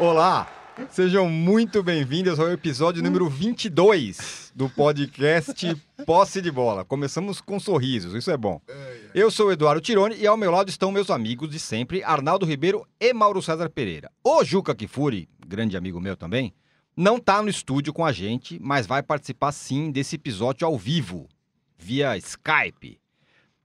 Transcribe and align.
Olá, 0.00 0.50
sejam 0.88 1.28
muito 1.28 1.82
bem-vindos 1.82 2.40
ao 2.40 2.50
episódio 2.50 3.02
número 3.02 3.28
22 3.28 4.50
do 4.54 4.66
podcast 4.66 5.76
Posse 6.06 6.40
de 6.40 6.50
Bola. 6.50 6.86
Começamos 6.86 7.42
com 7.42 7.60
sorrisos, 7.60 8.14
isso 8.14 8.30
é 8.30 8.36
bom. 8.36 8.62
Eu 9.14 9.30
sou 9.30 9.48
o 9.48 9.52
Eduardo 9.52 9.82
Tironi 9.82 10.16
e 10.16 10.26
ao 10.26 10.38
meu 10.38 10.50
lado 10.50 10.70
estão 10.70 10.90
meus 10.90 11.10
amigos 11.10 11.50
de 11.50 11.58
sempre, 11.58 12.02
Arnaldo 12.02 12.46
Ribeiro 12.46 12.86
e 12.98 13.12
Mauro 13.12 13.42
César 13.42 13.68
Pereira. 13.68 14.10
O 14.24 14.42
Juca 14.42 14.74
Kifuri, 14.74 15.28
grande 15.46 15.76
amigo 15.76 16.00
meu 16.00 16.16
também, 16.16 16.54
não 16.96 17.18
está 17.18 17.42
no 17.42 17.50
estúdio 17.50 17.92
com 17.92 18.02
a 18.02 18.10
gente, 18.10 18.58
mas 18.58 18.86
vai 18.86 19.02
participar 19.02 19.52
sim 19.52 19.90
desse 19.90 20.16
episódio 20.16 20.66
ao 20.66 20.78
vivo, 20.78 21.28
via 21.76 22.16
Skype. 22.16 22.98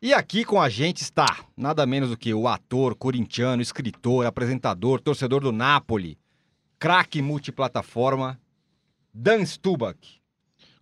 E 0.02 0.14
aqui 0.14 0.44
com 0.44 0.62
a 0.62 0.67
gente 0.67 1.02
está 1.02 1.45
nada 1.56 1.86
menos 1.86 2.09
do 2.09 2.17
que 2.17 2.34
o 2.34 2.45
ator 2.45 2.94
corintiano, 2.94 3.62
escritor, 3.62 4.26
apresentador, 4.26 5.00
torcedor 5.00 5.42
do 5.42 5.54
Napoli, 5.54 6.20
craque 6.80 7.22
multiplataforma, 7.22 8.40
Dan 9.14 9.46
Stubach. 9.46 9.98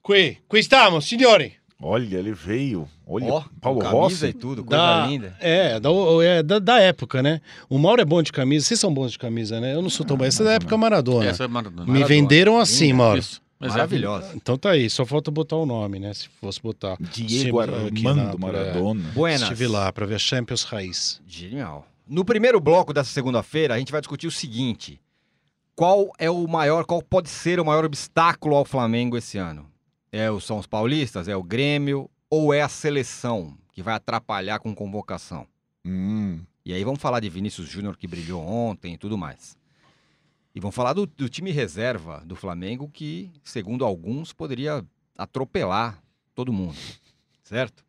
Qui, 0.02 0.38
qui 0.48 0.60
estamos, 0.60 1.06
signori. 1.06 1.54
Olha, 1.82 2.18
ele 2.18 2.34
veio. 2.34 2.88
Olha, 3.06 3.26
Ó, 3.34 3.44
Paulo 3.60 3.80
com 3.82 3.86
camisa 3.86 3.98
Rossi. 3.98 4.26
e 4.28 4.34
tudo, 4.34 4.64
coisa 4.64 4.82
Da, 4.82 5.06
linda. 5.08 5.36
é, 5.40 5.80
da, 5.80 5.90
é 6.24 6.42
da, 6.44 6.60
da 6.60 6.80
época, 6.80 7.22
né? 7.22 7.42
O 7.70 7.78
Mauro 7.78 8.02
é 8.02 8.06
bom 8.06 8.22
de 8.24 8.32
camisa. 8.32 8.66
Vocês 8.66 8.80
são 8.80 8.94
bons 8.94 9.12
de 9.12 9.20
camisa, 9.20 9.60
né? 9.60 9.74
Eu 9.74 9.82
não 9.82 9.90
sou 9.90 10.06
tão 10.06 10.16
bom. 10.16 10.24
Essa 10.24 10.44
é 10.44 10.46
da 10.46 10.52
época 10.54 10.78
Maradona. 10.78 11.26
Essa 11.30 11.44
é 11.44 11.48
Maradona. 11.48 11.84
Me 11.86 12.00
Maradona. 12.00 12.08
venderam 12.08 12.58
assim, 12.58 12.86
Linda, 12.88 12.98
Mauro. 12.98 13.20
Isso. 13.20 13.41
Mas 13.60 13.70
é 13.70 13.74
Maravilhosa. 13.74 14.32
Então 14.36 14.58
tá 14.58 14.72
aí, 14.72 14.90
só 14.90 15.05
falta 15.05 15.30
botar 15.32 15.55
o 15.58 15.66
nome, 15.66 16.00
né? 16.00 16.14
Se 16.14 16.28
fosse 16.40 16.62
botar. 16.62 16.98
Diego 17.00 17.60
Armando 17.60 18.14
na- 18.16 18.36
Maradona. 18.38 19.02
Buenas. 19.13 19.41
Estive 19.44 19.68
lá 19.68 19.91
pra 19.91 20.05
ver 20.05 20.16
a 20.16 20.20
Champions 20.20 20.63
Raiz. 20.63 21.22
Genial. 21.28 21.85
No 22.07 22.24
primeiro 22.26 22.60
bloco 22.60 22.94
dessa 22.94 23.10
segunda-feira, 23.10 23.74
a 23.76 23.80
gente 23.80 23.91
vai 23.91 24.00
discutir 24.02 24.28
o 24.28 24.32
seguinte: 24.32 25.00
qual 25.76 26.12
é 26.18 26.29
o 26.29 26.48
maior, 26.48 26.85
qual 26.85 27.02
pode 27.02 27.29
ser 27.29 27.60
o 27.60 27.66
maior 27.66 27.85
obstáculo 27.85 28.55
ao 28.55 28.66
Flamengo 28.66 29.18
esse 29.18 29.38
ano? 29.38 29.70
É 30.12 30.29
o 30.29 30.40
são 30.40 30.57
os 30.60 30.68
paulistas, 30.68 31.27
é 31.27 31.35
o 31.35 31.43
Grêmio 31.43 32.10
ou 32.29 32.54
é 32.54 32.62
a 32.62 32.70
seleção 32.70 33.57
que 33.71 33.82
vai 33.82 33.96
atrapalhar 33.96 34.60
com 34.60 34.76
convocação? 34.76 35.48
Hum, 35.85 36.41
E 36.66 36.74
aí 36.74 36.84
vamos 36.84 37.01
falar 37.01 37.20
de 37.20 37.29
Vinícius 37.29 37.68
Júnior 37.68 37.98
que 37.98 38.07
brilhou 38.07 38.41
ontem 38.41 38.94
e 38.94 38.98
tudo 38.98 39.18
mais. 39.18 39.57
E 40.55 40.60
vamos 40.60 40.76
falar 40.76 40.94
do, 40.94 41.07
do 41.07 41.27
time 41.27 41.51
reserva 41.51 42.24
do 42.26 42.35
Flamengo 42.35 42.88
que, 42.88 43.32
segundo 43.44 43.84
alguns, 43.84 44.32
poderia 44.32 44.85
atropelar 45.18 46.01
todo 46.35 46.54
mundo, 46.54 46.77
certo? 47.44 47.84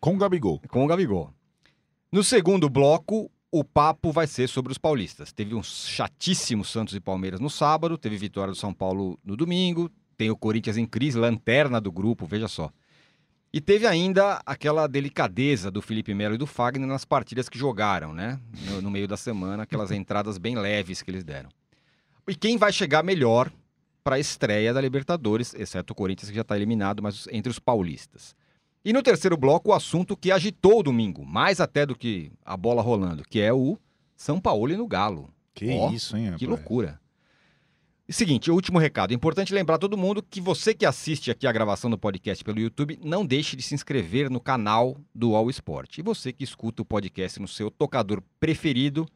com 0.00 0.14
o 0.14 0.18
Gabigol. 0.18 0.60
com 0.68 0.84
o 0.84 0.86
Gabigol. 0.86 1.32
No 2.12 2.22
segundo 2.22 2.68
bloco, 2.68 3.30
o 3.56 3.62
papo 3.62 4.10
vai 4.10 4.26
ser 4.26 4.48
sobre 4.48 4.72
os 4.72 4.78
paulistas. 4.78 5.32
Teve 5.32 5.54
um 5.54 5.62
chatíssimo 5.62 6.64
Santos 6.64 6.92
e 6.92 6.98
Palmeiras 6.98 7.38
no 7.38 7.48
sábado, 7.48 7.96
teve 7.96 8.16
vitória 8.16 8.50
do 8.50 8.58
São 8.58 8.74
Paulo 8.74 9.16
no 9.24 9.36
domingo, 9.36 9.88
tem 10.16 10.28
o 10.28 10.36
Corinthians 10.36 10.76
em 10.76 10.84
crise, 10.84 11.16
lanterna 11.16 11.80
do 11.80 11.92
grupo, 11.92 12.26
veja 12.26 12.48
só. 12.48 12.72
E 13.52 13.60
teve 13.60 13.86
ainda 13.86 14.42
aquela 14.44 14.88
delicadeza 14.88 15.70
do 15.70 15.80
Felipe 15.80 16.12
Melo 16.12 16.34
e 16.34 16.38
do 16.38 16.48
Fagner 16.48 16.88
nas 16.88 17.04
partidas 17.04 17.48
que 17.48 17.56
jogaram, 17.56 18.12
né? 18.12 18.40
No, 18.68 18.82
no 18.82 18.90
meio 18.90 19.06
da 19.06 19.16
semana, 19.16 19.62
aquelas 19.62 19.92
entradas 19.94 20.36
bem 20.36 20.56
leves 20.56 21.00
que 21.00 21.12
eles 21.12 21.22
deram. 21.22 21.48
E 22.26 22.34
quem 22.34 22.56
vai 22.56 22.72
chegar 22.72 23.04
melhor 23.04 23.52
para 24.02 24.16
a 24.16 24.18
estreia 24.18 24.74
da 24.74 24.80
Libertadores, 24.80 25.54
exceto 25.54 25.92
o 25.92 25.96
Corinthians 25.96 26.28
que 26.28 26.34
já 26.34 26.42
está 26.42 26.56
eliminado, 26.56 27.00
mas 27.00 27.28
entre 27.30 27.50
os 27.50 27.60
paulistas. 27.60 28.34
E 28.84 28.92
no 28.92 29.02
terceiro 29.02 29.36
bloco, 29.36 29.70
o 29.70 29.72
assunto 29.72 30.16
que 30.16 30.30
agitou 30.30 30.80
o 30.80 30.82
domingo, 30.82 31.24
mais 31.24 31.58
até 31.60 31.86
do 31.86 31.96
que 31.96 32.30
a 32.44 32.56
bola 32.56 32.82
rolando, 32.82 33.22
que 33.24 33.40
é 33.40 33.52
o 33.52 33.78
São 34.14 34.38
Paulo 34.38 34.70
e 34.72 34.76
no 34.76 34.86
Galo. 34.86 35.32
Que 35.54 35.70
Ó, 35.70 35.90
isso, 35.90 36.16
hein, 36.16 36.24
rapaz? 36.24 36.38
Que 36.38 36.46
loucura. 36.46 37.00
E 38.06 38.12
seguinte, 38.12 38.50
último 38.50 38.78
recado. 38.78 39.12
É 39.12 39.14
importante 39.14 39.54
lembrar 39.54 39.78
todo 39.78 39.96
mundo 39.96 40.22
que 40.22 40.38
você 40.38 40.74
que 40.74 40.84
assiste 40.84 41.30
aqui 41.30 41.46
a 41.46 41.52
gravação 41.52 41.88
do 41.88 41.96
podcast 41.96 42.44
pelo 42.44 42.60
YouTube, 42.60 42.98
não 43.02 43.24
deixe 43.24 43.56
de 43.56 43.62
se 43.62 43.74
inscrever 43.74 44.28
no 44.28 44.38
canal 44.38 44.98
do 45.14 45.34
All 45.34 45.48
Sport. 45.48 45.96
E 45.96 46.02
você 46.02 46.30
que 46.30 46.44
escuta 46.44 46.82
o 46.82 46.84
podcast 46.84 47.40
no 47.40 47.48
seu 47.48 47.70
tocador 47.70 48.22
preferido, 48.38 49.08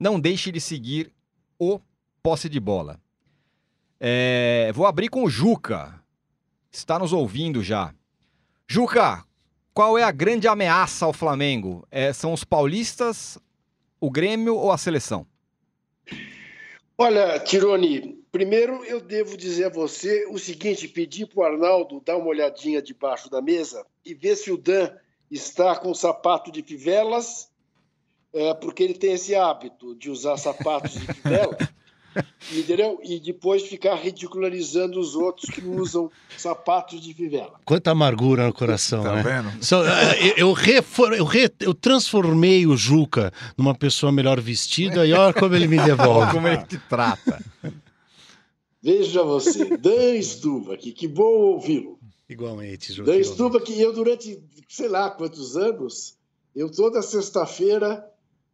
não 0.00 0.18
deixe 0.18 0.50
de 0.50 0.62
seguir 0.62 1.12
o 1.58 1.78
Posse 2.22 2.48
de 2.48 2.58
Bola. 2.58 2.98
É, 4.00 4.72
vou 4.74 4.86
abrir 4.86 5.08
com 5.10 5.24
o 5.24 5.28
Juca. 5.28 6.02
Está 6.70 6.98
nos 6.98 7.12
ouvindo 7.12 7.62
já. 7.62 7.94
Juca, 8.74 9.22
qual 9.74 9.98
é 9.98 10.02
a 10.02 10.10
grande 10.10 10.48
ameaça 10.48 11.04
ao 11.04 11.12
Flamengo? 11.12 11.86
É, 11.90 12.10
são 12.10 12.32
os 12.32 12.42
paulistas, 12.42 13.36
o 14.00 14.10
Grêmio 14.10 14.56
ou 14.56 14.72
a 14.72 14.78
seleção? 14.78 15.26
Olha, 16.96 17.38
Tironi, 17.38 18.18
primeiro 18.32 18.82
eu 18.86 18.98
devo 18.98 19.36
dizer 19.36 19.66
a 19.66 19.68
você 19.68 20.24
o 20.30 20.38
seguinte: 20.38 20.88
pedir 20.88 21.26
para 21.26 21.40
o 21.40 21.44
Arnaldo 21.44 22.00
dar 22.00 22.16
uma 22.16 22.28
olhadinha 22.28 22.80
debaixo 22.80 23.28
da 23.28 23.42
mesa 23.42 23.84
e 24.06 24.14
ver 24.14 24.36
se 24.36 24.50
o 24.50 24.56
Dan 24.56 24.90
está 25.30 25.76
com 25.76 25.92
sapato 25.92 26.50
de 26.50 26.62
fivelas, 26.62 27.50
é, 28.32 28.54
porque 28.54 28.82
ele 28.82 28.94
tem 28.94 29.12
esse 29.12 29.34
hábito 29.34 29.94
de 29.94 30.08
usar 30.08 30.38
sapatos 30.38 30.92
de 30.92 31.04
fivela, 31.12 31.58
entendeu? 32.52 32.98
E 33.02 33.18
depois 33.20 33.62
ficar 33.62 33.94
ridicularizando 33.96 34.98
os 35.00 35.14
outros 35.14 35.48
que 35.50 35.60
usam 35.64 36.10
sapatos 36.36 37.00
de 37.00 37.14
fivela. 37.14 37.60
Quanta 37.64 37.90
amargura 37.90 38.46
no 38.46 38.52
coração, 38.52 39.02
Tá 39.02 39.14
né? 39.16 39.22
vendo? 39.22 39.64
Só, 39.64 39.84
eh, 39.86 40.28
eu, 40.30 40.48
eu, 40.48 40.52
refor- 40.52 41.12
eu, 41.14 41.24
re- 41.24 41.50
eu 41.60 41.72
transformei 41.74 42.66
o 42.66 42.76
Juca 42.76 43.32
numa 43.56 43.74
pessoa 43.74 44.10
melhor 44.12 44.40
vestida 44.40 45.06
e 45.06 45.12
olha 45.12 45.32
como 45.32 45.54
ele 45.54 45.66
me 45.68 45.78
Olha 45.78 45.96
devolve. 45.96 46.32
como 46.32 46.48
ele 46.48 46.64
te 46.64 46.78
trata. 46.88 47.42
Veja 48.82 49.22
você, 49.22 49.76
Dan 49.76 50.20
Stuba, 50.22 50.76
que, 50.76 50.92
que 50.92 51.06
bom 51.06 51.22
ouvi-lo. 51.22 51.98
Igualmente, 52.28 52.92
Juca. 52.92 53.12
Dan. 53.12 53.22
Stuba, 53.22 53.60
que 53.60 53.80
eu 53.80 53.92
durante 53.92 54.42
sei 54.68 54.88
lá 54.88 55.10
quantos 55.10 55.56
anos, 55.56 56.16
eu 56.56 56.70
toda 56.70 57.00
sexta-feira 57.02 58.04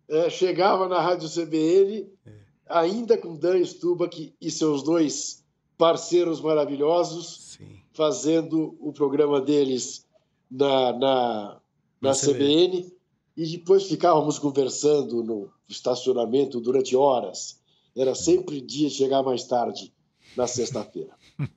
eh, 0.08 0.28
chegava 0.28 0.88
na 0.88 1.00
Rádio 1.00 1.28
CBN, 1.28 2.06
ainda 2.68 3.16
com 3.16 3.36
Dan 3.36 3.64
Stubach 3.64 4.34
e 4.40 4.50
seus 4.50 4.82
dois 4.82 5.44
parceiros 5.76 6.40
maravilhosos, 6.40 7.56
Sim. 7.58 7.80
fazendo 7.92 8.76
o 8.80 8.92
programa 8.92 9.40
deles 9.40 10.06
na, 10.50 10.92
na, 10.92 11.60
na 12.00 12.12
CBN, 12.12 12.92
e 13.36 13.46
depois 13.56 13.84
ficávamos 13.84 14.38
conversando 14.38 15.22
no 15.22 15.50
estacionamento 15.68 16.60
durante 16.60 16.96
horas. 16.96 17.60
Era 17.96 18.14
sempre 18.14 18.60
dia 18.60 18.88
de 18.88 18.94
chegar 18.94 19.22
mais 19.22 19.44
tarde 19.44 19.92
na 20.36 20.46
sexta-feira. 20.46 21.14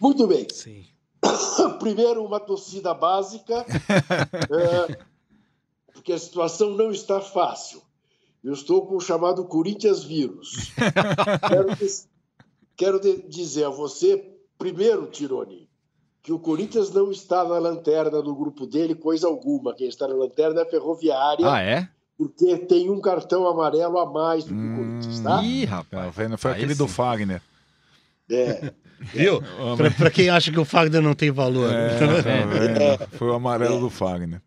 Muito 0.00 0.26
bem. 0.26 0.46
Sim. 0.52 0.84
Primeiro, 1.80 2.24
uma 2.24 2.38
torcida 2.38 2.94
básica, 2.94 3.66
é, 3.68 4.98
porque 5.92 6.12
a 6.12 6.18
situação 6.18 6.70
não 6.70 6.90
está 6.90 7.20
fácil. 7.20 7.82
Eu 8.44 8.52
estou 8.52 8.86
com 8.86 8.96
o 8.96 9.00
chamado 9.00 9.44
Corinthians 9.44 10.04
vírus. 10.04 10.72
quero 11.48 11.74
diz- 11.76 12.08
quero 12.76 13.00
de- 13.00 13.22
dizer 13.28 13.64
a 13.64 13.70
você, 13.70 14.24
primeiro, 14.58 15.06
Tironi, 15.06 15.68
que 16.22 16.32
o 16.32 16.38
Corinthians 16.38 16.90
não 16.92 17.10
está 17.10 17.42
na 17.44 17.58
lanterna 17.58 18.22
do 18.22 18.34
grupo 18.34 18.66
dele, 18.66 18.94
coisa 18.94 19.26
alguma. 19.26 19.74
Quem 19.74 19.88
está 19.88 20.06
na 20.06 20.14
lanterna 20.14 20.60
é 20.60 20.64
a 20.64 20.68
Ferroviária, 20.68 21.50
Ah, 21.50 21.60
é? 21.60 21.88
porque 22.16 22.56
tem 22.58 22.88
um 22.90 23.00
cartão 23.00 23.46
amarelo 23.48 23.98
a 23.98 24.06
mais 24.10 24.44
do 24.44 24.50
que 24.50 24.54
o 24.54 24.62
Hum. 24.64 24.76
Corinthians, 24.76 25.20
tá? 25.20 25.42
Ih, 25.42 25.66
Tá 25.66 25.76
rapaz. 25.76 26.14
vendo? 26.14 26.38
Foi 26.38 26.50
Aí 26.52 26.56
aquele 26.58 26.74
do. 26.74 26.86
Fagner. 26.88 27.42
É. 28.30 28.72
Viu? 29.12 29.42
Pra, 29.76 29.90
pra 29.90 30.10
quem 30.10 30.30
acha 30.30 30.50
que 30.50 30.58
o 30.58 30.64
Fagner 30.64 31.02
não 31.02 31.14
tem 31.14 31.30
valor. 31.30 31.70
É, 31.70 32.00
né? 32.00 32.22
tá 32.22 32.96
vendo? 32.96 33.08
Foi 33.18 33.28
o 33.28 33.34
amarelo 33.34 33.78
do 33.78 33.90
Fagner. 33.90 34.40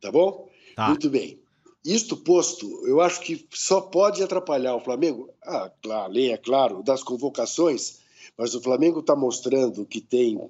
Tá 0.00 0.10
bom? 0.12 0.48
Tá. 0.76 0.88
Muito 0.88 1.10
bem. 1.10 1.41
Isto 1.84 2.16
posto, 2.16 2.86
eu 2.86 3.00
acho 3.00 3.20
que 3.20 3.44
só 3.50 3.80
pode 3.80 4.22
atrapalhar 4.22 4.76
o 4.76 4.80
Flamengo, 4.80 5.28
ah, 5.42 5.70
claro, 5.82 6.04
além, 6.04 6.32
é 6.32 6.36
claro, 6.36 6.82
das 6.82 7.02
convocações, 7.02 7.98
mas 8.36 8.54
o 8.54 8.60
Flamengo 8.60 9.00
está 9.00 9.16
mostrando 9.16 9.84
que 9.84 10.00
tem 10.00 10.40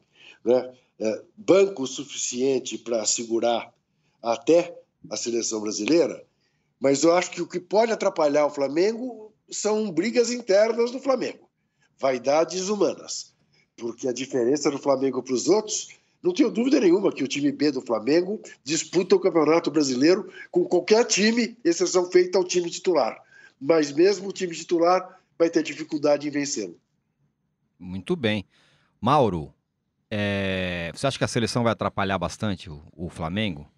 né, 0.44 0.74
é, 1.00 1.22
banco 1.34 1.86
suficiente 1.86 2.76
para 2.76 3.04
segurar 3.06 3.72
até 4.22 4.78
a 5.08 5.16
seleção 5.16 5.62
brasileira, 5.62 6.22
mas 6.78 7.02
eu 7.02 7.14
acho 7.14 7.30
que 7.30 7.40
o 7.40 7.48
que 7.48 7.58
pode 7.58 7.92
atrapalhar 7.92 8.44
o 8.44 8.50
Flamengo 8.50 9.32
são 9.50 9.90
brigas 9.90 10.30
internas 10.30 10.90
do 10.90 11.00
Flamengo, 11.00 11.48
vaidades 11.98 12.68
humanas, 12.68 13.34
porque 13.76 14.06
a 14.06 14.12
diferença 14.12 14.70
do 14.70 14.78
Flamengo 14.78 15.22
para 15.22 15.34
os 15.34 15.48
outros 15.48 15.88
não 16.22 16.32
tenho 16.32 16.50
dúvida 16.50 16.78
nenhuma 16.78 17.12
que 17.12 17.24
o 17.24 17.28
time 17.28 17.50
B 17.50 17.72
do 17.72 17.80
Flamengo 17.80 18.40
disputa 18.62 19.16
o 19.16 19.20
Campeonato 19.20 19.70
Brasileiro 19.70 20.32
com 20.50 20.64
qualquer 20.64 21.04
time, 21.04 21.58
exceção 21.64 22.10
feita 22.10 22.38
ao 22.38 22.44
time 22.44 22.70
titular. 22.70 23.20
Mas 23.60 23.90
mesmo 23.90 24.28
o 24.28 24.32
time 24.32 24.54
titular 24.54 25.18
vai 25.36 25.50
ter 25.50 25.62
dificuldade 25.62 26.28
em 26.28 26.30
vencê-lo. 26.30 26.78
Muito 27.78 28.14
bem. 28.14 28.44
Mauro, 29.00 29.52
é, 30.08 30.92
você 30.94 31.06
acha 31.06 31.18
que 31.18 31.24
a 31.24 31.28
seleção 31.28 31.64
vai 31.64 31.72
atrapalhar 31.72 32.18
bastante 32.18 32.70
o, 32.70 32.82
o 32.92 33.08
Flamengo? 33.08 33.68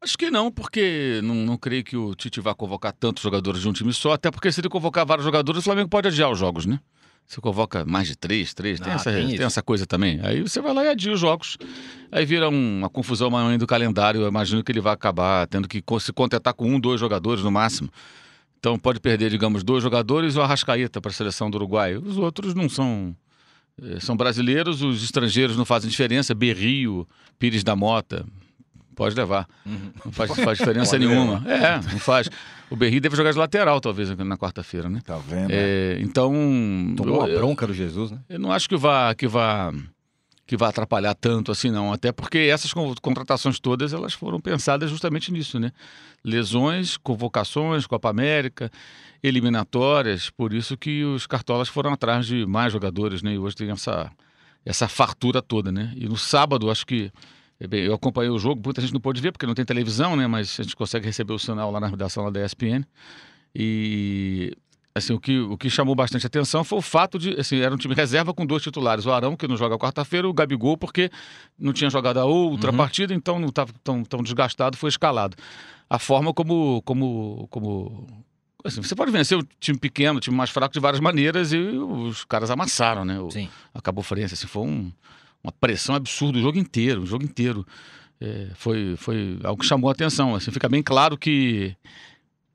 Acho 0.00 0.18
que 0.18 0.30
não, 0.30 0.50
porque 0.50 1.20
não, 1.22 1.34
não 1.34 1.56
creio 1.56 1.84
que 1.84 1.96
o 1.96 2.14
Tite 2.14 2.40
vá 2.40 2.54
convocar 2.54 2.92
tantos 2.92 3.22
jogadores 3.22 3.62
de 3.62 3.68
um 3.68 3.72
time 3.72 3.92
só, 3.92 4.12
até 4.12 4.30
porque 4.30 4.50
se 4.50 4.60
ele 4.60 4.68
convocar 4.68 5.06
vários 5.06 5.24
jogadores, 5.24 5.60
o 5.60 5.64
Flamengo 5.64 5.88
pode 5.88 6.08
adiar 6.08 6.30
os 6.30 6.38
jogos, 6.38 6.66
né? 6.66 6.80
Você 7.26 7.40
convoca 7.40 7.84
mais 7.84 8.06
de 8.06 8.16
três, 8.16 8.52
três, 8.54 8.78
tem, 8.78 8.92
Ah, 8.92 8.96
essa, 8.96 9.12
tem 9.12 9.28
tem, 9.36 9.44
essa 9.46 9.62
coisa 9.62 9.86
também. 9.86 10.20
Aí 10.22 10.42
você 10.42 10.60
vai 10.60 10.74
lá 10.74 10.84
e 10.84 10.88
adia 10.88 11.12
os 11.12 11.18
jogos. 11.18 11.56
Aí 12.12 12.24
vira 12.24 12.48
um- 12.50 12.78
uma 12.80 12.90
confusão 12.90 13.30
maior 13.30 13.56
do 13.58 13.66
calendário. 13.66 14.20
Eu 14.20 14.28
imagino 14.28 14.62
que 14.62 14.70
ele 14.70 14.80
vai 14.80 14.92
acabar 14.92 15.46
tendo 15.46 15.66
que 15.66 15.82
se 16.00 16.12
contentar 16.12 16.52
com 16.54 16.68
um, 16.70 16.78
dois 16.78 17.00
jogadores 17.00 17.42
no 17.42 17.50
máximo. 17.50 17.88
Então 18.60 18.78
pode 18.78 19.00
perder, 19.00 19.30
digamos, 19.30 19.62
dois 19.64 19.82
jogadores 19.82 20.34
e 20.34 20.38
o 20.38 20.42
Arrascaeta 20.42 21.00
para 21.00 21.10
a 21.10 21.14
seleção 21.14 21.50
do 21.50 21.56
Uruguai. 21.56 21.96
Os 21.96 22.16
outros 22.18 22.54
não 22.54 22.68
são. 22.68 23.16
eh, 23.82 23.98
São 24.00 24.16
brasileiros, 24.16 24.82
os 24.82 25.02
estrangeiros 25.02 25.56
não 25.56 25.64
fazem 25.64 25.90
diferença. 25.90 26.34
Berrio, 26.34 27.08
Pires 27.38 27.64
da 27.64 27.74
Mota, 27.74 28.24
pode 28.94 29.14
levar. 29.14 29.46
Não 30.04 30.12
faz, 30.12 30.30
faz 30.34 30.56
diferença 30.58 30.98
nenhuma. 30.98 31.42
É, 31.50 31.76
não 31.92 31.98
faz. 31.98 32.28
O 32.70 32.76
Berrio 32.76 33.00
deve 33.00 33.16
jogar 33.16 33.32
de 33.32 33.38
lateral, 33.38 33.80
talvez, 33.80 34.08
na 34.16 34.36
quarta-feira, 34.38 34.88
né? 34.88 35.00
Tá 35.04 35.18
vendo? 35.18 35.50
É, 35.50 35.98
então. 36.00 36.32
Tomou 36.96 37.22
a 37.22 37.26
bronca 37.26 37.66
do 37.66 37.74
Jesus, 37.74 38.10
né? 38.10 38.18
eu 38.28 38.38
não 38.38 38.50
acho 38.50 38.68
que 38.68 38.76
vá, 38.76 39.14
que 39.14 39.28
vá, 39.28 39.72
que 40.46 40.56
vá 40.56 40.68
atrapalhar 40.68 41.14
tanto 41.14 41.52
assim, 41.52 41.70
não. 41.70 41.92
Até 41.92 42.10
porque 42.12 42.38
essas 42.38 42.72
con- 42.72 42.94
contratações 43.02 43.60
todas 43.60 43.92
elas 43.92 44.14
foram 44.14 44.40
pensadas 44.40 44.90
justamente 44.90 45.30
nisso, 45.30 45.58
né? 45.60 45.70
Lesões, 46.24 46.96
convocações, 46.96 47.86
Copa 47.86 48.08
América, 48.08 48.70
eliminatórias. 49.22 50.30
Por 50.30 50.52
isso 50.52 50.76
que 50.76 51.04
os 51.04 51.26
cartolas 51.26 51.68
foram 51.68 51.92
atrás 51.92 52.26
de 52.26 52.46
mais 52.46 52.72
jogadores, 52.72 53.22
né? 53.22 53.34
E 53.34 53.38
hoje 53.38 53.56
tem 53.56 53.70
essa, 53.70 54.10
essa 54.64 54.88
fartura 54.88 55.42
toda, 55.42 55.70
né? 55.70 55.92
E 55.96 56.06
no 56.08 56.16
sábado, 56.16 56.70
acho 56.70 56.86
que. 56.86 57.10
Bem, 57.68 57.84
eu 57.84 57.94
acompanhei 57.94 58.30
o 58.30 58.38
jogo, 58.38 58.60
muita 58.64 58.80
gente 58.80 58.92
não 58.92 59.00
pôde 59.00 59.20
ver 59.20 59.32
porque 59.32 59.46
não 59.46 59.54
tem 59.54 59.64
televisão, 59.64 60.16
né? 60.16 60.26
Mas 60.26 60.58
a 60.58 60.62
gente 60.62 60.76
consegue 60.76 61.06
receber 61.06 61.32
o 61.32 61.38
sinal 61.38 61.70
lá 61.70 61.80
na 61.80 61.86
redação 61.88 62.24
lá 62.24 62.30
da 62.30 62.44
ESPN. 62.44 62.84
E 63.54 64.52
assim, 64.94 65.12
o 65.12 65.20
que, 65.20 65.38
o 65.40 65.56
que 65.56 65.68
chamou 65.70 65.94
bastante 65.94 66.26
atenção 66.26 66.62
foi 66.64 66.78
o 66.78 66.82
fato 66.82 67.18
de, 67.18 67.38
assim, 67.40 67.58
era 67.58 67.74
um 67.74 67.78
time 67.78 67.94
reserva 67.94 68.32
com 68.34 68.44
dois 68.46 68.62
titulares, 68.62 69.06
o 69.06 69.12
Arão, 69.12 69.36
que 69.36 69.46
não 69.48 69.56
joga 69.56 69.76
quarta-feira, 69.78 70.28
o 70.28 70.32
Gabigol, 70.32 70.76
porque 70.76 71.10
não 71.58 71.72
tinha 71.72 71.90
jogado 71.90 72.18
a 72.18 72.24
outra 72.24 72.70
Uhum. 72.70 72.76
partida, 72.76 73.12
então 73.14 73.38
não 73.38 73.48
estava 73.48 73.72
tão, 73.82 74.04
tão 74.04 74.22
desgastado, 74.22 74.76
foi 74.76 74.88
escalado. 74.90 75.36
A 75.90 75.98
forma 75.98 76.32
como, 76.32 76.80
como, 76.82 77.46
como 77.50 78.06
assim, 78.64 78.82
você 78.82 78.94
pode 78.94 79.10
vencer 79.10 79.36
o 79.38 79.42
time 79.58 79.78
pequeno, 79.78 80.18
o 80.18 80.20
time 80.20 80.36
mais 80.36 80.50
fraco 80.50 80.72
de 80.72 80.80
várias 80.80 81.00
maneiras, 81.00 81.52
e 81.52 81.58
os 81.58 82.24
caras 82.24 82.50
amassaram, 82.50 83.04
né? 83.04 83.18
O, 83.20 83.30
Sim. 83.30 83.48
a 83.72 83.80
Cabo 83.80 84.00
Friense, 84.02 84.34
assim, 84.34 84.46
foi 84.46 84.62
um- 84.62 84.92
uma 85.44 85.52
pressão 85.52 85.94
absurda 85.94 86.38
o 86.38 86.42
jogo 86.42 86.58
inteiro, 86.58 87.02
o 87.02 87.06
jogo 87.06 87.24
inteiro. 87.24 87.66
É, 88.20 88.48
foi, 88.54 88.96
foi 88.96 89.38
algo 89.44 89.60
que 89.60 89.68
chamou 89.68 89.90
a 89.90 89.92
atenção. 89.92 90.34
Assim, 90.34 90.50
fica 90.50 90.68
bem 90.68 90.82
claro 90.82 91.18
que 91.18 91.76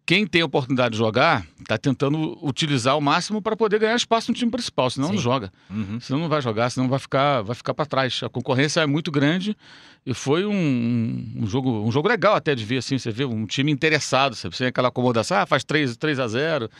quem 0.09 0.25
tem 0.25 0.41
a 0.41 0.45
oportunidade 0.45 0.93
de 0.93 0.97
jogar 0.97 1.45
está 1.61 1.77
tentando 1.77 2.35
utilizar 2.43 2.95
ao 2.95 3.01
máximo 3.01 3.43
para 3.43 3.55
poder 3.55 3.77
ganhar 3.77 3.95
espaço 3.95 4.31
no 4.31 4.35
time 4.35 4.49
principal, 4.49 4.89
senão 4.89 5.09
Sim. 5.09 5.13
não 5.13 5.21
joga. 5.21 5.53
Uhum. 5.69 5.99
Senão 5.99 6.21
não 6.21 6.27
vai 6.27 6.41
jogar, 6.41 6.71
senão 6.71 6.89
vai 6.89 6.97
ficar, 6.97 7.43
vai 7.43 7.55
ficar 7.55 7.75
para 7.75 7.85
trás. 7.85 8.19
A 8.23 8.27
concorrência 8.27 8.81
é 8.81 8.87
muito 8.87 9.11
grande 9.11 9.55
e 10.03 10.11
foi 10.15 10.47
um, 10.47 10.51
um, 10.51 11.43
um 11.43 11.45
jogo, 11.45 11.83
um 11.83 11.91
jogo 11.91 12.07
legal 12.07 12.33
até 12.33 12.55
de 12.55 12.65
ver 12.65 12.77
assim, 12.77 12.97
você 12.97 13.11
vê 13.11 13.23
um 13.23 13.45
time 13.45 13.71
interessado, 13.71 14.35
sabe? 14.35 14.57
Sem 14.57 14.65
aquela 14.65 14.87
acomodação, 14.87 15.37
ah, 15.37 15.45
faz 15.45 15.63
3, 15.63 15.95
3 15.95 16.19
a 16.19 16.27
0 16.27 16.71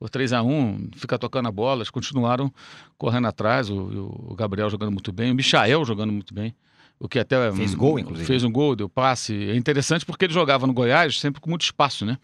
ou 0.00 0.08
3 0.08 0.32
a 0.32 0.42
1 0.42 0.90
fica 0.96 1.18
tocando 1.18 1.48
a 1.48 1.52
bola. 1.52 1.78
Eles 1.78 1.90
continuaram 1.90 2.52
correndo 2.96 3.26
atrás, 3.26 3.70
o, 3.70 4.28
o 4.28 4.34
Gabriel 4.34 4.70
jogando 4.70 4.92
muito 4.92 5.12
bem, 5.12 5.30
o 5.30 5.34
Michael 5.34 5.84
jogando 5.84 6.12
muito 6.12 6.34
bem. 6.34 6.54
O 7.00 7.08
que 7.08 7.18
até 7.18 7.52
Fez 7.52 7.74
hum, 7.74 7.76
gol, 7.76 7.98
inclusive. 7.98 8.26
Fez 8.26 8.42
um 8.42 8.50
gol, 8.50 8.74
deu 8.74 8.88
passe. 8.88 9.32
É 9.50 9.56
interessante 9.56 10.04
porque 10.04 10.24
ele 10.24 10.34
jogava 10.34 10.66
no 10.66 10.72
Goiás 10.72 11.20
sempre 11.20 11.40
com 11.40 11.48
muito 11.48 11.62
espaço, 11.62 12.04
né? 12.04 12.18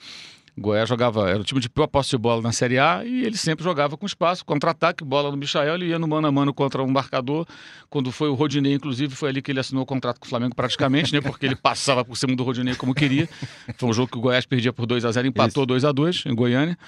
O 0.56 0.60
Goiás 0.60 0.88
jogava, 0.88 1.28
era 1.28 1.40
o 1.40 1.44
time 1.44 1.60
de 1.60 1.68
pior 1.68 1.88
posse 1.88 2.10
de 2.10 2.18
bola 2.18 2.40
na 2.40 2.52
Série 2.52 2.78
A 2.78 3.04
e 3.04 3.24
ele 3.24 3.36
sempre 3.36 3.64
jogava 3.64 3.96
com 3.96 4.06
espaço, 4.06 4.44
contra-ataque, 4.44 5.04
bola 5.04 5.30
no 5.30 5.36
Michael, 5.36 5.74
ele 5.74 5.86
ia 5.86 5.98
no 5.98 6.06
mano 6.06 6.28
a 6.28 6.32
mano 6.32 6.54
contra 6.54 6.80
um 6.82 6.88
marcador. 6.88 7.44
Quando 7.90 8.12
foi 8.12 8.28
o 8.28 8.34
Rodinei, 8.34 8.74
inclusive, 8.74 9.16
foi 9.16 9.30
ali 9.30 9.42
que 9.42 9.50
ele 9.50 9.58
assinou 9.58 9.82
o 9.82 9.86
contrato 9.86 10.20
com 10.20 10.26
o 10.26 10.28
Flamengo 10.28 10.54
praticamente, 10.54 11.12
né? 11.12 11.20
Porque 11.20 11.44
ele 11.44 11.56
passava 11.56 12.04
por 12.04 12.16
cima 12.16 12.36
do 12.36 12.44
Rodinei 12.44 12.76
como 12.76 12.94
queria. 12.94 13.28
Foi 13.76 13.88
um 13.88 13.92
jogo 13.92 14.12
que 14.12 14.18
o 14.18 14.20
Goiás 14.20 14.46
perdia 14.46 14.72
por 14.72 14.86
2 14.86 15.04
a 15.04 15.10
0 15.10 15.26
empatou 15.26 15.66
2 15.66 15.84
a 15.84 15.90
2 15.90 16.24
em 16.26 16.34
Goiânia. 16.34 16.78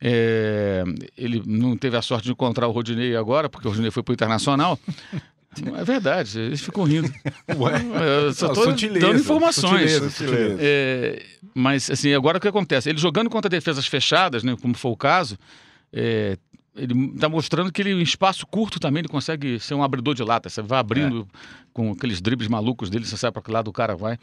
É, 0.00 0.84
ele 1.16 1.42
não 1.46 1.76
teve 1.76 1.96
a 1.96 2.02
sorte 2.02 2.24
de 2.24 2.32
encontrar 2.32 2.68
o 2.68 2.72
Rodinei 2.72 3.16
agora, 3.16 3.48
porque 3.48 3.66
o 3.66 3.70
Rodinei 3.70 3.90
foi 3.90 4.02
para 4.02 4.12
o 4.12 4.14
Internacional. 4.14 4.78
É 5.78 5.84
verdade, 5.84 6.36
eles 6.40 6.60
ficam 6.60 6.82
rindo. 6.82 7.08
Ué, 7.56 7.80
Eu 8.24 8.32
só 8.32 8.48
estou 8.48 8.64
sutileza, 8.64 9.06
dando 9.06 9.20
informações. 9.20 9.92
sutileza, 9.92 10.10
sutileza. 10.10 10.56
É, 10.60 11.22
mas, 11.54 11.88
assim, 11.88 12.12
agora 12.12 12.38
o 12.38 12.40
que 12.40 12.48
acontece? 12.48 12.90
Ele 12.90 12.98
jogando 12.98 13.30
contra 13.30 13.48
defesas 13.48 13.86
fechadas, 13.86 14.42
né, 14.42 14.56
como 14.60 14.74
foi 14.74 14.90
o 14.90 14.96
caso, 14.96 15.38
é, 15.92 16.36
ele 16.74 17.12
está 17.14 17.28
mostrando 17.28 17.70
que 17.70 17.80
ele, 17.80 17.92
em 17.92 18.02
espaço 18.02 18.46
curto 18.46 18.80
também, 18.80 19.02
ele 19.02 19.08
consegue 19.08 19.60
ser 19.60 19.74
um 19.74 19.82
abridor 19.84 20.14
de 20.14 20.24
lata. 20.24 20.48
Você 20.48 20.60
vai 20.60 20.80
abrindo 20.80 21.26
com 21.72 21.92
aqueles 21.92 22.20
dribles 22.20 22.48
malucos 22.48 22.90
dele, 22.90 23.04
você 23.06 23.16
sabe 23.16 23.34
para 23.34 23.42
que 23.42 23.50
lado 23.50 23.68
o 23.68 23.72
cara 23.72 23.94
vai. 23.94 24.18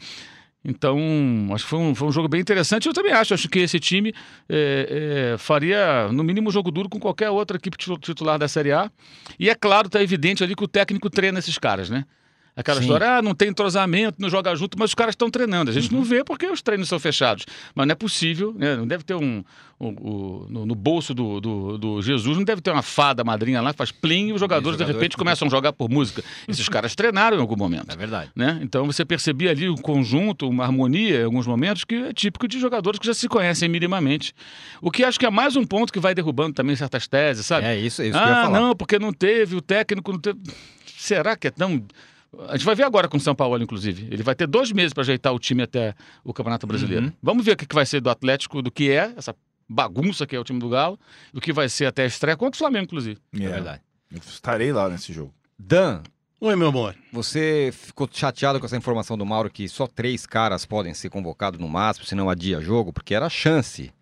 Então, 0.64 0.96
acho 1.52 1.64
que 1.64 1.70
foi 1.70 1.78
um, 1.78 1.94
foi 1.94 2.08
um 2.08 2.12
jogo 2.12 2.28
bem 2.28 2.40
interessante. 2.40 2.86
Eu 2.86 2.92
também 2.92 3.12
acho, 3.12 3.34
acho 3.34 3.48
que 3.48 3.58
esse 3.58 3.80
time 3.80 4.14
é, 4.48 5.32
é, 5.34 5.38
faria, 5.38 6.08
no 6.12 6.22
mínimo, 6.22 6.50
jogo 6.52 6.70
duro 6.70 6.88
com 6.88 7.00
qualquer 7.00 7.30
outra 7.30 7.56
equipe 7.56 7.76
titu- 7.76 7.98
titular 7.98 8.38
da 8.38 8.46
Série 8.46 8.72
A. 8.72 8.90
E 9.38 9.50
é 9.50 9.54
claro, 9.54 9.88
está 9.88 10.00
evidente 10.02 10.44
ali 10.44 10.54
que 10.54 10.62
o 10.62 10.68
técnico 10.68 11.10
treina 11.10 11.38
esses 11.40 11.58
caras, 11.58 11.90
né? 11.90 12.04
Aquela 12.54 12.76
Sim. 12.78 12.82
história, 12.84 13.16
ah, 13.16 13.22
não 13.22 13.34
tem 13.34 13.48
entrosamento, 13.48 14.20
não 14.20 14.28
joga 14.28 14.54
junto, 14.54 14.78
mas 14.78 14.90
os 14.90 14.94
caras 14.94 15.12
estão 15.14 15.30
treinando. 15.30 15.70
A 15.70 15.74
gente 15.74 15.90
Uhum. 15.90 15.98
não 16.00 16.04
vê 16.04 16.22
porque 16.22 16.46
os 16.46 16.60
treinos 16.60 16.86
são 16.86 16.98
fechados. 17.00 17.46
Mas 17.74 17.86
não 17.86 17.92
é 17.92 17.94
possível, 17.94 18.54
né? 18.56 18.76
Não 18.76 18.86
deve 18.86 19.02
ter 19.04 19.14
um. 19.14 19.42
um- 19.80 19.88
um- 19.88 20.46
no, 20.48 20.66
no 20.66 20.74
bolso 20.76 21.12
do, 21.12 21.40
do, 21.40 21.76
do 21.78 22.02
Jesus, 22.02 22.36
não 22.36 22.44
deve 22.44 22.60
ter 22.60 22.70
uma 22.70 22.82
fada 22.82 23.24
madrinha 23.24 23.60
lá 23.60 23.72
que 23.72 23.78
faz 23.78 23.90
plim 23.90 24.28
e 24.28 24.32
os 24.32 24.38
jogadores, 24.38 24.78
de 24.78 24.84
repente, 24.84 25.16
começam 25.16 25.48
a 25.48 25.50
jogar 25.50 25.72
por 25.72 25.90
música. 25.90 26.22
Esses 26.46 26.68
caras 26.68 26.94
treinaram 26.94 27.36
em 27.36 27.40
algum 27.40 27.56
momento 27.56 27.90
É 27.92 27.96
verdade. 27.96 28.30
né? 28.36 28.60
Então 28.62 28.86
você 28.86 29.04
percebia 29.04 29.50
ali 29.50 29.68
um 29.68 29.74
conjunto, 29.76 30.48
uma 30.48 30.62
harmonia 30.64 31.22
em 31.22 31.24
alguns 31.24 31.48
momentos 31.48 31.82
que 31.82 31.96
é 31.96 32.12
típico 32.12 32.46
de 32.46 32.60
jogadores 32.60 33.00
que 33.00 33.06
já 33.06 33.14
se 33.14 33.26
conhecem 33.28 33.68
minimamente. 33.68 34.32
O 34.80 34.88
que 34.90 35.02
acho 35.02 35.18
que 35.18 35.26
é 35.26 35.30
mais 35.30 35.56
um 35.56 35.64
ponto 35.64 35.92
que 35.92 35.98
vai 35.98 36.14
derrubando 36.14 36.52
também 36.54 36.76
certas 36.76 37.08
teses, 37.08 37.44
sabe? 37.44 37.66
É 37.66 37.76
isso, 37.76 38.02
é 38.02 38.06
isso 38.08 38.16
que 38.18 38.22
eu 38.24 38.28
ia 38.28 38.36
ah, 38.40 38.44
falar. 38.44 38.60
não, 38.60 38.76
porque 38.76 39.00
não 39.00 39.12
teve, 39.12 39.56
o 39.56 39.60
técnico 39.60 40.12
não 40.12 40.20
teve. 40.20 40.38
Será 40.96 41.34
que 41.36 41.48
é 41.48 41.50
tão. 41.50 41.82
A 42.48 42.56
gente 42.56 42.64
vai 42.64 42.74
ver 42.74 42.84
agora 42.84 43.08
com 43.08 43.16
o 43.16 43.20
São 43.20 43.34
Paulo, 43.34 43.62
inclusive. 43.62 44.08
Ele 44.10 44.22
vai 44.22 44.34
ter 44.34 44.46
dois 44.46 44.72
meses 44.72 44.92
para 44.92 45.02
ajeitar 45.02 45.34
o 45.34 45.38
time 45.38 45.62
até 45.62 45.94
o 46.24 46.32
Campeonato 46.32 46.66
Brasileiro. 46.66 47.06
Uhum. 47.06 47.12
Vamos 47.22 47.44
ver 47.44 47.52
o 47.52 47.56
que 47.56 47.66
vai 47.74 47.84
ser 47.84 48.00
do 48.00 48.08
Atlético, 48.08 48.62
do 48.62 48.70
que 48.70 48.90
é 48.90 49.12
essa 49.16 49.34
bagunça 49.68 50.26
que 50.26 50.34
é 50.34 50.40
o 50.40 50.44
time 50.44 50.58
do 50.58 50.68
Galo, 50.68 50.98
e 51.32 51.38
o 51.38 51.40
que 51.40 51.52
vai 51.52 51.68
ser 51.68 51.86
até 51.86 52.04
a 52.04 52.06
estreia 52.06 52.36
contra 52.36 52.56
o 52.56 52.58
Flamengo, 52.58 52.84
inclusive. 52.84 53.18
É 53.34 53.48
verdade. 53.48 53.80
Eu 54.10 54.18
estarei 54.18 54.72
lá 54.72 54.88
nesse 54.88 55.12
jogo. 55.12 55.32
Dan, 55.58 56.02
Oi, 56.40 56.56
meu 56.56 56.68
amor. 56.68 56.96
você 57.12 57.70
ficou 57.72 58.08
chateado 58.10 58.58
com 58.58 58.66
essa 58.66 58.76
informação 58.76 59.16
do 59.16 59.24
Mauro 59.24 59.48
que 59.48 59.68
só 59.68 59.86
três 59.86 60.26
caras 60.26 60.66
podem 60.66 60.92
ser 60.92 61.08
convocados 61.08 61.60
no 61.60 61.68
máximo, 61.68 62.04
senão 62.04 62.28
adia 62.28 62.60
jogo, 62.60 62.92
porque 62.92 63.14
era 63.14 63.26
a 63.26 63.30
chance. 63.30 63.92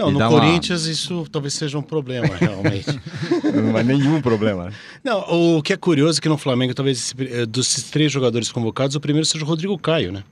Não, 0.00 0.08
E 0.08 0.12
no 0.12 0.18
dá 0.18 0.28
uma- 0.30 0.40
Corinthians 0.40 0.86
isso 0.86 1.26
talvez 1.30 1.52
seja 1.54 1.78
um 1.78 1.82
problema, 1.82 2.34
realmente. 2.34 2.86
Não 3.54 3.76
é 3.78 3.82
nenhum 3.84 4.20
problema. 4.20 4.72
Não, 5.04 5.20
o 5.58 5.62
que 5.62 5.72
é 5.72 5.76
curioso 5.76 6.18
é 6.18 6.22
que 6.22 6.28
no 6.28 6.38
Flamengo, 6.38 6.72
talvez 6.74 7.14
eh, 7.18 7.44
dos 7.44 7.74
três 7.90 8.10
jogadores 8.10 8.50
convocados, 8.50 8.96
o 8.96 9.00
primeiro 9.00 9.26
seja 9.26 9.44
o 9.44 9.46
Rodrigo 9.48 9.76
Caio, 9.78 10.10
né? 10.10 10.24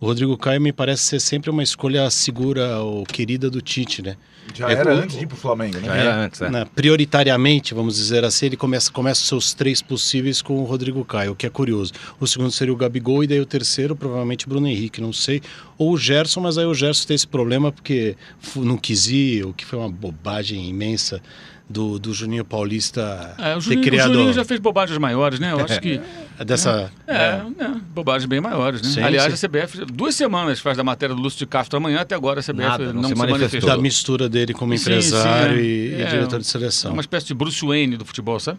O 0.00 0.06
Rodrigo 0.06 0.36
Caio 0.36 0.60
me 0.60 0.72
parece 0.72 1.04
ser 1.04 1.20
sempre 1.20 1.48
uma 1.50 1.62
escolha 1.62 2.10
segura 2.10 2.78
ou 2.80 3.04
querida 3.04 3.48
do 3.48 3.60
Tite, 3.62 4.02
né? 4.02 4.16
Já 4.52 4.68
É, 4.70 4.74
era 4.74 4.94
o- 4.94 4.98
antes 4.98 5.16
de 5.16 5.24
ir 5.24 5.26
pro 5.26 5.36
Flamengo, 5.36 5.76
né? 5.78 5.86
Já 5.86 5.94
era 5.94 6.16
antes, 6.24 6.42
é. 6.42 6.50
Né, 6.50 6.64
Prioritariamente, 6.74 7.72
vamos 7.74 7.96
dizer 7.96 8.24
assim, 8.24 8.46
ele 8.46 8.56
começa, 8.56 8.90
começa 8.92 9.20
os 9.22 9.28
seus 9.28 9.54
três 9.54 9.80
possíveis 9.80 10.40
com 10.42 10.58
o 10.60 10.64
Rodrigo 10.64 11.04
Caio, 11.04 11.32
o 11.32 11.34
que 11.36 11.46
é 11.46 11.50
curioso. 11.50 11.92
O 12.20 12.26
segundo 12.26 12.50
seria 12.50 12.72
o 12.72 12.76
Gabigol 12.76 13.24
e 13.24 13.26
daí 13.26 13.40
o 13.40 13.46
terceiro, 13.46 13.96
provavelmente, 13.96 14.48
Bruno 14.48 14.66
Henrique, 14.66 15.00
não 15.00 15.12
sei. 15.12 15.40
Ou 15.78 15.92
o 15.92 15.98
Gerson, 15.98 16.40
mas 16.40 16.56
aí 16.58 16.64
o 16.66 16.74
Gerson 16.74 17.06
tem 17.06 17.14
esse 17.14 17.26
problema 17.26 17.72
porque 17.72 18.16
não 18.56 18.76
quis 18.76 19.08
ir, 19.08 19.44
o 19.44 19.52
que 19.52 19.64
foi 19.64 19.78
uma 19.78 19.88
bobagem 19.90 20.68
imensa 20.68 21.20
do, 21.68 21.98
do 21.98 22.12
Juninho 22.12 22.44
Paulista 22.44 23.34
É, 23.38 23.52
o, 23.52 23.54
ter 23.54 23.60
Juninho, 23.62 23.80
o 23.80 23.84
criado 23.84 24.12
Juninho 24.12 24.32
já 24.32 24.44
fez 24.44 24.60
bobagens 24.60 24.98
maiores, 24.98 25.38
né? 25.40 25.52
Eu 25.52 25.60
acho 25.60 25.80
que. 25.80 26.00
dessa... 26.46 26.90
É, 27.06 27.40
né? 27.56 27.80
bobagens 27.88 28.26
bem 28.26 28.40
maiores, 28.40 28.82
né? 28.82 28.88
Sim, 28.88 29.02
Aliás, 29.02 29.38
sim. 29.38 29.46
a 29.46 29.48
CBF, 29.48 29.84
duas 29.86 30.14
semanas 30.14 30.60
faz 30.60 30.76
da 30.76 30.84
matéria 30.84 31.14
do 31.14 31.20
Lúcio 31.22 31.38
de 31.38 31.46
Castro 31.46 31.76
amanhã, 31.78 32.00
até 32.00 32.14
agora 32.14 32.40
a 32.40 32.42
CBF 32.42 32.54
Nada, 32.68 32.84
não, 32.92 32.94
não 32.94 33.02
se 33.04 33.08
se 33.08 33.14
manifestou. 33.14 33.38
manifestou. 33.38 33.70
da 33.76 33.82
mistura 33.82 34.28
dele 34.28 34.52
como 34.52 34.74
empresário 34.74 35.56
sim, 35.56 35.60
é. 35.60 35.62
e, 35.62 35.88
e 35.98 36.02
É, 36.02 36.06
diretor 36.06 36.38
de 36.40 36.46
É 36.46 36.50
seleção. 36.50 36.92
uma 36.92 37.00
espécie 37.00 37.26
de 37.26 37.34
Bruce 37.34 37.64
Wayne 37.64 37.96
do 37.96 38.04
futebol, 38.04 38.38
sabe? 38.40 38.58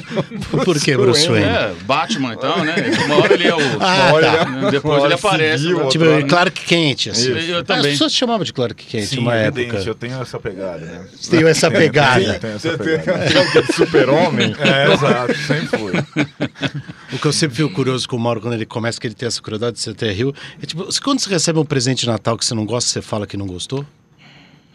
Por 0.64 0.80
que 0.80 0.96
Bruce 0.96 1.28
Wayne? 1.28 1.46
É, 1.46 1.74
Batman 1.84 2.34
então, 2.34 2.64
né? 2.64 2.74
Uma 3.06 3.16
hora 3.16 3.34
ele 3.34 3.46
é 3.46 3.54
o. 3.54 3.58
Ah, 3.80 4.12
tá. 4.20 4.70
Depois 4.70 5.04
ele 5.04 5.14
aparece. 5.14 5.62
civil, 5.64 5.78
né? 5.84 5.88
Tipo, 5.90 6.04
né? 6.04 6.22
Clark 6.22 6.64
Kent, 6.64 7.08
assim. 7.08 7.28
Eu 7.30 7.58
As 7.58 7.64
também. 7.66 7.92
pessoas 7.92 8.12
chamavam 8.12 8.44
de 8.44 8.52
Clark 8.52 8.84
Kent 8.84 9.04
Sim, 9.06 9.18
uma 9.18 9.36
evidente, 9.38 9.74
época. 9.76 9.90
eu 9.90 9.94
tenho 9.94 10.20
essa 10.20 10.38
pegada, 10.38 10.78
né? 10.84 11.06
Tem 11.30 11.44
essa 11.46 11.70
pegada. 11.70 12.37
tem 12.40 12.50
essa 12.50 12.78
pegada. 12.78 13.62
de 13.62 13.72
super-homem. 13.72 14.54
É, 14.58 14.92
exato, 14.92 15.34
sempre 15.38 15.78
foi. 15.78 15.92
O 17.12 17.18
que 17.18 17.26
eu 17.26 17.32
sempre 17.32 17.56
fico 17.56 17.70
curioso 17.70 18.06
com 18.08 18.16
o 18.16 18.20
Mauro 18.20 18.40
quando 18.40 18.52
ele 18.52 18.66
começa, 18.66 19.00
que 19.00 19.06
ele 19.06 19.14
tem 19.14 19.26
essa 19.26 19.40
curiosidade 19.40 19.76
de 19.76 19.82
ser 19.82 19.90
até 19.90 20.12
rio, 20.12 20.34
é 20.62 20.66
tipo, 20.66 20.86
quando 21.02 21.20
você 21.20 21.30
recebe 21.30 21.58
um 21.58 21.64
presente 21.64 22.00
de 22.00 22.06
Natal 22.06 22.36
que 22.36 22.44
você 22.44 22.54
não 22.54 22.66
gosta, 22.66 22.90
você 22.90 23.00
fala 23.00 23.26
que 23.26 23.36
não 23.36 23.46
gostou? 23.46 23.84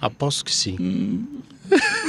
Aposto 0.01 0.43
que 0.43 0.53
sim. 0.53 1.25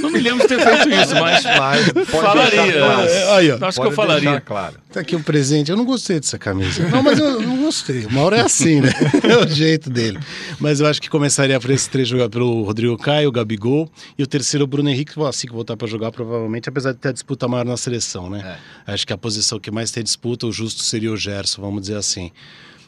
Não 0.00 0.11
me 0.11 0.20
lembro 0.20 0.46
de 0.46 0.49
ter 0.49 0.61
feito 0.61 0.90
isso, 0.90 1.14
mas 1.14 1.44
Mas 1.58 1.92
pode 1.92 2.06
falaria. 2.06 2.73
claro. 2.78 3.08
É, 3.08 3.37
aí, 3.37 3.50
ó. 3.52 3.58
Acho 3.66 3.80
que 3.80 3.87
eu 3.87 3.92
falaria. 3.92 4.40
claro. 4.40 4.76
Tá 4.92 5.00
aqui 5.00 5.16
um 5.16 5.23
presente. 5.23 5.70
Eu 5.70 5.76
não 5.76 5.84
gostei 5.84 6.20
dessa 6.20 6.38
camisa. 6.38 6.87
Não, 6.88 7.02
mas 7.02 7.18
eu 7.18 7.40
não 7.40 7.56
gostei. 7.58 8.04
O 8.06 8.12
Mauro 8.12 8.37
é 8.37 8.40
assim, 8.40 8.80
né? 8.80 8.90
É 9.25 9.37
o 9.38 9.49
jeito 9.49 9.88
dele. 9.90 10.18
Mas 10.61 10.80
eu 10.80 10.87
acho 10.87 11.00
que 11.00 11.08
começaria 11.08 11.58
por 11.58 11.70
esses 11.70 11.87
três 11.87 12.06
jogadores, 12.06 12.32
pelo 12.34 12.62
Rodrigo 12.62 12.96
Caio, 12.99 13.28
o 13.28 13.32
Gabigol 13.32 13.90
e 14.18 14.23
o 14.23 14.26
terceiro, 14.26 14.64
o 14.64 14.66
Bruno 14.66 14.88
Henrique, 14.90 15.12
assim 15.23 15.46
que 15.46 15.52
voltar 15.52 15.76
para 15.76 15.87
jogar, 15.88 16.11
provavelmente, 16.12 16.68
apesar 16.68 16.92
de 16.92 16.99
ter 16.99 17.08
a 17.08 17.12
disputa 17.12 17.49
maior 17.49 17.64
na 17.64 17.76
seleção, 17.76 18.28
né? 18.28 18.58
Acho 18.87 19.06
que 19.06 19.12
a 19.12 19.18
posição 19.18 19.58
que 19.58 19.70
mais 19.70 19.90
tem 19.90 20.02
disputa, 20.02 20.46
o 20.46 20.52
justo 20.52 20.82
seria 20.82 21.11
o 21.12 21.16
Gerson, 21.16 21.62
vamos 21.62 21.82
dizer 21.82 21.96
assim. 21.96 22.30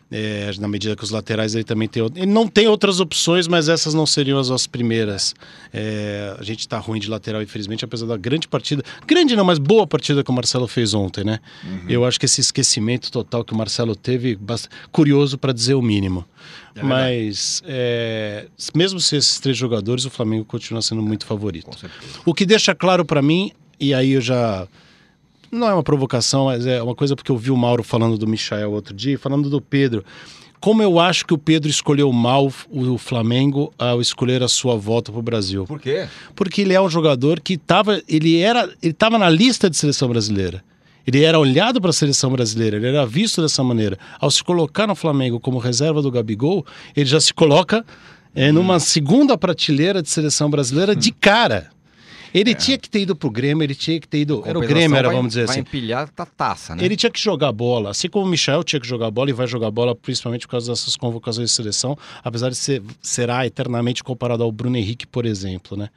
É, 0.08 0.52
na 0.60 0.68
medida 0.68 0.94
que 0.94 1.02
os 1.02 1.10
laterais 1.10 1.56
aí 1.56 1.64
também 1.64 1.88
tem. 1.88 2.00
Ele 2.14 2.26
não 2.26 2.46
tem 2.46 2.68
outras 2.68 3.00
opções, 3.00 3.48
mas 3.48 3.68
essas 3.68 3.92
não 3.92 4.06
seriam 4.06 4.38
as 4.38 4.48
nossas 4.48 4.66
primeiras. 4.68 5.34
É, 5.72 6.36
a 6.38 6.44
gente 6.44 6.60
está 6.60 6.78
ruim 6.78 7.00
de 7.00 7.10
lateral, 7.10 7.42
infelizmente, 7.42 7.84
apesar 7.84 8.06
da 8.06 8.16
grande 8.16 8.46
partida. 8.46 8.84
Grande 9.04 9.34
não, 9.34 9.44
mas 9.44 9.58
boa 9.58 9.84
partida 9.84 10.22
que 10.22 10.30
o 10.30 10.32
Marcelo 10.32 10.68
fez 10.68 10.94
ontem, 10.94 11.24
né? 11.24 11.40
Eu 11.88 12.04
acho 12.04 12.20
que 12.20 12.26
esse 12.26 12.40
esquecimento 12.40 13.10
total 13.10 13.44
que 13.44 13.52
o 13.52 13.56
Marcelo 13.56 13.96
teve, 13.96 14.36
bast- 14.36 14.68
curioso 14.92 15.36
para 15.36 15.52
dizer 15.52 15.74
o 15.74 15.82
mínimo. 15.82 16.24
mas 16.84 17.62
é, 17.66 18.46
mesmo 18.76 19.00
se 19.00 19.16
esses 19.16 19.40
três 19.40 19.56
jogadores, 19.56 20.04
o 20.04 20.10
Flamengo 20.10 20.44
continua 20.44 20.82
sendo 20.82 21.02
muito 21.02 21.26
favorito. 21.26 21.66
O 22.24 22.32
que 22.32 22.46
deixa 22.46 22.76
claro 22.76 23.04
para 23.04 23.20
mim, 23.20 23.50
e 23.80 23.92
aí 23.92 24.12
eu 24.12 24.20
já. 24.20 24.68
Não 25.50 25.68
é 25.68 25.74
uma 25.74 25.82
provocação, 25.82 26.46
mas 26.46 26.66
é 26.66 26.82
uma 26.82 26.94
coisa 26.94 27.14
porque 27.14 27.30
eu 27.30 27.36
vi 27.36 27.50
o 27.50 27.56
Mauro 27.56 27.82
falando 27.82 28.18
do 28.18 28.26
Michael 28.26 28.72
outro 28.72 28.94
dia, 28.94 29.18
falando 29.18 29.48
do 29.48 29.60
Pedro. 29.60 30.04
Como 30.60 30.82
eu 30.82 30.98
acho 30.98 31.26
que 31.26 31.34
o 31.34 31.38
Pedro 31.38 31.70
escolheu 31.70 32.10
mal 32.12 32.50
o 32.70 32.98
Flamengo 32.98 33.72
ao 33.78 34.00
escolher 34.00 34.42
a 34.42 34.48
sua 34.48 34.74
volta 34.74 35.12
para 35.12 35.18
o 35.18 35.22
Brasil. 35.22 35.64
Por 35.64 35.78
quê? 35.78 36.08
Porque 36.34 36.62
ele 36.62 36.72
é 36.72 36.80
um 36.80 36.88
jogador 36.88 37.40
que 37.40 37.54
estava. 37.54 38.00
Ele 38.08 38.40
era. 38.40 38.64
Ele 38.82 38.92
estava 38.92 39.18
na 39.18 39.28
lista 39.28 39.68
de 39.70 39.76
seleção 39.76 40.08
brasileira. 40.08 40.64
Ele 41.06 41.22
era 41.22 41.38
olhado 41.38 41.80
para 41.80 41.90
a 41.90 41.92
seleção 41.92 42.32
brasileira, 42.32 42.76
ele 42.76 42.88
era 42.88 43.06
visto 43.06 43.40
dessa 43.40 43.62
maneira. 43.62 43.96
Ao 44.18 44.28
se 44.28 44.42
colocar 44.42 44.88
no 44.88 44.96
Flamengo 44.96 45.38
como 45.38 45.58
reserva 45.58 46.02
do 46.02 46.10
Gabigol, 46.10 46.66
ele 46.96 47.06
já 47.06 47.20
se 47.20 47.32
coloca 47.32 47.86
é, 48.34 48.50
numa 48.50 48.80
segunda 48.80 49.38
prateleira 49.38 50.02
de 50.02 50.10
seleção 50.10 50.50
brasileira 50.50 50.96
de 50.96 51.12
cara. 51.12 51.70
Ele 52.38 52.54
tinha 52.54 52.76
que 52.76 52.88
ter 52.88 53.00
ido 53.00 53.16
pro 53.16 53.30
Grêmio, 53.30 53.62
ele 53.62 53.74
tinha 53.74 53.98
que 53.98 54.06
ter 54.06 54.18
ido. 54.18 54.42
Era 54.44 54.58
o 54.58 54.60
Grêmio, 54.62 54.96
era, 54.96 55.08
vai- 55.08 55.16
vamos 55.16 55.30
dizer 55.30 55.46
vai 55.46 55.54
assim. 55.54 55.60
empilhar 55.60 56.08
a 56.16 56.26
taça, 56.26 56.74
né? 56.74 56.84
Ele 56.84 56.96
tinha 56.96 57.10
que 57.10 57.18
jogar 57.20 57.50
bola, 57.52 57.90
assim 57.90 58.08
como 58.08 58.26
o 58.26 58.28
Michel 58.28 58.62
tinha 58.62 58.78
que 58.80 58.86
jogar 58.86 59.10
bola 59.10 59.30
e 59.30 59.32
vai 59.32 59.46
jogar 59.46 59.70
bola, 59.70 59.94
principalmente 59.94 60.46
por 60.46 60.52
causa 60.52 60.70
dessas 60.72 60.96
convocações 60.96 61.50
de 61.50 61.56
seleção, 61.56 61.96
apesar 62.22 62.50
de 62.50 62.56
ser 62.56 62.82
será 63.00 63.46
eternamente 63.46 64.04
comparado 64.04 64.42
ao 64.42 64.52
Bruno 64.52 64.76
Henrique, 64.76 65.06
por 65.06 65.24
exemplo, 65.24 65.76
né? 65.76 65.88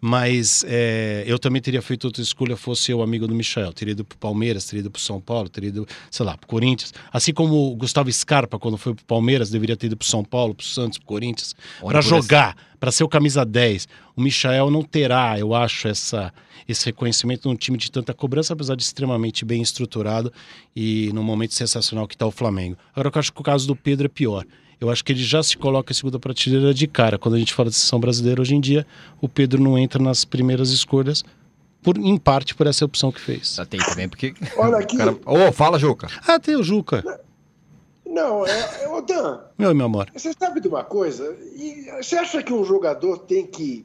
Mas 0.00 0.64
é, 0.68 1.24
eu 1.26 1.38
também 1.38 1.62
teria 1.62 1.80
feito 1.80 2.04
outra 2.04 2.22
escolha 2.22 2.56
fosse 2.56 2.90
eu 2.90 3.00
amigo 3.02 3.26
do 3.26 3.34
Michel, 3.34 3.72
teria 3.72 3.92
ido 3.92 4.04
pro 4.04 4.18
Palmeiras, 4.18 4.66
teria 4.66 4.80
ido 4.80 4.90
pro 4.90 5.00
São 5.00 5.20
Paulo, 5.20 5.48
teria 5.48 5.68
ido, 5.68 5.86
sei 6.10 6.26
lá, 6.26 6.36
pro 6.36 6.46
Corinthians, 6.46 6.92
assim 7.12 7.32
como 7.32 7.72
o 7.72 7.76
Gustavo 7.76 8.12
Scarpa 8.12 8.58
quando 8.58 8.76
foi 8.76 8.94
pro 8.94 9.04
Palmeiras 9.04 9.48
deveria 9.48 9.76
ter 9.76 9.86
ido 9.86 9.96
pro 9.96 10.06
São 10.06 10.22
Paulo, 10.24 10.54
pro 10.54 10.66
Santos, 10.66 10.98
pro 10.98 11.06
Corinthians, 11.06 11.54
para 11.80 12.00
jogar, 12.02 12.54
para 12.84 12.92
ser 12.92 13.02
o 13.02 13.08
camisa 13.08 13.46
10. 13.46 13.88
O 14.14 14.20
Michael 14.20 14.70
não 14.70 14.82
terá, 14.82 15.38
eu 15.38 15.54
acho, 15.54 15.88
essa, 15.88 16.30
esse 16.68 16.84
reconhecimento 16.84 17.48
num 17.48 17.56
time 17.56 17.78
de 17.78 17.90
tanta 17.90 18.12
cobrança, 18.12 18.52
apesar 18.52 18.74
de 18.76 18.82
extremamente 18.82 19.42
bem 19.42 19.62
estruturado 19.62 20.30
e 20.76 21.10
num 21.14 21.22
momento 21.22 21.54
sensacional 21.54 22.06
que 22.06 22.14
está 22.14 22.26
o 22.26 22.30
Flamengo. 22.30 22.76
Agora, 22.94 23.10
eu 23.14 23.18
acho 23.18 23.32
que 23.32 23.40
o 23.40 23.42
caso 23.42 23.66
do 23.66 23.74
Pedro 23.74 24.04
é 24.04 24.08
pior. 24.10 24.44
Eu 24.78 24.90
acho 24.90 25.02
que 25.02 25.12
ele 25.12 25.24
já 25.24 25.42
se 25.42 25.56
coloca 25.56 25.92
em 25.92 25.94
segunda 25.94 26.18
prateleira 26.18 26.74
de 26.74 26.86
cara. 26.86 27.16
Quando 27.16 27.36
a 27.36 27.38
gente 27.38 27.54
fala 27.54 27.70
de 27.70 27.76
seleção 27.76 27.98
brasileira 27.98 28.42
hoje 28.42 28.54
em 28.54 28.60
dia, 28.60 28.86
o 29.18 29.30
Pedro 29.30 29.62
não 29.62 29.78
entra 29.78 30.02
nas 30.02 30.26
primeiras 30.26 30.68
escolhas, 30.68 31.24
por, 31.82 31.96
em 31.96 32.18
parte 32.18 32.54
por 32.54 32.66
essa 32.66 32.84
opção 32.84 33.10
que 33.10 33.18
fez. 33.18 33.54
Já 33.54 33.64
tem 33.64 33.80
também, 33.80 34.10
porque. 34.10 34.34
Olha 34.58 34.76
aqui. 34.84 34.98
cara- 34.98 35.16
Ô, 35.24 35.50
fala, 35.52 35.78
Juca. 35.78 36.08
Ah, 36.28 36.38
tem 36.38 36.54
o 36.54 36.62
Juca. 36.62 37.02
Não, 38.14 38.46
é, 38.46 38.84
é, 38.84 38.88
ô 38.88 39.00
Dan, 39.00 39.40
Meu 39.58 39.74
meu 39.74 39.86
amor. 39.86 40.08
Você 40.14 40.32
sabe 40.38 40.60
de 40.60 40.68
uma 40.68 40.84
coisa? 40.84 41.36
E 41.56 41.90
você 42.00 42.16
acha 42.16 42.40
que 42.44 42.52
um 42.52 42.64
jogador 42.64 43.18
tem 43.18 43.44
que 43.44 43.84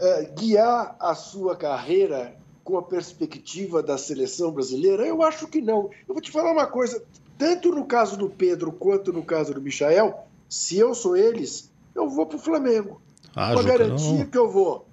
eh, 0.00 0.30
guiar 0.38 0.94
a 1.00 1.12
sua 1.16 1.56
carreira 1.56 2.36
com 2.62 2.78
a 2.78 2.82
perspectiva 2.82 3.82
da 3.82 3.98
seleção 3.98 4.52
brasileira? 4.52 5.04
Eu 5.04 5.24
acho 5.24 5.48
que 5.48 5.60
não. 5.60 5.90
Eu 6.06 6.14
vou 6.14 6.20
te 6.20 6.30
falar 6.30 6.52
uma 6.52 6.68
coisa: 6.68 7.02
tanto 7.36 7.72
no 7.72 7.84
caso 7.84 8.16
do 8.16 8.30
Pedro 8.30 8.70
quanto 8.70 9.12
no 9.12 9.24
caso 9.24 9.52
do 9.52 9.60
Michael, 9.60 10.16
se 10.48 10.78
eu 10.78 10.94
sou 10.94 11.16
eles, 11.16 11.68
eu 11.96 12.08
vou 12.08 12.26
pro 12.26 12.38
Flamengo. 12.38 13.02
Ah, 13.34 13.54
com 13.54 13.58
a 13.58 13.62
Juca, 13.62 13.78
garantia 13.78 14.24
que 14.24 14.38
eu 14.38 14.48
vou 14.48 14.86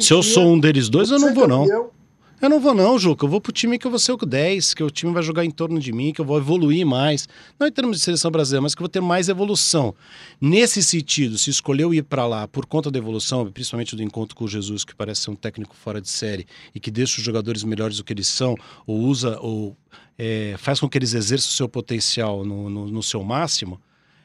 Se 0.00 0.12
eu 0.12 0.22
sou 0.24 0.44
um 0.44 0.58
deles 0.58 0.88
dois, 0.88 1.10
eu 1.10 1.20
não 1.20 1.32
vou, 1.32 1.46
não. 1.46 1.90
Eu 2.40 2.48
não 2.48 2.58
vou 2.58 2.72
não, 2.72 2.98
Juca. 2.98 3.26
Eu 3.26 3.28
vou 3.28 3.40
pro 3.40 3.52
time 3.52 3.78
que 3.78 3.86
eu 3.86 3.90
vou 3.90 3.98
ser 3.98 4.12
o 4.12 4.16
10, 4.16 4.72
que 4.72 4.82
o 4.82 4.90
time 4.90 5.12
vai 5.12 5.22
jogar 5.22 5.44
em 5.44 5.50
torno 5.50 5.78
de 5.78 5.92
mim, 5.92 6.10
que 6.10 6.22
eu 6.22 6.24
vou 6.24 6.38
evoluir 6.38 6.86
mais. 6.86 7.28
Não 7.58 7.66
em 7.66 7.72
termos 7.72 7.98
de 7.98 8.02
seleção 8.02 8.30
brasileira, 8.30 8.62
mas 8.62 8.74
que 8.74 8.80
eu 8.80 8.84
vou 8.84 8.88
ter 8.88 9.02
mais 9.02 9.28
evolução. 9.28 9.94
Nesse 10.40 10.82
sentido, 10.82 11.36
se 11.36 11.50
escolheu 11.50 11.92
ir 11.92 12.02
para 12.02 12.26
lá 12.26 12.48
por 12.48 12.64
conta 12.64 12.90
da 12.90 12.98
evolução, 12.98 13.50
principalmente 13.52 13.94
do 13.94 14.02
encontro 14.02 14.34
com 14.34 14.44
o 14.44 14.48
Jesus, 14.48 14.84
que 14.84 14.94
parece 14.94 15.20
ser 15.22 15.30
um 15.30 15.36
técnico 15.36 15.76
fora 15.76 16.00
de 16.00 16.08
série 16.08 16.46
e 16.74 16.80
que 16.80 16.90
deixa 16.90 17.18
os 17.18 17.24
jogadores 17.24 17.62
melhores 17.62 17.98
do 17.98 18.04
que 18.04 18.12
eles 18.12 18.28
são, 18.28 18.56
ou 18.86 19.00
usa, 19.00 19.38
ou 19.40 19.76
é, 20.16 20.54
faz 20.56 20.80
com 20.80 20.88
que 20.88 20.96
eles 20.96 21.12
exerçam 21.12 21.50
o 21.50 21.52
seu 21.52 21.68
potencial 21.68 22.42
no, 22.44 22.70
no, 22.70 22.86
no 22.86 23.02
seu 23.02 23.22
máximo, 23.22 23.78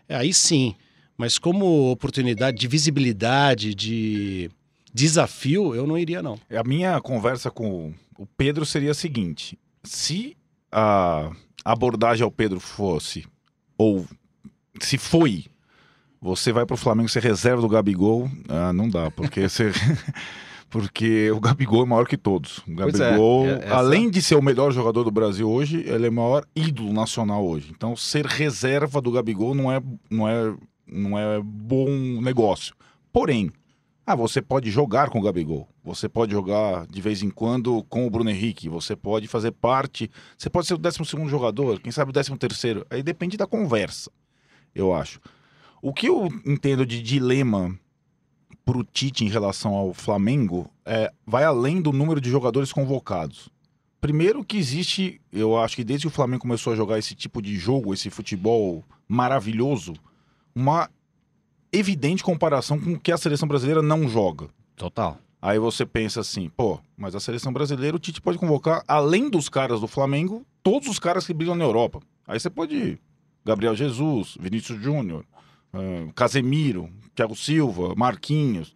aí 0.07 0.33
sim. 0.33 0.73
Mas 1.17 1.37
como 1.37 1.91
oportunidade 1.91 2.57
de 2.57 2.67
visibilidade, 2.67 3.73
de 3.73 4.49
desafio, 4.95 5.75
eu 5.75 5.85
não 5.85 5.97
iria 5.97 6.23
não. 6.23 6.39
A 6.49 6.63
minha 6.63 7.01
conversa 7.01 7.51
com 7.51 7.93
o 8.17 8.25
Pedro 8.25 8.65
seria 8.65 8.91
a 8.91 8.95
seguinte: 8.95 9.59
se 9.83 10.37
a 10.71 11.31
abordagem 11.65 12.23
ao 12.23 12.31
Pedro 12.31 12.61
fosse, 12.61 13.25
ou 13.77 14.05
se 14.79 14.97
foi, 14.97 15.45
você 16.21 16.53
vai 16.53 16.65
pro 16.65 16.77
Flamengo 16.77 17.09
ser 17.09 17.21
reserva 17.21 17.61
do 17.61 17.67
Gabigol, 17.67 18.31
ah, 18.47 18.71
não 18.71 18.89
dá, 18.89 19.11
porque 19.11 19.47
você. 19.49 19.71
Porque 20.67 21.31
o 21.31 21.39
Gabigol 21.39 21.83
é 21.83 21.85
maior 21.85 22.05
que 22.05 22.17
todos. 22.17 22.57
O 22.67 22.71
é, 22.71 22.75
Gabigol, 22.75 23.45
é- 23.47 23.63
essa- 23.63 23.75
além 23.75 24.09
de 24.09 24.21
ser 24.21 24.35
o 24.35 24.41
melhor 24.41 24.73
jogador 24.73 25.05
do 25.05 25.11
Brasil 25.11 25.49
hoje, 25.49 25.77
ele 25.87 26.07
é 26.07 26.09
o 26.09 26.11
maior 26.13 26.43
ídolo 26.53 26.91
nacional 26.91 27.45
hoje. 27.47 27.71
Então, 27.73 27.95
ser 27.95 28.25
reserva 28.25 28.99
do 28.99 29.09
Gabigol 29.09 29.55
não 29.55 29.71
é, 29.71 29.81
não 30.09 30.27
é, 30.27 30.53
não 30.85 31.17
é 31.17 31.39
bom 31.41 31.87
negócio. 32.21 32.75
Porém, 33.13 33.51
ah, 34.07 34.15
você 34.15 34.39
pode 34.41 34.69
jogar 34.69 35.09
com 35.09 35.19
o 35.19 35.21
Gabigol. 35.21 35.67
Você 35.83 36.07
pode 36.07 36.31
jogar 36.31 36.85
de 36.85 37.01
vez 37.01 37.23
em 37.23 37.29
quando 37.29 37.83
com 37.85 38.05
o 38.05 38.09
Bruno 38.09 38.29
Henrique. 38.29 38.69
Você 38.69 38.95
pode 38.95 39.27
fazer 39.27 39.51
parte. 39.51 40.11
Você 40.37 40.47
pode 40.47 40.67
ser 40.67 40.75
o 40.75 40.77
12 40.77 40.99
jogador, 41.27 41.79
quem 41.79 41.91
sabe 41.91 42.11
o 42.11 42.13
13. 42.13 42.85
Aí 42.89 43.01
depende 43.01 43.35
da 43.35 43.47
conversa, 43.47 44.11
eu 44.75 44.93
acho. 44.93 45.19
O 45.81 45.91
que 45.91 46.07
eu 46.07 46.29
entendo 46.45 46.85
de 46.85 47.01
dilema 47.01 47.77
pro 48.63 48.83
Tite 48.83 49.23
em 49.23 49.29
relação 49.29 49.73
ao 49.73 49.93
Flamengo 49.93 50.69
é, 50.85 51.11
vai 51.25 51.43
além 51.43 51.81
do 51.81 51.91
número 51.91 52.21
de 52.21 52.29
jogadores 52.29 52.71
convocados. 52.71 53.49
Primeiro 54.01 54.43
que 54.43 54.57
existe, 54.57 55.19
eu 55.31 55.57
acho 55.57 55.75
que 55.75 55.83
desde 55.83 56.05
que 56.05 56.13
o 56.13 56.15
Flamengo 56.15 56.41
começou 56.41 56.73
a 56.73 56.75
jogar 56.75 56.99
esse 56.99 57.15
tipo 57.15 57.41
de 57.41 57.55
jogo, 57.55 57.93
esse 57.93 58.09
futebol 58.11 58.83
maravilhoso, 59.07 59.93
uma 60.53 60.89
evidente 61.75 62.23
comparação 62.23 62.79
com 62.79 62.93
o 62.93 62.99
que 62.99 63.11
a 63.11 63.17
seleção 63.17 63.47
brasileira 63.47 63.81
não 63.81 64.07
joga. 64.07 64.47
Total. 64.75 65.17
Aí 65.41 65.59
você 65.59 65.85
pensa 65.85 66.21
assim, 66.21 66.49
pô, 66.49 66.79
mas 66.97 67.13
a 67.13 67.19
seleção 67.19 67.53
brasileira, 67.53 67.95
o 67.95 67.99
Tite 67.99 68.19
pode 68.19 68.37
convocar, 68.37 68.83
além 68.87 69.29
dos 69.29 69.47
caras 69.47 69.79
do 69.79 69.87
Flamengo, 69.87 70.45
todos 70.63 70.87
os 70.87 70.97
caras 70.97 71.25
que 71.25 71.33
brilham 71.33 71.55
na 71.55 71.63
Europa. 71.63 72.01
Aí 72.27 72.39
você 72.39 72.49
pode 72.49 72.75
ir. 72.75 72.99
Gabriel 73.45 73.75
Jesus, 73.75 74.35
Vinícius 74.39 74.81
Júnior, 74.81 75.23
ah, 75.71 76.11
Casemiro, 76.15 76.89
Thiago 77.13 77.35
Silva, 77.35 77.93
Marquinhos. 77.95 78.75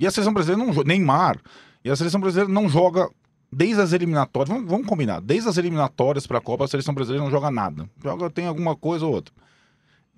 E 0.00 0.06
a 0.06 0.10
seleção 0.10 0.32
brasileira 0.32 0.64
não 0.64 0.72
joga. 0.72 0.88
Neymar. 0.88 1.40
E 1.84 1.90
a 1.90 1.94
seleção 1.94 2.20
brasileira 2.20 2.52
não 2.52 2.68
joga 2.68 3.08
desde 3.52 3.80
as 3.80 3.92
eliminatórias. 3.92 4.48
Vamos, 4.48 4.68
vamos 4.68 4.86
combinar. 4.86 5.20
Desde 5.20 5.48
as 5.48 5.56
eliminatórias 5.56 6.26
para 6.26 6.38
a 6.38 6.40
Copa, 6.40 6.64
a 6.64 6.68
seleção 6.68 6.94
brasileira 6.94 7.24
não 7.24 7.30
joga 7.30 7.50
nada. 7.50 7.88
Joga, 8.02 8.28
tem 8.28 8.46
alguma 8.46 8.74
coisa 8.74 9.06
ou 9.06 9.12
outra. 9.12 9.32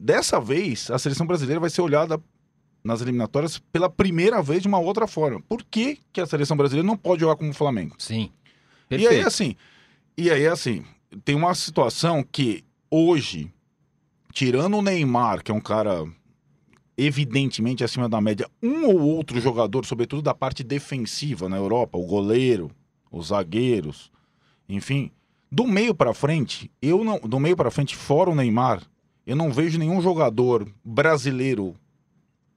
Dessa 0.02 0.40
vez, 0.40 0.90
a 0.90 0.98
seleção 0.98 1.26
brasileira 1.26 1.60
vai 1.60 1.68
ser 1.68 1.82
olhada 1.82 2.18
nas 2.82 3.02
eliminatórias 3.02 3.58
pela 3.58 3.90
primeira 3.90 4.40
vez 4.42 4.62
de 4.62 4.68
uma 4.68 4.78
outra 4.78 5.06
forma. 5.06 5.42
Por 5.42 5.62
que, 5.62 5.98
que 6.10 6.22
a 6.22 6.26
seleção 6.26 6.56
brasileira 6.56 6.86
não 6.86 6.96
pode 6.96 7.20
jogar 7.20 7.36
como 7.36 7.50
o 7.50 7.54
Flamengo? 7.54 7.96
Sim. 7.98 8.32
E 8.90 8.94
aí, 8.94 9.00
Perfeito. 9.02 9.28
assim, 9.28 9.56
e 10.16 10.30
aí, 10.30 10.46
assim, 10.46 10.86
tem 11.22 11.34
uma 11.34 11.54
situação 11.54 12.24
que 12.24 12.64
hoje, 12.90 13.52
tirando 14.32 14.78
o 14.78 14.82
Neymar, 14.82 15.44
que 15.44 15.50
é 15.50 15.54
um 15.54 15.60
cara 15.60 16.06
evidentemente 16.96 17.84
acima 17.84 18.08
da 18.08 18.22
média. 18.22 18.48
Um 18.62 18.86
ou 18.86 19.00
outro 19.00 19.38
jogador, 19.38 19.84
sobretudo 19.84 20.22
da 20.22 20.32
parte 20.32 20.64
defensiva 20.64 21.46
na 21.46 21.58
Europa, 21.58 21.98
o 21.98 22.06
goleiro, 22.06 22.70
os 23.12 23.26
zagueiros, 23.26 24.10
enfim. 24.66 25.10
Do 25.52 25.66
meio 25.66 25.94
para 25.94 26.14
frente, 26.14 26.70
eu 26.80 27.04
não, 27.04 27.18
do 27.18 27.38
meio 27.38 27.56
para 27.56 27.70
frente, 27.70 27.94
fora 27.94 28.30
o 28.30 28.34
Neymar, 28.34 28.82
eu 29.30 29.36
não 29.36 29.52
vejo 29.52 29.78
nenhum 29.78 30.02
jogador 30.02 30.66
brasileiro 30.84 31.76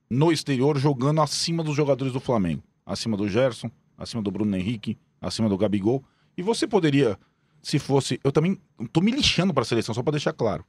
no 0.09 0.31
exterior 0.31 0.75
jogando 0.75 1.21
acima 1.21 1.63
dos 1.63 1.75
jogadores 1.75 2.11
do 2.11 2.19
Flamengo, 2.19 2.63
acima 2.83 3.15
do 3.15 3.29
Gerson, 3.29 3.69
acima 3.95 4.23
do 4.23 4.31
Bruno 4.31 4.57
Henrique, 4.57 4.97
acima 5.21 5.47
do 5.47 5.55
Gabigol. 5.55 6.03
E 6.35 6.41
você 6.41 6.65
poderia, 6.65 7.15
se 7.61 7.77
fosse, 7.77 8.19
eu 8.23 8.31
também 8.31 8.59
tô 8.91 9.01
me 9.01 9.11
lixando 9.11 9.53
para 9.53 9.61
a 9.61 9.65
seleção 9.67 9.93
só 9.93 10.01
para 10.01 10.13
deixar 10.13 10.33
claro. 10.33 10.65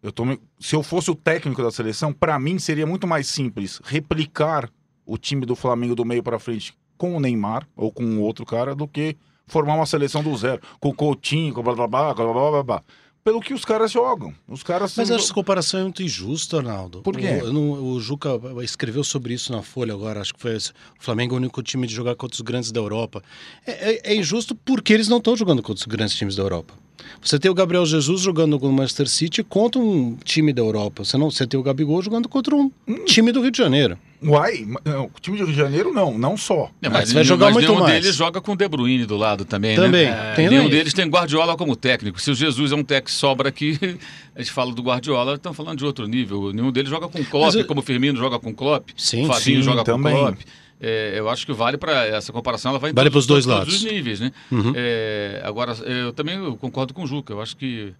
Eu 0.00 0.12
tô 0.12 0.22
se 0.60 0.76
eu 0.76 0.82
fosse 0.84 1.10
o 1.10 1.14
técnico 1.16 1.60
da 1.60 1.72
seleção, 1.72 2.12
para 2.12 2.38
mim 2.38 2.60
seria 2.60 2.86
muito 2.86 3.08
mais 3.08 3.26
simples 3.26 3.80
replicar 3.82 4.70
o 5.04 5.18
time 5.18 5.44
do 5.44 5.56
Flamengo 5.56 5.96
do 5.96 6.04
meio 6.04 6.22
para 6.22 6.38
frente 6.38 6.72
com 6.96 7.16
o 7.16 7.20
Neymar 7.20 7.66
ou 7.74 7.90
com 7.90 8.20
outro 8.20 8.46
cara 8.46 8.76
do 8.76 8.86
que 8.86 9.16
formar 9.48 9.74
uma 9.74 9.86
seleção 9.86 10.22
do 10.22 10.36
zero, 10.36 10.62
com 10.78 10.90
o 10.90 10.94
Coutinho, 10.94 11.52
com 11.52 11.64
blá 11.64 11.74
blá 11.74 11.88
blá, 11.88 12.14
blá 12.14 12.32
blá 12.32 12.50
blá 12.50 12.62
blá. 12.62 12.82
Pelo 13.24 13.40
que 13.40 13.54
os 13.54 13.64
caras 13.64 13.92
jogam. 13.92 14.34
Os 14.48 14.62
caras 14.64 14.94
Mas 14.96 15.08
essa 15.08 15.32
comparação 15.32 15.78
é 15.80 15.82
muito 15.84 16.02
injusta, 16.02 16.56
Arnaldo. 16.56 17.02
Por 17.02 17.16
quê? 17.16 17.40
O, 17.44 17.52
não- 17.52 17.70
o 17.92 18.00
Juca 18.00 18.30
escreveu 18.62 19.04
sobre 19.04 19.32
isso 19.34 19.52
na 19.52 19.62
Folha 19.62 19.94
agora, 19.94 20.20
acho 20.20 20.34
que 20.34 20.40
foi 20.40 20.56
esse. 20.56 20.70
O 20.70 20.74
Flamengo 20.98 21.34
é 21.34 21.36
o 21.36 21.38
único 21.38 21.62
time 21.62 21.86
de 21.86 21.94
jogar 21.94 22.16
contra 22.16 22.34
os 22.34 22.40
grandes 22.40 22.72
da 22.72 22.80
Europa. 22.80 23.22
É, 23.64 23.92
é- 23.92 24.12
é 24.12 24.16
injusto 24.16 24.54
porque 24.56 24.92
eles 24.92 25.06
não 25.06 25.18
estão 25.18 25.36
jogando 25.36 25.62
contra 25.62 25.80
os 25.80 25.86
grandes 25.86 26.16
times 26.16 26.34
da 26.34 26.42
Europa. 26.42 26.74
Você 27.20 27.38
tem 27.38 27.50
o 27.50 27.54
Gabriel 27.54 27.84
Jesus 27.86 28.20
jogando 28.20 28.58
com 28.58 28.68
o 28.68 28.72
Manchester 28.72 29.08
City 29.08 29.42
contra 29.42 29.80
um 29.80 30.16
time 30.24 30.52
da 30.52 30.60
Europa. 30.62 31.04
Você, 31.04 31.16
não, 31.16 31.30
você 31.30 31.46
tem 31.46 31.58
o 31.58 31.62
Gabigol 31.62 32.02
jogando 32.02 32.28
contra 32.28 32.54
um 32.54 32.70
Hum. 32.88 33.04
time 33.04 33.30
do 33.32 33.40
Rio 33.40 33.50
de 33.50 33.58
Janeiro. 33.58 33.96
Uai, 34.24 34.64
não, 34.84 35.06
o 35.06 35.10
time 35.20 35.36
de 35.36 35.42
Rio 35.42 35.52
de 35.52 35.58
Janeiro 35.58 35.92
não, 35.92 36.16
não 36.16 36.36
só. 36.36 36.70
É, 36.80 36.88
mas 36.88 36.92
mas 36.98 37.12
vai 37.12 37.22
nenhum- 37.22 37.24
jogar 37.28 37.46
mas 37.46 37.54
muito 37.54 37.66
nenhum 37.68 37.80
mais. 37.80 37.92
deles 38.00 38.14
joga 38.16 38.40
com 38.40 38.52
o 38.52 38.56
De 38.56 38.68
Bruyne 38.68 39.04
do 39.04 39.16
lado 39.16 39.44
também, 39.44 39.74
Também, 39.74 40.06
né? 40.06 40.32
tem 40.36 40.48
nenhum 40.48 40.62
daí. 40.62 40.70
deles 40.70 40.92
tem 40.94 41.08
Guardiola 41.08 41.56
como 41.56 41.74
técnico. 41.74 42.20
Se 42.20 42.30
o 42.30 42.34
Jesus 42.34 42.70
é 42.70 42.76
um 42.76 42.84
técnico 42.84 43.06
que 43.06 43.12
sobra 43.12 43.48
aqui, 43.48 43.76
a 44.36 44.40
gente 44.40 44.52
fala 44.52 44.72
do 44.72 44.80
Guardiola, 44.82 45.34
estão 45.34 45.52
falando 45.52 45.78
de 45.78 45.84
outro 45.84 46.06
nível. 46.06 46.52
Nenhum 46.52 46.70
deles 46.70 46.88
joga 46.88 47.08
com 47.08 47.24
Klopp, 47.24 47.46
Mas 47.46 47.54
eu- 47.56 47.64
como 47.64 47.80
o 47.80 47.82
Firmino 47.82 48.16
joga 48.16 48.38
com 48.38 48.54
Klopp, 48.54 48.90
Sim, 48.96 49.26
Fabinho 49.26 49.56
sim, 49.58 49.62
joga 49.62 49.82
também. 49.82 50.12
com 50.14 50.20
Klopp. 50.20 50.38
É, 50.84 51.12
eu 51.16 51.30
acho 51.30 51.46
que 51.46 51.52
vale 51.52 51.78
para 51.78 52.04
essa 52.06 52.32
comparação, 52.32 52.70
ela 52.72 52.78
vai 52.80 52.92
Vale 52.92 53.08
todos, 53.08 53.24
pros 53.24 53.26
dois 53.26 53.44
todos 53.46 53.58
lados. 53.60 53.74
os 53.76 53.84
níveis, 53.84 54.18
né? 54.18 54.32
Uhum. 54.50 54.72
É, 54.74 55.40
agora, 55.44 55.72
eu 55.74 56.12
também 56.12 56.56
concordo 56.56 56.92
com 56.92 57.04
o 57.04 57.06
Juca. 57.06 57.32
Eu 57.32 57.40
acho 57.40 57.56
que 57.56 57.94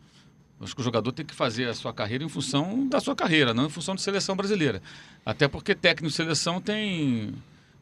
acho 0.61 0.75
que 0.75 0.81
o 0.81 0.85
jogador 0.85 1.11
tem 1.13 1.25
que 1.25 1.35
fazer 1.35 1.69
a 1.69 1.75
sua 1.75 1.93
carreira 1.93 2.25
em 2.25 2.29
função 2.29 2.87
da 2.89 3.01
sua 3.01 3.15
carreira, 3.17 3.53
não 3.55 3.67
em 3.67 3.71
função 3.71 3.95
de 3.95 4.03
seleção 4.03 4.35
brasileira. 4.37 4.83
Até 5.25 5.47
porque 5.47 5.75
técnico 5.75 6.09
de 6.09 6.15
seleção 6.15 6.61
tem 6.61 7.33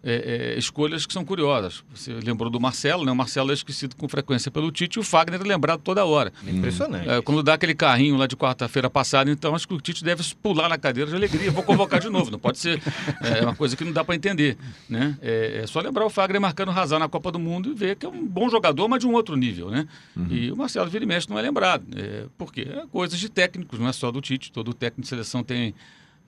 é, 0.02 0.54
é, 0.54 0.58
escolhas 0.58 1.04
que 1.04 1.12
são 1.12 1.24
curiosas. 1.24 1.84
Você 1.94 2.12
lembrou 2.12 2.50
do 2.50 2.58
Marcelo, 2.58 3.04
né? 3.04 3.12
O 3.12 3.16
Marcelo 3.16 3.50
é 3.50 3.54
esquecido 3.54 3.94
com 3.96 4.08
frequência 4.08 4.50
pelo 4.50 4.70
Tite 4.70 4.98
e 4.98 5.00
o 5.00 5.02
Fagner 5.02 5.40
é 5.40 5.44
lembrado 5.44 5.80
toda 5.80 6.04
hora. 6.04 6.32
Impressionante. 6.46 7.08
É, 7.08 7.20
quando 7.20 7.42
dá 7.42 7.54
aquele 7.54 7.74
carrinho 7.74 8.16
lá 8.16 8.26
de 8.26 8.36
quarta-feira 8.36 8.88
passada, 8.88 9.30
então 9.30 9.54
acho 9.54 9.68
que 9.68 9.74
o 9.74 9.80
Tite 9.80 10.02
deve 10.02 10.22
pular 10.42 10.68
na 10.68 10.78
cadeira 10.78 11.10
de 11.10 11.16
alegria. 11.16 11.50
Vou 11.50 11.62
convocar 11.62 12.00
de 12.00 12.08
novo. 12.10 12.30
Não 12.30 12.38
pode 12.38 12.58
ser 12.58 12.82
é, 13.20 13.42
uma 13.42 13.54
coisa 13.54 13.76
que 13.76 13.84
não 13.84 13.92
dá 13.92 14.02
para 14.02 14.14
entender. 14.14 14.56
Né? 14.88 15.16
É, 15.20 15.60
é 15.62 15.66
só 15.66 15.80
lembrar 15.80 16.06
o 16.06 16.10
Fagner 16.10 16.40
marcando 16.40 16.70
razão 16.70 16.98
na 16.98 17.08
Copa 17.08 17.30
do 17.30 17.38
Mundo 17.38 17.70
e 17.70 17.74
ver 17.74 17.96
que 17.96 18.06
é 18.06 18.08
um 18.08 18.26
bom 18.26 18.48
jogador, 18.48 18.88
mas 18.88 19.00
de 19.00 19.06
um 19.06 19.12
outro 19.12 19.36
nível. 19.36 19.70
Né? 19.70 19.86
E 20.30 20.50
o 20.50 20.56
Marcelo 20.56 20.88
Vira 20.88 21.04
e 21.04 21.06
Mexe 21.06 21.28
não 21.28 21.38
é 21.38 21.42
lembrado. 21.42 21.84
É, 21.96 22.24
por 22.38 22.52
quê? 22.52 22.66
É 22.70 22.86
coisas 22.90 23.18
de 23.18 23.28
técnicos, 23.28 23.78
não 23.78 23.88
é 23.88 23.92
só 23.92 24.10
do 24.10 24.20
Tite. 24.20 24.50
Todo 24.50 24.72
técnico 24.72 25.02
de 25.02 25.08
seleção 25.08 25.42
tem 25.42 25.74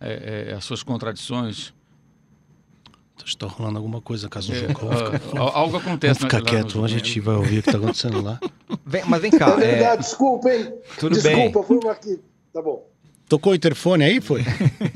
é, 0.01 0.49
é, 0.51 0.55
as 0.55 0.65
suas 0.65 0.83
contradições. 0.83 1.73
Está 3.25 3.47
rolando 3.47 3.79
alguma 3.79 4.01
coisa 4.01 4.25
na 4.25 4.31
casa 4.31 4.49
do 4.49 4.55
É, 4.55 4.61
Juca. 4.69 4.75
Vamos 4.87 4.99
ficar, 5.23 5.41
ah, 5.43 5.51
algo 5.59 5.77
acontece. 5.77 6.21
vamos 6.21 6.35
ficar 6.35 6.43
quieto, 6.51 6.85
a 6.85 6.89
gente 6.89 7.21
vai 7.21 7.37
ouvir 7.37 7.59
o 7.59 7.63
que 7.63 7.69
está 7.69 7.79
acontecendo 7.79 8.23
lá. 8.23 8.39
Vem- 8.87 9.05
mas 9.07 9.21
vem 9.23 9.31
cá, 9.31 9.51
É 9.51 9.57
verdade, 9.57 9.83
é, 9.85 9.97
desculpa, 9.99 10.51
hein? 10.53 10.73
Tudo 10.99 11.15
desculpa, 11.15 11.63
bem. 11.69 11.79
uma 11.83 11.93
aqui. 11.93 12.19
Tá 12.53 12.61
bom. 12.63 12.87
Tocou 13.29 13.53
o 13.53 13.55
interfone 13.57 14.05
aí, 14.05 14.21
foi? 14.21 14.43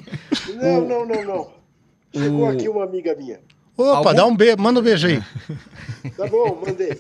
Não, 0.57 0.87
não, 0.87 1.07
não, 1.07 1.24
não. 1.24 1.51
Chegou 2.14 2.40
O- 2.46 2.48
aqui 2.48 2.68
uma 2.68 2.85
amiga 2.85 3.14
minha. 3.14 3.40
Opa, 3.77 3.96
Algum- 3.98 4.14
dá 4.14 4.27
um 4.27 4.35
beijo, 4.37 4.57
manda 4.59 4.81
um 4.81 4.83
beijo 4.83 5.07
aí. 5.07 5.22
Tá 6.16 6.27
bom, 6.27 6.62
mandei. 6.66 6.98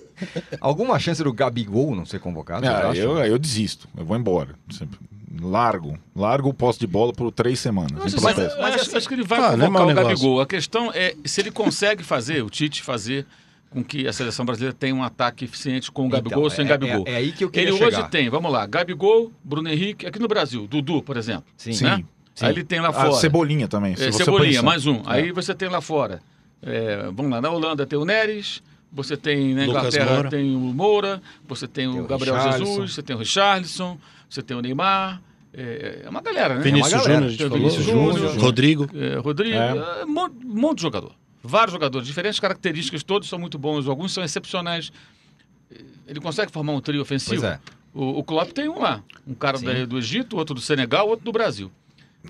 alguma 0.60 0.98
chance 0.98 1.22
do 1.24 1.32
Gabigol 1.32 1.94
não 1.96 2.04
ser 2.04 2.20
convocado? 2.20 2.66
Ah, 2.68 2.92
eu, 2.94 3.16
eu 3.18 3.38
desisto, 3.38 3.88
eu 3.96 4.04
vou 4.04 4.16
embora. 4.16 4.54
Sempre. 4.70 4.98
Largo, 5.40 5.98
largo 6.14 6.48
o 6.48 6.54
posse 6.54 6.78
de 6.78 6.86
bola 6.86 7.12
por 7.12 7.30
três 7.30 7.58
semanas. 7.60 7.92
Mas, 7.92 8.14
em 8.14 8.20
mas, 8.22 8.38
acho, 8.80 8.96
acho 8.96 9.08
que 9.08 9.14
ele 9.14 9.24
vai 9.24 9.38
Ah, 9.38 9.52
é 9.52 9.68
o. 9.68 9.94
Gabigol. 9.94 10.40
A 10.40 10.46
questão 10.46 10.90
é 10.94 11.14
se 11.24 11.40
ele 11.40 11.50
consegue 11.50 12.02
fazer, 12.02 12.42
o 12.42 12.50
Tite 12.50 12.82
fazer 12.82 13.26
com 13.70 13.82
que 13.82 14.06
a 14.06 14.12
seleção 14.12 14.44
brasileira 14.46 14.74
tenha 14.78 14.94
um 14.94 15.02
ataque 15.02 15.44
eficiente 15.44 15.90
com 15.90 16.06
o 16.06 16.08
Gabigol 16.08 16.32
Então, 16.38 16.42
ou 16.44 16.50
sem 16.50 16.64
é- 16.64 16.68
Gabigol. 16.68 17.04
É, 17.06 17.12
é 17.12 17.16
aí 17.16 17.32
que 17.32 17.44
eu 17.44 17.50
queria 17.50 17.68
ele 17.70 17.76
chegar. 17.78 17.98
hoje 18.00 18.08
tem, 18.10 18.28
vamos 18.30 18.50
lá, 18.52 18.64
Gabigol, 18.66 19.32
Bruno 19.44 19.68
Henrique, 19.68 20.06
aqui 20.06 20.18
no 20.18 20.28
Brasil, 20.28 20.66
Dudu, 20.66 21.02
por 21.02 21.16
exemplo. 21.16 21.44
Sim. 21.56 21.72
Sim. 21.72 21.84
Né? 21.84 22.04
Aí 22.40 22.50
ele 22.52 22.64
tem 22.64 22.80
lá 22.80 22.88
A 22.88 22.92
fora. 22.92 23.12
cebolinha 23.12 23.66
também. 23.66 23.96
se 23.96 24.04
É, 24.04 24.12
você 24.12 24.24
Cebolinha, 24.24 24.50
pensar. 24.50 24.62
mais 24.62 24.86
um. 24.86 24.96
É. 24.96 25.02
Aí 25.06 25.32
você 25.32 25.54
tem 25.54 25.68
lá 25.68 25.80
fora. 25.80 26.20
é, 26.62 27.04
vamos 27.12 27.30
lá, 27.30 27.40
na 27.40 27.50
Holanda 27.50 27.86
tem 27.86 27.98
o 27.98 28.04
Neres, 28.04 28.62
você 28.92 29.16
tem 29.16 29.54
na 29.54 29.66
Lucas 29.66 29.94
Inglaterra 29.94 30.14
Moura. 30.14 30.30
tem 30.30 30.54
o 30.56 30.58
Moura, 30.58 31.22
você 31.46 31.66
tem 31.68 31.86
o 31.88 31.92
Tem 31.92 32.00
o 32.00 32.06
Gabriel. 32.06 32.40
Jesus, 32.52 32.94
você 32.94 33.02
tem 33.02 33.14
o 33.16 33.18
Richarlison, 33.18 33.98
você 34.28 34.42
tem 34.42 34.56
o 34.56 34.60
Neymar. 34.60 35.22
É, 35.52 36.02
é 36.04 36.08
uma 36.10 36.20
galera, 36.20 36.56
né? 36.56 36.60
Vinícius 36.62 36.92
uma 36.92 37.02
galera. 37.02 37.14
Júnior, 37.14 37.26
a 37.26 37.30
gente 37.30 37.38
Tem 37.38 37.46
o 37.46 37.50
falou. 37.50 37.70
Vinícius 37.70 37.86
Júnior. 37.86 38.38
Rodrigo. 38.38 38.90
É, 38.94 39.18
Rodrigo, 39.18 39.56
É. 39.56 40.00
é, 40.00 40.04
um 40.04 40.08
monte, 40.12 40.34
um 40.46 40.54
monte 40.60 40.76
de 40.78 40.82
jogador. 40.82 41.12
Vários 41.42 41.72
jogadores, 41.72 42.06
diferentes 42.06 42.38
características, 42.40 43.02
todos 43.02 43.28
são 43.28 43.38
muito 43.38 43.56
bons, 43.58 43.86
alguns 43.88 44.12
são 44.12 44.22
excepcionais. 44.24 44.90
Ele 46.06 46.20
consegue 46.20 46.52
formar 46.52 46.72
um 46.72 46.80
trio 46.80 47.00
ofensivo? 47.00 47.40
Pois 47.40 47.52
é. 47.52 47.60
O, 47.94 48.18
o 48.18 48.24
Klopp 48.24 48.50
tem 48.52 48.68
um 48.68 48.78
lá. 48.80 49.02
Um 49.26 49.34
cara 49.34 49.58
da- 49.58 49.86
do 49.86 49.98
Egito, 49.98 50.36
outro 50.36 50.54
do 50.54 50.60
Senegal, 50.60 51.08
outro 51.08 51.24
do 51.24 51.32
Brasil. 51.32 51.70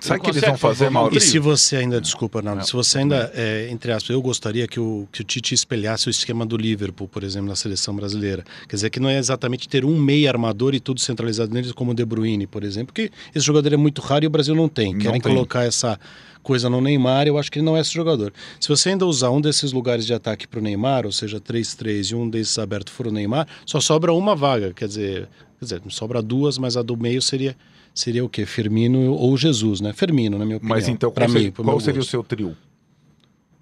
Sabe 0.00 0.20
o 0.20 0.22
que 0.22 0.30
eles 0.30 0.40
consegue 0.40 0.60
vão 0.60 0.70
fazer, 0.70 0.90
Mauro? 0.90 1.16
E 1.16 1.20
se 1.20 1.38
você 1.38 1.76
ainda, 1.76 2.00
desculpa, 2.00 2.38
Arnaldo, 2.38 2.66
se 2.66 2.72
você 2.72 2.98
ainda, 2.98 3.30
é, 3.34 3.68
entre 3.70 3.92
aspas, 3.92 4.10
eu 4.10 4.20
gostaria 4.20 4.66
que 4.66 4.78
o, 4.78 5.08
que 5.10 5.20
o 5.20 5.24
Tite 5.24 5.54
espelhasse 5.54 6.08
o 6.08 6.10
esquema 6.10 6.44
do 6.44 6.56
Liverpool, 6.56 7.08
por 7.08 7.22
exemplo, 7.22 7.48
na 7.48 7.56
seleção 7.56 7.94
brasileira. 7.94 8.44
Quer 8.68 8.76
dizer, 8.76 8.90
que 8.90 9.00
não 9.00 9.08
é 9.08 9.18
exatamente 9.18 9.68
ter 9.68 9.84
um 9.84 9.98
meio 9.98 10.28
armador 10.28 10.74
e 10.74 10.80
tudo 10.80 11.00
centralizado 11.00 11.52
neles, 11.52 11.72
como 11.72 11.92
o 11.92 11.94
De 11.94 12.04
Bruyne, 12.04 12.46
por 12.46 12.64
exemplo, 12.64 12.86
porque 12.86 13.10
esse 13.34 13.44
jogador 13.44 13.72
é 13.72 13.76
muito 13.76 14.00
raro 14.00 14.24
e 14.24 14.26
o 14.26 14.30
Brasil 14.30 14.54
não 14.54 14.68
tem. 14.68 14.92
Não 14.92 15.00
Querem 15.00 15.20
tem. 15.20 15.32
colocar 15.32 15.64
essa 15.64 15.98
coisa 16.46 16.70
no 16.70 16.80
Neymar, 16.80 17.26
eu 17.26 17.36
acho 17.38 17.50
que 17.50 17.58
ele 17.58 17.66
não 17.66 17.76
é 17.76 17.80
esse 17.80 17.92
jogador. 17.92 18.32
Se 18.60 18.68
você 18.68 18.90
ainda 18.90 19.04
usar 19.04 19.30
um 19.30 19.40
desses 19.40 19.72
lugares 19.72 20.06
de 20.06 20.14
ataque 20.14 20.46
para 20.46 20.60
o 20.60 20.62
Neymar, 20.62 21.04
ou 21.04 21.10
seja, 21.10 21.40
3-3 21.40 22.12
e 22.12 22.14
um 22.14 22.30
desses 22.30 22.56
aberto 22.56 22.92
for 22.92 23.08
o 23.08 23.10
Neymar, 23.10 23.48
só 23.66 23.80
sobra 23.80 24.12
uma 24.12 24.36
vaga. 24.36 24.72
Quer 24.72 24.86
dizer, 24.86 25.28
quer 25.58 25.64
dizer, 25.64 25.82
sobra 25.88 26.22
duas, 26.22 26.56
mas 26.56 26.76
a 26.76 26.82
do 26.82 26.96
meio 26.96 27.20
seria 27.20 27.56
seria 27.96 28.24
o 28.24 28.28
quê? 28.28 28.46
Firmino 28.46 29.12
ou 29.12 29.36
Jesus, 29.36 29.80
né? 29.80 29.92
Firmino, 29.92 30.38
na 30.38 30.44
minha 30.44 30.58
opinião. 30.58 30.76
Mas 30.76 30.86
então, 30.86 31.10
Pra 31.10 31.24
qual, 31.24 31.32
mim, 31.34 31.40
seria, 31.40 31.52
qual 31.52 31.80
seria 31.80 32.00
o 32.00 32.04
seu 32.04 32.22
trio? 32.22 32.56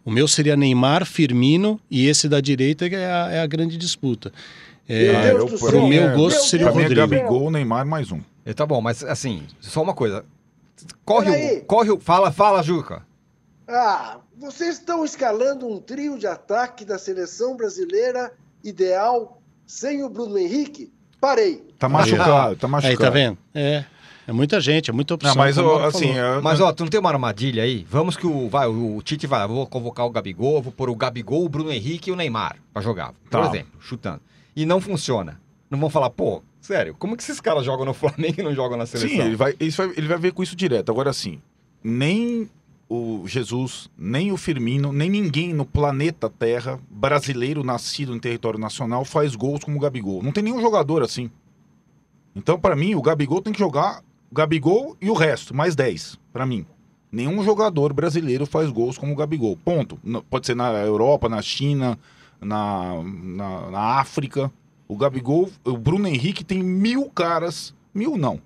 O 0.05 0.11
meu 0.11 0.29
seria 0.29 0.55
Neymar, 0.57 1.07
Firmino 1.07 1.81
e 1.91 2.07
esse 2.07 2.29
da 2.29 2.39
direita 2.41 2.85
é 2.87 3.11
a, 3.11 3.31
é 3.33 3.41
a 3.41 3.47
grande 3.47 3.79
disputa. 3.79 4.31
É, 4.87 5.33
Meu 5.33 5.39
Deus 5.49 5.53
eu- 5.53 5.59
céu. 5.59 5.69
pro 5.71 5.89
meu 5.89 6.03
é- 6.11 6.15
gosto 6.15 6.37
Meu 6.37 6.45
seria 6.47 6.71
o 6.71 6.75
mim 6.75 6.81
é 6.81 6.85
Rodrigo. 6.89 7.01
Gabigol, 7.09 7.51
Neymar, 7.51 7.87
mais 7.87 8.13
um. 8.13 8.21
É, 8.45 8.53
Tá 8.53 8.67
bom, 8.67 8.83
mas 8.83 9.03
assim, 9.03 9.45
só 9.61 9.83
uma 9.83 9.95
coisa. 9.95 10.23
Corre 11.07 11.31
Peraí. 11.31 11.59
o. 11.61 11.65
Corre 11.65 11.91
o. 11.93 11.99
Fala, 12.01 12.31
fala, 12.31 12.63
Juca. 12.63 13.03
Ah, 13.67 14.19
vocês 14.37 14.75
estão 14.79 15.03
escalando 15.07 15.67
um 15.67 15.79
trio 15.81 16.19
de 16.19 16.27
ataque 16.27 16.85
da 16.85 16.99
seleção 16.99 17.57
brasileira 17.57 18.31
ideal 18.63 19.41
sem 19.67 20.03
o 20.05 20.11
Bruno 20.11 20.37
Henrique? 20.37 20.93
Parei. 21.19 21.65
Tá 21.79 21.89
machucado, 21.89 22.57
tá 22.57 22.69
machucado. 22.69 22.93
Aí, 22.93 22.99
tá 22.99 23.09
vendo? 23.09 23.39
É. 23.55 23.85
É 24.27 24.33
muita 24.33 24.61
gente, 24.61 24.89
é 24.89 24.93
muita 24.93 25.15
opção. 25.15 25.35
Não, 25.35 25.37
mas 25.43 25.59
ó, 25.59 25.85
assim, 25.85 26.13
eu- 26.15 26.43
Mas 26.43 26.61
ó, 26.61 26.73
tu 26.73 26.83
não 26.85 26.91
tem 26.91 26.99
uma 26.99 27.11
armadilha 27.11 27.63
aí? 27.63 27.87
Vamos 27.91 28.17
que 28.17 28.27
o. 28.27 28.49
Vai, 28.49 28.67
o 28.67 29.01
Tite 29.03 29.27
vai, 29.27 29.47
vou 29.47 29.67
convocar 29.67 30.07
o 30.07 30.11
Gabigol, 30.11 30.63
vou 30.63 30.73
pôr 30.73 30.89
o 30.89 30.95
Gabigol, 30.97 31.45
o 31.45 31.49
Bruno 31.49 31.71
Henrique 31.71 32.09
e 32.09 32.13
o 32.13 32.17
Neymar 32.17 32.57
pra 32.73 32.81
jogar. 32.83 33.13
Por 33.31 33.41
Tá. 33.43 33.47
exemplo, 33.49 33.73
chutando. 33.81 34.21
E 34.57 34.65
não 34.65 34.81
funciona. 34.81 35.41
Não 35.71 35.79
vão 35.79 35.91
falar, 35.91 36.09
pô, 36.11 36.43
sério, 36.61 36.95
como 36.99 37.17
que 37.17 37.23
esses 37.23 37.41
caras 37.41 37.65
jogam 37.65 37.85
no 37.85 37.93
Flamengo 37.95 38.41
e 38.41 38.43
não 38.43 38.55
jogam 38.55 38.79
na 38.79 38.87
seleção? 38.87 39.11
Sim, 39.11 39.21
ele 39.21 39.37
vai, 39.37 39.55
isso 39.61 39.85
vai- 39.85 39.95
ele 39.97 40.07
vai 40.09 40.19
ver 40.19 40.33
com 40.33 40.43
isso 40.43 40.57
direto. 40.57 40.91
Agora, 40.91 41.11
assim, 41.11 41.39
nem 41.83 42.49
o 42.89 43.25
Jesus, 43.27 43.91
nem 43.99 44.31
o 44.33 44.37
Firmino, 44.37 44.93
nem 44.93 45.11
ninguém 45.11 45.53
no 45.53 45.65
planeta 45.67 46.31
Terra, 46.31 46.79
brasileiro 46.89 47.63
nascido 47.65 48.15
em 48.15 48.19
território 48.21 48.59
nacional, 48.59 49.05
faz 49.05 49.35
gols 49.35 49.65
como 49.65 49.77
o 49.77 49.81
Gabigol. 49.81 50.23
Não 50.23 50.33
tem 50.33 50.45
nenhum 50.45 50.61
jogador 50.61 51.03
assim. 51.03 51.31
Então, 52.37 52.59
pra 52.59 52.75
mim, 52.77 52.95
o 52.95 53.03
Gabigol 53.03 53.41
tem 53.43 53.53
que 53.53 53.59
jogar 53.59 54.03
Gabigol 54.35 54.97
e 55.01 55.09
o 55.09 55.15
resto, 55.15 55.55
mais 55.55 55.77
10, 55.77 56.19
pra 56.33 56.45
mim. 56.45 56.67
Nenhum 57.11 57.45
jogador 57.45 57.93
brasileiro 57.93 58.45
faz 58.45 58.69
gols 58.71 58.99
como 58.99 59.13
o 59.13 59.17
Gabigol. 59.17 59.57
Ponto. 59.57 59.99
Pode 60.29 60.47
ser 60.47 60.57
na 60.57 60.73
Europa, 60.73 61.29
na 61.29 61.41
China, 61.41 61.97
na, 62.41 63.01
na, 63.05 63.71
na 63.71 63.81
África. 64.01 64.51
O 64.89 64.97
Gabigol, 64.97 65.49
o 65.65 65.77
Bruno 65.77 66.09
Henrique 66.09 66.43
tem 66.43 66.61
mil 66.61 67.09
caras. 67.11 67.73
Mil 67.95 68.19
não. 68.19 68.41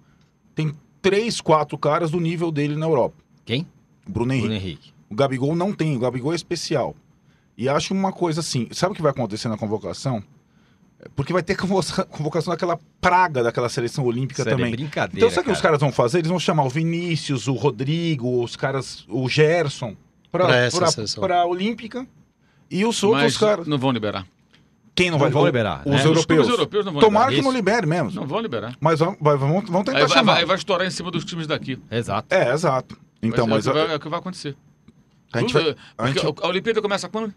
Tem 0.54 0.74
três, 1.00 1.40
quatro 1.40 1.78
caras 1.78 2.10
do 2.10 2.20
nível 2.20 2.52
dele 2.52 2.76
na 2.76 2.84
Europa. 2.84 3.16
Quem? 3.46 3.66
Bruno 4.06 4.34
Henrique. 4.34 4.46
Bruno 4.48 4.60
Henrique. 4.60 4.92
O 5.08 5.14
Gabigol 5.14 5.56
não 5.56 5.72
tem, 5.72 5.96
o 5.96 6.00
Gabigol 6.00 6.32
é 6.32 6.36
especial. 6.36 6.94
E 7.56 7.66
acho 7.68 7.94
uma 7.94 8.12
coisa 8.12 8.40
assim, 8.40 8.68
sabe 8.72 8.92
o 8.92 8.94
que 8.94 9.02
vai 9.02 9.10
acontecer 9.10 9.48
na 9.48 9.56
convocação? 9.56 10.22
É, 11.00 11.08
Porque 11.14 11.32
vai 11.32 11.42
ter 11.42 11.54
convoca- 11.56 12.04
convocação 12.10 12.52
daquela 12.52 12.78
praga 13.00 13.42
daquela 13.42 13.68
seleção 13.68 14.04
olímpica 14.04 14.42
Sério, 14.42 14.54
é 14.54 14.56
também. 14.58 14.70
brincadeira. 14.72 15.16
Então 15.18 15.30
sabe 15.30 15.42
o 15.42 15.44
que 15.44 15.50
os 15.52 15.58
cara? 15.58 15.68
caras 15.74 15.80
vão 15.80 15.92
fazer? 15.92 16.18
Eles 16.18 16.28
vão 16.30 16.40
chamar 16.40 16.64
o 16.64 16.68
Vinícius, 16.68 17.46
o 17.46 17.54
Rodrigo, 17.54 18.42
os 18.42 18.56
caras, 18.56 19.04
o 19.08 19.28
Gerson, 19.28 19.96
pra, 20.32 20.46
Pra 20.46 20.56
essa 20.56 20.76
pra, 20.78 20.86
seleção. 20.88 21.22
pra 21.22 21.46
Olímpica. 21.46 22.06
E 22.70 22.84
os 22.84 23.02
outros 23.02 23.22
Mas 23.22 23.36
caras. 23.38 23.66
não 23.66 23.78
vão 23.78 23.90
liberar. 23.92 24.26
Quem 24.94 25.06
não, 25.10 25.12
Não 25.12 25.20
vai 25.20 25.30
vão 25.30 25.46
liberar, 25.46 25.82
Os 25.84 25.92
né? 25.92 25.94
Os 25.94 26.00
Os 26.00 26.06
europeus. 26.06 26.48
europeus 26.48 26.84
não 26.84 26.92
vão 26.92 27.00
Tomara 27.00 27.26
liberar. 27.30 27.40
que 27.40 27.48
não 27.48 27.56
libere 27.56 27.86
mesmo. 27.86 28.10
Não 28.10 28.26
vão 28.26 28.40
liberar. 28.40 28.76
Mas 28.80 28.98
vão, 28.98 29.16
vão, 29.20 29.38
vão 29.62 29.84
tentar 29.84 29.98
Aí 29.98 30.06
vai, 30.06 30.08
chamar. 30.08 30.34
vai, 30.34 30.44
vai 30.44 30.56
estourar 30.56 30.86
em 30.86 30.90
cima 30.90 31.08
dos 31.12 31.24
times 31.24 31.46
daqui. 31.46 31.78
Exato. 31.88 32.34
É, 32.34 32.52
exato. 32.52 32.98
Então, 33.22 33.46
Mas 33.46 33.64
mas 33.64 33.66
é, 33.68 33.70
o 33.70 33.72
que 33.72 33.78
a, 33.78 33.84
vai, 33.84 33.92
é 33.94 33.96
o 33.96 34.00
que 34.00 34.08
vai 34.08 34.18
acontecer. 34.18 34.56
a 35.32 35.38
gente 35.40 35.54
vai. 35.54 35.76
A 35.96 36.06
gente- 36.08 36.20
porque 36.20 36.44
a 36.44 36.48
Olimpíada 36.48 36.82
começa 36.82 37.08
quando? 37.08 37.32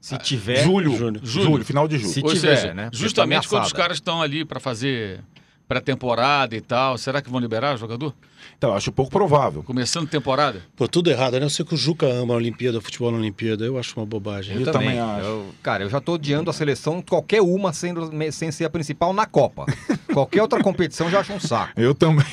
Se 0.00 0.16
tiver. 0.18 0.62
julho, 0.62 0.96
Julho. 0.96 1.20
julho, 1.22 1.64
final 1.64 1.88
de 1.88 1.98
julho. 1.98 2.12
Se 2.12 2.20
Ou 2.22 2.32
tiver, 2.32 2.56
seja, 2.56 2.74
né? 2.74 2.88
Justamente 2.92 3.42
tá 3.44 3.48
quando 3.48 3.64
os 3.64 3.72
caras 3.72 3.96
estão 3.96 4.22
ali 4.22 4.44
para 4.44 4.60
fazer 4.60 5.20
pré-temporada 5.66 6.56
e 6.56 6.60
tal, 6.62 6.96
será 6.96 7.20
que 7.20 7.28
vão 7.28 7.38
liberar 7.38 7.74
o 7.74 7.78
jogador? 7.78 8.14
Então, 8.56 8.72
acho 8.74 8.90
pouco 8.90 9.10
provável. 9.10 9.62
Começando 9.62 10.08
temporada? 10.08 10.62
Pô, 10.74 10.88
tudo 10.88 11.10
errado, 11.10 11.38
né? 11.38 11.44
Eu 11.44 11.50
sei 11.50 11.64
que 11.64 11.74
o 11.74 11.76
Juca 11.76 12.06
ama 12.06 12.32
a 12.32 12.36
Olimpíada, 12.38 12.78
o 12.78 12.80
futebol 12.80 13.10
na 13.12 13.18
Olimpíada. 13.18 13.64
Eu 13.64 13.78
acho 13.78 13.94
uma 14.00 14.06
bobagem. 14.06 14.54
Eu 14.56 14.62
Eu, 14.62 14.72
também 14.72 14.96
também. 14.96 15.00
acho. 15.00 15.26
Eu- 15.26 15.46
cara, 15.62 15.84
eu 15.84 15.90
já 15.90 16.00
tô 16.00 16.14
odiando 16.14 16.48
a 16.48 16.52
seleção, 16.54 17.02
qualquer 17.02 17.42
uma 17.42 17.72
sendo, 17.74 18.10
sem 18.32 18.50
ser 18.50 18.64
a 18.64 18.70
principal 18.70 19.12
na 19.12 19.26
Copa. 19.26 19.66
qualquer 20.14 20.40
outra 20.40 20.62
competição 20.62 21.08
eu 21.08 21.10
já 21.12 21.20
acho 21.20 21.32
um 21.34 21.40
saco. 21.40 21.72
Eu 21.76 21.94
também. 21.94 22.24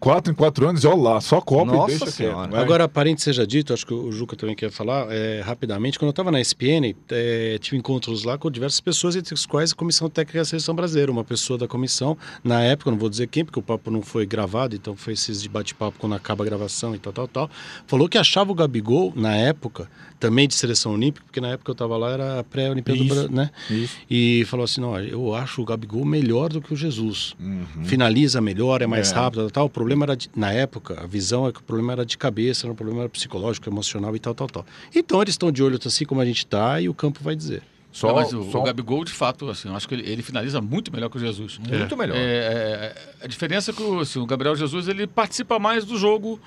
Quatro 0.00 0.32
em 0.32 0.34
quatro 0.34 0.68
anos, 0.68 0.84
e 0.84 0.86
olha 0.86 0.96
lá, 1.02 1.20
só 1.20 1.40
Copa 1.40 1.72
Nossa 1.72 1.94
e 1.94 1.98
deixa 1.98 2.10
Senhora. 2.12 2.36
quieto. 2.42 2.50
vai. 2.52 2.62
Agora, 2.62 2.88
parente 2.88 3.22
seja 3.22 3.46
dito, 3.46 3.72
acho 3.72 3.86
que 3.86 3.92
o 3.94 4.10
Juca 4.12 4.36
também 4.36 4.54
quer 4.54 4.70
falar 4.70 5.06
é, 5.10 5.40
rapidamente. 5.44 5.98
Quando 5.98 6.08
eu 6.08 6.10
estava 6.10 6.30
na 6.30 6.40
ESPN, 6.40 6.94
é, 7.10 7.58
tive 7.60 7.76
encontros 7.76 8.24
lá 8.24 8.38
com 8.38 8.50
diversas 8.50 8.80
pessoas, 8.80 9.16
entre 9.16 9.34
as 9.34 9.44
quais 9.46 9.72
a 9.72 9.74
Comissão 9.74 10.08
Técnica 10.08 10.38
da 10.38 10.44
Seleção 10.44 10.74
Brasileira. 10.74 11.10
Uma 11.10 11.24
pessoa 11.24 11.58
da 11.58 11.66
comissão, 11.66 12.16
na 12.44 12.60
época, 12.62 12.90
não 12.90 12.98
vou 12.98 13.08
dizer 13.08 13.26
quem, 13.28 13.44
porque 13.44 13.58
o 13.58 13.62
papo 13.62 13.90
não 13.90 14.02
foi 14.02 14.24
gravado, 14.26 14.74
então 14.76 14.94
foi 14.96 15.14
esses 15.14 15.42
de 15.42 15.48
bate-papo 15.48 15.98
quando 15.98 16.14
acaba 16.14 16.44
a 16.44 16.46
gravação 16.46 16.94
e 16.94 16.98
tal, 16.98 17.12
tal, 17.12 17.26
tal. 17.28 17.50
Falou 17.86 18.08
que 18.08 18.18
achava 18.18 18.52
o 18.52 18.54
Gabigol, 18.54 19.12
na 19.16 19.34
época, 19.34 19.90
também 20.20 20.46
de 20.48 20.54
seleção 20.54 20.94
olímpica, 20.94 21.24
porque 21.26 21.40
na 21.40 21.48
época 21.48 21.64
que 21.64 21.70
eu 21.70 21.72
estava 21.72 21.96
lá 21.96 22.10
era 22.12 22.44
pré-Olimpíada 22.44 22.98
do. 23.02 23.06
Brasil, 23.08 23.30
né? 23.30 23.50
Isso. 23.70 23.96
E 24.10 24.44
falou 24.46 24.64
assim: 24.64 24.80
não, 24.80 24.98
eu 25.00 25.34
acho 25.34 25.62
o 25.62 25.64
Gabigol 25.64 26.04
melhor 26.04 26.48
do 26.50 26.60
que 26.60 26.72
o 26.72 26.76
Jesus. 26.76 27.34
Uhum. 27.40 27.84
Finaliza 27.84 28.40
melhor, 28.40 28.82
é 28.82 28.86
mais 28.86 29.10
É. 29.10 29.14
rápido, 29.14 29.42
tal, 29.42 29.50
tal. 29.50 29.66
O 29.66 29.70
problema 29.70 29.87
era, 30.04 30.16
de- 30.16 30.30
na 30.34 30.52
época, 30.52 31.00
a 31.02 31.06
visão 31.06 31.46
é 31.46 31.52
que 31.52 31.60
o 31.60 31.62
problema 31.62 31.92
era 31.92 32.04
de 32.06 32.16
cabeça, 32.18 32.68
o 32.70 32.74
problema 32.74 33.00
era 33.02 33.08
psicológico, 33.08 33.68
emocional 33.68 34.14
e 34.14 34.18
tal, 34.18 34.34
tal, 34.34 34.46
tal. 34.48 34.66
Então 34.94 35.20
eles 35.22 35.34
estão 35.34 35.50
de 35.52 35.62
olho 35.62 35.78
assim 35.84 36.04
como 36.04 36.20
a 36.20 36.24
gente 36.24 36.46
tá 36.46 36.80
e 36.80 36.88
o 36.88 36.94
campo 36.94 37.20
vai 37.22 37.34
dizer. 37.36 37.62
Só, 37.90 38.08
Não, 38.08 38.14
mas 38.16 38.32
o, 38.34 38.50
só- 38.50 38.60
o 38.60 38.62
Gabigol, 38.64 39.02
de 39.04 39.12
fato, 39.12 39.48
assim, 39.48 39.68
eu 39.68 39.74
acho 39.74 39.88
que 39.88 39.94
ele, 39.94 40.08
ele 40.08 40.22
finaliza 40.22 40.60
muito 40.60 40.92
melhor 40.92 41.08
que 41.08 41.16
o 41.16 41.20
Jesus. 41.20 41.58
Muito 41.58 41.96
melhor. 41.96 42.16
É, 42.16 42.94
é, 43.20 43.24
a 43.24 43.26
diferença 43.26 43.70
é 43.70 43.74
que 43.74 43.82
o, 43.82 44.00
assim, 44.00 44.18
o 44.18 44.26
Gabriel 44.26 44.54
Jesus 44.54 44.88
ele 44.88 45.06
participa 45.06 45.58
mais 45.58 45.84
do 45.86 45.96
jogo 45.96 46.38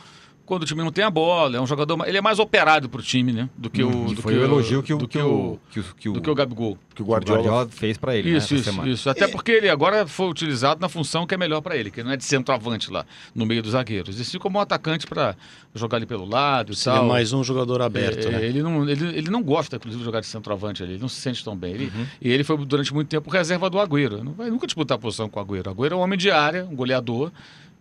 quando 0.52 0.64
o 0.64 0.66
time 0.66 0.84
não 0.84 0.92
tem 0.92 1.06
a 1.06 1.10
bola. 1.10 1.56
É 1.56 1.62
um 1.62 1.66
jogador, 1.66 2.06
ele 2.06 2.18
é 2.18 2.22
mais 2.22 2.38
operado 2.38 2.90
pro 2.90 3.02
time, 3.02 3.32
né? 3.32 3.50
Do 3.58 3.70
que 3.70 3.82
o, 3.82 3.88
Hum, 3.90 4.14
do 4.14 4.22
foi 4.22 4.34
que 4.34 4.40
o 4.40 4.44
elogio 4.44 4.84
que 4.84 4.94
o, 4.94 4.98
do 4.98 5.08
que 5.08 5.18
o, 5.18 5.58
que 5.72 5.80
o, 5.80 5.84
que 5.98 6.10
o, 6.10 6.14
do 6.14 6.22
que 6.22 6.30
o 6.30 6.36
Gabigol. 6.36 6.78
que 6.94 7.02
o 7.02 7.06
Guardiola, 7.06 7.40
Guardiola 7.42 7.70
fez 7.70 7.98
pra 7.98 8.18
ele. 8.18 8.36
Isso, 8.36 8.54
né, 8.54 8.60
isso, 8.60 8.70
semana. 8.70 8.90
isso. 8.92 9.10
Até 9.10 9.30
porque 9.30 9.50
ele 9.54 9.70
agora 9.70 10.06
foi 10.06 10.28
utilizado 10.28 10.82
na 10.82 10.90
função 10.90 11.26
que 11.26 11.34
é 11.34 11.38
melhor 11.38 11.62
para 11.62 11.78
ele, 11.78 11.90
que 11.90 12.04
não 12.04 12.12
é 12.12 12.18
de 12.18 12.26
centroavante 12.26 12.92
lá, 12.92 13.06
no 13.34 13.46
meio 13.46 13.62
dos 13.64 13.72
zagueiros. 13.72 14.20
E 14.20 14.26
sim 14.26 14.38
como 14.38 14.60
um 14.60 14.62
atacante 14.62 15.08
para 15.08 15.38
jogar 15.74 15.96
ali 15.96 16.06
pelo 16.06 16.26
lado 16.26 16.74
e 16.74 16.76
tal. 16.76 17.06
mais 17.06 17.32
um 17.32 17.44
jogador 17.46 17.82
aberto, 17.82 18.28
É, 18.28 18.32
né? 18.32 18.46
ele, 18.46 18.62
não, 18.62 18.90
ele, 18.90 19.06
ele 19.18 19.30
não 19.30 19.42
gosta, 19.42 19.78
inclusive, 19.78 20.00
de 20.02 20.06
jogar 20.06 20.20
de 20.20 20.28
centroavante 20.28 20.84
ali. 20.84 20.94
Ele 20.96 21.02
não 21.02 21.08
se 21.08 21.22
sente 21.22 21.42
tão 21.46 21.56
bem. 21.56 21.72
Ele, 21.76 21.92
Uhum. 21.96 22.06
E 22.22 22.30
ele 22.30 22.44
foi, 22.44 22.58
durante 22.66 22.94
muito 22.94 23.08
tempo, 23.08 23.30
reserva 23.30 23.70
do 23.70 23.80
Agüero. 23.80 24.22
Não 24.22 24.34
vai 24.34 24.50
nunca 24.50 24.68
disputar 24.68 24.98
a 24.98 25.00
posição 25.00 25.30
com 25.30 25.40
o 25.40 25.44
Agüero. 25.44 25.70
O 25.70 25.74
Agüero 25.74 25.94
é 25.94 25.98
um 25.98 26.02
homem 26.02 26.18
de 26.20 26.30
área, 26.30 26.66
um 26.66 26.76
goleador. 26.76 27.32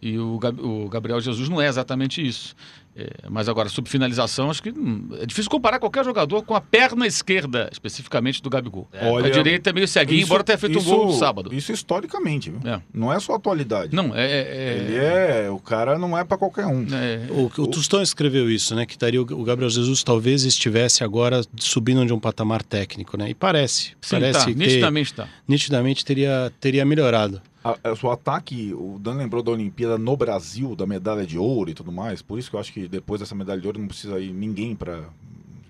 E 0.03 0.19
o, 0.19 0.39
Gab- 0.39 0.61
o 0.61 0.89
Gabriel 0.89 1.21
Jesus 1.21 1.49
não 1.49 1.61
é 1.61 1.69
exatamente 1.69 2.27
isso. 2.27 2.55
É, 2.97 3.07
mas 3.31 3.49
agora, 3.49 3.69
sobre 3.69 3.89
finalização, 3.91 4.51
acho 4.51 4.61
que 4.63 4.71
hum, 4.71 5.11
é 5.21 5.25
difícil 5.27 5.49
comparar 5.51 5.79
qualquer 5.79 6.05
jogador 6.05 6.43
com 6.43 6.55
a 6.57 6.61
perna 6.61 7.07
esquerda, 7.07 7.69
especificamente 7.71 8.43
do 8.43 8.51
Gabigol. 8.51 8.89
Olha, 9.01 9.27
a 9.29 9.31
direita 9.31 9.71
é 9.71 9.73
meio 9.73 9.87
ceguinho, 9.87 10.19
isso- 10.19 10.27
embora 10.27 10.43
tenha 10.43 10.59
feito 10.59 10.79
isso- 10.79 10.93
um 10.93 10.97
gol 10.97 11.07
no 11.07 11.13
sábado. 11.13 11.55
Isso 11.55 11.71
historicamente, 11.71 12.51
viu? 12.51 12.61
É. 12.65 12.81
Não 12.93 13.13
é 13.13 13.21
só 13.21 13.35
atualidade. 13.35 13.95
Não, 13.95 14.13
é. 14.15 14.27
é- 14.27 14.77
Ele 14.79 14.97
é. 14.97 15.51
O 15.51 15.59
cara 15.61 15.99
não 15.99 16.19
é 16.19 16.25
pra 16.25 16.37
qualquer 16.37 16.67
um. 16.67 16.85
é- 16.93 17.27
O, 17.31 17.45
o 17.63 17.67
Tostão 17.69 18.03
escreveu 18.03 18.51
isso, 18.51 18.75
né? 18.75 18.85
Que 18.87 18.99
daria 18.99 19.21
o, 19.21 19.25
o 19.25 19.45
Gabriel 19.45 19.71
Jesus 19.71 20.03
talvez 20.03 20.43
estivesse 20.45 21.05
agora 21.05 21.43
subindo 21.59 22.05
de 22.05 22.13
um 22.13 22.19
patamar 22.19 22.63
técnico, 22.63 23.17
né? 23.17 23.31
E 23.31 23.35
parece, 23.35 23.91
sim, 24.01 24.11
parece 24.11 24.39
tá, 24.41 24.45
que 24.47 24.55
nitidamente 24.55 25.15
tá. 25.15 25.29
nitidamente 25.47 26.05
teria, 26.05 26.53
teria 26.59 26.85
melhorado. 26.85 27.41
A- 27.63 27.73
a- 27.85 28.07
o 28.07 28.11
ataque, 28.11 28.73
o 28.75 28.99
Dan 28.99 29.15
lembrou 29.15 29.43
da 29.43 29.51
Olimpíada 29.51 29.99
no 29.99 30.17
Brasil, 30.17 30.75
da 30.75 30.87
medalha 30.87 31.27
de 31.27 31.37
ouro 31.39 31.71
e 31.71 31.75
tudo 31.75 31.93
mais. 31.93 32.23
Por 32.23 32.39
isso 32.39 32.49
que 32.51 32.57
eu 32.57 32.61
acho 32.61 32.73
que 32.73 32.89
depois 32.89 33.21
dessa 33.21 33.35
medalha 33.35 33.61
de 33.61 33.67
ouro 33.67 33.79
não 33.79 33.87
precisa 33.89 34.19
ir 34.19 34.33
ninguém 34.33 34.75
pra. 34.75 35.05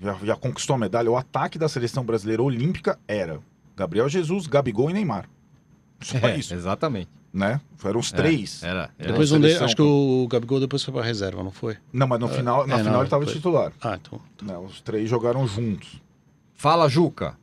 Já, 0.01 0.15
já 0.23 0.37
conquistou 0.37 0.75
a 0.77 0.79
medalha. 0.79 1.11
O 1.11 1.17
ataque 1.17 1.59
da 1.59 1.69
seleção 1.69 2.05
brasileira 2.05 2.43
olímpica 2.43 2.99
era 3.09 3.41
Gabriel 3.77 4.09
Jesus, 4.09 4.47
Gabigol 4.47 4.89
e 4.91 4.93
Neymar. 4.95 5.29
Só 6.01 6.17
É, 6.19 6.37
isso, 6.39 6.55
exatamente. 6.55 7.11
né? 7.33 7.61
Eram 7.85 8.01
os 8.01 8.13
É, 8.13 8.17
três. 8.17 8.63
Era. 8.63 8.91
era. 8.99 9.09
Depois 9.11 9.31
um 9.33 9.37
seleção 9.41 9.65
acho 9.67 9.77
que 9.77 9.83
o 9.83 10.27
Gabigol 10.31 10.59
depois 10.61 10.83
foi 10.83 10.95
pra 10.95 11.03
reserva, 11.03 11.43
não 11.43 11.51
foi? 11.51 11.77
Não, 11.93 12.07
mas 12.07 12.19
no 12.21 12.29
final, 12.29 12.67
na 12.67 12.77
é, 12.77 12.79
final 12.79 12.93
não, 12.93 13.01
ele 13.01 13.07
estava 13.09 13.25
foi- 13.25 13.33
titular. 13.35 13.73
Ah, 13.83 13.99
então. 14.01 14.21
né? 14.43 14.57
Os 14.59 14.81
três 14.81 15.09
jogaram 15.11 15.47
juntos. 15.47 16.01
Fala, 16.55 16.89
Juca. 16.89 17.37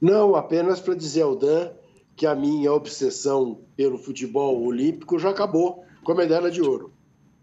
Não, 0.00 0.34
apenas 0.34 0.80
para 0.80 0.94
dizer 0.94 1.22
ao 1.22 1.36
Dan 1.36 1.70
que 2.16 2.26
a 2.26 2.34
minha 2.34 2.72
obsessão 2.72 3.60
pelo 3.76 3.98
futebol 3.98 4.62
olímpico 4.64 5.18
já 5.18 5.30
acabou 5.30 5.84
com 6.02 6.12
a 6.12 6.14
medalha 6.14 6.50
de 6.50 6.60
ouro. 6.62 6.92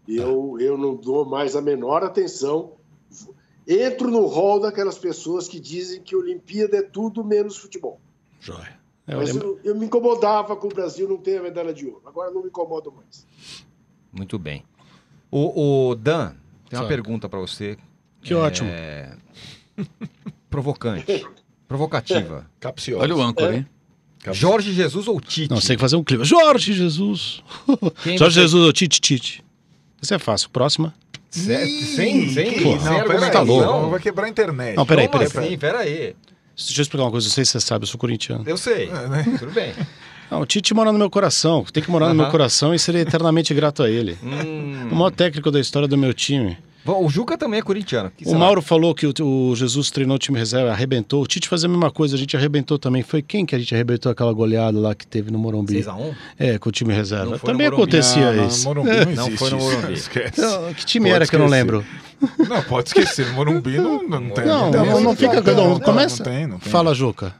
E 0.08 0.16
eu, 0.16 0.56
eu 0.58 0.76
não 0.78 0.94
dou 0.96 1.24
mais 1.24 1.54
a 1.54 1.60
menor 1.60 2.02
atenção. 2.02 2.72
Entro 3.66 4.10
no 4.10 4.26
rol 4.26 4.58
daquelas 4.60 4.98
pessoas 4.98 5.46
que 5.46 5.60
dizem 5.60 6.00
que 6.02 6.16
Olimpíada 6.16 6.78
é 6.78 6.82
tudo 6.82 7.22
menos 7.24 7.56
futebol. 7.56 8.00
Joia. 8.40 8.80
É, 9.06 9.14
eu 9.14 9.18
Mas 9.18 9.32
lembro- 9.32 9.60
eu, 9.62 9.72
eu 9.72 9.78
me 9.78 9.86
incomodava 9.86 10.56
com 10.56 10.66
o 10.66 10.70
Brasil 10.70 11.08
não 11.08 11.16
ter 11.18 11.38
a 11.38 11.42
medalha 11.42 11.72
de 11.72 11.86
ouro. 11.86 12.02
Agora 12.06 12.30
não 12.30 12.42
me 12.42 12.48
incomodo 12.48 12.90
mais. 12.92 13.26
Muito 14.12 14.38
bem. 14.38 14.64
O, 15.30 15.90
o 15.90 15.94
Dan, 15.94 16.34
tem 16.68 16.78
uma 16.78 16.88
pergunta 16.88 17.28
pra 17.28 17.38
você. 17.38 17.76
Que 18.20 18.34
ótimo. 18.34 18.68
É, 18.70 19.16
Provocante. 20.50 21.26
Provocativa. 21.66 22.46
Capciosa. 22.60 23.02
Olha 23.02 23.16
o 23.16 23.22
âncora, 23.22 23.56
hein? 23.56 23.66
Jorge 24.30 24.72
Jesus 24.72 25.08
ou 25.08 25.20
Tite? 25.20 25.50
Não, 25.50 25.60
você 25.60 25.68
tem 25.68 25.76
que 25.76 25.80
fazer 25.80 25.96
um 25.96 26.04
clipe. 26.04 26.24
Jorge 26.24 26.72
Jesus! 26.72 27.42
Quem 28.04 28.16
Jorge 28.16 28.34
você- 28.34 28.40
Jesus 28.42 28.64
ou 28.64 28.72
Tite 28.72 29.00
Tite. 29.00 29.44
Isso 30.00 30.14
é 30.14 30.18
fácil. 30.18 30.48
Próxima. 30.50 30.94
Certo? 31.30 31.66
Sem, 31.66 32.28
sem, 32.28 32.30
sem 32.30 32.76
não, 32.76 33.04
peraí, 33.04 33.30
tá 33.30 33.40
louco. 33.40 33.64
não, 33.64 33.90
vai 33.90 33.98
quebrar 33.98 34.26
a 34.26 34.28
internet. 34.28 34.76
Não, 34.76 34.84
peraí, 34.84 35.08
Como 35.08 35.26
peraí, 35.26 35.46
assim? 35.46 35.58
Peraí. 35.58 36.14
Deixa 36.54 36.78
eu 36.80 36.82
explicar 36.82 37.04
uma 37.04 37.10
coisa, 37.10 37.26
não 37.26 37.32
sei 37.34 37.44
se 37.44 37.52
você 37.52 37.60
sabe, 37.60 37.84
eu 37.84 37.86
sou 37.86 37.98
corintiano. 37.98 38.44
Eu 38.46 38.56
sei. 38.58 38.90
É, 38.90 39.08
né? 39.08 39.24
Tudo 39.40 39.50
bem. 39.50 39.72
Não, 40.30 40.40
o 40.42 40.46
Tite 40.46 40.74
mora 40.74 40.92
no 40.92 40.98
meu 40.98 41.08
coração, 41.10 41.64
tem 41.72 41.82
que 41.82 41.90
morar 41.90 42.08
no 42.08 42.14
meu 42.14 42.26
coração 42.30 42.74
e 42.74 42.78
ser 42.78 42.94
eternamente 42.96 43.52
grato 43.54 43.82
a 43.82 43.90
ele. 43.90 44.18
Hum. 44.22 44.88
O 44.90 44.94
maior 44.94 45.10
técnico 45.10 45.50
da 45.50 45.58
história 45.60 45.88
do 45.88 45.96
meu 45.96 46.12
time. 46.12 46.56
O 46.84 47.08
Juca 47.08 47.38
também 47.38 47.60
é 47.60 47.62
corintiano. 47.62 48.10
Que 48.10 48.28
O? 48.28 48.34
Mauro 48.34 48.60
falou 48.60 48.92
que 48.94 49.06
o, 49.06 49.12
o 49.20 49.54
Jesus 49.54 49.88
treinou 49.90 50.16
o 50.16 50.18
time 50.18 50.36
reserva, 50.38 50.72
arrebentou. 50.72 51.22
O 51.22 51.26
Tite 51.26 51.48
fazia 51.48 51.68
a 51.68 51.70
mesma 51.70 51.90
coisa, 51.92 52.16
a 52.16 52.18
gente 52.18 52.36
arrebentou 52.36 52.78
também. 52.78 53.02
Foi 53.02 53.22
quem 53.22 53.46
que 53.46 53.54
a 53.54 53.58
gente 53.58 53.72
arrebentou 53.74 54.10
aquela 54.10 54.32
goleada 54.32 54.78
lá 54.80 54.92
que 54.94 55.06
teve 55.06 55.30
no 55.30 55.38
Morumbi? 55.38 55.82
6x1? 55.82 56.14
É, 56.38 56.58
com 56.58 56.68
o 56.68 56.72
time 56.72 56.92
reserva. 56.92 57.30
Não 57.32 57.38
Também 57.38 57.68
acontecia 57.68 58.32
Não, 58.32 58.46
isso. 58.48 58.58
no 58.68 58.74
Morumbi 58.74 59.14
não 59.14 59.28
Não 59.28 59.36
foi 59.36 59.50
no. 59.50 59.58
Morumbi. 59.58 59.92
Esquece. 59.94 60.40
Não, 60.40 60.74
que 60.74 60.84
time 60.84 61.04
Pode 61.06 61.14
era 61.14 61.26
que 61.26 61.36
eu 61.36 61.40
não 61.40 61.46
lembro? 61.46 61.84
Não, 62.48 62.62
pode 62.64 62.88
esquecer. 62.88 63.26
No 63.28 63.34
Morumbi 63.34 63.76
não, 63.78 64.02
não 64.02 64.30
tem. 64.30 64.44
Não, 64.44 64.70
não, 64.70 65.00
não 65.00 65.16
fica. 65.16 65.40
Não, 65.40 65.70
não, 65.70 65.80
começa. 65.80 66.24
Não 66.24 66.32
tem, 66.32 66.46
não 66.46 66.58
tem. 66.58 66.70
Fala, 66.72 66.94
Juca. 66.94 67.34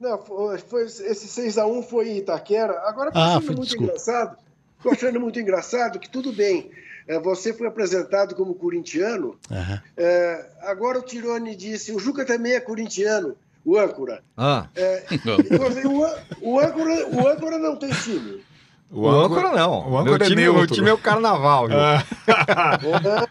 Não, 0.00 0.16
foi, 0.18 0.84
esse 0.86 1.26
6x1 1.42 1.82
foi 1.82 2.08
em 2.10 2.18
Itaquera. 2.18 2.72
Agora 2.86 3.10
Ah, 3.14 3.30
achando 3.32 3.42
foi- 3.42 3.54
muito 3.56 3.68
desculpa. 3.68 3.92
engraçado. 3.92 4.36
Tô 4.82 4.90
achando 4.90 5.20
muito 5.20 5.38
engraçado 5.40 5.98
que 5.98 6.08
tudo 6.08 6.32
bem. 6.32 6.70
É, 7.08 7.18
você 7.18 7.52
foi 7.52 7.66
apresentado 7.66 8.34
como 8.36 8.54
corintiano. 8.54 9.36
Aham. 9.50 9.82
é, 9.96 10.46
agora 10.62 10.98
o 10.98 11.02
Tirone 11.02 11.56
disse, 11.56 11.90
o 11.92 11.98
Juca 11.98 12.24
também 12.24 12.52
é 12.52 12.60
corintiano, 12.60 13.34
o 13.64 13.76
âncora. 13.78 14.22
Ah, 14.36 14.68
O, 15.26 16.04
ân- 16.04 16.18
o 16.42 16.60
âncora, 16.60 17.06
o 17.08 17.26
âncora 17.28 17.58
não 17.58 17.76
tem 17.76 17.90
time. 17.90 18.44
o, 18.90 19.08
âncora 19.08 19.52
não. 19.52 19.90
O 19.90 19.98
âncora 19.98 20.04
meu 20.04 20.14
é 20.14 20.18
time, 20.28 20.42
neutro. 20.42 20.58
Meu 20.60 20.66
time 20.68 20.88
é 20.90 20.92
o 20.92 20.98
carnaval, 20.98 21.68
Ju. 21.68 21.74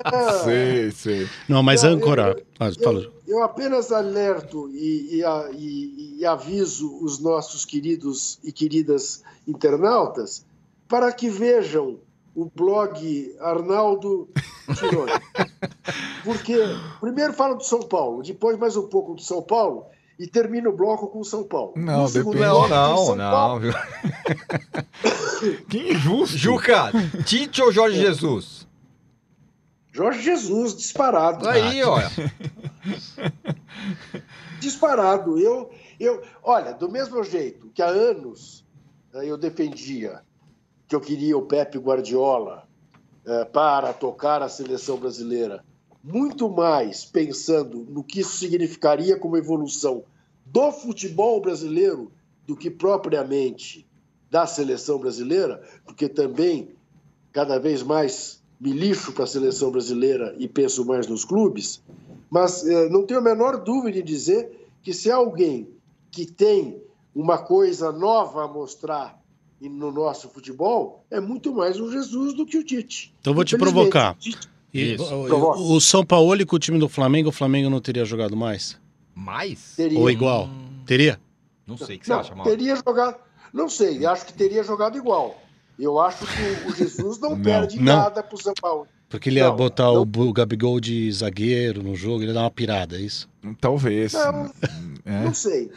Ah, 0.06 0.44
Sei, 0.44 0.92
sei. 0.92 1.28
Não, 1.48 1.62
mas 1.64 1.84
Não, 1.84 1.92
âncora. 1.92 2.36
eu- 2.38 2.46
Ah, 2.60 2.72
eu, 2.80 3.14
eu 3.28 3.44
apenas 3.44 3.92
alerto 3.92 4.70
e, 4.70 5.20
e 5.20 5.24
e- 5.56 6.18
e 6.20 6.26
aviso 6.26 6.98
os 7.04 7.20
nossos 7.20 7.66
queridos 7.66 8.40
e 8.44 8.52
queridas 8.52 9.24
internautas 9.48 10.46
para 10.88 11.12
que 11.12 11.30
vejam 11.30 12.00
o 12.38 12.46
blog 12.46 13.36
Arnaldo 13.40 14.30
Tironi. 14.78 15.12
Porque 16.24 16.56
primeiro 17.00 17.34
falo 17.34 17.56
do 17.56 17.64
São 17.64 17.80
Paulo, 17.80 18.22
depois 18.22 18.56
mais 18.60 18.78
um 18.78 18.88
pouco 18.88 19.16
do 19.16 19.22
São 19.24 19.42
Paulo 19.42 19.88
e 20.20 20.28
termino 20.28 20.70
o 20.70 20.76
bloco 20.76 21.08
com 21.08 21.20
o 21.20 21.26
São 21.26 21.44
Paulo. 21.44 21.74
Não, 21.76 22.04
No 22.04 22.12
depende. 22.12 22.38
Não, 22.38 22.68
não, 22.68 23.16
não, 23.16 23.60
viu? 23.60 23.74
Que 25.68 25.94
injusto. 25.94 26.38
Juca, 26.38 26.92
Tite 27.26 27.62
ou 27.62 27.72
Jorge 27.72 28.00
Jesus? 28.00 28.68
Jorge 29.92 30.22
Jesus, 30.22 30.76
disparado. 30.76 31.48
Aí, 31.48 31.84
olha. 31.84 32.12
disparado. 34.60 35.40
Eu, 35.40 35.72
eu, 36.00 36.22
olha, 36.44 36.74
do 36.74 36.90
mesmo 36.90 37.24
jeito 37.24 37.70
que 37.70 37.82
há 37.82 37.88
anos 37.88 38.66
eh, 39.14 39.26
eu 39.26 39.38
defendia 39.38 40.22
que 40.88 40.96
eu 40.96 41.02
queria 41.02 41.38
o 41.38 41.42
Pepe 41.42 41.78
Guardiola 41.78 42.68
eh, 43.26 43.46
para 43.46 43.92
tocar 43.92 44.42
a 44.42 44.48
seleção 44.48 44.98
brasileira, 44.98 45.64
muito 46.04 46.50
mais 46.50 47.04
pensando 47.04 47.86
no 47.90 48.04
que 48.04 48.22
isso 48.22 48.38
significaria 48.38 49.20
como 49.20 49.36
evolução 49.36 50.04
do 50.46 50.72
futebol 50.72 51.42
brasileiro 51.42 52.12
do 52.46 52.56
que 52.56 52.70
propriamente 52.70 53.86
da 54.32 54.48
seleção 54.48 54.98
brasileira, 54.98 55.62
porque 55.86 56.08
também 56.08 56.70
cada 57.34 57.60
vez 57.60 57.84
mais 57.84 58.42
me 58.60 58.72
lixo 58.72 59.12
para 59.12 59.26
a 59.26 59.28
seleção 59.28 59.70
brasileira 59.70 60.34
e 60.40 60.48
penso 60.48 60.86
mais 60.86 61.06
nos 61.06 61.26
clubes, 61.26 61.84
mas 62.30 62.66
eh, 62.66 62.88
não 62.90 63.06
tenho 63.06 63.20
a 63.20 63.24
menor 63.24 63.58
dúvida 63.62 64.00
em 64.00 64.04
dizer 64.04 64.70
que 64.82 64.94
se 64.94 65.12
alguém 65.12 65.70
que 66.10 66.26
tem 66.26 66.82
uma 67.14 67.38
coisa 67.38 67.92
nova 67.92 68.46
a 68.46 68.48
mostrar 68.48 69.22
e- 69.62 69.70
no 69.70 69.92
nosso 69.92 70.30
futebol, 70.30 71.06
é 71.10 71.20
muito 71.20 71.54
mais 71.54 71.80
o 71.80 71.92
Jesus 71.92 72.34
do 72.34 72.46
que 72.46 72.58
o 72.58 72.64
Tite. 72.64 73.14
Então 73.22 73.34
vou 73.34 73.44
te 73.44 73.58
provocar. 73.58 74.14
o 74.14 74.16
Tite- 74.16 74.48
E, 74.74 74.94
Isso. 74.96 75.16
o, 75.16 75.80
São 75.82 76.06
Paulo 76.06 76.46
com 76.46 76.56
o 76.56 76.60
time 76.60 76.78
do 76.78 76.90
Flamengo, 76.90 77.30
o 77.30 77.32
Flamengo 77.32 77.70
não 77.70 77.80
teria 77.80 78.04
jogado 78.06 78.36
mais? 78.36 78.78
Mais? 79.16 79.74
Teria. 79.76 79.98
Ou 79.98 80.10
igual? 80.12 80.50
Teria? 80.86 81.20
Não 81.66 81.78
sei 81.78 81.96
o 81.96 82.00
que 82.00 82.06
você 82.06 82.12
Não, 82.14 82.20
acha, 82.20 82.36
Mauro. 82.36 82.50
teria 82.52 82.76
jogado. 82.76 83.18
Não 83.54 83.68
sei, 83.70 84.06
acho 84.06 84.26
que 84.26 84.34
teria 84.34 84.64
jogado 84.64 84.98
igual. 84.98 85.42
Eu 85.80 86.00
acho 86.00 86.26
que 86.26 86.70
o 86.70 86.76
Jesus 86.76 87.18
não, 87.20 87.32
Não. 87.32 87.42
perde 87.42 87.78
Não. 87.78 87.96
nada 87.98 88.22
pro 88.22 88.42
São 88.42 88.54
Paulo. 88.62 88.88
Porque 89.10 89.30
ele 89.30 89.40
ia 89.40 89.48
Não, 89.48 89.56
botar 89.56 89.86
não. 89.86 90.02
o 90.02 90.34
Gabigol 90.34 90.80
de 90.82 91.10
zagueiro 91.14 91.82
no 91.82 91.96
jogo, 91.96 92.20
ele 92.22 92.28
ia 92.28 92.34
dar 92.34 92.42
uma 92.42 92.52
pirada, 92.52 92.98
é 92.98 93.02
isso? 93.02 93.28
Talvez. 93.60 94.12
Não, 94.14 94.52
É. 95.06 95.24
Não 95.24 95.34
sei. 95.34 95.72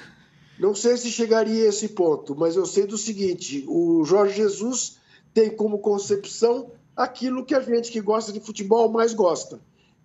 Não 0.60 0.74
sei 0.74 0.96
se 0.98 1.10
chegaria 1.10 1.64
a 1.64 1.68
esse 1.68 1.88
ponto, 1.88 2.36
mas 2.36 2.54
eu 2.54 2.66
sei 2.66 2.86
do 2.86 2.98
seguinte: 2.98 3.64
o 3.66 4.04
Jorge 4.04 4.36
Jesus 4.36 4.98
tem 5.32 5.48
como 5.50 5.78
concepção 5.78 6.70
aquilo 6.94 7.44
que 7.46 7.54
a 7.54 7.60
gente 7.60 7.90
que 7.90 8.00
gosta 8.00 8.30
de 8.32 8.40
futebol 8.40 8.90
mais 8.90 9.14
gosta, 9.14 9.58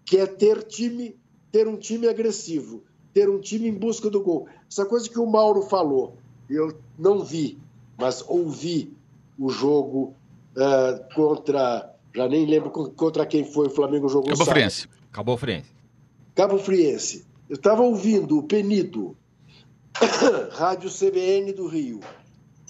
que 0.06 0.18
é 0.18 0.26
ter 0.26 0.64
time, 0.64 1.16
ter 1.52 1.68
um 1.68 1.76
time 1.76 2.08
agressivo, 2.08 2.84
ter 3.14 3.30
um 3.30 3.40
time 3.40 3.68
em 3.68 3.74
busca 3.74 4.10
do 4.10 4.22
gol. 4.22 4.48
Essa 4.72 4.86
coisa 4.86 5.10
que 5.10 5.20
o 5.20 5.26
Mauro 5.26 5.64
falou, 5.64 6.16
eu 6.50 6.78
não 6.98 7.22
vi, 7.24 7.58
mas 7.98 8.24
ouvi 8.26 8.94
o 9.38 9.50
jogo 9.50 10.14
eh, 10.56 11.02
contra, 11.14 11.94
já 12.16 12.30
nem 12.30 12.46
lembro 12.46 12.70
con- 12.72 12.90
contra 12.92 13.26
quem 13.26 13.44
foi 13.44 13.68
o 13.68 13.70
Flamengo 13.70 14.08
jogou 14.08 14.30
Cabo 14.30 14.38
sábado. 14.38 14.54
Friense. 14.54 14.88
Acabou 15.12 15.36
o 15.36 15.38
Friense. 15.38 15.70
Cabo 16.34 16.58
Friense. 16.60 17.26
Eu 17.50 17.56
estava 17.58 17.82
ouvindo 17.82 18.38
o 18.38 18.44
Penido, 18.44 19.18
Rádio 20.52 20.90
CBN 20.90 21.54
do 21.54 21.68
Rio. 21.68 22.00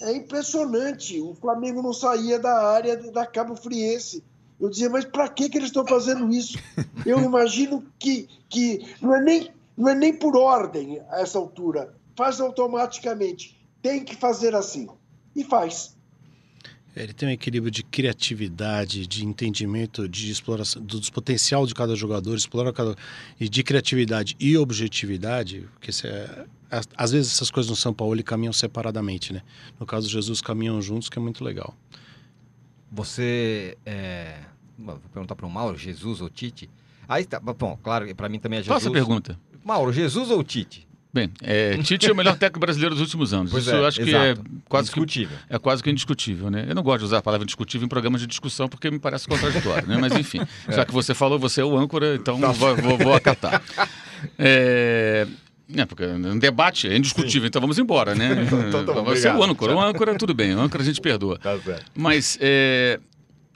É 0.00 0.12
impressionante. 0.12 1.20
O 1.20 1.34
Flamengo 1.34 1.82
não 1.82 1.92
saía 1.92 2.38
da 2.38 2.70
área 2.70 2.96
da 3.10 3.26
Cabo 3.26 3.56
Friense. 3.56 4.22
Eu 4.60 4.70
dizia, 4.70 4.88
mas 4.88 5.04
para 5.04 5.28
que, 5.28 5.48
que 5.48 5.58
eles 5.58 5.68
estão 5.68 5.86
fazendo 5.86 6.32
isso? 6.32 6.58
Eu 7.04 7.20
imagino 7.20 7.84
que, 7.98 8.28
que 8.48 8.86
não, 9.00 9.14
é 9.14 9.20
nem, 9.20 9.50
não 9.76 9.88
é 9.88 9.94
nem 9.94 10.14
por 10.14 10.36
ordem 10.36 11.00
a 11.10 11.20
essa 11.20 11.38
altura. 11.38 11.94
Faz 12.16 12.40
automaticamente. 12.40 13.58
Tem 13.82 14.02
que 14.02 14.16
fazer 14.16 14.54
assim. 14.54 14.88
E 15.34 15.44
faz. 15.44 15.95
Ele 16.96 17.12
tem 17.12 17.28
um 17.28 17.32
equilíbrio 17.32 17.70
de 17.70 17.82
criatividade, 17.82 19.06
de 19.06 19.24
entendimento, 19.26 20.08
de 20.08 20.30
exploração 20.30 20.82
do, 20.82 20.98
do 20.98 21.12
potencial 21.12 21.66
de 21.66 21.74
cada 21.74 21.94
jogador, 21.94 22.34
explorar 22.34 22.72
cada 22.72 22.96
e 23.38 23.48
de 23.50 23.62
criatividade 23.62 24.34
e 24.40 24.56
objetividade, 24.56 25.68
porque 25.74 25.90
é- 26.06 26.46
às- 26.70 26.88
às 26.96 27.12
vezes 27.12 27.32
essas 27.34 27.50
coisas 27.50 27.68
no 27.68 27.76
São 27.76 27.92
Paulo 27.92 28.14
ele 28.14 28.22
caminham 28.22 28.52
separadamente, 28.52 29.30
né? 29.32 29.42
No 29.78 29.84
caso 29.84 30.06
do 30.06 30.10
Jesus 30.10 30.40
caminham 30.40 30.80
juntos, 30.80 31.10
que 31.10 31.18
é 31.18 31.22
muito 31.22 31.44
legal. 31.44 31.76
Você. 32.90 33.76
É... 33.84 34.38
Vou 34.78 34.98
perguntar 35.12 35.34
para 35.34 35.46
o 35.46 35.50
Mauro, 35.50 35.76
Jesus 35.76 36.20
ou 36.20 36.28
Tite? 36.30 36.68
Aí 37.08 37.24
tá. 37.24 37.38
Bom, 37.40 37.78
claro, 37.82 38.14
para 38.14 38.28
mim 38.28 38.38
também 38.38 38.58
é 38.58 38.62
Jesus. 38.62 38.74
Faça 38.74 38.88
a 38.88 38.92
pergunta. 38.92 39.38
Mauro, 39.64 39.92
Jesus 39.92 40.30
ou 40.30 40.42
Tite? 40.44 40.85
Bem, 41.16 41.30
é, 41.42 41.78
Tite 41.78 42.08
é 42.08 42.12
o 42.12 42.14
melhor 42.14 42.36
técnico 42.36 42.60
brasileiro 42.60 42.94
dos 42.94 43.00
últimos 43.02 43.32
anos. 43.32 43.50
Pois 43.50 43.64
Isso 43.64 43.74
é, 43.74 43.78
eu 43.78 43.86
acho 43.86 43.98
que 44.02 44.08
exato. 44.10 44.24
é 44.24 44.34
quase 44.68 44.90
que 44.92 45.00
Indiscutível. 45.00 45.38
é 45.48 45.58
quase 45.58 45.82
que 45.82 45.90
indiscutível, 45.90 46.50
né? 46.50 46.66
Eu 46.68 46.74
não 46.74 46.82
gosto 46.82 46.98
de 46.98 47.04
usar 47.06 47.18
a 47.18 47.22
palavra 47.22 47.44
indiscutível 47.44 47.86
em 47.86 47.88
programas 47.88 48.20
de 48.20 48.26
discussão 48.26 48.68
porque 48.68 48.90
me 48.90 48.98
parece 48.98 49.26
contraditório, 49.26 49.88
né? 49.88 49.96
Mas 49.98 50.14
enfim, 50.14 50.40
já 50.68 50.84
que 50.84 50.92
você 50.92 51.14
falou, 51.14 51.38
você 51.38 51.62
é 51.62 51.64
o 51.64 51.74
âncora, 51.74 52.16
então 52.16 52.38
vou, 52.52 52.76
vou- 52.76 52.98
vou 52.98 53.14
acatar. 53.14 53.62
É, 54.38 55.26
é, 55.74 55.84
porque 55.84 56.04
um 56.04 56.38
debate 56.38 56.88
é 56.88 56.96
indiscutível, 56.96 57.46
então 57.46 57.60
vamos 57.60 57.78
embora, 57.78 58.14
né? 58.14 58.46
Então 58.68 58.84
tá 58.84 58.92
bom, 58.92 59.04
você 59.04 59.28
é 59.28 59.34
o 59.34 59.42
âncora, 59.42 59.74
o 59.74 59.80
âncora 59.80 60.14
tudo 60.16 60.34
bem, 60.34 60.54
o 60.54 60.60
âncora 60.60 60.82
a 60.82 60.86
gente 60.86 61.00
perdoa. 61.00 61.38
Tá 61.38 61.58
certo. 61.58 61.84
Mas 61.94 62.36
é, 62.40 62.98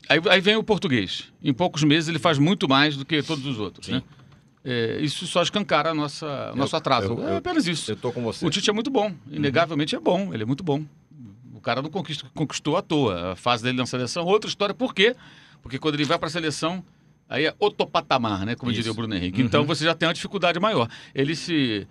aí, 0.09 0.21
aí 0.31 0.41
vem 0.41 0.57
o 0.57 0.63
português. 0.63 1.25
Em 1.43 1.53
poucos 1.53 1.83
meses 1.83 2.09
ele 2.09 2.19
faz 2.19 2.39
muito 2.39 2.69
mais 2.69 2.97
do 2.97 3.05
que 3.05 3.23
todos 3.23 3.45
os 3.47 3.59
outros, 3.59 3.87
Sim. 3.87 3.93
né? 3.95 4.03
É, 4.65 4.99
isso 5.01 5.27
só 5.27 5.43
escancara 5.43 5.91
a 5.91 5.95
nossa, 5.95 6.51
o 6.53 6.57
nosso 6.57 6.77
atraso. 6.77 7.15
eu- 7.15 7.29
é 7.29 7.33
eu- 7.33 7.37
apenas 7.39 7.67
isso. 7.67 7.91
Eu 7.93 7.97
tô 7.97 8.13
com 8.13 8.23
você. 8.23 8.45
O 8.47 8.51
Tite 8.51 8.69
é 8.69 8.73
muito 8.73 8.91
bom, 8.91 9.13
inegavelmente 9.31 9.95
é 9.97 10.01
bom, 10.01 10.35
ele 10.35 10.43
é 10.43 10.47
muito 10.47 10.63
bom. 10.63 10.85
O 11.55 11.61
cara 11.61 11.81
não 11.83 11.91
conquistou, 11.91 12.29
conquistou 12.35 12.77
à 12.77 12.83
toa. 12.83 13.33
A 13.33 13.37
fase 13.37 13.63
dele 13.63 13.77
na 13.79 13.87
seleção, 13.87 14.25
outra 14.25 14.49
história, 14.49 14.75
por 14.75 14.95
quê? 14.95 15.15
Porque 15.63 15.79
quando 15.79 15.95
ele 15.95 16.05
vai 16.05 16.19
para 16.19 16.29
a 16.29 16.31
seleção, 16.31 16.83
aí 17.29 17.45
é 17.47 17.55
outro 17.59 17.87
patamar, 17.87 18.45
né? 18.47 18.55
Como 18.55 18.71
Isso. 18.71 18.77
diria 18.81 18.93
o 18.93 18.95
Bruno 18.95 19.15
Henrique. 19.15 19.41
Então 19.43 19.65
você 19.65 19.85
já 19.85 19.95
tem 19.95 20.07
uma 20.09 20.15
dificuldade 20.15 20.59
maior. 20.61 20.89
Ele 21.15 21.35
se. 21.37 21.87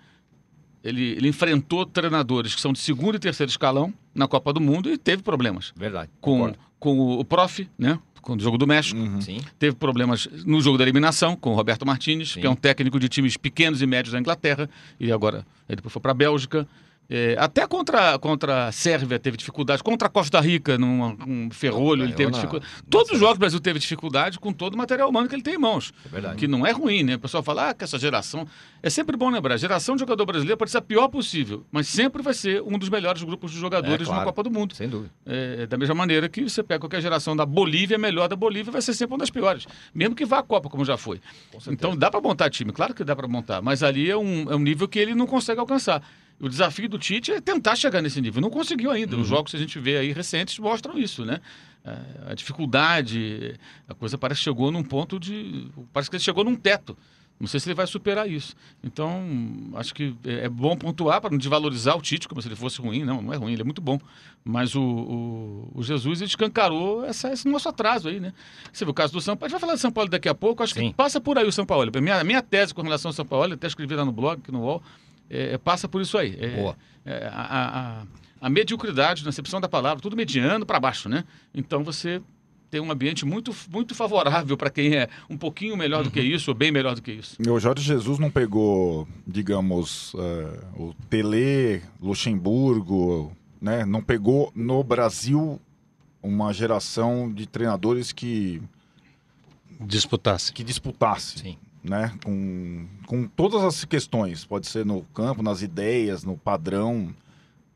Ele, 0.82 1.10
ele 1.12 1.28
enfrentou 1.28 1.84
treinadores 1.84 2.54
que 2.54 2.60
são 2.60 2.72
de 2.72 2.78
segundo 2.78 3.14
e 3.14 3.18
terceiro 3.18 3.50
escalão 3.50 3.92
na 4.14 4.26
Copa 4.26 4.52
do 4.52 4.60
Mundo 4.60 4.90
e 4.90 4.96
teve 4.96 5.22
problemas. 5.22 5.72
Verdade. 5.76 6.10
Com, 6.20 6.38
concordo. 6.38 6.58
com 6.78 6.98
o 7.18 7.24
prof, 7.24 7.68
né? 7.78 7.98
Com 8.20 8.34
o 8.34 8.40
jogo 8.40 8.58
do 8.58 8.66
México. 8.66 8.98
Uhum. 8.98 9.20
Sim. 9.20 9.40
Teve 9.58 9.76
problemas 9.76 10.28
no 10.44 10.60
jogo 10.60 10.76
da 10.78 10.84
eliminação 10.84 11.34
com 11.34 11.50
o 11.50 11.54
Roberto 11.54 11.86
Martinez, 11.86 12.32
Sim. 12.32 12.40
que 12.40 12.46
é 12.46 12.50
um 12.50 12.54
técnico 12.54 12.98
de 13.00 13.08
times 13.08 13.36
pequenos 13.36 13.80
e 13.82 13.86
médios 13.86 14.12
da 14.12 14.20
Inglaterra, 14.20 14.68
e 14.98 15.10
agora 15.10 15.46
ele 15.68 15.76
depois 15.76 15.92
foi 15.92 16.02
para 16.02 16.10
a 16.12 16.14
Bélgica. 16.14 16.66
É, 17.12 17.34
até 17.40 17.66
contra, 17.66 18.16
contra 18.20 18.68
a 18.68 18.72
Sérvia 18.72 19.18
teve 19.18 19.36
dificuldade, 19.36 19.82
contra 19.82 20.06
a 20.06 20.10
Costa 20.10 20.38
Rica, 20.38 20.78
num 20.78 21.16
um 21.26 21.50
ferrolho, 21.50 22.04
ele 22.04 22.12
teve 22.12 22.30
dificuldade. 22.30 22.72
Todos 22.88 23.10
os 23.10 23.18
jogos 23.18 23.34
o 23.34 23.40
Brasil 23.40 23.58
teve 23.58 23.80
dificuldade 23.80 24.38
com 24.38 24.52
todo 24.52 24.74
o 24.74 24.78
material 24.78 25.08
humano 25.08 25.28
que 25.28 25.34
ele 25.34 25.42
tem 25.42 25.54
em 25.54 25.58
mãos. 25.58 25.92
É 26.06 26.08
verdade. 26.08 26.36
Que 26.36 26.46
não 26.46 26.64
é 26.64 26.70
ruim, 26.70 27.02
né? 27.02 27.16
O 27.16 27.18
pessoal 27.18 27.42
fala 27.42 27.70
ah, 27.70 27.74
que 27.74 27.82
essa 27.82 27.98
geração. 27.98 28.46
É 28.80 28.88
sempre 28.88 29.16
bom 29.16 29.28
lembrar: 29.28 29.54
a 29.54 29.56
geração 29.56 29.96
de 29.96 30.00
jogador 30.00 30.24
brasileiro 30.24 30.56
pode 30.56 30.70
ser 30.70 30.78
a 30.78 30.82
pior 30.82 31.08
possível, 31.08 31.66
mas 31.72 31.88
sempre 31.88 32.22
vai 32.22 32.32
ser 32.32 32.62
um 32.62 32.78
dos 32.78 32.88
melhores 32.88 33.24
grupos 33.24 33.50
de 33.50 33.58
jogadores 33.58 34.02
É, 34.02 34.04
claro. 34.04 34.20
na 34.20 34.24
Copa 34.26 34.44
do 34.44 34.50
Mundo. 34.50 34.76
Sem 34.76 34.88
dúvida. 34.88 35.10
É, 35.26 35.66
da 35.66 35.76
mesma 35.76 35.96
maneira 35.96 36.28
que 36.28 36.48
você 36.48 36.62
pega 36.62 36.78
qualquer 36.78 37.02
geração 37.02 37.34
da 37.34 37.44
Bolívia, 37.44 37.98
melhor 37.98 38.28
da 38.28 38.36
Bolívia 38.36 38.70
vai 38.70 38.82
ser 38.82 38.94
sempre 38.94 39.14
uma 39.14 39.18
das 39.18 39.30
piores. 39.30 39.66
Mesmo 39.92 40.14
que 40.14 40.24
vá 40.24 40.38
à 40.38 40.42
Copa, 40.44 40.68
como 40.68 40.84
já 40.84 40.96
foi. 40.96 41.20
Então 41.68 41.96
dá 41.96 42.08
para 42.08 42.20
montar 42.20 42.50
time, 42.50 42.70
claro 42.70 42.94
que 42.94 43.02
dá 43.02 43.16
para 43.16 43.26
montar, 43.26 43.60
mas 43.60 43.82
ali 43.82 44.08
é 44.08 44.16
um, 44.16 44.48
é 44.48 44.54
um 44.54 44.60
nível 44.60 44.86
que 44.86 44.98
ele 45.00 45.12
não 45.12 45.26
consegue 45.26 45.58
alcançar. 45.58 46.02
O 46.40 46.48
desafio 46.48 46.88
do 46.88 46.98
Tite 46.98 47.32
é 47.32 47.40
tentar 47.40 47.76
chegar 47.76 48.00
nesse 48.00 48.20
nível. 48.20 48.40
Não 48.40 48.50
conseguiu 48.50 48.90
ainda. 48.90 49.14
Uhum. 49.14 49.22
Os 49.22 49.28
jogos 49.28 49.50
que 49.50 49.56
a 49.56 49.60
gente 49.60 49.78
vê 49.78 49.98
aí 49.98 50.12
recentes 50.12 50.58
mostram 50.58 50.98
isso, 50.98 51.24
né? 51.24 51.40
É, 51.84 52.30
A 52.32 52.34
dificuldade, 52.34 53.54
a 53.86 53.94
coisa 53.94 54.16
parece 54.16 54.40
que 54.40 54.44
chegou 54.44 54.70
num 54.72 54.82
ponto 54.82 55.20
de. 55.20 55.68
Parece 55.92 56.08
que 56.08 56.16
ele 56.16 56.24
chegou 56.24 56.42
num 56.42 56.56
teto. 56.56 56.96
Não 57.38 57.46
sei 57.46 57.58
se 57.58 57.68
ele 57.68 57.74
vai 57.74 57.86
superar 57.86 58.28
isso. 58.30 58.54
Então, 58.84 59.24
acho 59.74 59.94
que 59.94 60.14
é 60.26 60.44
é 60.44 60.48
bom 60.48 60.76
pontuar 60.76 61.22
para 61.22 61.30
não 61.30 61.38
desvalorizar 61.38 61.96
o 61.96 62.02
Tite, 62.02 62.28
como 62.28 62.40
se 62.42 62.48
ele 62.48 62.54
fosse 62.54 62.78
ruim. 62.82 63.02
Não, 63.02 63.22
não 63.22 63.32
é 63.32 63.36
ruim, 63.36 63.54
ele 63.54 63.62
é 63.62 63.64
muito 63.64 63.80
bom. 63.80 63.98
Mas 64.44 64.74
o, 64.74 64.82
o, 64.82 65.70
o 65.74 65.82
Jesus 65.82 66.20
ele 66.20 66.28
escancarou 66.28 67.02
essa, 67.02 67.32
esse 67.32 67.48
nosso 67.48 67.66
atraso 67.66 68.08
aí, 68.08 68.20
né? 68.20 68.34
Você 68.70 68.84
viu 68.84 68.92
o 68.92 68.94
caso 68.94 69.14
do 69.14 69.22
São 69.22 69.34
Paulo. 69.38 69.46
A 69.46 69.48
gente 69.48 69.52
vai 69.52 69.60
falar 69.60 69.74
de 69.74 69.80
São 69.80 69.90
Paulo 69.90 70.10
daqui 70.10 70.28
a 70.28 70.34
pouco. 70.34 70.62
Acho 70.62 70.74
Sim. 70.74 70.90
que 70.90 70.94
passa 70.94 71.18
por 71.18 71.38
aí 71.38 71.46
o 71.46 71.52
São 71.52 71.64
Paulo. 71.64 71.90
A 71.94 72.00
minha, 72.02 72.22
minha 72.24 72.42
tese 72.42 72.74
com 72.74 72.82
relação 72.82 73.08
ao 73.08 73.12
São 73.14 73.24
Paulo, 73.24 73.54
até 73.54 73.66
escrevi 73.66 73.94
lá 73.94 74.04
no 74.04 74.12
blog, 74.12 74.38
aqui 74.38 74.52
no 74.52 74.60
UOL, 74.60 74.82
é, 75.30 75.56
passa 75.58 75.88
por 75.88 76.02
isso 76.02 76.18
aí. 76.18 76.36
É, 76.38 76.56
Boa. 76.56 76.76
é, 77.06 77.26
a, 77.32 78.02
a, 78.02 78.46
a- 78.46 78.50
mediocridade, 78.50 79.22
na 79.22 79.30
acepção 79.30 79.60
da 79.60 79.68
palavra, 79.68 80.02
tudo 80.02 80.16
mediano 80.16 80.66
para 80.66 80.78
baixo, 80.80 81.08
né? 81.08 81.24
Então 81.54 81.82
você 81.84 82.20
tem 82.70 82.80
um 82.80 82.90
ambiente 82.90 83.24
muito, 83.24 83.54
muito 83.70 83.94
favorável 83.94 84.56
para 84.56 84.70
quem 84.70 84.94
é 84.94 85.08
um 85.28 85.36
pouquinho 85.36 85.76
melhor 85.76 86.04
do 86.04 86.10
que 86.10 86.20
isso, 86.20 86.50
ou 86.50 86.54
bem 86.56 86.70
melhor 86.70 86.94
do 86.94 87.02
que 87.02 87.10
isso. 87.12 87.36
O 87.48 87.58
Jorge 87.58 87.82
Jesus 87.84 88.18
não 88.18 88.30
pegou, 88.30 89.08
digamos, 89.26 90.12
eh, 90.16 90.60
o 90.76 90.94
Tele, 91.08 91.82
Luxemburgo, 92.00 93.32
né? 93.60 93.84
Não 93.84 94.00
pegou 94.02 94.52
no 94.54 94.84
Brasil 94.84 95.60
uma 96.22 96.52
geração 96.52 97.32
de 97.32 97.46
treinadores 97.46 98.12
que 98.12 98.62
Disputasse. 99.80 100.52
que 100.52 100.62
disputasse, 100.62 101.38
Sim. 101.38 101.56
Né? 101.82 102.12
Com, 102.24 102.86
com 103.06 103.26
todas 103.26 103.62
as 103.64 103.84
questões, 103.84 104.44
pode 104.44 104.66
ser 104.66 104.84
no 104.84 105.02
campo, 105.14 105.42
nas 105.42 105.62
ideias, 105.62 106.24
no 106.24 106.36
padrão. 106.36 107.14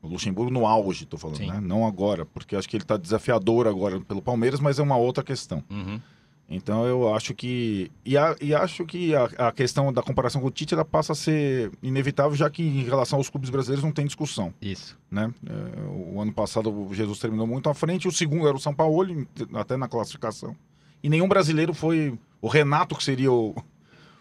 O 0.02 0.08
Luxemburgo 0.08 0.50
no 0.52 0.66
auge, 0.66 1.06
tô 1.06 1.16
falando, 1.16 1.38
né? 1.46 1.60
Não 1.62 1.86
agora, 1.86 2.26
porque 2.26 2.54
acho 2.54 2.68
que 2.68 2.76
ele 2.76 2.84
tá 2.84 2.96
desafiador 2.98 3.66
agora 3.66 3.98
pelo 4.00 4.20
Palmeiras, 4.20 4.60
mas 4.60 4.78
é 4.78 4.82
uma 4.82 4.96
outra 4.98 5.24
questão. 5.24 5.64
Uhum. 5.70 5.98
Então 6.46 6.84
eu 6.86 7.14
acho 7.14 7.32
que. 7.34 7.90
E, 8.04 8.18
a- 8.18 8.36
e 8.38 8.54
acho 8.54 8.84
que 8.84 9.14
a, 9.14 9.24
a 9.48 9.50
questão 9.52 9.90
da 9.90 10.02
comparação 10.02 10.42
com 10.42 10.48
o 10.48 10.50
Tite 10.50 10.74
ela 10.74 10.84
passa 10.84 11.12
a 11.12 11.16
ser 11.16 11.72
inevitável, 11.82 12.34
já 12.36 12.50
que 12.50 12.62
em 12.62 12.82
relação 12.84 13.18
aos 13.18 13.30
clubes 13.30 13.48
brasileiros 13.48 13.82
não 13.82 13.92
tem 13.92 14.04
discussão. 14.04 14.52
Isso. 14.60 14.94
Né? 15.10 15.32
É, 15.46 15.80
o 16.12 16.20
ano 16.20 16.34
passado 16.34 16.70
o 16.70 16.92
Jesus 16.94 17.18
terminou 17.18 17.46
muito 17.46 17.70
à 17.70 17.74
frente, 17.74 18.06
o 18.06 18.12
segundo 18.12 18.46
era 18.46 18.54
o 18.54 18.60
São 18.60 18.74
Paulo, 18.74 19.26
até 19.54 19.74
na 19.78 19.88
classificação. 19.88 20.54
E 21.02 21.08
nenhum 21.08 21.28
brasileiro 21.28 21.72
foi. 21.72 22.18
O 22.42 22.48
Renato, 22.48 22.94
que 22.94 23.02
seria 23.04 23.32
o. 23.32 23.54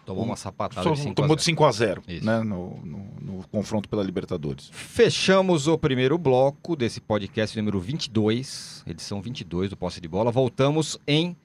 Tomou 0.05 0.25
uma 0.25 0.35
sapatada 0.35 0.83
só 0.83 0.93
de 0.93 0.99
5 1.01 1.15
tomou 1.15 1.35
de 1.35 1.43
5 1.43 1.63
a 1.65 1.71
0 1.71 2.03
Isso. 2.07 2.25
né? 2.25 2.39
no, 2.43 2.77
no- 2.83 3.07
no 3.21 3.47
confronto 3.49 3.87
pela 3.87 4.03
Libertadores. 4.03 4.69
Fechamos 4.73 5.67
o 5.67 5.77
primeiro 5.77 6.17
bloco 6.17 6.75
desse 6.75 6.99
podcast 6.99 7.57
número 7.57 7.79
22, 7.79 8.83
edição 8.85 9.21
22 9.21 9.69
do 9.69 9.77
Posse 9.77 10.01
de 10.01 10.07
Bola. 10.07 10.31
Voltamos 10.31 10.97
em 11.07 11.35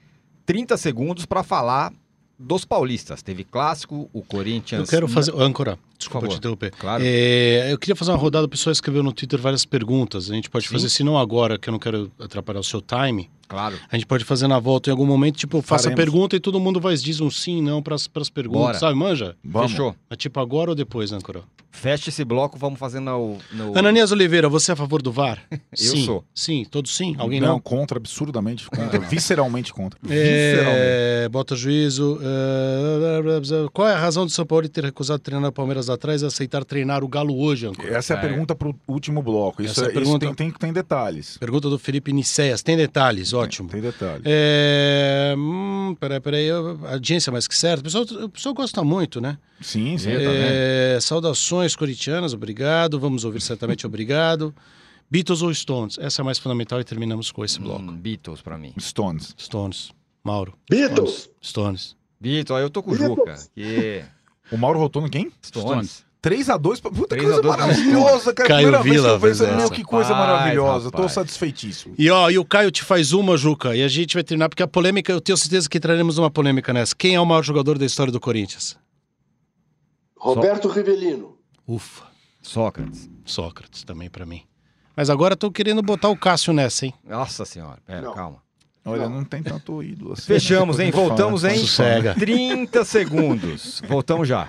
30 0.44 0.76
segundos 0.76 1.24
para 1.24 1.42
falar 1.42 1.92
dos 2.38 2.64
paulistas. 2.64 3.22
Teve 3.22 3.44
clássico, 3.44 4.08
o 4.12 4.22
Corinthians. 4.22 4.80
Eu 4.82 4.86
quero 4.86 5.08
fazer. 5.08 5.32
Âncora, 5.40 5.78
desculpa 5.98 6.28
te 6.28 6.36
interromper. 6.36 6.70
Claro. 6.72 7.02
É, 7.06 7.72
eu 7.72 7.78
queria 7.78 7.96
fazer 7.96 8.10
uma 8.12 8.16
rodada, 8.18 8.46
o 8.46 8.48
pessoal 8.48 8.72
escreveu 8.72 9.02
no 9.02 9.12
Twitter 9.12 9.40
várias 9.40 9.64
perguntas. 9.64 10.30
A 10.30 10.34
gente 10.34 10.48
pode 10.50 10.66
Sim. 10.66 10.72
fazer, 10.72 10.88
se 10.88 11.02
não 11.04 11.18
agora, 11.18 11.58
que 11.58 11.68
eu 11.68 11.72
não 11.72 11.78
quero 11.78 12.10
atrapalhar 12.18 12.60
o 12.60 12.64
seu 12.64 12.80
time, 12.80 13.30
Claro. 13.48 13.76
a 13.90 13.96
gente 13.96 14.06
pode 14.06 14.24
fazer 14.24 14.46
na 14.46 14.58
volta 14.58 14.90
em 14.90 14.92
algum 14.92 15.06
momento, 15.06 15.36
tipo, 15.36 15.56
eu 15.58 15.62
faço 15.62 15.88
a 15.88 15.90
Faremos. 15.90 16.04
pergunta 16.12 16.36
e 16.36 16.40
todo 16.40 16.60
mundo 16.60 16.78
vai 16.80 16.94
diz 16.96 17.20
um 17.20 17.30
sim, 17.30 17.62
não 17.62 17.82
para 17.82 17.94
as 17.94 18.06
perguntas, 18.06 18.60
Bora. 18.66 18.78
sabe? 18.78 18.94
Manja? 18.98 19.36
Vamos. 19.44 19.70
Fechou. 19.72 19.94
É 20.10 20.16
tipo 20.16 20.38
agora 20.40 20.70
ou 20.70 20.74
depois, 20.76 21.12
Âncora? 21.12 21.42
Fecha 21.70 22.08
esse 22.08 22.24
bloco, 22.24 22.58
vamos 22.58 22.78
fazer 22.78 22.98
no. 22.98 23.36
no... 23.52 23.78
Ananias 23.78 24.10
Oliveira, 24.10 24.48
você 24.48 24.72
é 24.72 24.74
a 24.74 24.76
favor 24.76 25.00
do 25.00 25.12
VAR? 25.12 25.38
Eu 25.50 25.58
sim. 25.76 26.04
sou. 26.04 26.24
Sim, 26.34 26.66
todos 26.68 26.96
sim? 26.96 27.14
Alguém 27.18 27.40
não, 27.40 27.48
não? 27.48 27.60
contra, 27.60 27.98
absurdamente 27.98 28.68
contra, 28.68 28.98
visceralmente 29.06 29.72
contra. 29.72 29.98
Visceralmente. 30.02 30.76
É, 30.76 31.28
bota 31.30 31.54
juízo. 31.54 32.18
é, 32.20 33.68
qual 33.72 33.86
é 33.86 33.92
a 33.94 33.98
razão 33.98 34.24
do 34.26 34.32
São 34.32 34.44
Paulo 34.46 34.68
ter 34.68 34.82
recusado 34.84 35.20
treinar 35.20 35.50
o 35.50 35.52
Palmeiras 35.52 35.88
atrás 35.88 36.22
e 36.22 36.26
aceitar 36.26 36.64
treinar 36.64 37.04
o 37.04 37.08
Galo 37.08 37.38
hoje, 37.38 37.66
Âncora? 37.66 37.96
Essa 37.96 38.14
é 38.14 38.16
a 38.16 38.18
É. 38.18 38.22
pergunta 38.22 38.54
para 38.56 38.68
o 38.68 38.74
último 38.88 39.22
bloco. 39.22 39.62
Isso, 39.62 39.72
Essa 39.72 39.82
é 39.82 39.84
a 39.84 39.86
é, 39.86 39.90
isso 39.90 40.00
pergunta. 40.00 40.26
tem, 40.26 40.34
tem, 40.34 40.50
tem 40.50 40.72
detalhes. 40.72 41.36
Pergunta 41.38 41.68
do 41.70 41.78
Felipe 41.78 42.12
Niceias. 42.12 42.62
Tem 42.62 42.76
detalhes, 42.76 43.32
ótimo. 43.38 43.68
Tem, 43.68 43.80
tem 43.80 43.90
detalhes. 43.90 44.22
É, 44.24 45.34
hum, 45.36 45.96
peraí, 45.98 46.20
peraí, 46.20 46.50
audiência 46.50 47.32
mais 47.32 47.46
que 47.46 47.56
certa. 47.56 47.80
O 47.80 47.84
pessoal, 47.84 48.24
o 48.24 48.28
pessoal 48.28 48.54
gosta 48.54 48.84
muito, 48.84 49.20
né? 49.20 49.38
Sim, 49.60 49.96
sim. 49.98 50.10
É, 50.12 50.98
saudações 51.00 51.74
corintianas, 51.74 52.34
obrigado. 52.34 52.98
Vamos 52.98 53.24
ouvir 53.24 53.40
certamente 53.40 53.86
obrigado. 53.86 54.54
Beatles 55.10 55.42
ou 55.42 55.52
Stones? 55.54 55.98
Essa 55.98 56.20
é 56.20 56.22
a 56.22 56.24
mais 56.24 56.38
fundamental 56.38 56.80
e 56.80 56.84
terminamos 56.84 57.32
com 57.32 57.44
esse 57.44 57.58
bloco. 57.58 57.82
Hum, 57.82 57.96
Beatles 57.96 58.42
pra 58.42 58.58
mim. 58.58 58.74
Stones. 58.78 59.34
Stones. 59.38 59.90
Mauro. 60.22 60.52
Beatles! 60.68 61.30
Stones. 61.42 61.96
Beatles, 62.20 62.58
aí 62.58 62.62
eu 62.62 62.70
tô 62.70 62.82
com 62.82 62.90
o 62.90 62.94
Beatles. 62.96 63.16
Juca. 63.16 63.36
Que... 63.54 64.04
O 64.50 64.56
Mauro 64.58 64.78
votou 64.78 65.00
no 65.00 65.08
quem? 65.08 65.32
Stones. 65.42 66.04
3x2. 66.22 66.80
Puta 66.82 67.08
3 67.08 67.24
coisa 67.24 67.42
2 67.42 67.56
maravilhosa, 67.56 68.32
cara. 68.34 68.48
Caio 68.48 68.68
Primeira 68.80 69.18
vez 69.18 69.38
que 69.38 69.46
Vila 69.46 69.62
eu 69.62 69.70
que 69.70 69.84
coisa 69.84 70.12
Rapaz, 70.12 70.28
maravilhosa. 70.38 70.90
Tô 70.90 70.96
rapaz. 70.98 71.12
satisfeitíssimo. 71.12 71.94
E 71.98 72.10
ó, 72.10 72.28
e 72.30 72.38
o 72.38 72.44
Caio 72.44 72.70
te 72.70 72.82
faz 72.82 73.12
uma, 73.12 73.36
Juca, 73.36 73.74
e 73.76 73.82
a 73.82 73.88
gente 73.88 74.14
vai 74.14 74.24
terminar, 74.24 74.48
porque 74.48 74.62
a 74.62 74.66
polêmica, 74.68 75.12
eu 75.12 75.20
tenho 75.20 75.36
certeza 75.38 75.68
que 75.68 75.78
traremos 75.78 76.18
uma 76.18 76.30
polêmica 76.30 76.72
nessa. 76.72 76.94
Quem 76.94 77.14
é 77.14 77.20
o 77.20 77.26
maior 77.26 77.42
jogador 77.42 77.78
da 77.78 77.86
história 77.86 78.12
do 78.12 78.20
Corinthians? 78.20 78.76
Roberto 80.16 80.68
Rivelino. 80.68 81.36
Ufa, 81.66 82.04
Sócrates. 82.42 83.08
Sócrates 83.24 83.84
também 83.84 84.10
pra 84.10 84.26
mim. 84.26 84.42
Mas 84.96 85.10
agora 85.10 85.36
tô 85.36 85.50
querendo 85.50 85.80
botar 85.82 86.08
o 86.08 86.16
Cássio 86.16 86.52
nessa, 86.52 86.86
hein? 86.86 86.94
Nossa 87.08 87.44
senhora, 87.44 87.78
pera, 87.86 88.02
Não. 88.02 88.14
calma. 88.14 88.42
Olha, 88.84 89.02
Não. 89.08 89.16
não 89.18 89.24
tem 89.24 89.42
tanto 89.42 89.82
ídolo 89.82 90.14
assim. 90.14 90.22
Fechamos, 90.22 90.80
hein? 90.80 90.90
Voltamos 90.90 91.44
em 91.44 91.58
Sossega. 91.58 92.14
30 92.14 92.84
segundos. 92.84 93.82
Voltamos 93.86 94.26
já. 94.26 94.48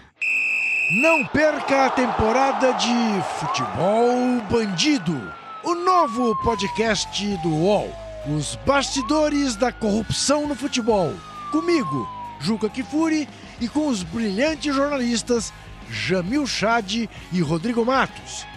Não 0.92 1.24
perca 1.24 1.86
a 1.86 1.90
temporada 1.92 2.74
de 2.74 3.22
Futebol 3.40 4.42
Bandido, 4.50 5.32
o 5.64 5.76
novo 5.76 6.36
podcast 6.42 7.38
do 7.44 7.50
UOL. 7.50 7.96
Os 8.36 8.56
bastidores 8.66 9.56
da 9.56 9.72
corrupção 9.72 10.48
no 10.48 10.56
futebol. 10.56 11.14
Comigo, 11.52 12.10
Juca 12.40 12.68
Kifuri, 12.68 13.30
e 13.62 13.68
com 13.68 13.88
os 13.88 14.02
brilhantes 14.02 14.74
jornalistas 14.74 15.54
Jamil 15.92 16.48
Chad 16.48 17.08
e 17.32 17.40
Rodrigo 17.40 17.86
Matos. 17.86 18.48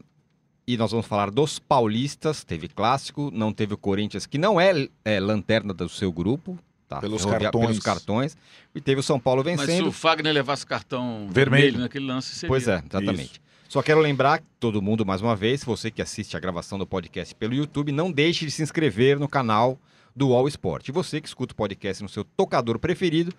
E 0.67 0.79
nós 0.79 0.91
vamos 0.91 1.05
falar 1.05 1.31
dos 1.31 1.59
paulistas. 1.59 2.45
Teve 2.45 2.69
clássico, 2.69 3.31
não 3.31 3.53
teve 3.53 3.75
o 3.75 3.77
Corinthians, 3.77 4.25
que 4.25 4.39
não 4.39 4.59
é, 4.59 4.89
é, 5.05 5.21
lanterna 5.21 5.75
do 5.75 5.87
seu 5.87 6.11
grupo. 6.11 6.59
Tá? 6.89 7.01
Pelos 7.01 7.27
cartões. 7.27 7.67
Pelos 7.67 7.79
cartões. 7.81 8.39
E 8.75 8.81
teve 8.81 9.01
o 9.01 9.03
São 9.03 9.21
Paulo 9.21 9.43
Mas 9.45 9.61
se 9.61 9.67
vencendo. 9.67 9.89
o 9.89 9.93
Fagner 9.93 10.33
levasse 10.33 10.65
cartão 10.65 11.29
Vermelho. 11.31 11.63
vermelho, 11.63 11.81
naquele 11.81 12.07
lance, 12.07 12.35
seria. 12.35 12.49
Pois 12.49 12.67
é, 12.69 12.83
exatamente. 12.89 13.45
Só 13.69 13.83
quero 13.83 14.01
lembrar 14.01 14.43
todo 14.61 14.81
mundo 14.81 15.05
mais 15.05 15.21
uma 15.21 15.35
vez, 15.35 15.65
você 15.65 15.91
que 15.91 16.01
assiste 16.01 16.37
a 16.37 16.41
gravação 16.41 16.79
do 16.79 16.87
podcast 16.87 17.35
pelo 17.35 17.55
YouTube, 17.55 17.91
não 17.91 18.13
deixe 18.13 18.45
de 18.45 18.51
se 18.51 18.63
inscrever 18.63 19.19
no 19.19 19.29
canal 19.29 19.79
do 20.15 20.33
All 20.33 20.47
Sport. 20.47 20.89
E 20.89 20.93
você 20.93 21.21
que 21.21 21.27
escuta 21.27 21.53
o 21.53 21.57
podcast 21.57 22.03
no 22.03 22.09
seu 22.09 22.23
tocador 22.23 22.79
preferido, 22.79 23.35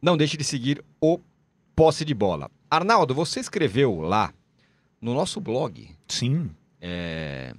não 0.00 0.16
deixe 0.16 0.36
de 0.36 0.44
seguir 0.44 0.84
o 1.00 1.18
Posse 1.74 2.04
de 2.04 2.12
Bola. 2.12 2.50
Arnaldo, 2.70 3.14
você 3.14 3.40
escreveu 3.40 4.00
lá 4.00 4.34
no 5.00 5.14
nosso 5.14 5.40
blog 5.40 5.88
Sim. 6.06 6.50
é, 6.78 7.54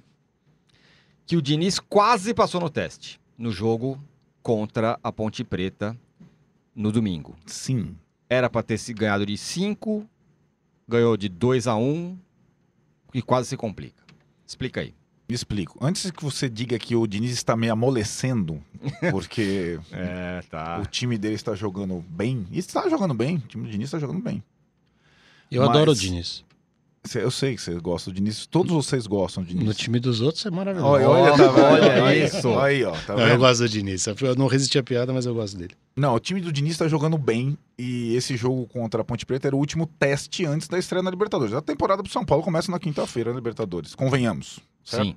que 1.26 1.36
o 1.36 1.42
Diniz 1.42 1.80
quase 1.80 2.36
passou 2.36 2.62
no 2.62 2.70
teste 2.70 3.20
no 3.36 3.52
jogo 3.52 4.02
contra 4.44 5.00
a 5.04 5.12
Ponte 5.12 5.44
Preta 5.44 5.98
no 6.76 6.92
domingo. 6.92 7.36
Sim. 7.48 7.96
Era 8.30 8.48
para 8.48 8.62
ter 8.62 8.78
se 8.78 8.94
ganhado 8.94 9.26
de 9.26 9.36
5, 9.36 10.08
ganhou 10.88 11.16
de 11.18 11.30
2 11.30 11.68
a 11.68 11.76
1 11.76 12.18
e 13.14 13.22
quase 13.22 13.50
se 13.50 13.58
complica. 13.58 14.04
Explica 14.46 14.82
aí. 14.82 14.94
Me 15.28 15.36
explico. 15.36 15.78
Antes 15.82 16.12
que 16.12 16.24
você 16.24 16.50
diga 16.50 16.78
que 16.78 16.94
o 16.96 17.08
Diniz 17.08 17.32
está 17.32 17.56
me 17.56 17.70
amolecendo, 17.70 18.62
porque 19.12 19.80
É, 19.92 20.42
tá. 20.50 20.80
o 20.82 20.86
time 20.86 21.18
dele 21.18 21.36
está 21.36 21.56
jogando 21.56 22.04
bem. 22.10 22.46
E 22.52 22.60
está 22.60 22.90
jogando 22.90 23.14
bem. 23.14 23.38
O 23.38 23.40
time 23.48 23.64
do 23.64 23.70
Diniz 23.72 23.88
está 23.88 23.98
jogando 24.00 24.22
bem. 24.22 24.44
Eu 25.50 25.62
Mas- 25.62 25.70
adoro 25.72 25.92
o 25.92 25.96
Diniz. 25.96 26.44
Eu 27.16 27.32
sei 27.32 27.56
que 27.56 27.62
você 27.62 27.74
gosta 27.80 28.12
do 28.12 28.16
Diniz. 28.16 28.46
Todos 28.46 28.72
vocês 28.72 29.08
gostam 29.08 29.42
do 29.44 29.50
Diniz. 29.50 29.66
No 29.66 29.74
time 29.74 30.00
dos 30.00 30.22
outros 30.22 30.46
é 30.46 30.52
maravilhoso. 30.52 30.88
Olha, 30.88 31.10
olha, 31.10 31.36
tá? 31.36 32.04
Olha 32.04 32.26
isso. 32.26 32.60
Aí, 32.60 32.84
ó, 32.84 32.92
tá 32.92 33.16
Não, 33.16 33.28
eu 33.28 33.38
gosto 33.40 33.62
do 33.62 33.70
Diniz. 33.70 34.06
Eu 34.06 34.16
não 34.36 34.46
resisti 34.46 34.78
à 34.78 34.84
piada, 34.84 35.12
mas 35.12 35.26
eu 35.26 35.34
gosto 35.34 35.58
dele. 35.58 35.74
Não, 35.96 36.14
o 36.14 36.20
time 36.20 36.40
do 36.40 36.52
Diniz 36.54 36.74
está 36.74 36.88
jogando 36.88 37.18
bem 37.18 37.58
e 37.78 38.16
esse 38.16 38.38
jogo 38.38 38.68
contra 38.68 39.02
a 39.02 39.04
Ponte 39.04 39.26
Preta 39.26 39.48
era 39.48 39.56
o 39.56 39.60
último 39.60 39.88
teste 40.00 40.46
antes 40.46 40.68
da 40.68 40.78
estreia 40.78 41.02
na 41.02 41.10
Libertadores. 41.10 41.54
A 41.56 41.62
temporada 41.62 42.04
pro 42.04 42.12
São 42.12 42.24
Paulo 42.24 42.44
começa 42.44 42.72
na 42.72 42.80
quinta-feira 42.80 43.32
na 43.32 43.36
Libertadores, 43.36 43.96
convenhamos. 43.96 44.60
certo? 44.84 45.06
Sim. 45.08 45.16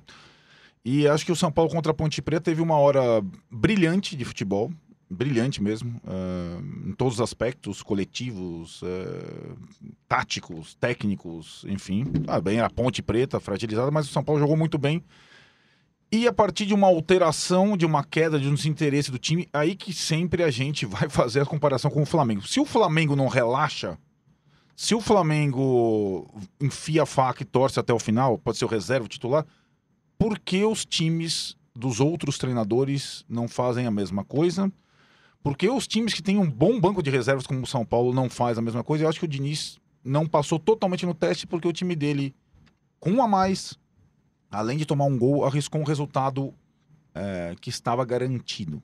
E 0.83 1.07
acho 1.07 1.25
que 1.25 1.31
o 1.31 1.35
São 1.35 1.51
Paulo 1.51 1.71
contra 1.71 1.91
a 1.91 1.95
Ponte 1.95 2.21
Preta 2.21 2.41
teve 2.45 2.61
uma 2.61 2.75
hora 2.77 3.23
brilhante 3.49 4.15
de 4.15 4.25
futebol, 4.25 4.71
brilhante 5.09 5.61
mesmo, 5.61 6.01
ah, 6.05 6.59
em 6.85 6.93
todos 6.93 7.15
os 7.15 7.21
aspectos, 7.21 7.83
coletivos, 7.83 8.81
ah, 8.83 9.55
táticos, 10.07 10.75
técnicos, 10.75 11.65
enfim. 11.67 12.05
Ah, 12.27 12.41
bem, 12.41 12.59
a 12.59 12.69
Ponte 12.69 13.01
Preta 13.01 13.39
fragilizada, 13.39 13.91
mas 13.91 14.07
o 14.07 14.11
São 14.11 14.23
Paulo 14.23 14.41
jogou 14.41 14.57
muito 14.57 14.77
bem. 14.77 15.03
E 16.11 16.27
a 16.27 16.33
partir 16.33 16.65
de 16.65 16.73
uma 16.73 16.87
alteração, 16.87 17.75
de 17.75 17.85
uma 17.85 18.03
queda, 18.03 18.39
de 18.39 18.47
um 18.47 18.53
desinteresse 18.53 19.11
do 19.11 19.17
time, 19.17 19.49
aí 19.51 19.75
que 19.75 19.93
sempre 19.93 20.43
a 20.43 20.51
gente 20.51 20.85
vai 20.87 21.09
fazer 21.09 21.41
a 21.41 21.45
comparação 21.45 21.91
com 21.91 22.01
o 22.01 22.05
Flamengo. 22.05 22.47
Se 22.47 22.59
o 22.59 22.65
Flamengo 22.65 23.15
não 23.15 23.27
relaxa, 23.27 23.97
se 24.75 24.93
o 24.93 25.01
Flamengo 25.01 26.27
enfia 26.59 27.03
a 27.03 27.05
faca 27.05 27.43
e 27.43 27.45
torce 27.45 27.79
até 27.79 27.93
o 27.93 27.99
final, 27.99 28.37
pode 28.37 28.57
ser 28.57 28.65
o 28.65 28.69
reserva, 28.69 29.05
o 29.05 29.09
titular, 29.09 29.45
por 30.17 30.39
que 30.39 30.63
os 30.63 30.85
times 30.85 31.57
dos 31.75 31.99
outros 31.99 32.37
treinadores 32.37 33.25
não 33.27 33.47
fazem 33.47 33.85
a 33.85 33.91
mesma 33.91 34.23
coisa? 34.23 34.71
Por 35.45 35.55
que 35.55 35.69
os 35.69 35.85
times 35.85 36.11
que 36.11 36.23
têm 36.23 36.39
um 36.39 36.49
bom 36.49 36.79
banco 36.81 37.03
de 37.03 37.11
reservas 37.11 37.45
como 37.45 37.61
o 37.61 37.67
São 37.67 37.85
Paulo 37.85 38.11
não 38.11 38.27
faz 38.31 38.57
a 38.57 38.63
mesma 38.63 38.83
coisa? 38.83 39.03
Eu 39.03 39.09
acho 39.09 39.19
que 39.19 39.25
o 39.25 39.27
Diniz 39.27 39.77
não 40.03 40.25
passou 40.27 40.57
totalmente 40.57 41.05
no 41.05 41.13
teste 41.13 41.45
porque 41.45 41.67
o 41.67 41.71
time 41.71 41.95
dele, 41.95 42.33
com 42.99 43.11
um 43.11 43.21
a 43.21 43.27
mais, 43.27 43.77
além 44.49 44.75
de 44.75 44.87
tomar 44.87 45.05
um 45.05 45.15
gol, 45.15 45.45
arriscou 45.45 45.79
um 45.79 45.83
resultado 45.83 46.51
é, 47.13 47.55
que 47.61 47.69
estava 47.69 48.03
garantido. 48.03 48.81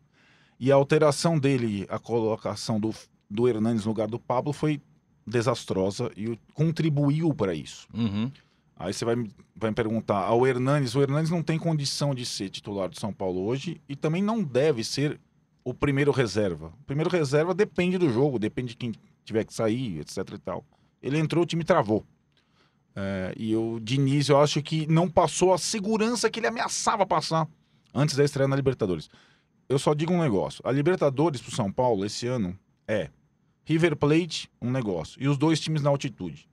E 0.59 0.72
a 0.72 0.76
alteração 0.76 1.39
dele, 1.39 1.88
a 1.89 1.97
colocação 1.97 2.80
do, 2.80 2.93
do 3.28 3.47
Hernandes 3.47 3.84
no 3.86 3.89
lugar 3.89 4.07
do 4.07 4.20
Pablo 4.20 4.53
foi 4.53 4.80
desastrosa 5.26 6.12
e 6.16 6.38
contribuiu 6.53 7.34
para 7.34 7.55
isso. 7.55 7.88
Uhum. 7.91 8.32
Aí 8.78 8.93
você 8.93 9.03
vai, 9.03 9.16
me- 9.16 9.32
vai 9.55 9.72
me 9.72 9.76
perguntar, 9.76 10.20
ao 10.20 10.45
Hernandes, 10.45 10.93
o 10.93 11.01
Hernandes 11.01 11.32
não 11.32 11.41
tem 11.41 11.57
condição 11.57 12.14
de 12.14 12.24
ser 12.24 12.49
titular 12.49 12.88
do 12.88 12.99
São 12.99 13.12
Paulo 13.12 13.41
hoje 13.45 13.82
e 13.89 13.95
também 13.95 14.22
não 14.22 14.43
deve 14.43 14.84
ser 14.84 15.20
o 15.64 15.74
primeiro 15.74 16.12
reserva. 16.12 16.74
O 16.82 16.86
primeiro 16.86 17.09
reserva 17.09 17.53
depende 17.53 17.97
do 17.97 18.09
jogo, 18.09 18.39
depende 18.39 18.70
de 18.70 18.78
quem 18.78 18.93
tiver 19.24 19.43
que 19.43 19.53
sair, 19.53 19.99
etc 19.99 20.18
e 20.34 20.38
tal. 20.38 20.66
Ele 21.01 21.18
entrou, 21.18 21.43
o 21.43 21.47
time 21.47 21.64
travou. 21.64 22.05
É, 22.95 23.34
e 23.38 23.55
o 23.55 23.80
Diniz, 23.80 24.28
eu 24.30 24.39
acho 24.39 24.62
que 24.62 24.86
não 24.88 25.09
passou 25.09 25.53
a 25.53 25.57
segurança 25.57 26.30
que 26.30 26.39
ele 26.39 26.47
ameaçava 26.47 27.05
passar 27.05 27.47
antes 27.93 28.16
da 28.16 28.24
estreia 28.24 28.47
na 28.47 28.55
Libertadores. 28.55 29.09
Eu 29.70 29.80
só 29.80 29.93
digo 29.93 30.14
um 30.14 30.22
negócio. 30.22 30.62
A 30.66 30.72
Libertadores 30.72 31.41
pro 31.41 31.55
São 31.55 31.72
Paulo 31.72 32.05
esse 32.05 32.28
ano 32.28 32.57
é 32.88 33.09
River 33.64 33.95
Plate, 33.95 34.49
um 34.62 34.70
negócio. 34.70 35.22
E 35.22 35.28
os 35.28 35.38
dois 35.38 35.59
times 35.59 35.82
na 35.82 35.89
altitude. 35.89 36.49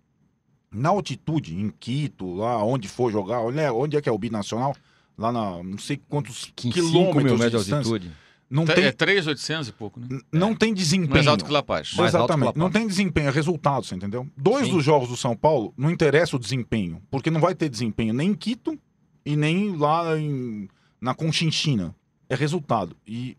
Na 0.70 0.90
altitude, 0.90 1.56
em 1.56 1.70
Quito, 1.70 2.34
lá 2.34 2.62
onde 2.62 2.88
for 2.88 3.10
jogar, 3.10 3.40
onde 3.40 3.58
é, 3.58 3.72
onde 3.72 3.96
é 3.96 4.02
que 4.02 4.08
é 4.08 4.12
o 4.12 4.18
binacional? 4.18 4.76
Lá 5.16 5.32
na 5.32 5.62
não 5.62 5.78
sei 5.78 6.00
quantos 6.08 6.52
Que 6.54 6.70
5 6.70 6.74
quilômetros 6.74 7.24
mil 7.40 7.50
de 7.50 7.64
de 7.64 7.74
altitude. 7.74 8.12
Não 8.50 8.64
tem, 8.64 8.84
É 8.84 8.92
3,800 8.92 9.68
e 9.68 9.72
pouco, 9.72 10.00
né? 10.00 10.06
não 10.32 10.54
tem 10.54 10.72
desempenho. 10.72 11.12
Mais 11.12 11.26
alto 11.26 11.44
que 11.44 11.52
La 11.52 11.62
Paz. 11.62 11.92
Mais 11.94 12.14
alto 12.14 12.28
que 12.28 12.32
Exatamente. 12.32 12.46
La 12.46 12.52
Paz. 12.52 12.60
Não 12.60 12.70
tem 12.70 12.86
desempenho, 12.86 13.28
é 13.28 13.30
resultado, 13.30 13.84
você 13.84 13.94
entendeu? 13.94 14.26
Dois 14.36 14.66
Sim. 14.66 14.72
dos 14.72 14.84
jogos 14.84 15.08
do 15.08 15.16
São 15.16 15.36
Paulo 15.36 15.74
não 15.76 15.90
interessa 15.90 16.36
o 16.36 16.38
desempenho, 16.38 17.02
porque 17.10 17.30
não 17.30 17.40
vai 17.40 17.54
ter 17.54 17.68
desempenho 17.68 18.14
nem 18.14 18.30
em 18.30 18.34
Quito 18.34 18.78
e 19.24 19.36
nem 19.36 19.76
lá 19.76 20.18
em, 20.18 20.68
na 21.00 21.14
Conchinchina. 21.14 21.94
É 22.28 22.34
resultado. 22.34 22.96
E 23.06 23.36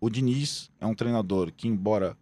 o 0.00 0.10
Diniz 0.10 0.70
é 0.80 0.86
um 0.86 0.94
treinador 0.94 1.52
que, 1.56 1.66
embora 1.68 2.16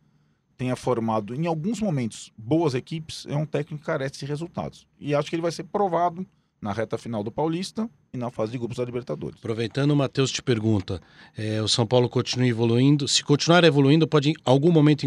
tenha 0.56 0.74
formado 0.74 1.34
em 1.34 1.46
alguns 1.46 1.80
momentos 1.80 2.32
boas 2.36 2.74
equipes, 2.74 3.24
é 3.28 3.36
um 3.36 3.46
técnico 3.46 3.80
que 3.80 3.86
carece 3.86 4.18
de 4.18 4.26
resultados. 4.26 4.86
E 4.98 5.14
acho 5.14 5.30
que 5.30 5.36
ele 5.36 5.42
vai 5.42 5.52
ser 5.52 5.62
provado 5.64 6.26
na 6.60 6.72
reta 6.72 6.98
final 6.98 7.22
do 7.22 7.30
Paulista 7.30 7.88
e 8.12 8.18
na 8.18 8.30
fase 8.30 8.52
de 8.52 8.58
grupos 8.58 8.76
da 8.76 8.84
Libertadores. 8.84 9.38
Aproveitando, 9.38 9.92
o 9.92 9.96
Matheus 9.96 10.30
te 10.30 10.42
pergunta: 10.42 11.00
é, 11.36 11.62
o 11.62 11.68
São 11.68 11.86
Paulo 11.86 12.08
continua 12.08 12.46
evoluindo? 12.46 13.06
Se 13.06 13.22
continuar 13.22 13.64
evoluindo, 13.64 14.06
pode 14.06 14.30
em 14.30 14.34
algum 14.44 14.70
momento 14.70 15.06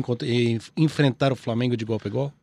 enfrentar 0.77 1.31
o 1.31 1.35
Flamengo 1.35 1.75
de 1.75 1.83
igual 1.83 1.99
para 1.99 2.09
igual? 2.09 2.33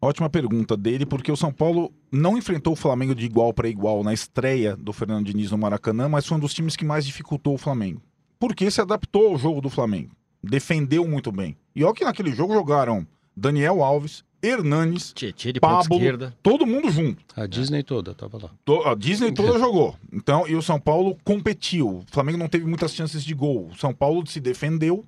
Ótima 0.00 0.30
pergunta 0.30 0.76
dele, 0.76 1.04
porque 1.04 1.32
o 1.32 1.36
São 1.36 1.52
Paulo 1.52 1.92
não 2.10 2.38
enfrentou 2.38 2.72
o 2.72 2.76
Flamengo 2.76 3.16
de 3.16 3.26
igual 3.26 3.52
para 3.52 3.68
igual 3.68 4.04
na 4.04 4.14
estreia 4.14 4.76
do 4.76 4.92
Fernando 4.92 5.26
Diniz 5.26 5.50
no 5.50 5.58
Maracanã, 5.58 6.08
mas 6.08 6.24
foi 6.24 6.36
um 6.36 6.40
dos 6.40 6.54
times 6.54 6.76
que 6.76 6.84
mais 6.84 7.04
dificultou 7.04 7.54
o 7.54 7.58
Flamengo. 7.58 8.00
Porque 8.38 8.70
se 8.70 8.80
adaptou 8.80 9.28
ao 9.32 9.36
jogo 9.36 9.60
do 9.60 9.68
Flamengo. 9.68 10.14
Defendeu 10.40 11.06
muito 11.08 11.32
bem. 11.32 11.56
E 11.74 11.82
olha 11.82 11.92
que 11.92 12.04
naquele 12.04 12.32
jogo 12.32 12.54
jogaram 12.54 13.04
Daniel 13.36 13.82
Alves, 13.82 14.24
Hernanes, 14.42 15.12
Tietê 15.12 15.52
de 15.52 15.60
Pablo, 15.60 15.96
esquerda. 15.96 16.34
todo 16.42 16.66
mundo 16.66 16.90
junto. 16.90 17.22
A 17.36 17.46
Disney 17.46 17.82
toda 17.82 18.14
tava 18.14 18.38
lá. 18.42 18.50
To- 18.64 18.82
A 18.86 18.94
Disney 18.94 19.32
toda 19.32 19.58
jogou. 19.58 19.96
Então, 20.12 20.46
e 20.46 20.54
o 20.54 20.62
São 20.62 20.78
Paulo 20.78 21.16
competiu. 21.24 21.88
O 21.98 22.04
Flamengo 22.12 22.38
não 22.38 22.48
teve 22.48 22.64
muitas 22.66 22.94
chances 22.94 23.24
de 23.24 23.34
gol. 23.34 23.68
O 23.72 23.76
São 23.76 23.92
Paulo 23.92 24.24
se 24.26 24.38
defendeu, 24.40 25.04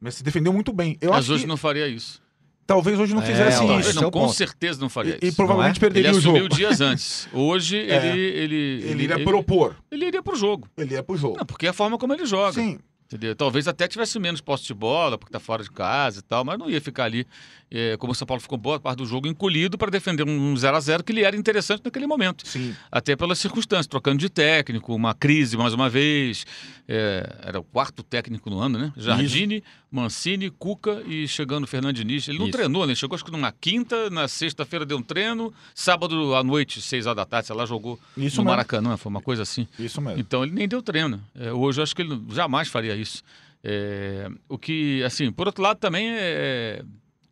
mas 0.00 0.14
se 0.14 0.22
defendeu 0.22 0.52
muito 0.52 0.72
bem. 0.72 0.96
Eu 1.00 1.10
Mas 1.10 1.24
acho 1.24 1.32
hoje 1.34 1.42
que 1.42 1.48
não 1.48 1.56
faria 1.56 1.88
isso. 1.88 2.22
talvez 2.66 2.98
hoje 3.00 3.14
não 3.14 3.22
É, 3.22 3.26
fizesse 3.26 3.64
isso. 3.64 3.90
é 3.98 4.00
não, 4.02 4.08
o 4.08 4.10
com 4.12 4.20
ponto. 4.20 4.34
certeza 4.34 4.80
não 4.80 4.88
faria 4.88 5.14
E, 5.20 5.24
e 5.24 5.28
isso. 5.28 5.36
provavelmente 5.36 5.76
é? 5.76 5.78
Ele 5.78 5.80
perderia 5.80 6.12
o 6.14 6.18
assumiu 6.18 6.42
jogo. 6.44 6.54
dias 6.54 6.80
antes. 6.80 7.28
Hoje 7.32 7.78
É. 7.88 8.06
ele, 8.12 8.20
ele, 8.20 8.54
Ele 8.84 9.02
iria 9.04 9.24
propor. 9.24 9.74
ele 9.90 10.06
iria 10.06 10.22
pro 10.22 10.36
jogo. 10.36 10.68
Ele 10.76 10.94
ia 10.94 11.02
pro 11.02 11.16
jogo. 11.16 11.36
Não, 11.38 11.46
porque 11.46 11.66
é 11.66 11.70
a 11.70 11.72
forma 11.72 11.96
como 11.98 12.12
ele 12.12 12.26
joga. 12.26 12.52
Sim, 12.52 12.78
Entendeu? 13.08 13.34
Talvez 13.34 13.66
até 13.66 13.88
tivesse 13.88 14.18
menos 14.18 14.42
posse 14.42 14.66
de 14.66 14.74
bola, 14.74 15.16
porque 15.16 15.32
tá 15.32 15.40
fora 15.40 15.62
de 15.62 15.70
casa 15.70 16.18
e 16.18 16.22
tal, 16.22 16.44
mas 16.44 16.58
não 16.58 16.68
ia 16.68 16.78
ficar 16.78 17.04
ali, 17.04 17.26
eh, 17.70 17.96
como 17.96 18.12
o 18.12 18.14
São 18.14 18.26
Paulo 18.26 18.38
ficou 18.38 18.58
boa 18.58 18.78
parte 18.78 18.98
do 18.98 19.06
jogo, 19.06 19.26
encolhido 19.26 19.78
para 19.78 19.90
defender 19.90 20.28
um 20.28 20.54
0 20.54 20.76
a 20.76 20.80
0 20.80 21.02
que 21.02 21.14
lhe 21.14 21.24
era 21.24 21.34
interessante 21.34 21.82
naquele 21.82 22.06
momento. 22.06 22.46
sim. 22.46 22.76
Até 22.92 23.16
pelas 23.16 23.38
circunstâncias, 23.38 23.86
trocando 23.86 24.18
de 24.18 24.28
técnico, 24.28 24.94
uma 24.94 25.14
crise 25.14 25.56
mais 25.56 25.72
uma 25.72 25.88
vez. 25.88 26.44
É, 26.86 27.38
era 27.42 27.60
o 27.60 27.64
quarto 27.64 28.02
técnico 28.02 28.48
no 28.48 28.60
ano, 28.60 28.78
né? 28.78 28.92
Jardine, 28.96 29.62
Mancini, 29.90 30.50
Cuca 30.50 31.02
e 31.06 31.28
chegando 31.28 31.64
o 31.64 31.66
Fernando 31.66 31.94
Diniz. 31.94 32.28
Ele 32.28 32.38
não 32.38 32.46
Isso. 32.46 32.56
treinou, 32.56 32.86
né? 32.86 32.94
Chegou 32.94 33.14
acho 33.14 33.24
que 33.24 33.30
numa 33.30 33.52
quinta, 33.52 34.08
na 34.10 34.26
sexta-feira 34.26 34.86
deu 34.86 34.98
um 34.98 35.02
treino, 35.02 35.52
sábado 35.74 36.34
à 36.34 36.42
noite, 36.42 36.80
seis 36.80 37.06
horas 37.06 37.16
da 37.16 37.24
tarde, 37.26 37.46
sei 37.46 37.56
lá, 37.56 37.66
jogou 37.66 37.98
Isso 38.16 38.36
no 38.36 38.44
mesmo. 38.44 38.44
Maracanã, 38.44 38.96
foi 38.96 39.10
uma 39.10 39.20
coisa 39.20 39.42
assim. 39.42 39.66
Isso 39.78 40.00
mesmo. 40.00 40.18
Então 40.18 40.42
ele 40.42 40.52
nem 40.52 40.66
deu 40.66 40.82
treino. 40.82 41.22
É, 41.34 41.52
hoje 41.52 41.80
eu 41.80 41.82
acho 41.82 41.94
que 41.94 42.02
ele 42.02 42.20
jamais 42.30 42.68
faria 42.68 42.96
isso. 43.00 43.22
É, 43.62 44.28
o 44.48 44.56
que, 44.58 45.02
assim, 45.02 45.32
por 45.32 45.46
outro 45.46 45.62
lado 45.62 45.78
também 45.78 46.08
é. 46.12 46.82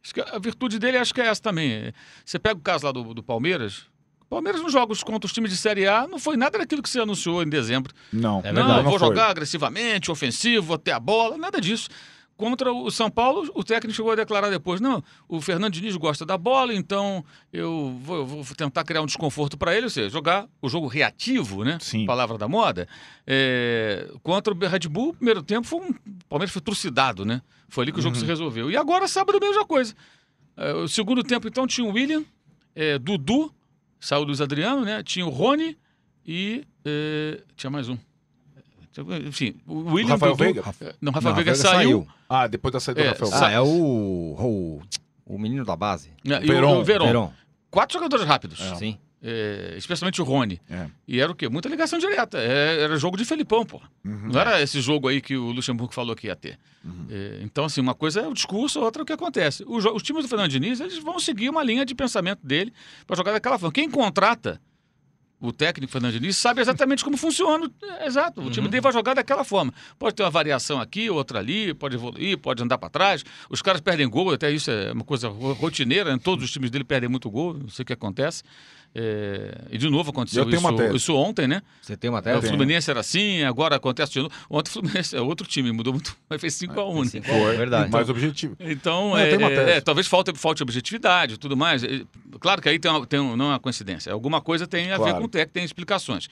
acho 0.02 0.12
que 0.14 0.20
a 0.20 0.38
virtude 0.38 0.78
dele 0.78 0.98
acho 0.98 1.14
que 1.14 1.20
é 1.20 1.26
essa 1.26 1.42
também. 1.42 1.72
É, 1.72 1.92
Você 2.24 2.38
pega 2.38 2.58
o 2.58 2.62
caso 2.62 2.84
lá 2.86 2.92
do, 2.92 3.14
do 3.14 3.22
Palmeiras. 3.22 3.86
O 4.20 4.26
Palmeiras 4.28 4.60
nos 4.60 4.72
jogos 4.72 5.04
contra 5.04 5.24
os 5.26 5.32
times 5.32 5.50
de 5.52 5.56
Série 5.56 5.86
A 5.86 6.06
não 6.08 6.18
foi 6.18 6.36
nada 6.36 6.58
daquilo 6.58 6.82
que 6.82 6.90
você 6.90 6.98
anunciou 7.00 7.42
em 7.44 7.48
dezembro. 7.48 7.94
Não, 8.12 8.40
É 8.42 8.50
não, 8.52 8.64
verdade, 8.64 8.82
vou 8.82 8.98
foi. 8.98 9.08
jogar 9.08 9.28
agressivamente, 9.30 10.10
ofensivo, 10.10 10.76
ter 10.76 10.90
a 10.90 10.98
bola, 10.98 11.38
nada 11.38 11.60
disso. 11.60 11.88
Contra 12.36 12.70
o 12.70 12.90
São 12.90 13.10
Paulo, 13.10 13.50
o 13.54 13.64
técnico 13.64 13.96
chegou 13.96 14.12
a 14.12 14.14
declarar 14.14 14.50
depois: 14.50 14.78
não, 14.78 15.02
o 15.26 15.40
Fernando 15.40 15.72
Diniz 15.72 15.96
gosta 15.96 16.26
da 16.26 16.36
bola, 16.36 16.74
então 16.74 17.24
eu 17.50 17.98
vou, 18.02 18.26
vou 18.26 18.44
tentar 18.54 18.84
criar 18.84 19.00
um 19.00 19.06
desconforto 19.06 19.56
para 19.56 19.74
ele, 19.74 19.84
ou 19.84 19.90
seja, 19.90 20.10
jogar 20.10 20.46
o 20.60 20.68
jogo 20.68 20.86
reativo, 20.86 21.64
né? 21.64 21.78
Sim. 21.80 22.04
Palavra 22.04 22.36
da 22.36 22.46
moda. 22.46 22.86
É, 23.26 24.10
contra 24.22 24.52
o 24.52 24.58
Red 24.58 24.88
Bull, 24.88 25.14
primeiro 25.14 25.42
tempo, 25.42 25.66
foi 25.66 25.80
um, 25.80 25.88
o 25.88 26.24
Palmeiras 26.28 26.52
foi 26.52 26.60
trucidado, 26.60 27.24
né? 27.24 27.40
Foi 27.68 27.84
ali 27.84 27.92
que 27.92 27.98
o 27.98 28.02
jogo 28.02 28.16
se 28.16 28.24
resolveu. 28.24 28.70
E 28.70 28.76
agora, 28.76 29.08
sábado, 29.08 29.38
a 29.38 29.40
mesma 29.40 29.64
coisa. 29.64 29.94
É, 30.56 30.74
o 30.74 30.86
segundo 30.88 31.22
tempo, 31.22 31.48
então, 31.48 31.66
tinha 31.66 31.86
o 31.86 31.92
William, 31.92 32.22
é, 32.74 32.98
Dudu, 32.98 33.50
saiu 33.98 34.22
o 34.22 34.24
Luiz 34.24 34.42
Adriano, 34.42 34.84
né? 34.84 35.02
Tinha 35.02 35.26
o 35.26 35.30
Rony 35.30 35.76
e. 36.26 36.64
é, 36.84 37.42
tinha 37.56 37.70
mais 37.70 37.88
um. 37.88 37.96
Enfim, 39.26 39.54
o 39.66 39.92
William. 39.92 40.10
Rafael 40.14 40.34
Veiga? 40.34 40.60
é, 40.80 40.94
Não, 41.00 41.12
Rafael 41.12 41.34
Não, 41.34 41.36
Veiga 41.44 41.52
Veiga 41.54 41.68
saiu. 41.68 42.06
Ah, 42.28 42.46
depois 42.46 42.72
da 42.72 42.80
saída 42.80 43.00
É, 43.00 43.04
do 43.04 43.10
Rafael. 43.10 43.30
sa- 43.30 43.46
Ah, 43.48 43.50
é 43.52 43.60
o, 43.60 43.66
o, 43.66 44.82
o 45.26 45.38
menino 45.38 45.64
da 45.64 45.76
base. 45.76 46.10
Verón, 46.24 46.76
o, 46.76 46.80
o 46.80 46.84
Verón. 46.84 47.06
Verón. 47.06 47.30
Quatro 47.70 47.94
jogadores 47.94 48.24
rápidos. 48.26 48.58
Sim. 48.78 48.98
É, 49.28 49.74
especialmente 49.76 50.20
o 50.20 50.24
Rony. 50.24 50.60
É. 50.70 50.86
E 51.08 51.20
era 51.20 51.32
o 51.32 51.34
quê? 51.34 51.48
Muita 51.48 51.68
ligação 51.68 51.98
direta. 51.98 52.38
É, 52.38 52.82
era 52.82 52.96
jogo 52.96 53.16
de 53.16 53.24
Felipão, 53.24 53.64
pô. 53.64 53.80
Uhum. 54.04 54.28
Não 54.32 54.40
era 54.40 54.62
esse 54.62 54.80
jogo 54.80 55.08
aí 55.08 55.20
que 55.20 55.36
o 55.36 55.50
Luxemburgo 55.50 55.92
falou 55.92 56.14
que 56.14 56.28
ia 56.28 56.36
ter. 56.36 56.58
Uhum. 56.84 57.06
É, 57.10 57.40
então, 57.42 57.64
assim, 57.64 57.80
uma 57.80 57.94
coisa 57.94 58.20
é 58.20 58.28
o 58.28 58.32
discurso, 58.34 58.78
outra 58.78 59.02
é 59.02 59.04
o 59.04 59.06
que 59.06 59.12
acontece. 59.12 59.64
O 59.66 59.80
jo- 59.80 59.92
os 59.94 60.02
times 60.02 60.22
do 60.22 60.28
Fernando 60.28 60.50
Diniz, 60.50 60.78
eles 60.80 60.98
vão 60.98 61.18
seguir 61.18 61.48
uma 61.48 61.62
linha 61.64 61.84
de 61.84 61.94
pensamento 61.94 62.46
dele 62.46 62.72
para 63.06 63.16
jogar 63.16 63.32
daquela 63.32 63.58
forma. 63.58 63.72
Quem 63.72 63.90
contrata 63.90 64.60
o 65.40 65.52
técnico 65.52 65.92
Fernando 65.92 66.12
Diniz 66.14 66.36
sabe 66.36 66.60
exatamente 66.60 67.04
como 67.04 67.16
funciona. 67.16 67.70
É, 68.00 68.06
exato. 68.06 68.40
O 68.40 68.50
time 68.50 68.68
dele 68.68 68.80
vai 68.80 68.92
jogar 68.92 69.14
daquela 69.14 69.44
forma. 69.44 69.72
Pode 69.98 70.14
ter 70.14 70.22
uma 70.22 70.30
variação 70.30 70.80
aqui, 70.80 71.10
outra 71.10 71.38
ali, 71.38 71.74
pode 71.74 71.94
evoluir, 71.94 72.38
pode 72.38 72.62
andar 72.62 72.78
para 72.78 72.88
trás. 72.88 73.24
Os 73.50 73.60
caras 73.60 73.80
perdem 73.80 74.08
gol, 74.08 74.32
até 74.32 74.50
isso 74.50 74.70
é 74.70 74.92
uma 74.92 75.04
coisa 75.04 75.28
ro- 75.28 75.52
rotineira. 75.52 76.12
né? 76.12 76.20
Todos 76.22 76.44
os 76.44 76.50
times 76.50 76.70
dele 76.70 76.84
perdem 76.84 77.08
muito 77.08 77.30
gol, 77.30 77.54
não 77.54 77.68
sei 77.68 77.82
o 77.82 77.86
que 77.86 77.92
acontece. 77.92 78.42
É, 78.98 79.66
e 79.70 79.76
de 79.76 79.90
novo 79.90 80.08
aconteceu 80.10 80.44
Eu 80.44 80.48
tenho 80.48 80.60
uma 80.60 80.70
isso, 80.70 80.78
tese. 80.78 80.96
isso 80.96 81.14
ontem, 81.14 81.46
né? 81.46 81.60
Você 81.82 81.96
tem 81.98 82.08
uma 82.08 82.20
o 82.20 82.22
tese? 82.22 82.48
Fluminense 82.48 82.90
era 82.90 83.00
assim, 83.00 83.42
agora 83.42 83.76
acontece 83.76 84.12
de 84.12 84.20
novo. 84.22 84.32
Ontem 84.48 84.70
o 84.70 84.72
Fluminense 84.72 85.14
é 85.14 85.20
outro 85.20 85.46
time, 85.46 85.70
mudou 85.70 85.92
muito, 85.92 86.16
mas 86.30 86.40
fez 86.40 86.54
5x1. 86.54 87.04
né? 87.04 87.10
Sim, 87.10 87.20
é 87.30 87.52
verdade. 87.56 87.90
Mais 87.92 88.08
objetivo. 88.08 88.56
Então, 88.58 89.10
Não, 89.10 89.18
é, 89.18 89.28
tem 89.28 89.38
uma 89.38 89.50
tese. 89.50 89.70
é, 89.70 89.80
talvez 89.82 90.06
falte, 90.06 90.32
falte 90.34 90.62
objetividade 90.62 91.34
e 91.34 91.36
tudo 91.36 91.56
mais. 91.56 91.84
É, 91.84 92.02
Claro 92.40 92.60
que 92.62 92.68
aí 92.68 92.78
tem, 92.78 92.90
uma- 92.90 93.06
tem 93.06 93.18
um- 93.20 93.36
não 93.36 93.46
é 93.46 93.48
uma 93.50 93.60
coincidência. 93.60 94.12
Alguma 94.12 94.40
coisa 94.40 94.66
tem 94.66 94.86
a 94.92 94.96
ver 94.98 95.04
Claro. 95.04 95.18
com 95.18 95.24
o 95.24 95.28
técnico, 95.28 95.52
tem 95.54 95.64
explicações. 95.64 96.28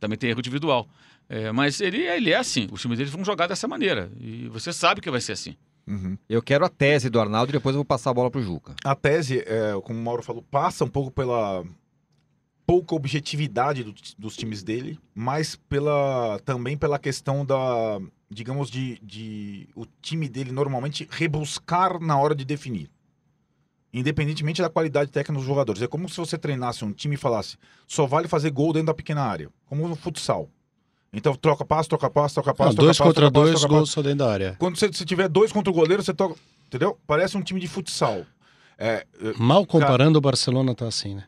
Também 0.00 0.16
tem 0.18 0.30
erro 0.30 0.40
individual. 0.40 0.88
É, 1.28 1.50
mas 1.52 1.80
ele, 1.80 1.98
ele 2.02 2.30
é 2.30 2.36
assim. 2.36 2.68
Os 2.70 2.80
times 2.82 2.98
deles 2.98 3.12
vão 3.12 3.24
jogar 3.24 3.46
dessa 3.46 3.66
maneira. 3.66 4.10
E 4.20 4.46
você 4.48 4.72
sabe 4.72 5.00
que 5.00 5.10
vai 5.10 5.20
ser 5.20 5.32
assim. 5.32 5.56
Uhum. 5.86 6.16
Eu 6.28 6.42
quero 6.42 6.64
a 6.64 6.68
tese 6.68 7.08
do 7.10 7.20
Arnaldo 7.20 7.50
e 7.50 7.54
depois 7.54 7.74
eu 7.74 7.78
vou 7.78 7.84
passar 7.84 8.10
a 8.10 8.14
bola 8.14 8.30
pro 8.30 8.42
Juca. 8.42 8.74
A 8.84 8.94
tese, 8.94 9.40
é, 9.46 9.72
como 9.82 9.98
o 9.98 10.02
Mauro 10.02 10.22
falou, 10.22 10.42
passa 10.42 10.84
um 10.84 10.88
pouco 10.88 11.10
pela 11.10 11.62
pouca 12.66 12.94
objetividade 12.94 13.82
do- 13.84 13.94
dos 14.18 14.36
times 14.36 14.62
dele, 14.62 14.98
mas 15.14 15.54
pela 15.68 16.38
também 16.44 16.76
pela 16.76 16.98
questão 16.98 17.44
da, 17.44 18.00
digamos, 18.30 18.70
de, 18.70 18.98
de 19.02 19.68
o 19.74 19.84
time 20.00 20.28
dele 20.28 20.50
normalmente 20.52 21.06
rebuscar 21.10 22.00
na 22.00 22.16
hora 22.18 22.34
de 22.34 22.44
definir. 22.44 22.90
Independentemente 23.92 24.60
da 24.60 24.68
qualidade 24.68 25.10
técnica 25.10 25.38
dos 25.38 25.46
jogadores. 25.46 25.80
É 25.80 25.86
como 25.86 26.08
se 26.08 26.16
você 26.16 26.36
treinasse 26.36 26.84
um 26.84 26.92
time 26.92 27.14
e 27.14 27.18
falasse, 27.18 27.56
só 27.86 28.06
vale 28.06 28.26
fazer 28.26 28.50
gol 28.50 28.72
dentro 28.72 28.86
da 28.88 28.94
pequena 28.94 29.22
área, 29.22 29.48
como 29.66 29.86
no 29.86 29.94
futsal. 29.94 30.48
Então 31.12 31.32
troca 31.36 31.64
passo, 31.64 31.88
troca 31.90 32.10
passo, 32.10 32.34
troca 32.34 32.52
passo, 32.52 32.70
Não, 32.70 32.74
troca 32.74 32.86
dois 32.86 32.98
passo, 32.98 33.08
contra 33.08 33.30
dois, 33.30 33.52
passo. 33.52 33.68
gols 33.68 33.90
só 33.90 34.02
dentro 34.02 34.18
da 34.18 34.32
área. 34.32 34.56
Quando 34.58 34.76
você, 34.76 34.88
você 34.88 35.04
tiver 35.04 35.28
dois 35.28 35.52
contra 35.52 35.70
o 35.70 35.74
goleiro, 35.74 36.02
você 36.02 36.12
toca. 36.12 36.34
Entendeu? 36.66 36.98
Parece 37.06 37.36
um 37.36 37.42
time 37.42 37.60
de 37.60 37.68
futsal. 37.68 38.26
É, 38.76 39.06
é, 39.20 39.32
Mal 39.38 39.64
comparando, 39.64 40.18
o 40.18 40.20
Barcelona 40.20 40.74
tá 40.74 40.88
assim, 40.88 41.14
né? 41.14 41.24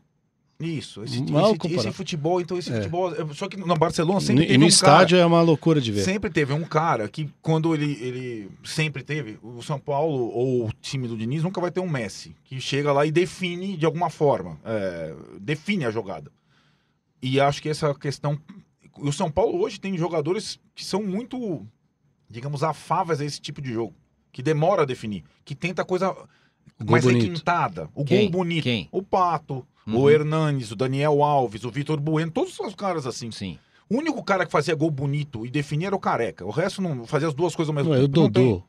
Isso, 0.59 1.03
esse, 1.05 1.23
esse- 1.23 1.75
esse 1.75 1.93
futebol, 1.93 2.41
então 2.41 2.57
esse 2.57 2.73
É. 2.73 2.77
futebol. 2.77 3.13
é, 3.15 3.35
Só 3.35 3.47
que 3.49 3.57
no 3.59 3.77
Barcelona 3.77 4.19
E 4.21 4.23
sempre 4.23 4.45
e 4.45 4.47
teve 4.47 4.59
no 4.59 4.65
um 4.65 4.69
estádio 4.69 5.19
é 5.19 5.27
uma 5.27 5.43
loucura 5.43 5.81
de 5.81 5.93
ver. 5.93 6.01
cara. 6.01 6.13
Sempre 6.13 6.31
teve 6.31 6.53
um 6.55 6.65
cara 6.65 7.09
que, 7.09 7.29
quando 7.43 7.75
ele, 7.75 7.93
ele 8.01 8.51
sempre 8.65 9.03
teve, 9.03 9.39
o 9.43 9.63
São 9.63 9.79
Paulo 9.79 10.31
ou 10.33 10.67
o 10.69 10.73
time 10.81 11.07
do 11.07 11.17
Diniz 11.17 11.43
nunca 11.43 11.61
vai 11.61 11.71
ter 11.71 11.81
um 11.81 11.89
Messi, 11.89 12.35
que 12.45 12.59
chega 12.61 12.91
lá 12.93 13.05
e 13.05 13.11
define 13.11 13.77
de 13.77 13.85
alguma 13.85 14.09
forma. 14.09 14.59
é, 14.65 15.15
define 15.41 15.85
a 15.85 15.91
jogada. 15.91 16.31
E 17.21 17.39
acho 17.41 17.61
que 17.61 17.69
essa 17.69 17.95
questão. 17.95 18.39
O 18.99 19.13
São 19.13 19.31
Paulo 19.31 19.61
hoje 19.61 19.79
tem 19.79 19.97
jogadores 19.99 20.59
que 20.75 20.83
são 20.85 21.03
muito, 21.03 21.67
digamos, 22.31 22.63
afáveis 22.63 23.21
a 23.21 23.25
esse 23.27 23.41
tipo 23.41 23.61
de 23.61 23.73
jogo. 23.73 23.95
Que 24.33 24.43
demora 24.43 24.83
a 24.83 24.87
definir. 24.87 25.23
Que 25.45 25.55
tenta 25.55 25.85
coisa 25.85 26.15
mais 26.89 27.05
bonito. 27.05 27.23
requintada. 27.25 27.89
O 27.95 28.05
Quem? 28.05 28.23
gol 28.31 28.41
bonito. 28.41 28.65
Quem? 28.65 28.89
O 28.93 29.03
Pato, 29.03 29.67
Uhum. 29.87 30.01
o 30.01 30.11
Hernanes, 30.11 30.73
o 30.73 30.77
Daniel 30.77 31.23
Alves, 31.23 31.65
o 31.65 31.71
Vitor 31.71 32.01
Bueno, 32.01 32.31
todos 32.31 32.55
são 32.55 32.67
os 32.67 32.75
caras 32.75 33.07
assim. 33.07 33.31
Sim. 33.31 33.59
O 33.89 33.99
único 33.99 34.23
cara 34.25 34.45
que 34.45 34.51
fazia 34.51 34.75
gol 34.75 34.91
bonito 34.91 35.47
e 35.47 35.51
definia 35.51 35.87
era 35.89 35.97
o 35.97 36.01
Careca. 36.01 36.45
O 36.45 36.51
resto 36.51 36.83
não 36.83 37.07
fazia 37.07 37.29
as 37.29 37.35
duas 37.35 37.55
coisas 37.55 37.69
ao 37.71 37.75
mesmo 37.75 37.93
Não, 37.95 38.01
é 38.01 38.03
o 38.03 38.09
tempo. 38.09 38.21
Não. 38.21 38.29
Dodô. 38.29 38.63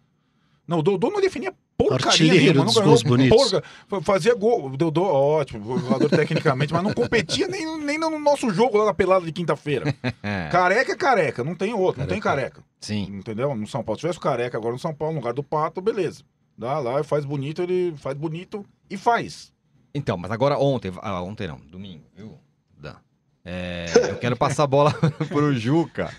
não, 0.68 0.80
o 0.80 0.84
Dodô 0.84 1.09
não 1.09 1.20
definia 1.20 1.51
porcaria 1.76 2.07
Artilheiro 2.07 2.43
nenhuma. 2.43 2.59
Não 2.59 2.65
dos 2.65 2.76
ganhou 2.76 2.89
gols 2.89 3.03
bonitos. 3.03 3.51
porca. 3.51 4.01
Fazia 4.03 4.36
gol. 4.36 4.68
O 4.68 4.78
Dodô, 4.78 5.03
ótimo, 5.03 5.80
jogador 5.80 6.09
tecnicamente, 6.09 6.72
mas 6.72 6.84
não 6.84 6.93
competia 6.93 7.47
nem, 7.47 7.80
nem 7.80 7.97
no 7.97 8.20
nosso 8.20 8.51
jogo 8.51 8.78
lá 8.78 8.86
na 8.86 8.93
pelada 8.93 9.26
de 9.26 9.32
quinta-feira. 9.32 9.91
Careca 10.51 10.91
é 10.91 10.95
careca, 10.95 11.43
não 11.43 11.55
tem 11.55 11.74
outro, 11.74 12.01
não 12.01 12.07
tem 12.07 12.20
careca. 12.20 12.63
sim. 12.80 13.03
Entendeu? 13.11 13.55
No 13.55 13.65
São 13.68 13.84
Paulo. 13.84 13.97
Se 13.97 14.01
tivesse 14.01 14.20
o 14.20 14.22
careca 14.22 14.55
agora 14.55 14.74
no 14.74 14.80
São 14.80 14.93
Paulo, 14.93 15.15
no 15.15 15.20
lugar 15.20 15.34
do 15.34 15.41
Pato, 15.43 15.82
beleza. 15.82 16.22
Dá 16.55 16.78
lá, 16.80 17.03
faz 17.03 17.26
bonito, 17.26 17.61
ele 17.61 17.93
faz 17.97 18.15
bonito 18.15 18.63
e 18.89 18.97
faz. 18.97 19.51
Então, 19.98 20.18
mas 20.18 20.32
agora 20.32 20.58
ontem, 20.58 20.91
ah, 21.02 21.22
ontem 21.22 21.48
não, 21.48 21.58
domingo, 21.58 22.04
viu? 22.16 22.38
Dan? 22.78 22.95
É, 23.43 23.86
eu 24.10 24.18
quero 24.18 24.38
passar 24.38 24.64
a 24.64 24.68
bola 24.68 24.93
pro 25.30 25.56
Juca. 25.56 26.14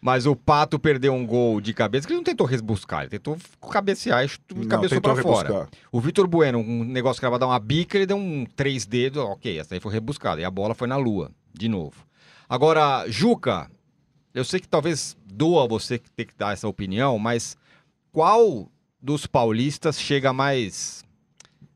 Mas 0.00 0.26
o 0.26 0.36
Pato 0.36 0.78
perdeu 0.78 1.12
um 1.12 1.26
gol 1.26 1.60
de 1.60 1.74
cabeça 1.74 2.06
que 2.06 2.12
ele 2.12 2.18
não 2.18 2.24
tentou 2.24 2.46
rebuscar, 2.46 3.00
ele 3.00 3.10
tentou 3.10 3.36
cabecear 3.72 4.24
e 4.24 4.30
Não, 4.54 4.68
cabeçou 4.68 5.00
pra 5.00 5.16
fora. 5.16 5.68
O 5.90 6.00
Vitor 6.00 6.28
Bueno, 6.28 6.58
um 6.58 6.84
negócio 6.84 7.18
que 7.18 7.26
era 7.26 7.38
dar 7.38 7.46
uma 7.46 7.58
bica, 7.58 7.96
ele 7.96 8.06
deu 8.06 8.16
um 8.16 8.46
três 8.54 8.86
dedos, 8.86 9.24
ok, 9.24 9.58
essa 9.58 9.74
aí 9.74 9.80
foi 9.80 9.92
rebuscada. 9.92 10.40
E 10.40 10.44
a 10.44 10.50
bola 10.50 10.74
foi 10.74 10.86
na 10.86 10.96
lua, 10.96 11.32
de 11.52 11.68
novo. 11.68 12.06
Agora, 12.48 13.04
Juca, 13.08 13.68
eu 14.32 14.44
sei 14.44 14.60
que 14.60 14.68
talvez 14.68 15.16
doa 15.24 15.66
você 15.66 15.98
ter 15.98 16.26
que 16.26 16.34
dar 16.36 16.52
essa 16.52 16.68
opinião, 16.68 17.18
mas 17.18 17.56
qual 18.12 18.70
dos 19.00 19.26
paulistas 19.26 20.00
chega 20.00 20.32
mais 20.32 21.05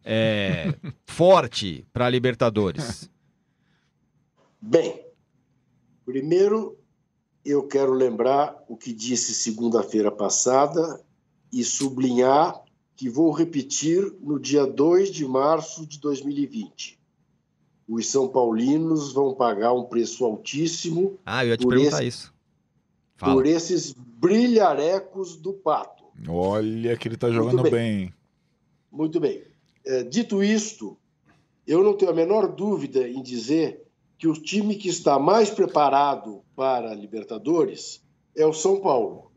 é, 0.04 0.74
forte 1.06 1.86
pra 1.92 2.08
Libertadores? 2.08 3.10
Bem, 4.60 5.04
primeiro 6.04 6.78
eu 7.44 7.66
quero 7.66 7.92
lembrar 7.92 8.62
o 8.68 8.76
que 8.76 8.92
disse 8.92 9.34
segunda-feira 9.34 10.10
passada 10.10 11.00
e 11.52 11.64
sublinhar 11.64 12.60
que 12.94 13.08
vou 13.08 13.30
repetir 13.32 14.12
no 14.20 14.38
dia 14.38 14.66
2 14.66 15.10
de 15.10 15.24
março 15.26 15.86
de 15.86 15.98
2020. 15.98 16.98
Os 17.88 18.06
São 18.08 18.28
Paulinos 18.28 19.12
vão 19.12 19.34
pagar 19.34 19.72
um 19.72 19.84
preço 19.84 20.24
altíssimo 20.24 21.18
Ah, 21.24 21.44
eu 21.44 21.48
ia 21.50 21.56
te 21.56 21.62
Por 21.64 21.70
perguntar 21.74 22.04
esse- 22.04 22.06
isso. 22.24 22.34
Fala. 23.16 23.34
por 23.34 23.46
esses 23.46 23.92
brilharecos 23.92 25.36
do 25.36 25.52
Pato. 25.52 26.04
Olha 26.28 26.96
que 26.96 27.08
ele 27.08 27.16
tá 27.16 27.26
Muito 27.28 27.36
jogando 27.42 27.62
bem. 27.64 27.72
bem. 27.72 28.14
Muito 28.92 29.18
bem. 29.20 29.42
É, 29.90 30.04
dito 30.04 30.40
isto, 30.40 30.96
eu 31.66 31.82
não 31.82 31.96
tenho 31.96 32.12
a 32.12 32.14
menor 32.14 32.46
dúvida 32.46 33.08
em 33.08 33.20
dizer 33.20 33.84
que 34.16 34.28
o 34.28 34.34
time 34.34 34.76
que 34.76 34.88
está 34.88 35.18
mais 35.18 35.50
preparado 35.50 36.44
para 36.54 36.92
a 36.92 36.94
Libertadores 36.94 38.00
é 38.36 38.46
o 38.46 38.52
São 38.52 38.80
Paulo. 38.80 39.32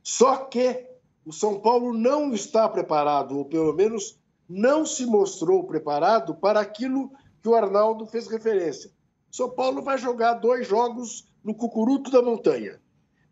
Só 0.00 0.44
que 0.44 0.86
o 1.26 1.32
São 1.32 1.58
Paulo 1.58 1.92
não 1.92 2.32
está 2.32 2.68
preparado, 2.68 3.36
ou 3.36 3.44
pelo 3.44 3.72
menos 3.72 4.16
não 4.48 4.86
se 4.86 5.04
mostrou 5.04 5.64
preparado 5.64 6.36
para 6.36 6.60
aquilo 6.60 7.10
que 7.42 7.48
o 7.48 7.56
Arnaldo 7.56 8.06
fez 8.06 8.28
referência. 8.28 8.92
São 9.28 9.50
Paulo 9.50 9.82
vai 9.82 9.98
jogar 9.98 10.34
dois 10.34 10.68
jogos 10.68 11.28
no 11.42 11.52
Cucuruto 11.52 12.12
da 12.12 12.22
Montanha. 12.22 12.80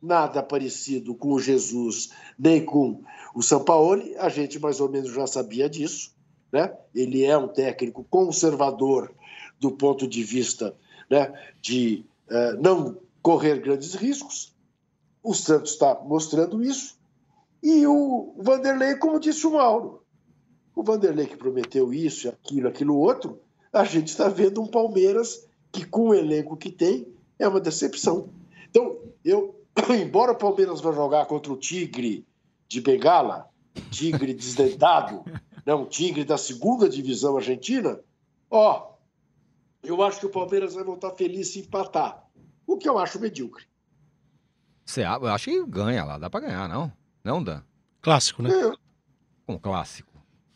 nada 0.00 0.42
parecido 0.42 1.14
com 1.14 1.32
o 1.32 1.40
Jesus 1.40 2.10
nem 2.38 2.64
com 2.64 3.02
o 3.34 3.42
Sampaoli, 3.42 4.16
a 4.16 4.28
gente 4.28 4.58
mais 4.58 4.80
ou 4.80 4.88
menos 4.88 5.12
já 5.12 5.26
sabia 5.26 5.68
disso, 5.68 6.14
né? 6.52 6.76
Ele 6.94 7.24
é 7.24 7.36
um 7.36 7.48
técnico 7.48 8.04
conservador 8.04 9.12
do 9.58 9.72
ponto 9.72 10.06
de 10.06 10.22
vista 10.22 10.74
né, 11.10 11.32
de 11.60 12.04
eh, 12.28 12.52
não 12.54 12.98
correr 13.22 13.60
grandes 13.60 13.94
riscos. 13.94 14.54
O 15.22 15.34
Santos 15.34 15.72
está 15.72 16.00
mostrando 16.04 16.62
isso. 16.62 16.96
E 17.62 17.86
o 17.86 18.34
Vanderlei, 18.38 18.96
como 18.96 19.18
disse 19.18 19.46
o 19.46 19.52
Mauro, 19.52 20.02
o 20.74 20.82
Vanderlei 20.82 21.26
que 21.26 21.36
prometeu 21.36 21.92
isso, 21.92 22.28
aquilo, 22.28 22.68
aquilo 22.68 22.96
outro, 22.96 23.40
a 23.72 23.84
gente 23.84 24.08
está 24.08 24.28
vendo 24.28 24.62
um 24.62 24.66
Palmeiras 24.66 25.46
que, 25.72 25.84
com 25.84 26.08
o 26.08 26.14
elenco 26.14 26.56
que 26.56 26.70
tem, 26.70 27.06
é 27.38 27.46
uma 27.46 27.60
decepção. 27.60 28.28
Então, 28.70 28.98
eu, 29.24 29.60
embora 30.00 30.32
o 30.32 30.36
Palmeiras 30.38 30.80
vá 30.80 30.92
jogar 30.92 31.26
contra 31.26 31.52
o 31.52 31.56
Tigre 31.56 32.26
de 32.68 32.80
Bengala, 32.80 33.48
Tigre 33.90 34.32
desdentado, 34.34 35.22
né, 35.66 35.74
um 35.74 35.84
Tigre 35.84 36.24
da 36.24 36.38
segunda 36.38 36.88
divisão 36.88 37.36
argentina, 37.36 38.00
ó, 38.50 38.94
eu 39.82 40.02
acho 40.02 40.18
que 40.20 40.26
o 40.26 40.30
Palmeiras 40.30 40.74
vai 40.74 40.82
voltar 40.84 41.10
feliz 41.12 41.52
se 41.52 41.60
empatar. 41.60 42.24
O 42.66 42.76
que 42.76 42.88
eu 42.88 42.98
acho 42.98 43.20
medíocre. 43.20 43.64
Você, 44.84 45.02
a- 45.04 45.18
eu 45.20 45.28
acho 45.28 45.44
que 45.50 45.66
ganha 45.66 46.04
lá, 46.04 46.18
dá 46.18 46.28
pra 46.30 46.40
ganhar, 46.40 46.68
não? 46.68 46.92
Não, 47.22 47.42
Dan? 47.42 47.62
Clássico, 48.00 48.42
né? 48.42 48.50
Eu- 48.52 48.76
Um 49.48 49.58
clássico. 49.58 50.10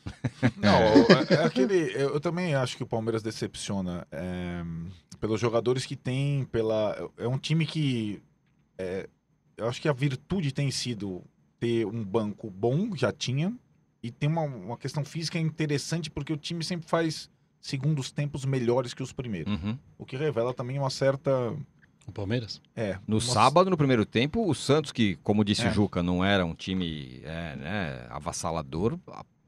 Não, 0.56 0.70
é, 0.78 1.34
é 1.42 1.44
aquele. 1.44 1.74
Eu, 1.94 2.14
eu 2.14 2.20
também 2.20 2.54
acho 2.54 2.76
que 2.76 2.82
o 2.82 2.86
Palmeiras 2.86 3.22
decepciona 3.22 4.06
é, 4.10 4.62
pelos 5.20 5.40
jogadores 5.40 5.84
que 5.86 5.96
tem, 5.96 6.44
pela. 6.46 7.10
É 7.18 7.28
um 7.28 7.38
time 7.38 7.66
que. 7.66 8.22
é, 8.78 9.08
eu 9.56 9.68
acho 9.68 9.80
que 9.80 9.88
a 9.88 9.92
virtude 9.92 10.52
tem 10.52 10.70
sido 10.70 11.22
ter 11.58 11.86
um 11.86 12.02
banco 12.02 12.50
bom, 12.50 12.96
já 12.96 13.12
tinha, 13.12 13.54
e 14.02 14.10
tem 14.10 14.28
uma, 14.30 14.42
uma 14.42 14.76
questão 14.78 15.04
física 15.04 15.38
interessante, 15.38 16.10
porque 16.10 16.32
o 16.32 16.36
time 16.38 16.64
sempre 16.64 16.88
faz 16.88 17.28
segundos 17.60 18.10
tempos 18.10 18.46
melhores 18.46 18.94
que 18.94 19.02
os 19.02 19.12
primeiros. 19.12 19.52
Uhum. 19.52 19.76
O 19.98 20.06
que 20.06 20.16
revela 20.16 20.54
também 20.54 20.78
uma 20.78 20.88
certa. 20.88 21.54
O 22.06 22.12
Palmeiras? 22.12 22.60
É, 22.74 22.98
No 23.06 23.16
uma- 23.16 23.20
sábado, 23.20 23.68
no 23.68 23.76
primeiro 23.76 24.06
tempo, 24.06 24.48
o 24.48 24.54
Santos, 24.54 24.90
que, 24.90 25.16
como 25.16 25.44
disse 25.44 25.66
É. 25.66 25.68
o 25.70 25.72
Juca, 25.74 26.02
não 26.02 26.24
era 26.24 26.44
um 26.46 26.54
time 26.54 27.20
é, 27.22 27.56
né, 27.56 28.06
avassalador, 28.08 28.98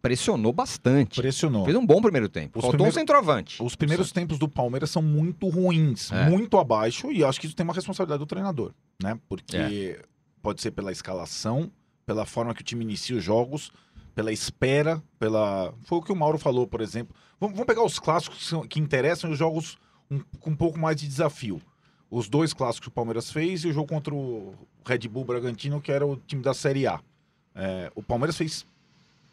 pressionou 0.02 0.52
bastante. 0.52 1.20
Pressionou. 1.20 1.64
Fez 1.64 1.76
um 1.76 1.86
bom 1.86 2.02
primeiro 2.02 2.28
tempo. 2.28 2.58
Os 2.58 2.62
Faltou 2.62 2.70
primeiros- 2.72 2.96
um 2.96 3.00
centroavante. 3.00 3.62
Os 3.62 3.76
primeiros 3.76 4.10
tempos 4.12 4.38
do 4.38 4.48
Palmeiras 4.48 4.90
são 4.90 5.00
muito 5.00 5.48
ruins, 5.48 6.10
É. 6.12 6.28
muito 6.28 6.58
abaixo, 6.58 7.10
e 7.12 7.22
acho 7.24 7.40
que 7.40 7.46
isso 7.46 7.54
tem 7.56 7.64
uma 7.64 7.72
responsabilidade 7.72 8.18
do 8.18 8.26
treinador, 8.26 8.72
né? 9.02 9.18
Porque 9.28 9.56
É. 9.56 10.02
pode 10.42 10.60
ser 10.60 10.72
pela 10.72 10.90
escalação, 10.90 11.70
pela 12.04 12.26
forma 12.26 12.52
que 12.52 12.60
o 12.62 12.64
time 12.64 12.84
inicia 12.84 13.16
os 13.16 13.24
jogos. 13.24 13.70
pela 14.14 14.30
espera, 14.30 15.02
pela. 15.18 15.72
Foi 15.84 15.96
o 15.96 16.02
que 16.02 16.12
o 16.12 16.14
Mauro 16.14 16.36
falou, 16.36 16.66
por 16.66 16.82
exemplo. 16.82 17.16
Vamos, 17.40 17.54
vamos 17.56 17.66
pegar 17.66 17.82
os 17.82 17.98
clássicos 17.98 18.36
que, 18.40 18.44
são- 18.44 18.66
que 18.68 18.78
interessam 18.78 19.30
e 19.30 19.32
os 19.32 19.38
jogos 19.38 19.78
um- 20.10 20.20
com 20.38 20.50
um 20.50 20.54
pouco 20.54 20.78
mais 20.78 20.98
de 21.00 21.08
desafio. 21.08 21.62
Os 22.10 22.28
dois 22.28 22.52
clássicos 22.52 22.80
que 22.80 22.88
o 22.88 22.92
Palmeiras 22.92 23.32
fez 23.32 23.64
e 23.64 23.68
o 23.68 23.72
jogo 23.72 23.88
contra 23.88 24.14
o 24.14 24.52
Red 24.84 25.08
Bull 25.08 25.24
Bragantino, 25.24 25.80
que 25.80 25.90
era 25.90 26.06
o 26.06 26.14
time 26.26 26.42
da 26.42 26.52
Série 26.52 26.86
A. 26.86 27.00
É, 27.54 27.90
o 27.94 28.02
Palmeiras 28.02 28.36
fez 28.36 28.66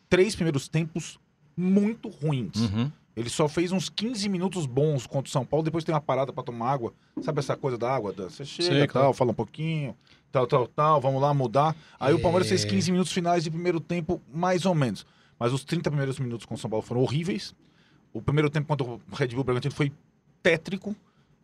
três 0.09 0.35
primeiros 0.35 0.67
tempos 0.67 1.19
muito 1.55 2.09
ruins. 2.09 2.55
Uhum. 2.55 2.91
Ele 3.15 3.29
só 3.29 3.49
fez 3.49 3.71
uns 3.71 3.89
15 3.89 4.29
minutos 4.29 4.65
bons 4.65 5.05
contra 5.05 5.27
o 5.27 5.31
São 5.31 5.45
Paulo, 5.45 5.63
depois 5.63 5.83
tem 5.83 5.93
uma 5.93 5.99
parada 5.99 6.31
pra 6.31 6.41
tomar 6.43 6.71
água. 6.71 6.93
Sabe 7.21 7.39
essa 7.39 7.55
coisa 7.57 7.77
da 7.77 7.93
água? 7.93 8.13
Dan? 8.13 8.29
Você 8.29 8.45
chega, 8.45 8.69
Sei, 8.69 8.87
tal, 8.87 9.13
fala 9.13 9.31
um 9.31 9.33
pouquinho, 9.33 9.93
tal, 10.31 10.47
tal, 10.47 10.67
tal, 10.67 11.01
vamos 11.01 11.21
lá 11.21 11.33
mudar. 11.33 11.75
Aí 11.99 12.13
o 12.13 12.19
Palmeiras 12.21 12.47
É. 12.47 12.49
fez 12.49 12.63
15 12.63 12.91
minutos 12.91 13.11
finais 13.11 13.43
de 13.43 13.51
primeiro 13.51 13.79
tempo, 13.81 14.21
mais 14.33 14.65
ou 14.65 14.73
menos. 14.73 15.05
Mas 15.37 15.51
os 15.51 15.65
30 15.65 15.89
primeiros 15.89 16.17
minutos 16.19 16.45
com 16.45 16.55
o 16.55 16.57
São 16.57 16.69
Paulo 16.69 16.85
foram 16.85 17.01
horríveis. 17.01 17.53
O 18.13 18.21
primeiro 18.21 18.49
tempo 18.49 18.67
contra 18.67 18.87
o 18.87 19.01
Red 19.13 19.27
Bull 19.29 19.43
Bragantino 19.43 19.73
foi 19.73 19.91
tétrico. 20.41 20.95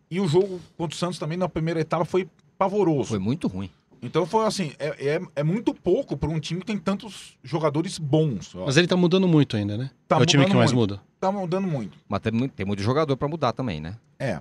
E 0.09 0.19
o 0.21 0.27
jogo 0.27 0.61
contra 0.77 0.95
o 0.95 0.97
Santos 0.97 1.19
também 1.19 1.37
na 1.37 1.49
primeira 1.49 1.81
etapa 1.81 2.05
foi 2.05 2.27
pavoroso. 2.57 3.09
Foi 3.09 3.19
muito 3.19 3.47
ruim. 3.47 3.69
Então 4.05 4.25
foi 4.25 4.45
assim, 4.45 4.71
é, 4.79 5.15
é, 5.15 5.21
é 5.37 5.43
muito 5.43 5.73
pouco 5.73 6.15
para 6.15 6.29
um 6.29 6.39
time 6.39 6.59
que 6.61 6.65
tem 6.67 6.77
tantos 6.77 7.37
jogadores 7.43 7.97
bons. 7.97 8.53
ó. 8.55 8.65
Mas 8.65 8.77
ele 8.77 8.87
tá 8.87 8.95
mudando 8.95 9.27
muito 9.27 9.57
ainda, 9.57 9.77
né? 9.77 9.89
Tá 10.07 10.17
é 10.17 10.19
o 10.21 10.25
time 10.25 10.41
mudando 10.43 10.51
que 10.51 10.57
mais 10.57 10.71
muito. 10.71 10.91
muda. 10.95 11.03
Tá 11.19 11.31
mudando 11.31 11.67
muito. 11.67 11.97
Mas 12.07 12.19
tem, 12.21 12.31
muito- 12.31 12.51
tem 12.53 12.65
muito 12.65 12.81
jogador 12.83 13.15
pra 13.17 13.27
mudar 13.27 13.51
também, 13.53 13.81
né? 13.81 13.97
É. 14.19 14.39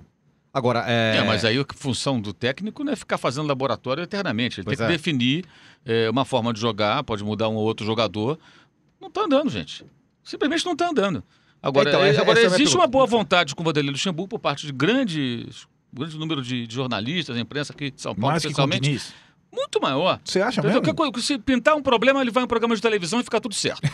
Agora, 0.53 0.85
é... 0.87 1.17
É, 1.17 1.23
mas 1.23 1.43
aí 1.43 1.57
a 1.59 1.65
função 1.75 2.21
do 2.21 2.31
técnico 2.31 2.83
não 2.83 2.93
é 2.93 2.95
ficar 2.95 3.17
fazendo 3.17 3.45
laboratório 3.47 4.01
eternamente. 4.03 4.59
Ele 4.61 4.65
Pois 4.65 4.77
tem 4.77 4.87
que 4.87 4.93
é. 4.93 4.95
definir 4.95 5.45
é, 5.85 6.09
uma 6.09 6.23
forma 6.23 6.53
de 6.53 6.59
jogar, 6.61 7.03
pode 7.03 7.23
mudar 7.23 7.49
um 7.49 7.55
ou 7.55 7.63
outro 7.65 7.85
jogador. 7.85 8.39
Não 9.01 9.09
tá 9.11 9.21
andando, 9.25 9.49
gente. 9.49 9.85
Simplesmente 10.23 10.65
não 10.65 10.75
tá 10.75 10.89
andando. 10.89 11.21
Agora, 11.61 11.89
Então, 11.89 12.01
é- 12.03 12.09
essa- 12.09 12.21
agora 12.21 12.39
essa 12.39 12.55
é 12.55 12.57
existe 12.61 12.75
uma 12.75 12.87
boa 12.87 13.05
vontade 13.05 13.53
com 13.55 13.61
o 13.63 13.65
Vanderlei 13.65 13.91
Luxemburgo 13.91 14.29
por 14.29 14.39
parte 14.39 14.65
de 14.65 14.71
grandes, 14.71 15.67
grande 15.91 16.17
número 16.17 16.41
de, 16.41 16.65
de 16.67 16.73
jornalistas, 16.75 17.37
imprensa 17.37 17.73
aqui 17.73 17.91
de 17.91 18.01
São 18.01 18.13
Paulo, 18.15 18.31
Mais 18.31 18.41
que 18.43 18.47
com 18.53 18.61
o 18.61 18.65
especialmente. 18.65 18.83
Diniz. 18.83 19.13
Muito 19.55 19.81
maior. 19.81 20.19
Você 20.23 20.41
acha 20.41 20.59
Entendeu? 20.59 20.81
mesmo? 20.81 21.11
Que 21.11 21.21
se 21.21 21.37
pintar 21.37 21.75
um 21.75 21.81
problema, 21.81 22.21
ele 22.21 22.31
vai 22.31 22.43
em 22.43 22.45
um 22.45 22.47
programa 22.47 22.75
de 22.75 22.81
televisão 22.81 23.19
e 23.19 23.23
fica 23.23 23.39
tudo 23.39 23.55
certo. 23.55 23.81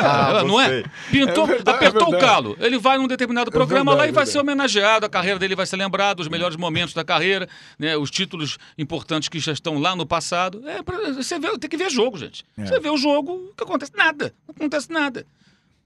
Ah, 0.00 0.40
É, 0.40 0.44
não 0.44 0.60
é? 0.60 0.82
Pintou, 1.10 1.44
É 1.44 1.46
verdade, 1.48 1.76
apertou 1.86 2.14
é 2.14 2.16
o 2.16 2.20
calo. 2.20 2.56
Ele 2.60 2.78
vai 2.78 2.98
num 2.98 3.06
determinado 3.06 3.50
É 3.50 3.52
programa 3.52 3.92
verdade, 3.92 3.98
lá 3.98 4.06
e 4.06 4.10
é 4.10 4.12
vai 4.12 4.26
ser 4.26 4.38
homenageado. 4.38 5.06
A 5.06 5.08
carreira 5.08 5.38
dele 5.38 5.54
vai 5.54 5.66
ser 5.66 5.76
lembrada, 5.76 6.20
os 6.22 6.28
melhores 6.28 6.56
momentos 6.56 6.94
da 6.94 7.04
carreira, 7.04 7.48
né, 7.78 7.96
os 7.96 8.10
títulos 8.10 8.58
importantes 8.78 9.28
que 9.28 9.38
já 9.38 9.52
estão 9.52 9.78
lá 9.78 9.94
no 9.96 10.06
passado. 10.06 10.62
É, 10.68 10.82
pra- 10.82 11.12
você 11.12 11.38
vê, 11.38 11.56
tem 11.58 11.68
que 11.70 11.76
ver 11.76 11.90
jogo, 11.90 12.16
gente. 12.18 12.44
É. 12.58 12.64
Você 12.66 12.80
vê 12.80 12.90
o 12.90 12.96
jogo, 12.96 13.32
o 13.32 13.54
que 13.56 13.62
acontece? 13.62 13.92
Nada. 13.96 14.34
Não 14.46 14.54
acontece 14.56 14.90
nada. 14.90 15.26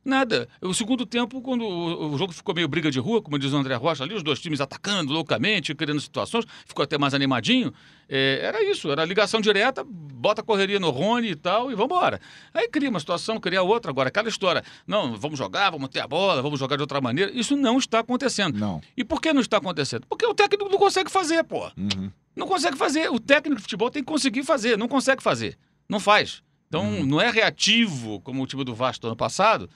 Nada. 0.06 0.48
O 0.62 0.72
segundo 0.72 1.04
tempo, 1.04 1.42
quando 1.42 1.62
o, 1.62 2.12
o 2.12 2.16
jogo 2.16 2.32
ficou 2.32 2.54
meio 2.54 2.68
briga 2.68 2.92
de 2.92 3.00
rua, 3.00 3.20
como 3.20 3.36
diz 3.40 3.52
o 3.52 3.56
André 3.56 3.74
Rocha 3.74 4.04
ali, 4.04 4.14
os 4.14 4.22
dois 4.22 4.38
times 4.38 4.60
atacando 4.60 5.12
loucamente, 5.12 5.74
criando 5.74 6.00
situações, 6.00 6.44
ficou 6.64 6.84
até 6.84 6.96
mais 6.96 7.12
animadinho. 7.12 7.74
É, 8.08 8.38
era 8.40 8.62
isso, 8.62 8.88
era 8.88 9.04
ligação 9.04 9.40
direta, 9.40 9.84
bota 9.84 10.42
a 10.42 10.44
correria 10.44 10.78
no 10.78 10.90
Rony 10.90 11.30
e 11.30 11.34
tal, 11.34 11.72
e 11.72 11.74
vambora. 11.74 12.20
Aí 12.54 12.68
cria 12.68 12.88
uma 12.88 13.00
situação, 13.00 13.40
cria 13.40 13.64
outra. 13.64 13.90
Agora, 13.90 14.08
aquela 14.08 14.28
história, 14.28 14.62
não, 14.86 15.16
vamos 15.16 15.36
jogar, 15.36 15.70
vamos 15.70 15.88
ter 15.88 15.98
a 15.98 16.06
bola, 16.06 16.40
vamos 16.40 16.60
jogar 16.60 16.76
de 16.76 16.82
outra 16.82 17.00
maneira, 17.00 17.32
isso 17.34 17.56
não 17.56 17.76
está 17.76 17.98
acontecendo. 17.98 18.56
Não. 18.60 18.80
E 18.96 19.02
por 19.02 19.20
que 19.20 19.32
não 19.32 19.40
está 19.40 19.56
acontecendo? 19.56 20.06
Porque 20.08 20.24
o 20.24 20.34
técnico 20.34 20.70
não 20.70 20.78
consegue 20.78 21.10
fazer, 21.10 21.42
pô. 21.42 21.68
Uhum. 21.76 22.12
Não 22.36 22.46
consegue 22.46 22.76
fazer. 22.76 23.10
O 23.10 23.18
técnico 23.18 23.56
de 23.56 23.62
futebol 23.62 23.90
tem 23.90 24.04
que 24.04 24.12
conseguir 24.12 24.44
fazer, 24.44 24.78
não 24.78 24.86
consegue 24.86 25.20
fazer. 25.20 25.58
Não 25.88 25.98
faz. 25.98 26.44
Então, 26.68 27.04
não 27.04 27.20
é 27.20 27.28
reativo 27.28 28.20
como 28.20 28.40
o 28.42 28.46
time 28.46 28.62
do 28.62 28.74
Vasco 28.74 29.02
do 29.02 29.08
ano 29.08 29.16
passado, 29.16 29.68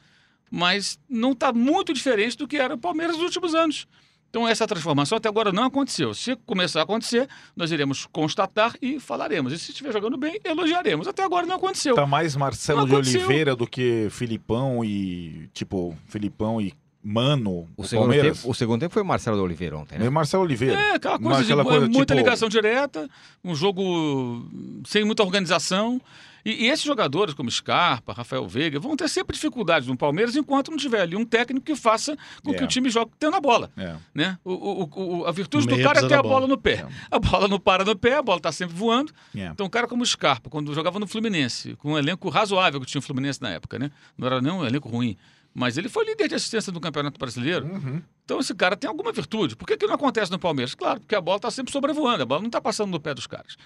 mas 0.51 0.98
não 1.09 1.32
está 1.32 1.53
muito 1.53 1.92
diferente 1.92 2.36
do 2.36 2.48
que 2.48 2.57
era 2.57 2.74
o 2.74 2.78
Palmeiras 2.78 3.16
nos 3.16 3.24
últimos 3.24 3.55
anos. 3.55 3.86
Então, 4.28 4.46
essa 4.46 4.64
transformação 4.64 5.18
até 5.18 5.28
agora 5.28 5.51
não 5.51 5.64
aconteceu. 5.64 6.14
Se 6.14 6.36
começar 6.46 6.78
a 6.80 6.82
acontecer, 6.84 7.28
nós 7.57 7.72
iremos 7.72 8.07
constatar 8.12 8.74
e 8.80 9.01
falaremos. 9.01 9.53
E 9.53 9.59
se 9.59 9.72
estiver 9.72 9.92
jogando 9.92 10.16
bem, 10.16 10.38
elogiaremos. 10.44 11.09
Até 11.09 11.24
agora 11.24 11.44
não 11.46 11.57
aconteceu. 11.57 11.96
Tá 11.96 12.07
mais 12.07 12.36
Marcelo 12.36 12.80
Não 12.80 12.86
de 12.86 12.92
aconteceu. 12.94 13.20
Oliveira 13.22 13.57
do 13.57 13.66
que 13.66 14.07
Filipão 14.11 14.84
e. 14.84 15.48
Tipo, 15.53 15.96
Filipão 16.07 16.61
e 16.61 16.72
Mano. 17.03 17.66
O 17.76 17.82
O, 17.82 17.84
segundo, 17.84 18.05
Palmeiras. 18.09 18.38
tempo, 18.38 18.51
o 18.51 18.55
segundo 18.55 18.80
tempo 18.80 18.92
foi 18.92 19.03
o 19.03 19.07
Marcelo 19.07 19.36
de 19.36 19.42
Oliveira 19.42 19.76
ontem, 19.78 19.98
né? 19.98 20.07
É 20.07 20.11
Marcelo 20.11 20.44
Oliveira. 20.44 20.78
É, 20.78 20.94
aquela 20.94 21.18
Mas 21.18 21.22
coisa 21.28 21.44
de 21.44 21.53
aquela 21.53 21.64
coisa, 21.64 21.86
muita 21.88 22.14
tipo- 22.14 22.18
ligação 22.24 22.48
direta, 22.48 23.09
um 23.42 23.55
jogo 23.55 24.44
sem 24.86 25.05
muita 25.05 25.22
organização. 25.24 26.01
E, 26.45 26.64
e 26.64 26.68
esses 26.68 26.84
jogadores, 26.84 27.34
como 27.34 27.51
Scarpa, 27.51 28.12
Rafael 28.12 28.47
Veiga, 28.49 28.78
vão 28.80 28.97
ter 28.97 29.09
sempre 29.09 29.34
dificuldades 29.34 29.88
no 29.88 29.97
Palmeiras 29.97 30.36
enquanto 30.36 30.70
não 30.70 30.78
tiver 30.78 31.01
ali 31.03 31.16
um 31.16 31.24
técnico 31.24 31.64
que 31.66 31.74
faça 31.76 32.16
com 32.43 32.53
que 32.53 32.61
É. 32.61 32.64
o 32.64 32.66
time 32.68 32.88
jogue 32.91 33.12
tendo 33.18 33.36
a 33.36 33.41
bola. 33.41 33.70
É. 33.76 33.95
Né? 34.14 34.38
O, 34.45 34.53
o- 34.53 35.18
o- 35.20 35.26
a 35.26 35.32
virtude 35.32 35.66
O 35.66 35.76
do 35.76 35.82
cara 35.82 36.01
é 36.01 36.09
ter 36.09 36.14
a 36.14 36.22
bola 36.22 36.34
bola. 36.41 36.47
no 36.49 36.59
pé. 36.59 36.86
A 37.11 37.18
bola 37.18 37.49
não 37.49 37.59
para 37.61 37.84
no 37.84 37.97
pé, 37.97 38.14
a 38.16 38.22
bola 38.22 38.38
está 38.38 38.51
sempre 38.53 38.74
voando. 38.74 39.12
É. 39.36 39.47
Então, 39.47 39.66
um 39.66 39.70
cara 39.70 39.86
como 39.86 40.03
o 40.03 40.07
Scarpa, 40.07 40.49
quando 40.51 40.72
jogava 40.74 40.99
no 40.99 41.07
Fluminense, 41.07 41.76
com 41.76 41.93
um 41.93 41.99
elenco 41.99 42.28
razoável 42.28 42.80
que 42.80 42.86
tinha 42.86 42.99
o 43.01 43.03
Fluminense 43.03 43.41
na 43.43 43.51
época, 43.51 43.78
né? 43.78 43.91
Não 44.16 44.26
era 44.26 44.41
nem 44.41 44.53
um 44.53 44.64
elenco 44.64 44.88
ruim. 44.88 45.16
Mas 45.53 45.76
ele 45.76 45.88
foi 45.88 46.05
líder 46.05 46.28
de 46.28 46.34
assistência 46.36 46.70
do 46.72 46.80
Campeonato 46.80 47.18
Brasileiro. 47.18 47.66
Uhum. 47.66 48.01
Então 48.24 48.38
esse 48.38 48.55
cara 48.55 48.76
tem 48.76 48.88
alguma 48.88 49.12
virtude. 49.12 49.57
Por 49.57 49.66
que, 49.66 49.76
que 49.76 49.86
não 49.86 49.94
acontece 49.94 50.30
no 50.30 50.38
Palmeiras? 50.38 50.74
Claro, 50.74 51.01
porque 51.01 51.14
a 51.14 51.20
bola 51.20 51.36
está 51.38 51.51
sempre 51.51 51.72
sobrevoando, 51.72 52.22
a 52.22 52.26
bola 52.26 52.40
não 52.40 52.46
está 52.48 52.61
passando 52.61 52.90
no 52.90 53.01
pé 53.01 53.12
dos 53.12 53.26
caras. 53.26 53.57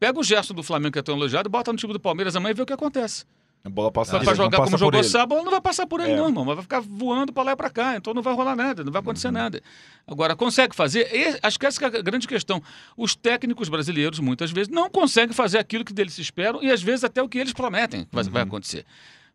Pega 0.00 0.18
o 0.18 0.22
gesto 0.24 0.54
do 0.54 0.62
Flamengo 0.62 0.92
que 0.92 0.98
é 0.98 1.02
tão 1.02 1.14
elogiado, 1.16 1.50
bota 1.50 1.70
no 1.70 1.78
time 1.78 1.92
do 1.92 2.00
Palmeiras 2.00 2.34
amanhã 2.34 2.52
e 2.52 2.54
vê 2.54 2.62
o 2.62 2.66
que 2.66 2.72
acontece. 2.72 3.24
A 3.66 3.70
bola 3.70 3.90
passa 3.90 4.18
para 4.20 4.34
jogar 4.34 4.58
passa 4.58 4.64
como 4.72 4.78
jogou 4.78 5.02
sábado, 5.02 5.22
a 5.22 5.26
bola 5.26 5.42
não 5.44 5.50
vai 5.50 5.60
passar 5.60 5.86
por 5.86 5.98
ele, 6.00 6.12
É. 6.12 6.16
não, 6.16 6.26
irmão. 6.26 6.44
Mas 6.44 6.56
vai 6.56 6.62
ficar 6.62 6.80
voando 6.80 7.32
para 7.32 7.42
lá 7.44 7.52
e 7.52 7.56
para 7.56 7.70
cá. 7.70 7.96
Então 7.96 8.12
não 8.12 8.20
vai 8.20 8.34
rolar 8.34 8.54
nada, 8.54 8.84
não 8.84 8.92
vai 8.92 9.00
acontecer 9.00 9.30
nada. 9.30 9.62
Agora, 10.06 10.36
consegue 10.36 10.74
fazer? 10.76 11.08
E 11.14 11.38
acho 11.42 11.58
que 11.58 11.64
essa 11.64 11.78
que 11.78 11.84
é 11.84 11.98
a 11.98 12.02
grande 12.02 12.28
questão. 12.28 12.62
Os 12.94 13.14
técnicos 13.16 13.70
brasileiros, 13.70 14.18
muitas 14.20 14.50
vezes, 14.50 14.68
não 14.68 14.90
conseguem 14.90 15.34
fazer 15.34 15.56
aquilo 15.58 15.82
que 15.82 15.94
deles 15.94 16.12
se 16.12 16.20
esperam 16.20 16.62
e 16.62 16.70
às 16.70 16.82
vezes 16.82 17.04
até 17.04 17.22
o 17.22 17.28
que 17.28 17.38
eles 17.38 17.54
prometem 17.54 18.06
vai, 18.12 18.24
vai 18.24 18.42
acontecer. 18.42 18.84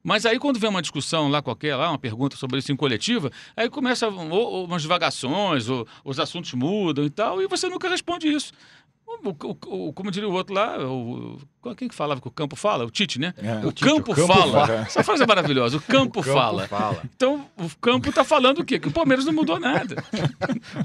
Mas 0.03 0.25
aí, 0.25 0.39
quando 0.39 0.59
vem 0.59 0.69
uma 0.69 0.81
discussão 0.81 1.27
lá 1.29 1.41
qualquer, 1.41 1.75
lá, 1.75 1.89
uma 1.89 1.99
pergunta 1.99 2.35
sobre 2.37 2.59
isso 2.59 2.71
em 2.71 2.75
coletiva, 2.75 3.31
aí 3.55 3.69
começa 3.69 4.07
ou- 4.07 4.31
ou 4.31 4.65
umas 4.65 4.81
divagações, 4.81 5.67
ou, 5.67 5.85
os 6.05 6.19
assuntos 6.19 6.53
mudam 6.53 7.03
e 7.05 7.09
tal, 7.09 7.41
e 7.41 7.47
você 7.47 7.67
nunca 7.67 7.89
responde 7.89 8.27
isso. 8.27 8.53
O, 9.11 9.29
o- 9.29 9.87
o- 9.89 9.93
como 9.93 10.11
diria 10.11 10.29
o 10.29 10.31
outro 10.31 10.53
lá, 10.53 10.77
o, 10.87 11.39
quem 11.75 11.87
que 11.89 11.95
falava 11.95 12.21
que 12.21 12.27
o 12.27 12.31
campo 12.31 12.55
fala? 12.55 12.85
O 12.85 12.89
Tite, 12.91 13.19
né? 13.19 13.33
É, 13.37 13.55
o, 13.65 13.69
o 13.69 13.71
Tite, 13.71 13.83
campo 13.83 14.11
o 14.11 14.15
campo 14.15 14.27
fala. 14.33 14.67
fala. 14.67 14.79
Essa 14.81 15.03
frase 15.03 15.23
é 15.23 15.25
maravilhosa. 15.27 15.77
O 15.77 15.81
campo, 15.81 16.21
fala. 16.23 16.67
fala. 16.67 17.01
Então, 17.15 17.45
o 17.57 17.69
campo 17.81 18.07
está 18.09 18.23
falando 18.23 18.59
o 18.59 18.65
quê? 18.65 18.79
Que 18.79 18.87
o 18.87 18.91
Palmeiras 18.91 19.25
não 19.25 19.33
mudou 19.33 19.59
nada. 19.59 19.95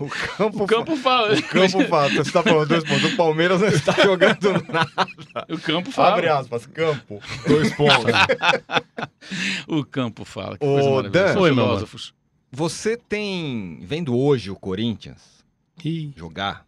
O 0.01 0.09
campo, 0.09 0.64
O 0.64 0.66
campo 0.66 0.97
fala. 0.97 1.35
o 1.35 1.43
campo 1.43 1.85
fala. 1.89 2.09
Você 2.11 2.20
está 2.22 2.43
falando 2.43 2.68
dois 2.68 2.83
pontos. 2.85 3.12
O 3.12 3.16
Palmeiras 3.16 3.61
não 3.61 3.68
está 3.68 3.93
jogando 4.03 4.51
nada. 4.72 5.47
O 5.55 5.59
campo 5.61 5.93
fala. 5.93 6.14
Abre 6.14 6.29
aspas, 6.29 6.66
campo. 6.66 7.20
Dois 7.47 7.72
pontos. 7.75 8.05
O 9.68 9.85
campo 9.85 10.25
fala. 10.25 10.59
Que 10.59 10.66
coisa 10.66 10.91
maravilhosa. 10.91 11.35
Dan. 11.35 11.41
Oi, 11.41 11.53
meu 11.53 11.64
filósofos. 11.64 12.14
Você 12.53 12.97
tem, 12.97 13.79
vendo 13.83 14.16
hoje 14.16 14.51
o 14.51 14.55
Corinthians 14.57 15.45
Ih, 15.85 16.12
jogar, 16.16 16.64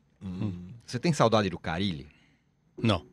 você 0.87 0.99
tem 0.99 1.12
saudade 1.12 1.51
do 1.51 1.59
Carilli? 1.59 2.09
não. 2.78 3.05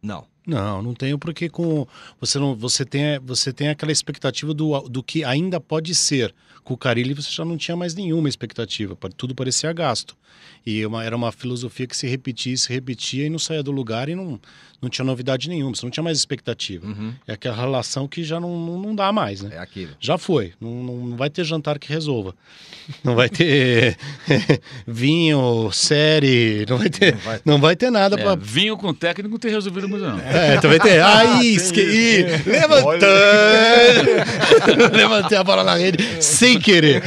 Não. 0.00 0.26
Não, 0.48 0.82
não 0.82 0.94
tenho 0.94 1.18
porque 1.18 1.48
com 1.48 1.86
você 2.20 2.38
não 2.38 2.56
você 2.56 2.84
tem 2.84 3.18
você 3.20 3.52
tem 3.52 3.68
aquela 3.68 3.92
expectativa 3.92 4.52
do, 4.54 4.80
do 4.88 5.02
que 5.02 5.22
ainda 5.22 5.60
pode 5.60 5.94
ser. 5.94 6.34
Com 6.64 6.74
o 6.74 6.76
Carilli 6.76 7.14
você 7.14 7.30
já 7.30 7.44
não 7.44 7.56
tinha 7.56 7.76
mais 7.76 7.94
nenhuma 7.94 8.28
expectativa, 8.28 8.96
tudo 9.16 9.34
parecia 9.34 9.72
gasto. 9.72 10.16
E 10.66 10.84
uma- 10.84 11.02
era 11.04 11.16
uma 11.16 11.32
filosofia 11.32 11.86
que 11.86 11.96
se 11.96 12.06
repetia, 12.06 12.56
se 12.56 12.70
repetia 12.72 13.26
e 13.26 13.30
não 13.30 13.38
saía 13.38 13.62
do 13.62 13.70
lugar 13.70 14.08
e 14.08 14.14
não, 14.14 14.38
não 14.82 14.88
tinha 14.90 15.04
novidade 15.04 15.48
nenhuma, 15.48 15.74
você 15.74 15.84
não 15.86 15.90
tinha 15.90 16.04
mais 16.04 16.18
expectativa. 16.18 16.86
Uhum. 16.86 17.14
É 17.26 17.32
aquela 17.32 17.56
relação 17.56 18.06
que 18.06 18.22
já 18.22 18.38
não, 18.38 18.50
não, 18.58 18.78
não 18.82 18.94
dá 18.94 19.10
mais, 19.10 19.40
né? 19.40 19.50
É 19.54 19.58
aquilo. 19.58 19.92
Já 19.98 20.18
foi. 20.18 20.52
Não, 20.60 20.82
não, 20.84 21.16
vai 21.16 21.30
ter 21.30 21.42
jantar 21.44 21.78
que 21.78 21.88
resolva. 21.88 22.34
Não 23.02 23.14
vai 23.14 23.30
ter 23.30 23.96
vinho, 24.86 25.70
série, 25.72 26.66
não 26.68 26.78
vai 26.78 26.90
ter, 26.90 27.14
Não 27.14 27.20
vai- 27.20 27.40
não 27.44 27.60
vai 27.60 27.76
ter 27.76 27.90
nada 27.90 28.18
É, 28.18 28.22
pra. 28.22 28.34
vinho 28.34 28.76
com 28.76 28.92
técnico 28.92 29.30
não 29.30 29.38
tem 29.38 29.50
resolvido 29.50 29.88
muito, 29.88 30.04
não. 30.04 30.18
É, 30.18 30.22
tu 30.60 30.68
vai 30.68 30.78
ter. 30.80 31.00
Ai, 31.00 31.46
esque... 31.46 31.80
Ih, 31.80 32.24
levantando! 32.46 33.08
Levantei 34.96 35.38
a 35.38 35.44
bola 35.44 35.64
na 35.64 35.74
rede 35.74 36.22
sem 36.22 36.58
querer. 36.58 37.02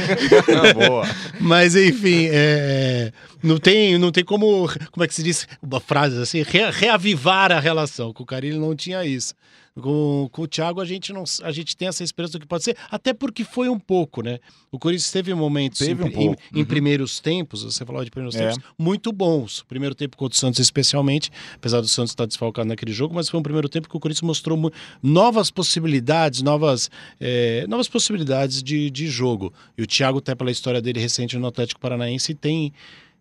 Ah, 0.48 0.74
boa. 0.74 1.08
Mas 1.40 1.74
enfim, 1.74 2.28
é, 2.30 3.12
não, 3.42 3.58
tem, 3.58 3.98
não 3.98 4.10
tem 4.10 4.24
como. 4.24 4.68
Como 4.90 5.04
é 5.04 5.08
que 5.08 5.14
se 5.14 5.22
diz? 5.22 5.46
Uma 5.62 5.80
frase 5.80 6.20
assim, 6.20 6.42
re- 6.42 6.70
reavivar 6.70 7.52
a 7.52 7.60
relação. 7.60 8.12
Com 8.12 8.22
o 8.22 8.26
Carilli 8.26 8.58
não 8.58 8.74
tinha 8.74 9.04
isso. 9.04 9.34
Com, 9.74 10.28
com 10.30 10.42
o 10.42 10.46
Thiago 10.46 10.82
a 10.82 10.84
gente 10.84 11.14
não 11.14 11.24
a 11.42 11.50
gente 11.50 11.74
tem 11.74 11.88
essa 11.88 12.04
esperança 12.04 12.34
do 12.34 12.40
que 12.40 12.46
pode 12.46 12.62
ser, 12.62 12.76
até 12.90 13.14
porque 13.14 13.42
foi 13.42 13.70
um 13.70 13.78
pouco, 13.78 14.20
né? 14.22 14.38
O 14.70 14.78
Corinthians 14.78 15.10
teve 15.10 15.32
momentos 15.32 15.78
Teve 15.78 16.04
em, 16.04 16.28
um 16.28 16.32
em- 16.54 16.60
em 16.60 16.64
primeiros 16.64 17.20
tempos, 17.20 17.62
você 17.64 17.82
falou 17.82 18.04
de 18.04 18.10
primeiros 18.10 18.34
É. 18.34 18.50
tempos, 18.50 18.62
muito 18.78 19.10
bons. 19.10 19.64
Primeiro 19.66 19.94
tempo 19.94 20.14
contra 20.18 20.36
o 20.36 20.38
Santos 20.38 20.60
especialmente, 20.60 21.30
apesar 21.54 21.80
do 21.80 21.88
Santos 21.88 22.12
estar 22.12 22.26
desfalcado 22.26 22.68
naquele 22.68 22.92
jogo, 22.92 23.14
mas 23.14 23.30
foi 23.30 23.40
um 23.40 23.42
primeiro 23.42 23.66
tempo 23.66 23.88
que 23.88 23.96
o 23.96 24.00
Corinthians 24.00 24.20
mostrou 24.26 24.70
novas 25.02 25.50
possibilidades, 25.50 26.42
novas, 26.42 26.90
eh, 27.18 27.64
novas 27.66 27.88
possibilidades 27.88 28.62
de, 28.62 28.90
de 28.90 29.06
jogo. 29.06 29.54
E 29.78 29.82
o 29.82 29.86
Thiago, 29.86 30.18
até 30.18 30.34
pela 30.34 30.50
história 30.50 30.82
dele 30.82 31.00
recente 31.00 31.38
no 31.38 31.46
Atlético 31.46 31.80
Paranaense, 31.80 32.34
tem, 32.34 32.74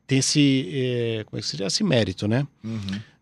tem 0.05 0.19
esse, 0.19 0.67
eh, 0.69 1.23
como 1.27 1.39
é 1.39 1.41
que 1.41 1.47
seria? 1.47 1.67
esse 1.67 1.81
mérito, 1.81 2.27
né? 2.27 2.45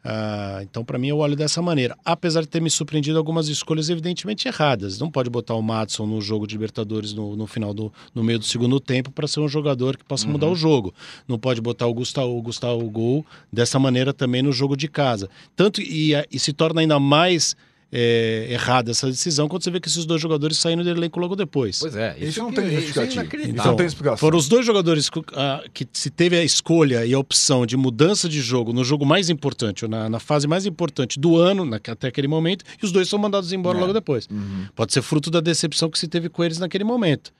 Ah, 0.03 0.59
então, 0.61 0.83
para 0.85 0.97
mim, 0.97 1.09
eu 1.09 1.17
olho 1.17 1.35
dessa 1.35 1.61
maneira. 1.61 1.97
Apesar 2.05 2.41
de 2.41 2.47
ter 2.47 2.61
me 2.61 2.69
surpreendido 2.69 3.17
algumas 3.17 3.49
escolhas 3.49 3.89
evidentemente 3.89 4.47
erradas. 4.47 4.97
Não 4.97 5.11
pode 5.11 5.29
botar 5.29 5.55
o 5.55 5.61
Madison 5.61 6.05
no 6.05 6.21
jogo 6.21 6.47
de 6.47 6.55
Libertadores 6.55 7.13
no, 7.13 7.35
no 7.35 7.45
final 7.45 7.73
do 7.73 7.91
no 8.15 8.23
meio 8.23 8.39
do 8.39 8.45
segundo 8.45 8.79
tempo 8.79 9.11
para 9.11 9.27
ser 9.27 9.41
um 9.41 9.47
jogador 9.47 9.97
que 9.97 10.05
possa 10.05 10.27
mudar 10.27 10.47
o 10.47 10.55
jogo. 10.55 10.93
Não 11.27 11.37
pode 11.37 11.59
botar 11.59 11.87
o 11.87 11.93
Gustavo, 11.93 12.37
o 12.37 12.41
Gustavo 12.41 12.89
Gol 12.89 13.25
dessa 13.51 13.77
maneira 13.77 14.13
também 14.13 14.41
no 14.41 14.53
jogo 14.53 14.77
de 14.77 14.87
casa. 14.87 15.29
Tanto 15.55 15.81
e, 15.81 16.13
e 16.31 16.39
se 16.39 16.53
torna 16.53 16.81
ainda 16.81 16.99
mais 16.99 17.55
é, 17.91 18.47
errada 18.51 18.91
essa 18.91 19.07
decisão 19.07 19.47
quando 19.47 19.63
você 19.63 19.71
vê 19.71 19.79
que 19.79 19.87
esses 19.87 20.05
dois 20.05 20.21
jogadores 20.21 20.57
saíram 20.57 20.83
do 20.83 20.89
elenco 20.89 21.19
logo 21.19 21.35
depois. 21.35 21.79
Pois 21.79 21.95
é. 21.95 22.15
Isso 22.19 22.39
não 22.39 22.49
que- 22.51 22.55
tem 22.57 22.65
isso 22.65 22.73
é 22.73 22.81
justificativa. 22.81 23.21
inacreditável. 23.21 23.59
Isso 23.61 23.67
não 23.67 23.75
tem 23.75 23.85
explicação. 23.87 24.17
Foram 24.17 24.37
os 24.37 24.47
dois 24.47 24.65
jogadores 24.65 25.09
que, 25.09 25.19
ah, 25.33 25.63
que 25.73 25.87
se 25.91 26.09
teve 26.09 26.37
a 26.37 26.43
escolha 26.43 27.05
e 27.05 27.13
a 27.13 27.19
opção 27.19 27.65
de 27.65 27.75
mudança 27.75 28.29
de 28.29 28.41
jogo 28.41 28.71
no 28.73 28.83
jogo 28.83 29.05
mais 29.05 29.29
importante, 29.29 29.85
ou 29.85 29.89
na, 29.89 30.07
na 30.07 30.19
fase 30.19 30.47
mais 30.47 30.65
importante 30.65 31.19
do 31.19 31.35
ano, 31.37 31.65
na- 31.65 31.77
até 31.77 32.07
aquele 32.07 32.27
momento, 32.27 32.63
e 32.81 32.85
os 32.85 32.91
dois 32.91 33.09
são 33.09 33.17
mandados 33.17 33.51
embora 33.53 33.77
É. 33.77 33.81
logo 33.81 33.93
depois. 33.93 34.27
Uhum. 34.29 34.67
Pode 34.75 34.93
ser 34.93 35.01
fruto 35.01 35.31
da 35.31 35.39
decepção 35.41 35.89
que 35.89 35.97
se 35.97 36.07
teve 36.07 36.29
com 36.29 36.43
eles 36.43 36.59
naquele 36.59 36.83
momento. 36.83 37.31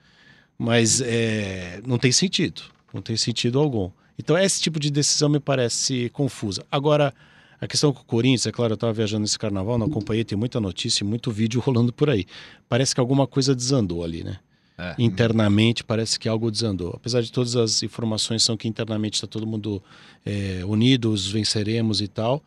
Mas 0.58 1.00
é, 1.00 1.80
não 1.86 1.96
tem 1.98 2.12
sentido. 2.12 2.62
Não 2.92 3.00
tem 3.00 3.16
sentido 3.16 3.58
algum. 3.58 3.90
Então, 4.18 4.36
esse 4.36 4.60
tipo 4.60 4.78
de 4.78 4.90
decisão 4.90 5.28
me 5.28 5.40
parece 5.40 6.10
confusa. 6.10 6.62
Agora, 6.70 7.14
a 7.60 7.66
questão 7.66 7.92
com 7.92 8.00
o 8.00 8.04
Corinthians, 8.04 8.46
é 8.46 8.52
claro, 8.52 8.72
eu 8.72 8.74
estava 8.74 8.92
viajando 8.92 9.22
nesse 9.22 9.38
carnaval, 9.38 9.76
não 9.76 9.86
acompanhei, 9.86 10.24
tem 10.24 10.38
muita 10.38 10.60
notícia 10.60 11.04
e 11.04 11.06
muito 11.06 11.30
vídeo 11.30 11.60
rolando 11.64 11.92
por 11.92 12.08
aí. 12.08 12.24
Parece 12.68 12.94
que 12.94 13.00
alguma 13.00 13.26
coisa 13.26 13.54
desandou 13.54 14.02
ali, 14.02 14.24
né? 14.24 14.38
É. 14.78 14.94
Internamente 14.98 15.84
parece 15.84 16.18
que 16.18 16.26
algo 16.26 16.50
desandou. 16.50 16.94
Apesar 16.96 17.20
de 17.20 17.30
todas 17.30 17.54
as 17.54 17.82
informações 17.82 18.42
são 18.42 18.56
que 18.56 18.66
internamente 18.66 19.14
está 19.16 19.26
todo 19.26 19.46
mundo 19.46 19.82
é, 20.24 20.64
unidos, 20.64 21.30
venceremos 21.30 22.00
e 22.00 22.08
tal. 22.08 22.42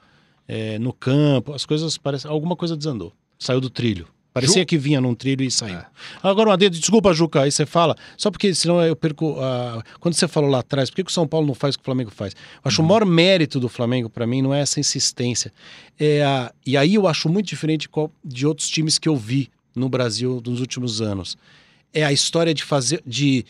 é, 0.48 0.80
no 0.80 0.92
campo, 0.92 1.54
as 1.54 1.66
coisas 1.66 1.98
parecem. 1.98 2.30
Alguma 2.30 2.56
coisa 2.56 2.76
desandou. 2.76 3.14
Saiu 3.38 3.62
do 3.62 3.70
trilho. 3.70 4.08
Parecia 4.34 4.66
que 4.66 4.78
vinha 4.78 5.00
num 5.00 5.14
trilho 5.14 5.44
e 5.44 5.52
saiu. 5.52 5.78
É. 5.78 5.86
Agora, 6.24 6.50
um 6.50 6.52
adendo, 6.52 6.78
desculpa, 6.78 7.14
Juca, 7.14 7.42
aí 7.42 7.52
você 7.52 7.68
fala, 7.68 7.96
só 8.18 8.32
porque 8.32 8.54
senão 8.56 8.82
eu 8.82 8.96
perco. 8.96 9.38
quando 10.00 10.16
você 10.16 10.28
falou 10.28 10.50
lá 10.50 10.60
atrás, 10.60 10.90
por 10.90 10.96
que, 10.96 11.04
que 11.04 11.12
o 11.12 11.14
São 11.14 11.28
Paulo 11.28 11.46
não 11.46 11.54
faz 11.54 11.76
o 11.76 11.78
que 11.78 11.84
o 11.84 11.86
Flamengo 11.86 12.10
faz? 12.10 12.34
Eu 12.34 12.62
acho 12.64 12.82
o 12.82 12.86
maior 12.86 13.06
mérito 13.06 13.60
do 13.60 13.70
Flamengo, 13.70 14.10
para 14.10 14.26
mim, 14.26 14.42
não 14.42 14.52
é 14.52 14.62
essa 14.62 14.80
insistência. 14.80 15.54
É 16.00 16.24
a, 16.24 16.52
e 16.66 16.76
aí 16.76 16.96
eu 16.96 17.08
acho 17.08 17.30
muito 17.30 17.46
diferente 17.46 17.88
de 18.26 18.48
outros 18.48 18.68
times 18.70 18.98
que 18.98 19.08
eu 19.08 19.16
vi 19.16 19.52
no 19.76 19.88
Brasil 19.88 20.42
nos 20.44 20.60
últimos 20.60 21.00
anos. 21.00 21.38
É 21.94 22.04
a 22.04 22.12
história 22.12 22.56
de 22.56 22.64
fazer. 22.64 23.04
De, 23.06 23.46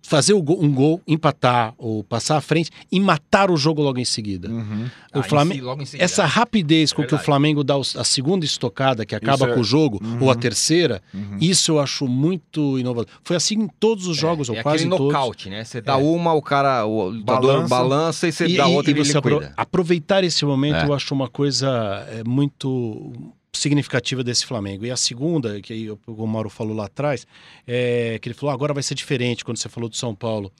Fazer 0.00 0.32
o 0.32 0.40
gol- 0.40 0.62
um 0.64 0.72
gol, 0.72 1.02
empatar 1.06 1.74
ou 1.76 2.02
passar 2.02 2.38
à 2.38 2.40
frente 2.40 2.70
e 2.90 2.98
matar 2.98 3.50
o 3.50 3.56
jogo 3.58 3.82
logo 3.82 3.98
em 3.98 4.04
seguida. 4.06 4.48
Uhum. 4.48 4.86
O 5.14 5.18
Ah, 5.18 5.22
Flamengo, 5.22 5.54
em 5.56 5.58
si, 5.58 5.64
logo 5.66 5.82
em 5.82 5.84
seguida. 5.84 6.04
essa 6.04 6.24
rapidez 6.24 6.92
com 6.94 7.04
que 7.04 7.14
o. 7.14 7.18
Flamengo 7.18 7.62
dá 7.62 7.74
a 7.76 8.04
segunda 8.04 8.44
estocada, 8.44 9.04
que 9.04 9.14
acaba 9.14 9.50
é- 9.50 9.54
com 9.54 9.60
o 9.60 9.64
jogo, 9.64 10.00
Uhum. 10.02 10.22
ou 10.24 10.30
a 10.30 10.34
terceira, 10.34 11.02
Uhum. 11.12 11.36
isso 11.40 11.72
eu 11.72 11.80
acho 11.80 12.06
muito 12.06 12.78
inovador. 12.78 13.10
Foi 13.22 13.36
assim 13.36 13.56
em 13.56 13.68
todos 13.68 14.06
os 14.06 14.16
jogos, 14.16 14.48
é, 14.48 14.52
ou 14.52 14.58
é 14.58 14.62
quase 14.62 14.84
aquele 14.84 14.96
todos. 14.96 15.12
nocaute, 15.12 15.50
né? 15.50 15.62
Você 15.64 15.80
dá 15.82 15.94
É. 15.94 15.96
uma, 15.96 16.32
o 16.32 16.40
cara, 16.40 16.86
o 16.86 17.12
Balança. 17.22 17.68
balança, 17.68 18.28
e 18.28 18.32
você 18.32 18.48
dá 18.56 18.66
outra 18.66 18.90
e, 18.90 18.94
você 18.94 19.18
apro- 19.18 19.42
aproveitar 19.56 20.24
esse 20.24 20.42
momento, 20.44 20.76
É. 20.76 20.86
eu 20.86 20.94
acho 20.94 21.12
uma 21.12 21.28
coisa 21.28 21.68
é, 22.08 22.22
muito 22.26 23.12
significativa 23.58 24.24
desse 24.24 24.46
Flamengo. 24.46 24.84
E 24.86 24.90
a 24.90 24.96
segunda, 24.96 25.60
que 25.60 25.72
aí 25.72 25.90
o 25.90 26.26
Mauro 26.26 26.48
falou 26.48 26.74
lá 26.74 26.86
atrás, 26.86 27.26
é 27.66 28.18
que 28.20 28.28
ele 28.28 28.34
falou, 28.34 28.52
agora 28.54 28.72
vai 28.72 28.82
ser 28.82 28.94
diferente 28.94 29.44
quando 29.44 29.58
você 29.58 29.68
falou 29.68 29.88
do 29.88 29.96
São 29.96 30.14
Paulo. 30.14 30.52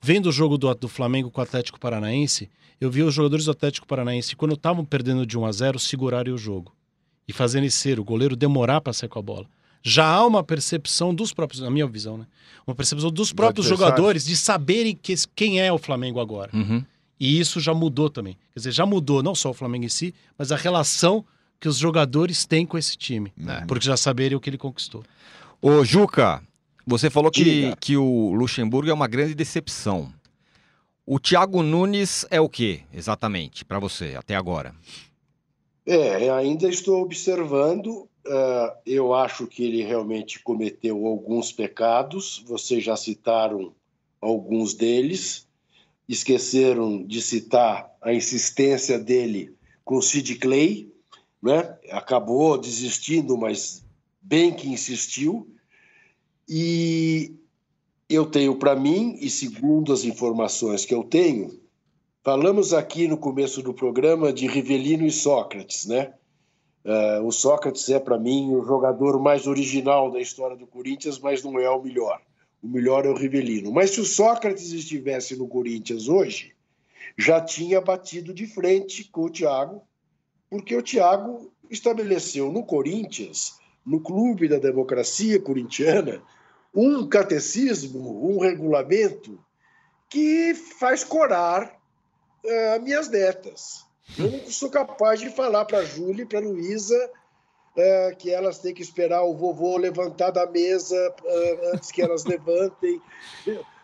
Vendo 0.00 0.28
o 0.28 0.32
jogo 0.32 0.58
do, 0.58 0.72
do 0.74 0.88
Flamengo 0.88 1.30
com 1.30 1.40
o 1.40 1.44
Atlético 1.44 1.80
Paranaense, 1.80 2.50
eu 2.80 2.90
vi 2.90 3.02
os 3.02 3.14
jogadores 3.14 3.46
do 3.46 3.50
Atlético 3.50 3.86
Paranaense, 3.86 4.36
quando 4.36 4.54
estavam 4.54 4.84
perdendo 4.84 5.26
de 5.26 5.38
1 5.38 5.46
a 5.46 5.52
0 5.52 5.78
segurarem 5.78 6.32
o 6.32 6.38
jogo. 6.38 6.74
E 7.26 7.32
fazendo 7.32 7.68
ser 7.70 7.98
o 7.98 8.04
goleiro 8.04 8.36
demorar 8.36 8.80
para 8.80 8.92
sair 8.92 9.08
com 9.08 9.18
a 9.18 9.22
bola. 9.22 9.46
Já 9.82 10.06
há 10.06 10.26
uma 10.26 10.42
percepção 10.42 11.14
dos 11.14 11.32
próprios, 11.32 11.62
na 11.62 11.70
minha 11.70 11.86
visão, 11.86 12.16
né? 12.18 12.26
Uma 12.66 12.74
percepção 12.74 13.10
dos 13.10 13.32
próprios 13.32 13.66
jogadores 13.66 14.24
de 14.24 14.36
saberem 14.36 14.94
que, 14.94 15.14
quem 15.34 15.60
é 15.60 15.72
o 15.72 15.78
Flamengo 15.78 16.20
agora. 16.20 16.50
Uhum. 16.54 16.82
E 17.20 17.38
isso 17.38 17.60
já 17.60 17.72
mudou 17.72 18.10
também. 18.10 18.34
Quer 18.52 18.60
dizer, 18.60 18.72
já 18.72 18.86
mudou 18.86 19.22
não 19.22 19.34
só 19.34 19.50
o 19.50 19.54
Flamengo 19.54 19.84
em 19.84 19.88
si, 19.88 20.14
mas 20.38 20.52
a 20.52 20.56
relação 20.56 21.24
que 21.60 21.68
os 21.68 21.78
jogadores 21.78 22.44
têm 22.44 22.66
com 22.66 22.76
esse 22.76 22.96
time. 22.96 23.32
É. 23.46 23.64
Porque 23.66 23.86
já 23.86 23.96
saberem 23.96 24.36
o 24.36 24.40
que 24.40 24.50
ele 24.50 24.58
conquistou. 24.58 25.02
Ô, 25.60 25.84
Juca, 25.84 26.42
você 26.86 27.08
falou 27.08 27.30
que, 27.30 27.44
Diga. 27.44 27.76
que 27.76 27.96
o 27.96 28.34
Luxemburgo 28.34 28.90
é 28.90 28.94
uma 28.94 29.06
grande 29.08 29.34
decepção. 29.34 30.12
O 31.06 31.18
Thiago 31.18 31.62
Nunes 31.62 32.26
é 32.30 32.40
o 32.40 32.48
que, 32.48 32.82
exatamente, 32.92 33.64
para 33.64 33.78
você, 33.78 34.14
até 34.16 34.34
agora? 34.36 34.74
É, 35.86 36.30
ainda 36.30 36.68
estou 36.68 37.02
observando. 37.02 38.08
ah, 38.26 38.74
eu 38.86 39.14
acho 39.14 39.46
que 39.46 39.64
ele 39.64 39.82
realmente 39.82 40.42
cometeu 40.42 41.06
alguns 41.06 41.52
pecados. 41.52 42.42
Vocês 42.46 42.82
já 42.82 42.96
citaram 42.96 43.74
alguns 44.20 44.74
deles. 44.74 45.46
Esqueceram 46.08 47.02
de 47.02 47.20
citar 47.22 47.90
a 48.02 48.12
insistência 48.12 48.98
dele 48.98 49.54
com 49.84 49.96
o 49.96 50.02
Sid 50.02 50.34
Clay, 50.36 50.90
né? 51.44 51.78
Acabou 51.92 52.58
desistindo, 52.58 53.36
mas 53.36 53.84
bem 54.20 54.52
que 54.52 54.68
insistiu. 54.68 55.48
E 56.48 57.36
eu 58.08 58.26
tenho 58.26 58.56
para 58.56 58.74
mim, 58.74 59.16
e 59.20 59.30
segundo 59.30 59.92
as 59.92 60.04
informações 60.04 60.84
que 60.84 60.94
eu 60.94 61.04
tenho, 61.04 61.62
Falamos 62.24 62.72
aqui 62.72 63.06
no 63.06 63.18
começo 63.18 63.62
do 63.62 63.74
programa 63.74 64.32
de 64.32 64.46
Rivelino 64.46 65.04
e 65.04 65.10
Sócrates, 65.10 65.84
né? 65.84 66.14
Eh, 66.82 67.20
o 67.20 67.30
Sócrates 67.30 67.86
é, 67.90 68.00
para 68.00 68.18
mim, 68.18 68.50
o 68.50 68.64
jogador 68.64 69.20
mais 69.20 69.46
original 69.46 70.10
da 70.10 70.18
história 70.18 70.56
do 70.56 70.66
Corinthians, 70.66 71.18
mas 71.18 71.44
não 71.44 71.58
é 71.58 71.68
o 71.68 71.82
melhor. 71.82 72.22
O 72.62 72.66
melhor 72.66 73.04
é 73.04 73.10
o 73.10 73.14
Rivelino. 73.14 73.70
Mas 73.70 73.90
se 73.90 74.00
o 74.00 74.06
Sócrates 74.06 74.72
estivesse 74.72 75.36
no 75.36 75.46
Corinthians 75.46 76.08
hoje, 76.08 76.54
já 77.14 77.42
tinha 77.42 77.78
batido 77.78 78.32
de 78.32 78.46
frente 78.46 79.04
com 79.04 79.24
o 79.26 79.30
Thiago, 79.30 79.82
porque 80.54 80.76
o 80.76 80.82
Thiago 80.82 81.50
estabeleceu 81.68 82.52
no 82.52 82.62
Corinthians, 82.62 83.58
no 83.84 83.98
clube 83.98 84.46
da 84.46 84.56
democracia 84.56 85.40
corintiana, 85.40 86.22
um 86.72 87.08
catecismo, 87.08 88.24
um 88.24 88.38
regulamento 88.38 89.36
que 90.08 90.54
faz 90.54 91.02
corar 91.02 91.76
ah, 92.46 92.78
minhas 92.78 93.08
netas. 93.08 93.84
Eu 94.16 94.30
não 94.30 94.48
sou 94.48 94.70
capaz 94.70 95.18
de 95.18 95.28
falar 95.28 95.64
para 95.64 95.78
a 95.78 95.84
Júlia 95.84 96.22
e 96.22 96.26
para 96.26 96.38
a 96.38 96.42
Luísa 96.42 97.10
ah, 97.76 98.14
que 98.16 98.30
elas 98.30 98.60
têm 98.60 98.72
que 98.72 98.82
esperar 98.82 99.24
o 99.24 99.34
vovô 99.34 99.76
levantar 99.76 100.30
da 100.30 100.46
mesa 100.46 100.96
ah, 101.26 101.70
antes 101.74 101.90
que 101.90 102.00
elas 102.00 102.24
levantem. 102.24 103.02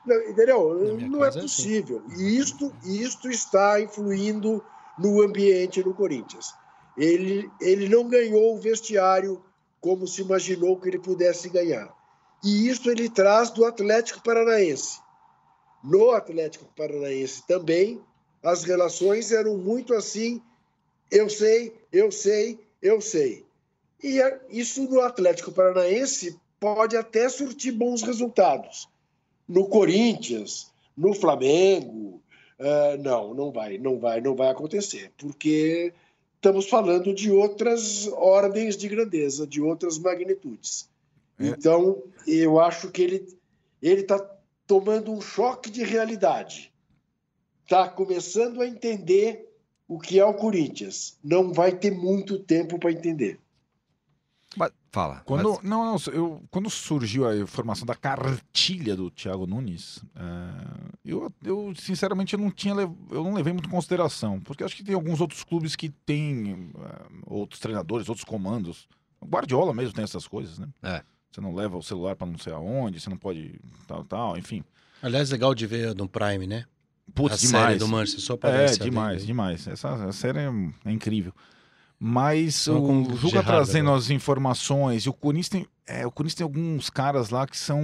Não, 0.06 0.22
entendeu? 0.28 0.98
Não 1.00 1.24
é 1.24 1.26
é 1.26 1.28
assim. 1.30 1.40
possível. 1.40 2.02
E 2.16 2.38
isto, 2.38 2.72
isto 2.84 3.28
está 3.28 3.80
influindo 3.80 4.64
no 4.96 5.20
ambiente 5.22 5.82
no 5.82 5.94
Corinthians. 5.94 6.59
Ele, 7.00 7.50
ele 7.60 7.88
não 7.88 8.06
ganhou 8.06 8.54
o 8.54 8.60
vestiário 8.60 9.42
como 9.80 10.06
se 10.06 10.20
imaginou 10.20 10.78
que 10.78 10.86
ele 10.88 10.98
pudesse 10.98 11.48
ganhar. 11.48 11.90
E 12.44 12.68
isso 12.68 12.90
ele 12.90 13.08
traz 13.08 13.50
do 13.50 13.64
Atlético 13.64 14.22
Paranaense. 14.22 15.00
No 15.82 16.10
Atlético 16.10 16.66
Paranaense 16.76 17.46
também, 17.46 17.98
as 18.42 18.64
relações 18.64 19.32
eram 19.32 19.56
muito 19.56 19.94
assim: 19.94 20.42
eu 21.10 21.30
sei, 21.30 21.74
eu 21.90 22.12
sei, 22.12 22.58
eu 22.82 23.00
sei. 23.00 23.46
E 24.02 24.20
a- 24.20 24.38
isso 24.50 24.82
no 24.84 25.00
Atlético 25.00 25.52
Paranaense 25.52 26.38
pode 26.58 26.96
até 26.96 27.28
surtir 27.30 27.72
bons 27.72 28.02
resultados. 28.02 28.88
No 29.48 29.68
Corinthians, 29.68 30.70
no 30.96 31.14
Flamengo, 31.14 32.22
ah, 32.58 32.96
não, 32.98 33.32
não 33.32 33.50
vai, 33.50 33.78
não 33.78 33.98
vai, 33.98 34.20
não 34.20 34.36
vai 34.36 34.50
acontecer, 34.50 35.10
porque 35.16 35.94
estamos 36.40 36.70
falando 36.70 37.14
de 37.14 37.30
outras 37.30 38.08
ordens 38.14 38.74
de 38.74 38.88
grandeza, 38.88 39.46
de 39.46 39.60
outras 39.60 39.98
magnitudes. 39.98 40.88
É. 41.38 41.48
Então, 41.48 42.02
eu 42.26 42.58
acho 42.58 42.90
que 42.90 43.02
ele 43.02 43.40
ele 43.82 44.02
está 44.02 44.18
tomando 44.66 45.12
um 45.12 45.20
choque 45.20 45.70
de 45.70 45.82
realidade. 45.82 46.72
Está 47.64 47.88
começando 47.88 48.60
a 48.60 48.66
entender 48.66 49.48
o 49.88 49.98
que 49.98 50.18
é 50.18 50.24
o 50.24 50.34
Corinthians. 50.34 51.16
Não 51.22 51.52
vai 51.52 51.72
ter 51.72 51.90
muito 51.90 52.38
tempo 52.38 52.78
para 52.78 52.92
entender. 52.92 53.38
Mas- 54.56 54.72
fala. 54.90 55.22
Quando, 55.24 55.48
mas- 55.50 55.62
não, 55.62 55.84
não, 55.92 55.96
eu, 56.12 56.42
quando 56.50 56.68
surgiu 56.68 57.26
a 57.28 57.36
informação 57.36 57.86
da 57.86 57.94
cartilha 57.94 58.96
do 58.96 59.10
Thiago 59.10 59.46
Nunes, 59.46 60.02
é, 60.16 60.90
eu, 61.04 61.32
eu 61.44 61.72
sinceramente 61.76 62.34
eu 62.34 62.40
não 62.40 62.50
tinha 62.50 62.74
eu 62.74 63.24
não 63.24 63.32
levei 63.34 63.52
muito 63.52 63.68
em 63.68 63.70
consideração, 63.72 64.40
porque 64.40 64.64
acho 64.64 64.74
que 64.76 64.82
tem 64.84 64.94
alguns 64.94 65.20
outros 65.20 65.44
clubes 65.44 65.76
que 65.76 65.88
têm 65.88 66.70
é, 66.78 67.02
outros 67.26 67.60
treinadores, 67.60 68.08
outros 68.08 68.24
comandos. 68.24 68.88
O 69.20 69.26
Guardiola 69.26 69.72
mesmo 69.74 69.92
tem 69.94 70.02
essas 70.04 70.26
coisas, 70.26 70.58
né? 70.58 70.66
É. 70.82 71.02
Você 71.30 71.40
não 71.40 71.54
leva 71.54 71.76
o 71.76 71.82
celular 71.82 72.16
para 72.16 72.26
não 72.26 72.38
sei 72.38 72.52
aonde, 72.52 72.98
você 73.00 73.08
não 73.08 73.16
pode 73.16 73.60
tal, 73.86 74.02
tal, 74.04 74.36
enfim. 74.36 74.64
Aliás, 75.00 75.30
legal 75.30 75.54
de 75.54 75.66
ver 75.66 75.94
no 75.94 76.08
Prime, 76.08 76.46
né? 76.46 76.64
Putz, 77.14 77.34
a 77.34 77.46
demais. 77.46 77.66
série 77.66 77.78
do 77.78 77.88
Manchester, 77.88 78.20
só 78.20 78.36
pra 78.36 78.50
É, 78.50 78.66
demais, 78.76 79.20
aí. 79.20 79.26
demais. 79.26 79.66
Essa, 79.66 79.88
essa 79.90 80.12
série 80.12 80.38
é, 80.40 80.50
é 80.86 80.90
incrível. 80.92 81.32
Mas 82.02 82.66
o 82.66 83.04
Gerrard 83.28 83.46
trazendo 83.46 83.92
as 83.92 84.08
informações, 84.08 85.02
e 85.02 85.10
o 85.10 85.12
Corinthians 85.12 85.50
tem, 85.50 85.66
é, 85.86 86.06
o 86.06 86.10
Corinthians 86.10 86.36
tem 86.36 86.44
alguns 86.44 86.88
caras 86.88 87.28
lá 87.28 87.46
que 87.46 87.58
são, 87.58 87.78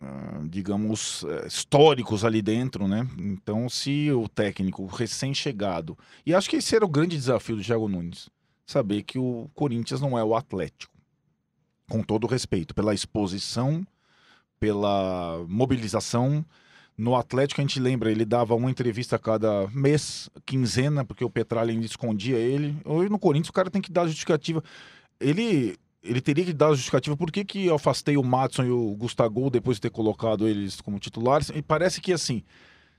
ah, 0.00 0.40
digamos, 0.50 1.24
eh, 1.28 1.46
históricos 1.46 2.24
ali 2.24 2.42
dentro, 2.42 2.88
né? 2.88 3.06
Então, 3.16 3.68
se 3.68 4.10
o 4.10 4.28
técnico 4.28 4.86
recém-chegado. 4.86 5.96
E 6.26 6.34
acho 6.34 6.50
que 6.50 6.56
esse 6.56 6.74
era 6.74 6.84
o 6.84 6.88
grande 6.88 7.16
desafio 7.16 7.54
do 7.54 7.62
Thiago 7.62 7.88
Nunes: 7.88 8.28
saber 8.66 9.04
que 9.04 9.20
o 9.20 9.48
Corinthians 9.54 10.00
não 10.00 10.18
é 10.18 10.24
o 10.24 10.34
Atlético. 10.34 10.92
Com 11.88 12.02
todo 12.02 12.24
o 12.24 12.28
respeito, 12.28 12.74
pela 12.74 12.92
exposição, 12.92 13.86
pela 14.58 15.44
mobilização. 15.48 16.44
No 16.96 17.16
Atlético, 17.16 17.60
a 17.60 17.64
gente 17.64 17.80
lembra, 17.80 18.10
ele 18.10 18.24
dava 18.24 18.54
uma 18.54 18.70
entrevista 18.70 19.16
a 19.16 19.18
cada 19.18 19.66
mês, 19.68 20.28
quinzena, 20.44 21.04
porque 21.04 21.24
o 21.24 21.30
Petralha 21.30 21.72
escondia 21.72 22.36
ele. 22.36 22.76
Hoje 22.84 23.08
no 23.08 23.18
Corinthians, 23.18 23.48
o 23.48 23.52
cara 23.52 23.70
tem 23.70 23.80
que 23.80 23.90
dar 23.90 24.06
justificativa. 24.06 24.62
Ele, 25.18 25.76
ele 26.02 26.20
teria 26.20 26.44
que 26.44 26.52
dar 26.52 26.70
justificativa 26.70 27.16
por 27.16 27.32
que, 27.32 27.44
que 27.44 27.66
eu 27.66 27.74
afastei 27.74 28.16
o 28.16 28.22
Matson 28.22 28.64
e 28.64 28.70
o 28.70 28.94
Gustavo 28.94 29.48
depois 29.48 29.78
de 29.78 29.82
ter 29.82 29.90
colocado 29.90 30.46
eles 30.46 30.80
como 30.80 30.98
titulares. 30.98 31.50
E 31.54 31.62
parece 31.62 32.00
que, 32.00 32.12
assim, 32.12 32.42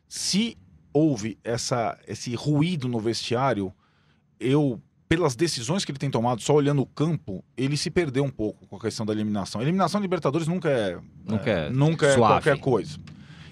se 0.08 0.58
houve 0.92 1.38
essa, 1.44 1.98
esse 2.08 2.34
ruído 2.36 2.88
no 2.88 3.00
vestiário, 3.00 3.74
eu, 4.40 4.82
pelas 5.08 5.36
decisões 5.36 5.86
que 5.86 5.92
ele 5.92 6.00
tem 6.00 6.10
tomado, 6.10 6.42
só 6.42 6.54
olhando 6.54 6.82
o 6.82 6.86
campo, 6.86 7.44
ele 7.56 7.78
se 7.78 7.92
perdeu 7.92 8.24
um 8.24 8.30
pouco 8.30 8.68
com 8.68 8.76
a 8.76 8.80
questão 8.80 9.06
da 9.06 9.14
eliminação. 9.14 9.62
A 9.62 9.64
eliminação 9.64 10.02
de 10.02 10.06
Libertadores 10.06 10.48
nunca 10.48 10.70
é, 10.70 11.00
Nunca 11.26 11.50
é 11.50 11.70
nunca 11.70 12.08
é 12.08 12.16
qualquer 12.16 12.60
coisa. 12.60 12.98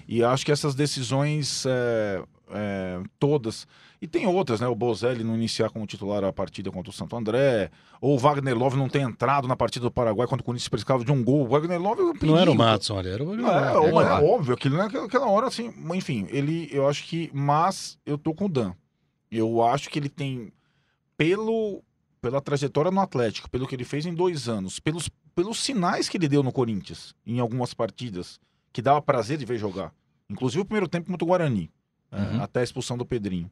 E 0.06 0.22
acho 0.22 0.44
que 0.44 0.52
essas 0.52 0.74
decisões 0.74 1.64
é, 1.66 2.22
é, 2.50 3.02
todas. 3.18 3.66
E 4.00 4.06
tem 4.08 4.26
outras, 4.26 4.60
né? 4.60 4.66
O 4.66 4.74
Bozelli 4.74 5.22
não 5.22 5.34
iniciar 5.34 5.70
como 5.70 5.86
titular 5.86 6.24
a 6.24 6.32
partida 6.32 6.70
contra 6.72 6.90
o 6.90 6.92
Santo 6.92 7.16
André, 7.16 7.70
ou 8.00 8.14
o 8.16 8.18
Wagner 8.18 8.56
Love 8.56 8.76
não 8.76 8.88
ter 8.88 9.00
entrado 9.00 9.46
na 9.46 9.54
partida 9.54 9.84
do 9.84 9.92
Paraguai 9.92 10.26
quando 10.26 10.40
o 10.40 10.44
Corinthians 10.44 10.68
precisava 10.68 11.04
de 11.04 11.12
um 11.12 11.22
gol. 11.22 11.42
O 11.44 11.48
Wagner 11.48 11.80
Love 11.80 12.00
é 12.00 12.04
um 12.04 12.12
Não 12.22 12.38
era 12.38 12.50
o. 12.50 12.54
Matson 12.54 12.98
ali, 12.98 13.10
era 13.10 13.22
o 13.22 13.36
Não, 13.36 13.48
é, 13.48 13.72
Wagner. 13.72 13.86
é, 13.86 13.90
claro. 13.90 14.26
óbvio, 14.26 14.54
aquilo 14.54 14.76
naquela 14.76 15.06
aquela 15.06 15.28
hora, 15.28 15.46
assim, 15.46 15.72
enfim, 15.94 16.26
ele, 16.30 16.68
eu 16.72 16.88
acho 16.88 17.04
que, 17.04 17.30
mas 17.32 17.96
eu 18.04 18.18
tô 18.18 18.34
com 18.34 18.46
o 18.46 18.48
Dan. 18.48 18.72
Eu 19.30 19.62
acho 19.62 19.88
que 19.88 19.98
ele 19.98 20.08
tem, 20.08 20.52
pelo, 21.16 21.82
pela 22.20 22.40
trajetória 22.40 22.90
no 22.90 23.00
Atlético, 23.00 23.48
pelo 23.48 23.66
que 23.66 23.74
ele 23.74 23.84
fez 23.84 24.04
em 24.04 24.12
dois 24.12 24.48
anos, 24.48 24.80
pelos, 24.80 25.08
pelos 25.34 25.62
sinais 25.62 26.08
que 26.08 26.16
ele 26.16 26.28
deu 26.28 26.42
no 26.42 26.52
Corinthians, 26.52 27.14
em 27.24 27.38
algumas 27.38 27.72
partidas, 27.72 28.40
que 28.72 28.80
dava 28.82 29.00
prazer 29.02 29.36
de 29.38 29.44
ver 29.44 29.58
jogar. 29.58 29.92
Inclusive 30.30 30.62
o 30.62 30.64
primeiro 30.64 30.88
tempo 30.88 31.10
contra 31.10 31.24
o 31.24 31.28
Guarani, 31.28 31.70
é, 32.10 32.16
Uhum. 32.20 32.42
até 32.42 32.60
a 32.60 32.62
expulsão 32.64 32.96
do 32.96 33.04
Pedrinho. 33.04 33.50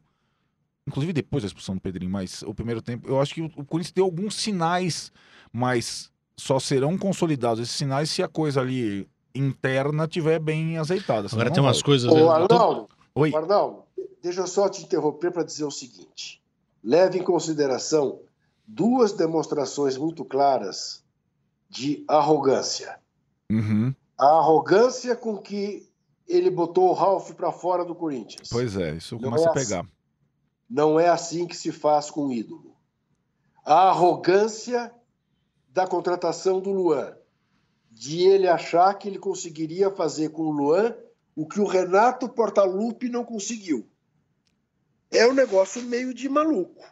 Inclusive 0.87 1.13
depois 1.13 1.43
da 1.43 1.47
expulsão 1.47 1.75
do 1.75 1.81
Pedrinho, 1.81 2.11
mas 2.11 2.41
o 2.41 2.53
primeiro 2.53 2.81
tempo, 2.81 3.07
eu 3.07 3.21
acho 3.21 3.35
que 3.35 3.41
o, 3.41 3.49
Corinthians 3.65 3.91
deu 3.91 4.03
alguns 4.03 4.35
sinais, 4.35 5.11
mas 5.53 6.11
só 6.35 6.59
serão 6.59 6.97
consolidados 6.97 7.59
esses 7.61 7.75
sinais 7.75 8.09
se 8.09 8.23
a 8.23 8.27
coisa 8.27 8.61
ali 8.61 9.07
interna 9.33 10.07
tiver 10.07 10.39
bem 10.39 10.77
azeitada. 10.79 11.27
Agora 11.31 11.51
tem 11.51 11.61
umas 11.61 11.77
vai. 11.77 11.83
coisas. 11.85 12.11
Ô, 12.11 12.17
eu 12.17 12.47
tô- 12.47 12.55
Arnaldo, 12.55 12.89
Oi. 13.13 13.35
Arnaldo, 13.35 13.83
deixa 14.23 14.41
eu 14.41 14.47
só 14.47 14.67
te 14.67 14.81
interromper 14.83 15.31
para 15.31 15.43
dizer 15.43 15.65
o 15.65 15.71
seguinte. 15.71 16.41
Leve 16.83 17.19
em 17.19 17.23
consideração 17.23 18.19
duas 18.65 19.13
demonstrações 19.13 19.97
muito 19.97 20.25
claras 20.25 21.03
de 21.69 22.03
arrogância. 22.07 22.97
Uhum. 23.51 23.93
A 24.21 24.37
arrogância 24.37 25.15
com 25.15 25.35
que 25.35 25.91
ele 26.27 26.51
botou 26.51 26.89
o 26.89 26.93
Ralf 26.93 27.31
para 27.31 27.51
fora 27.51 27.83
do 27.83 27.95
Corinthians. 27.95 28.49
Pois 28.51 28.77
é, 28.77 28.93
isso 28.93 29.15
Não 29.15 29.31
começa 29.31 29.45
é 29.45 29.49
a 29.49 29.51
pegar. 29.51 29.87
Não 30.69 30.99
é 30.99 31.09
assim 31.09 31.47
que 31.47 31.57
se 31.57 31.71
faz 31.71 32.11
com 32.11 32.27
o 32.27 32.31
ídolo. 32.31 32.77
A 33.65 33.89
arrogância 33.89 34.93
da 35.69 35.87
contratação 35.87 36.59
do 36.59 36.71
Luan, 36.71 37.17
de 37.89 38.21
ele 38.21 38.47
achar 38.47 38.93
que 38.93 39.07
ele 39.07 39.17
conseguiria 39.17 39.89
fazer 39.89 40.29
com 40.29 40.43
o 40.43 40.51
Luan 40.51 40.95
o 41.35 41.47
que 41.47 41.59
o 41.59 41.65
Renato 41.65 42.29
Portaluppi 42.29 43.09
não 43.09 43.25
conseguiu. 43.25 43.89
É 45.09 45.27
um 45.27 45.33
negócio 45.33 45.81
meio 45.81 46.13
de 46.13 46.29
maluco, 46.29 46.85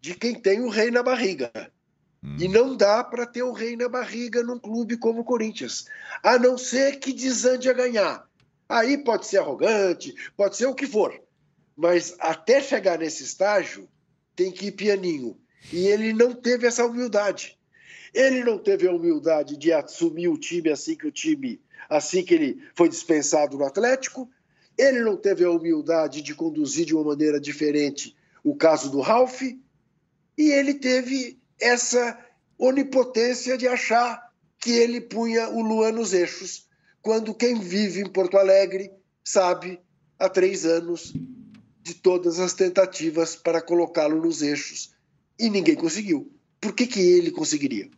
de 0.00 0.16
quem 0.16 0.34
tem 0.34 0.60
o 0.62 0.68
rei 0.68 0.90
na 0.90 1.04
barriga. 1.04 1.52
Hum. 2.22 2.36
E 2.38 2.48
não 2.48 2.76
dá 2.76 3.02
para 3.02 3.26
ter 3.26 3.42
o 3.42 3.52
rei 3.52 3.76
na 3.76 3.88
barriga 3.88 4.42
num 4.42 4.58
clube 4.58 4.96
como 4.96 5.20
o 5.20 5.24
Corinthians, 5.24 5.86
a 6.22 6.38
não 6.38 6.56
ser 6.56 6.98
que 6.98 7.12
desande 7.12 7.68
a 7.68 7.72
ganhar. 7.72 8.28
Aí 8.68 8.96
pode 8.96 9.26
ser 9.26 9.38
arrogante, 9.38 10.14
pode 10.36 10.56
ser 10.56 10.66
o 10.66 10.74
que 10.74 10.86
for. 10.86 11.12
Mas 11.76 12.14
até 12.18 12.60
chegar 12.60 12.98
nesse 12.98 13.24
estágio, 13.24 13.88
tem 14.36 14.50
que 14.50 14.66
ir 14.66 14.72
pianinho. 14.72 15.36
E 15.72 15.86
ele 15.86 16.12
não 16.12 16.32
teve 16.32 16.66
essa 16.66 16.86
humildade. 16.86 17.58
Ele 18.14 18.44
não 18.44 18.58
teve 18.58 18.86
a 18.86 18.92
humildade 18.92 19.56
de 19.56 19.72
assumir 19.72 20.28
o 20.28 20.38
time 20.38 20.70
assim 20.70 20.94
que 20.94 21.06
o 21.06 21.12
time, 21.12 21.60
assim 21.88 22.22
que 22.24 22.34
ele 22.34 22.62
foi 22.74 22.88
dispensado 22.88 23.56
no 23.56 23.64
Atlético. 23.64 24.30
Ele 24.76 25.00
não 25.00 25.16
teve 25.16 25.44
a 25.44 25.50
humildade 25.50 26.22
de 26.22 26.34
conduzir 26.34 26.86
de 26.86 26.94
uma 26.94 27.04
maneira 27.04 27.40
diferente 27.40 28.16
o 28.44 28.54
caso 28.54 28.90
do 28.90 29.00
Ralph. 29.00 29.42
E 29.42 30.50
ele 30.50 30.74
teve 30.74 31.41
essa 31.62 32.18
onipotência 32.58 33.56
de 33.56 33.66
achar 33.66 34.20
que 34.58 34.70
ele 34.70 35.00
punha 35.00 35.48
o 35.48 35.60
Luan 35.60 35.92
nos 35.92 36.12
eixos, 36.12 36.68
quando 37.00 37.34
quem 37.34 37.58
vive 37.58 38.00
em 38.00 38.08
Porto 38.08 38.36
Alegre 38.36 38.90
sabe 39.24 39.80
há 40.18 40.28
três 40.28 40.64
anos 40.64 41.12
de 41.80 41.94
todas 41.94 42.38
as 42.38 42.52
tentativas 42.52 43.34
para 43.34 43.60
colocá-lo 43.60 44.20
nos 44.20 44.42
eixos 44.42 44.94
e 45.38 45.50
ninguém 45.50 45.74
conseguiu. 45.74 46.32
Por 46.60 46.74
que, 46.74 46.86
que 46.86 47.00
ele 47.00 47.30
conseguiria? 47.30 47.90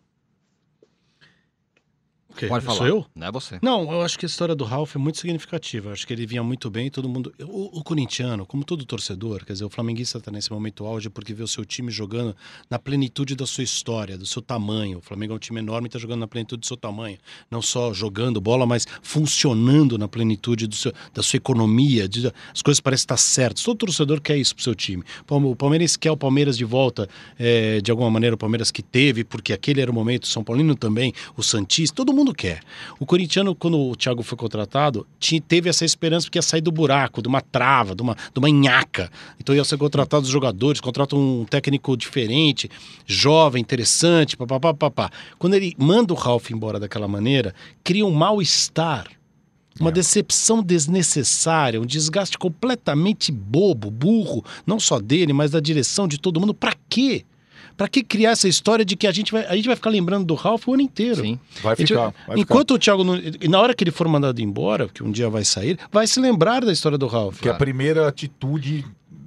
O 2.35 2.37
quê? 2.37 2.47
Pode 2.49 2.65
falar. 2.65 2.79
Sou 2.79 2.87
eu? 2.87 3.07
Não 3.15 3.29
é 3.29 3.31
você. 3.33 3.59
Não, 3.63 3.91
eu 3.93 4.03
acho 4.03 4.19
que 4.19 4.27
a 4.27 4.29
história 4.29 4.55
do 4.55 4.65
Ralf 4.65 4.97
é 4.97 4.99
muito 4.99 5.19
significativa. 5.19 5.89
Eu 5.91 5.93
acho 5.93 6.05
que 6.07 6.13
ele 6.13 6.27
vinha 6.27 6.43
muito 6.43 6.69
bem, 6.69 6.91
todo 6.91 7.09
mundo. 7.09 7.33
O, 7.43 7.79
o 7.79 7.85
corintiano, 7.85 8.45
como 8.45 8.65
todo 8.65 8.85
torcedor, 8.85 9.45
quer 9.45 9.53
dizer, 9.53 9.65
o 9.65 9.71
flamenguista 9.71 10.19
está 10.19 10.31
nesse 10.31 10.51
momento 10.53 10.85
auge 10.85 11.09
porque 11.09 11.33
vê 11.33 11.43
o 11.43 11.49
seu 11.49 11.65
time 11.65 11.91
jogando 11.93 12.35
na 12.69 12.79
plenitude 12.79 13.37
da 13.37 13.47
sua 13.47 13.63
história, 13.63 14.19
do 14.19 14.27
seu 14.27 14.43
tamanho. 14.43 14.99
O 14.99 15.01
Flamengo 15.01 15.33
é 15.33 15.37
um 15.37 15.39
time 15.39 15.61
enorme 15.61 15.87
e 15.87 15.89
está 15.89 15.99
jogando 15.99 16.21
na 16.21 16.27
plenitude 16.29 16.61
do 16.61 16.67
seu 16.67 16.77
tamanho. 16.77 17.19
Não 17.51 17.63
só 17.63 17.93
jogando 17.95 18.41
bola, 18.41 18.67
mas 18.67 18.85
funcionando 19.03 19.97
na 19.97 20.09
plenitude 20.09 20.69
seu, 20.77 20.93
da 21.13 21.23
sua 21.23 21.37
economia. 21.37 22.09
de- 22.09 22.33
as 22.53 22.63
coisas 22.63 22.81
parecem 22.81 23.05
estar 23.05 23.17
certas. 23.17 23.63
Todo 23.63 23.79
torcedor 23.79 24.21
quer 24.21 24.37
isso 24.37 24.55
pro 24.55 24.65
seu 24.65 24.75
time. 24.75 25.03
O 25.29 25.57
Palmeiras 25.57 25.97
quer 25.97 26.11
o 26.11 26.17
Palmeiras 26.17 26.57
de 26.59 26.65
volta, 26.65 27.09
é, 27.39 27.81
de 27.81 27.91
alguma 27.91 28.11
maneira, 28.11 28.35
o 28.35 28.39
Palmeiras 28.39 28.71
que 28.71 28.83
teve, 28.83 29.25
porque 29.25 29.53
aquele 29.53 29.81
era 29.81 29.91
o 29.91 29.95
momento, 29.95 30.25
o 30.25 30.27
São 30.27 30.43
Paulino 30.45 30.75
também, 30.75 31.13
o 31.37 31.43
Santista, 31.43 31.95
todo 31.97 32.13
mundo 32.25 32.35
quer. 32.35 32.61
O 32.99 33.05
corintiano, 33.05 33.55
quando 33.55 33.79
o 33.79 33.95
Thiago 33.95 34.23
foi 34.23 34.37
contratado, 34.37 35.07
tinha, 35.21 35.41
teve 35.41 35.69
essa 35.69 35.85
esperança 35.85 36.27
porque 36.27 36.39
ia 36.39 36.43
sair 36.43 36.63
do 36.63 36.73
buraco, 36.73 37.21
de 37.21 37.29
uma 37.29 37.41
trava, 37.41 37.95
de 37.95 38.03
uma, 38.03 38.15
de 38.15 38.39
uma 38.39 38.49
nhaca. 38.49 39.11
Então 39.39 39.55
ia 39.55 39.63
ser 39.65 39.77
contratado 39.77 40.25
os 40.25 40.31
jogadores, 40.31 40.81
contrata 40.81 41.15
um 41.15 41.45
técnico 41.45 41.97
diferente, 41.97 42.71
jovem, 43.07 43.61
interessante, 43.61 44.37
papapá, 44.37 44.73
papá. 44.73 45.11
Quando 45.39 45.55
ele 45.55 45.75
manda 45.79 46.13
o 46.13 46.17
Ralf 46.17 46.51
embora 46.51 46.81
daquela 46.81 47.07
maneira, 47.07 47.55
cria 47.83 48.07
um 48.07 48.13
mal-estar. 48.13 49.07
Uma 49.81 49.91
decepção 49.91 50.63
desnecessária, 50.63 51.81
um 51.81 51.85
desgaste 51.85 52.39
completamente 52.39 53.33
bobo, 53.33 53.91
burro, 53.91 54.45
não 54.65 54.79
só 54.79 55.01
dele, 55.01 55.33
mas 55.33 55.51
da 55.51 55.59
direção 55.59 56.07
de 56.07 56.17
todo 56.17 56.39
mundo. 56.39 56.55
Pra 56.55 56.77
quê? 56.89 57.25
Pra 57.77 57.89
que 57.89 58.03
criar 58.05 58.31
essa 58.31 58.47
história 58.49 58.85
de 58.85 58.95
que 58.97 59.07
a 59.07 59.13
gente 59.13 59.33
vai, 59.33 59.45
a 59.47 59.57
gente 59.57 59.67
vai 59.67 59.75
ficar 59.77 59.91
lembrando 59.91 60.25
do 60.25 60.35
Ralf 60.35 60.69
o 60.69 60.75
ano 60.75 60.83
inteiro? 60.83 61.23
Sim. 61.23 61.39
Vai 61.63 61.75
gente 61.77 61.89
ficar. 61.89 62.15
vai- 62.27 62.39
Enquanto 62.39 62.75
o 62.75 62.79
Thiago 62.79 63.03
e 63.41 63.49
na 63.49 63.61
hora 63.61 63.75
que 63.75 63.83
ele 63.85 63.91
for 63.91 64.07
mandado 64.07 64.41
embora, 64.41 64.89
que 64.89 65.03
um 65.03 65.11
dia 65.11 65.29
vai 65.29 65.45
sair, 65.45 65.79
vai 65.91 66.07
se 66.07 66.21
lembrar 66.21 66.65
da 66.65 66.73
história 66.73 66.97
do 66.97 67.07
Ralf. 67.07 67.37
ficar. 67.37 67.51
Que 67.51 67.55
a 67.55 67.59
primeira 67.59 68.07
atitude 68.07 68.85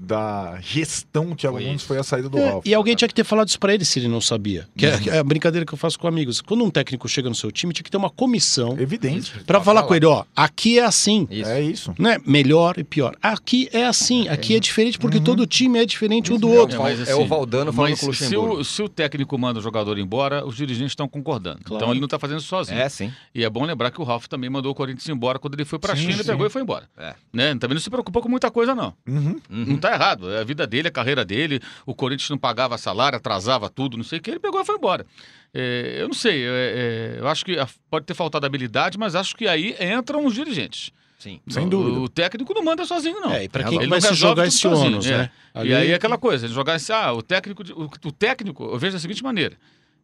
da 0.07 0.57
gestão 0.61 1.35
Thiago 1.35 1.59
Nunes 1.59 1.75
isso. 1.81 1.85
foi 1.85 1.97
a 1.97 2.03
saída 2.03 2.29
do 2.29 2.37
É, 2.37 2.49
Ralf. 2.49 2.65
e 2.65 2.73
alguém 2.73 2.95
tinha 2.95 3.07
que 3.07 3.13
ter 3.13 3.23
falado 3.23 3.47
isso 3.49 3.59
pra 3.59 3.73
ele 3.73 3.83
se 3.85 3.99
ele 3.99 4.07
não 4.07 4.21
sabia. 4.21 4.67
Que 4.75 4.85
é, 4.85 4.97
que 4.97 5.09
é 5.09 5.17
a 5.19 5.23
brincadeira 5.23 5.65
que 5.65 5.73
eu 5.73 5.77
faço 5.77 5.99
com 5.99 6.07
amigos. 6.07 6.41
Quando 6.41 6.63
um 6.63 6.69
técnico 6.71 7.07
chega 7.07 7.27
no 7.29 7.35
seu 7.35 7.51
time, 7.51 7.73
tinha 7.73 7.83
que 7.83 7.91
ter 7.91 7.97
uma 7.97 8.09
comissão 8.09 8.77
Evidente. 8.79 9.31
pra 9.31 9.43
Pra 9.57 9.61
falar 9.61 9.81
falar. 9.81 9.87
com 9.87 9.95
ele, 9.95 10.05
ó, 10.05 10.23
aqui 10.35 10.79
é 10.79 10.85
assim. 10.85 11.27
Isso. 11.29 11.49
É 11.49 11.61
isso. 11.61 11.93
Não 11.99 12.09
é 12.09 12.19
melhor 12.25 12.77
e 12.77 12.83
pior. 12.83 13.15
Aqui 13.21 13.67
é 13.73 13.85
assim, 13.85 14.27
aqui 14.29 14.55
é 14.55 14.59
diferente 14.59 14.97
porque 14.97 15.19
todo 15.19 15.45
time 15.45 15.79
é 15.79 15.85
diferente 15.85 16.31
um 16.31 16.37
do 16.39 16.53
É 16.53 16.59
outro. 16.59 16.77
Val- 16.77 16.87
é 16.89 17.15
o 17.15 17.25
Valdano 17.27 17.73
falando 17.73 17.91
mas 17.91 17.99
com 17.99 18.09
o 18.09 18.13
se 18.13 18.23
Luxemburgo. 18.25 18.61
o, 18.61 18.65
se 18.65 18.81
o 18.81 18.87
técnico 18.89 19.37
manda 19.37 19.59
o 19.59 19.61
jogador 19.61 19.97
embora, 19.97 20.45
os 20.45 20.55
dirigentes 20.55 20.91
estão 20.91 21.07
concordando. 21.07 21.59
Claro. 21.63 21.83
Então 21.83 21.91
ele 21.91 21.99
não 21.99 22.05
está 22.05 22.17
fazendo 22.17 22.39
isso 22.39 22.47
sozinho. 22.47 22.79
É, 22.79 22.87
sim. 22.87 23.11
E 23.35 23.43
é 23.43 23.49
bom 23.49 23.65
lembrar 23.65 23.91
que 23.91 23.99
o 23.99 24.03
Ralf 24.03 24.27
também 24.27 24.49
mandou 24.49 24.71
o 24.71 24.75
Corinthians 24.75 25.07
embora 25.09 25.39
quando 25.39 25.55
ele 25.55 25.65
foi 25.65 25.79
para 25.79 25.93
a 25.93 25.95
Sim, 25.95 26.03
China, 26.03 26.13
ele 26.13 26.23
sim. 26.23 26.29
pegou 26.31 26.45
e 26.45 26.49
foi 26.49 26.61
embora. 26.61 26.87
É. 26.97 27.13
Né? 27.33 27.55
Também 27.55 27.75
não 27.75 27.81
se 27.81 27.89
preocupou 27.89 28.21
com 28.21 28.29
muita 28.29 28.49
coisa, 28.51 28.73
não. 28.75 28.93
Uhum. 29.07 29.39
Não 29.49 29.75
está 29.75 29.96
errado. 29.97 30.31
É 30.31 30.39
a 30.39 30.43
vida 30.43 30.65
dele, 30.65 30.87
a 30.87 30.91
carreira 30.91 31.25
dele. 31.25 31.59
O 31.85 31.93
Corinthians 31.93 32.29
não 32.29 32.37
pagava 32.37 32.77
salário, 32.77 33.17
atrasava 33.17 33.69
tudo, 33.69 33.97
não 33.97 34.03
sei 34.03 34.19
o 34.19 34.21
que. 34.21 34.31
Ele 34.31 34.39
pegou 34.39 34.61
e 34.61 34.65
foi 34.65 34.75
embora. 34.75 35.05
É, 35.53 35.97
eu 35.99 36.07
não 36.07 36.13
sei. 36.13 36.43
é, 36.45 36.47
é, 36.47 37.19
eu 37.19 37.27
acho 37.27 37.43
que 37.43 37.55
pode 37.89 38.05
ter 38.05 38.13
faltado 38.13 38.45
habilidade, 38.45 38.97
mas 38.97 39.15
acho 39.15 39.35
que 39.35 39.47
aí 39.47 39.75
entram 39.79 40.25
os 40.25 40.33
dirigentes. 40.33 40.91
Sim. 41.19 41.41
Sem 41.47 41.65
O- 41.65 41.69
dúvida. 41.69 41.99
O 41.99 42.07
técnico 42.07 42.53
não 42.53 42.63
manda 42.63 42.85
sozinho, 42.85 43.19
não. 43.19 43.31
É, 43.31 43.45
e 43.45 43.49
pra 43.49 43.61
Ele 43.61 43.69
quem 43.71 43.79
não 43.79 43.89
vai 43.89 44.01
se 44.01 44.13
jogar 44.13 44.45
esse 44.47 44.59
sozinho, 44.59 44.87
ônus, 44.93 45.07
é. 45.07 45.17
né? 45.17 45.31
E 45.65 45.73
aí 45.73 45.91
é 45.91 45.95
aquela 45.95 46.17
coisa, 46.17 46.45
ele 46.45 46.53
jogar 46.53 46.75
assim, 46.75 46.93
ah, 46.93 47.11
o 47.11 47.23
técnico, 47.23 47.63
o, 47.73 47.85
o 48.07 48.11
técnico, 48.11 48.63
eu 48.65 48.77
vejo 48.77 48.93
da 48.93 48.99
seguinte 48.99 49.23
maneira, 49.23 49.57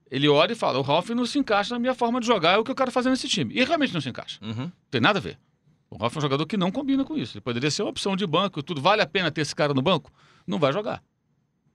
ele 0.09 0.27
olha 0.27 0.53
e 0.53 0.55
fala, 0.55 0.79
o 0.79 0.81
Ralf 0.81 1.09
não 1.11 1.25
se 1.27 1.37
encaixa 1.37 1.75
na 1.75 1.79
minha 1.79 1.93
forma 1.93 2.19
de 2.19 2.25
jogar, 2.25 2.53
é 2.55 2.57
o 2.57 2.63
que 2.63 2.71
eu 2.71 2.75
quero 2.75 2.91
fazer 2.91 3.11
nesse 3.11 3.27
time. 3.27 3.53
E 3.53 3.63
realmente 3.63 3.93
não 3.93 4.01
se 4.01 4.09
encaixa, 4.09 4.39
Uhum. 4.41 4.53
não 4.63 4.71
tem 4.89 4.99
nada 4.99 5.19
a 5.19 5.21
ver. 5.21 5.37
O 5.93 5.97
Ralf 6.01 6.15
é 6.15 6.19
um 6.19 6.21
jogador 6.21 6.45
que 6.45 6.57
não 6.57 6.71
combina 6.71 7.03
com 7.05 7.15
isso, 7.17 7.37
ele 7.37 7.41
poderia 7.41 7.69
ser 7.71 7.83
uma 7.83 7.89
opção 7.91 8.15
de 8.15 8.25
banco, 8.25 8.61
tudo, 8.63 8.81
vale 8.81 9.01
a 9.01 9.05
pena 9.07 9.31
ter 9.31 9.41
esse 9.41 9.55
cara 9.55 9.73
no 9.73 9.81
banco? 9.81 10.11
Não 10.45 10.59
vai 10.59 10.73
jogar, 10.73 11.01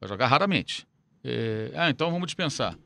vai 0.01 0.09
jogar 0.09 0.27
raramente. 0.27 0.87
É, 1.25 1.73
ah, 1.77 1.91
então 1.91 2.11
vamos 2.11 2.27
dispensar, 2.27 2.77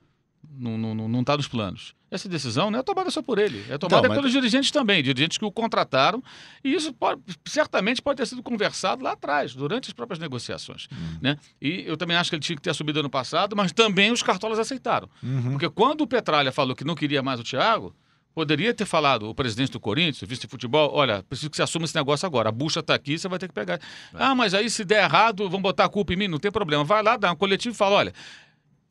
não, 0.59 0.77
não, 0.79 0.95
não, 0.95 1.09
não 1.09 1.25
tá 1.25 1.37
nos 1.37 1.49
planos. 1.49 1.95
Essa 2.11 2.29
decisão 2.29 2.71
não 2.71 2.79
é 2.79 2.83
tomada 2.83 3.11
só 3.11 3.23
por 3.23 3.39
ele, 3.39 3.65
é 3.71 3.79
tomada 3.79 4.03
Não, 4.03 4.09
mas- 4.11 4.19
pelos 4.19 4.33
dirigentes 4.33 4.71
também, 4.71 5.03
dirigentes 5.03 5.39
que 5.39 5.45
o 5.47 5.51
contrataram, 5.51 6.23
e 6.63 6.75
isso 6.75 6.93
pode- 6.93 7.23
certamente 7.47 8.03
pode 8.03 8.19
ter 8.19 8.27
sido 8.27 8.43
conversado 8.43 9.03
lá 9.03 9.13
atrás, 9.13 9.55
durante 9.55 9.89
as 9.89 9.95
próprias 9.95 10.19
negociações. 10.19 10.89
Né? 11.23 11.39
E 11.61 11.85
eu 11.87 11.97
também 11.97 12.15
acho 12.17 12.29
que 12.29 12.37
ele 12.37 12.43
tinha 12.43 12.55
que 12.57 12.61
ter 12.61 12.69
assumido 12.69 13.01
ano 13.01 13.09
passado, 13.09 13.57
mas 13.57 13.73
também 13.73 14.13
os 14.13 14.23
cartolas 14.23 14.59
aceitaram. 14.59 15.09
Uhum. 15.23 15.53
Porque 15.53 15.71
quando 15.71 16.03
o 16.03 16.07
Petralha 16.07 16.53
falou 16.53 16.77
que 16.77 16.85
não 16.85 16.95
queria 16.95 17.23
mais 17.23 17.41
o 17.41 17.43
Thiago, 17.43 17.95
poderia 18.35 18.73
ter 18.73 18.85
falado 18.85 19.29
o 19.29 19.35
presidente 19.35 19.73
do 19.73 19.81
Corinthians, 19.81 20.23
o 20.23 20.27
vice 20.27 20.43
de 20.43 20.49
futebol, 20.49 20.91
olha, 20.93 21.23
preciso 21.23 21.51
que 21.51 21.57
você 21.57 21.63
assuma 21.63 21.85
esse 21.85 21.95
negócio 21.95 22.27
agora. 22.27 22.49
A 22.49 22.53
bucha 22.53 22.81
está 22.81 22.95
aqui, 22.95 23.19
você 23.19 23.29
vai 23.29 23.39
ter 23.39 23.49
que 23.49 23.55
pegar. 23.55 23.81
Ah, 24.15 24.35
mas 24.35 24.55
aí 24.55 24.69
se 24.71 24.85
der 24.85 25.05
errado, 25.05 25.49
vão 25.49 25.61
botar 25.61 25.85
a 25.85 25.89
culpa 25.89 26.13
em 26.13 26.17
mim? 26.17 26.29
Não 26.29 26.39
tem 26.39 26.51
problema. 26.51 26.85
Vai 26.85 27.03
lá, 27.03 27.17
dá 27.17 27.33
um 27.33 27.37
coletivo 27.37 27.75
e 27.75 27.77
fala, 27.77 27.97
olha, 27.97 28.13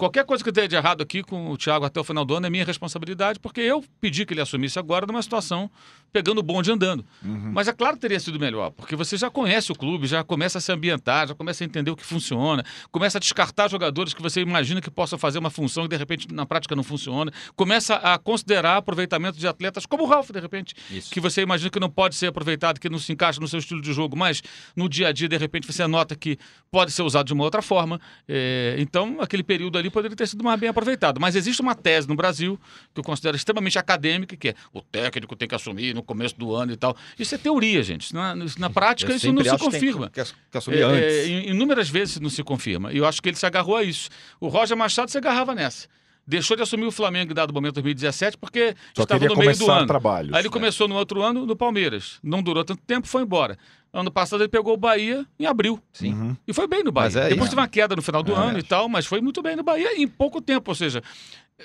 qualquer 0.02 0.26
coisa 0.26 0.44
que 0.44 0.52
der 0.52 0.68
de 0.68 0.76
errado 0.76 1.04
aqui 1.04 1.22
com 1.22 1.52
o 1.52 1.56
Thiago 1.56 1.86
até 1.86 2.00
o 2.00 2.04
final 2.04 2.26
do 2.26 2.36
ano 2.36 2.48
é 2.48 2.50
minha 2.50 2.66
responsabilidade, 2.66 3.40
porque 3.40 3.62
eu 3.62 3.86
pedi 4.00 4.26
que 4.26 4.34
ele 4.34 4.42
assumisse 4.42 4.80
agora 4.80 5.06
numa 5.06 5.22
situação 5.22 5.70
pegando 6.12 6.40
o 6.40 6.44
bonde 6.44 6.72
andando. 6.72 7.06
Mas 7.54 7.68
é 7.68 7.74
claro 7.74 7.96
que 7.98 8.02
teria 8.02 8.20
sido 8.20 8.40
melhor, 8.40 8.72
porque 8.72 8.96
você 8.96 9.16
já 9.16 9.30
conhece 9.30 9.72
o 9.72 9.76
clube, 9.76 10.08
já 10.08 10.24
começa 10.24 10.58
a 10.58 10.62
se 10.62 10.72
ambientar, 10.72 11.28
já 11.28 11.36
começa 11.36 11.64
a 11.64 11.66
entender 11.66 11.92
o 11.92 11.96
que 11.96 12.04
funciona, 12.04 12.66
começa 12.92 13.20
a 13.20 13.22
descartar 13.22 13.70
jogadores 13.70 14.12
que 14.12 14.24
você 14.24 14.42
imagina 14.42 14.82
que 14.82 14.90
possam 14.90 15.20
fazer 15.20 15.38
uma 15.38 15.52
função 15.52 15.86
e 15.86 15.88
de 15.88 15.96
repente 15.96 16.28
na 16.34 16.48
prática 16.48 16.76
não 16.76 16.84
funciona, 16.84 17.32
começa 17.56 17.94
a 17.98 18.18
considerar 18.18 18.78
aproveitamento 18.78 19.38
de 19.38 19.48
atletas 19.48 19.86
como 19.86 20.04
o 20.04 20.08
Ralf, 20.08 20.32
de 20.32 20.40
repente, 20.40 20.74
Isso. 20.90 21.12
que 21.12 21.20
você 21.20 21.44
imagina 21.44 21.70
que 21.70 21.80
não 21.80 21.92
pode 21.92 22.16
ser 22.16 22.26
aproveitado, 22.26 22.80
que 22.80 22.90
não 22.90 22.98
se 22.98 23.14
encaixa 23.14 23.40
no 23.40 23.48
seu 23.48 23.60
estilo 23.60 23.82
de 23.82 23.94
jogo, 23.94 24.18
mas 24.18 24.42
no 24.76 24.90
dia 24.90 25.10
a 25.10 25.12
dia, 25.12 25.30
de 25.30 25.38
repente, 25.38 25.72
você 25.72 25.86
nota 25.86 26.16
que 26.16 26.40
pode 26.72 26.92
ser 26.92 27.04
usado 27.04 27.28
de 27.28 27.34
uma 27.34 27.44
outra 27.44 27.62
forma. 27.62 28.02
É, 28.28 28.76
então, 28.80 29.18
aquele 29.22 29.44
período 29.44 29.78
ali 29.78 29.91
poderia 29.92 30.16
ter 30.18 30.28
sido 30.28 30.44
mais 30.44 30.60
bem 30.60 30.70
aproveitado. 30.70 31.20
Mas 31.20 31.36
existe 31.36 31.62
uma 31.62 31.76
tese 31.76 32.08
no 32.08 32.16
Brasil 32.16 32.60
que 32.94 33.00
eu 33.00 33.04
considero 33.04 33.36
extremamente 33.36 33.78
acadêmica, 33.78 34.36
que 34.36 34.50
é 34.50 34.56
o 34.74 34.82
técnico 34.82 35.36
tem 35.36 35.48
que 35.48 35.56
assumir 35.56 35.94
no 35.94 36.02
começo 36.02 36.38
do 36.40 36.56
ano 36.56 36.72
e 36.72 36.78
tal. 36.78 36.96
Isso 37.20 37.36
é 37.36 37.38
teoria, 37.38 37.84
gente. 37.84 38.14
Na, 38.14 38.36
isso 38.44 38.60
na 38.60 38.70
prática, 38.70 39.12
Eu 39.12 39.16
isso 39.18 39.32
não 39.32 39.44
se 39.44 39.58
confirma. 39.58 40.10
Que, 40.10 40.24
que, 40.52 40.58
assumir 40.58 40.78
É, 40.80 40.84
antes. 40.84 41.04
é, 41.04 41.28
in- 41.28 41.50
inúmeras 41.52 41.90
vezes 41.90 42.20
não 42.20 42.30
se 42.30 42.44
confirma. 42.44 42.92
E 42.94 42.98
eu 42.98 43.06
acho 43.06 43.22
que 43.22 43.30
ele 43.30 43.36
se 43.38 43.46
agarrou 43.46 43.76
a 43.78 43.84
isso. 43.84 44.10
O 44.40 44.48
Roger 44.48 44.76
Machado 44.78 45.12
se 45.12 45.18
agarrava 45.18 45.54
nessa. 45.54 45.88
Deixou 46.26 46.56
de 46.56 46.62
assumir 46.62 46.86
o 46.86 46.92
Flamengo 46.92 47.32
em 47.32 47.36
dado 47.36 47.52
momento 47.52 47.74
2017 47.76 48.38
porque 48.38 48.76
Só 48.96 49.04
estava 49.04 49.26
no 49.26 49.36
meio 49.36 49.58
do 49.58 49.70
ano. 49.72 49.88
trabalhos. 49.88 50.32
Aí 50.34 50.42
ele 50.42 50.50
começou 50.50 50.88
no 50.88 50.96
outro 50.96 51.22
ano 51.24 51.46
no 51.48 51.56
Palmeiras. 51.56 52.20
Não 52.24 52.44
durou 52.44 52.64
tanto 52.64 52.82
tempo, 52.86 53.08
foi 53.08 53.24
embora. 53.24 53.58
Ano 53.94 54.10
passado 54.10 54.42
ele 54.42 54.48
pegou 54.50 54.74
o 54.74 54.78
Bahia 54.78 55.26
em 55.38 55.46
abril. 55.46 55.78
Sim. 55.92 56.14
Uhum. 56.14 56.38
E 56.48 56.54
foi 56.54 56.66
bem 56.68 56.82
no 56.84 56.92
Bahia. 56.92 57.08
É 57.20 57.24
Depois 57.30 57.42
isso. 57.42 57.50
teve 57.50 57.62
uma 57.62 57.68
queda 57.68 57.96
no 57.96 58.02
final 58.02 58.24
do 58.24 58.32
É. 58.32 58.36
ano 58.36 58.58
e 58.60 58.64
tal, 58.64 58.88
mas 58.88 59.06
foi 59.06 59.20
muito 59.20 59.42
bem 59.42 59.56
no 59.56 59.64
Bahia 59.64 59.96
em 60.02 60.08
pouco 60.08 60.42
tempo. 60.42 60.72
Ou 60.72 60.76
seja, 60.76 61.04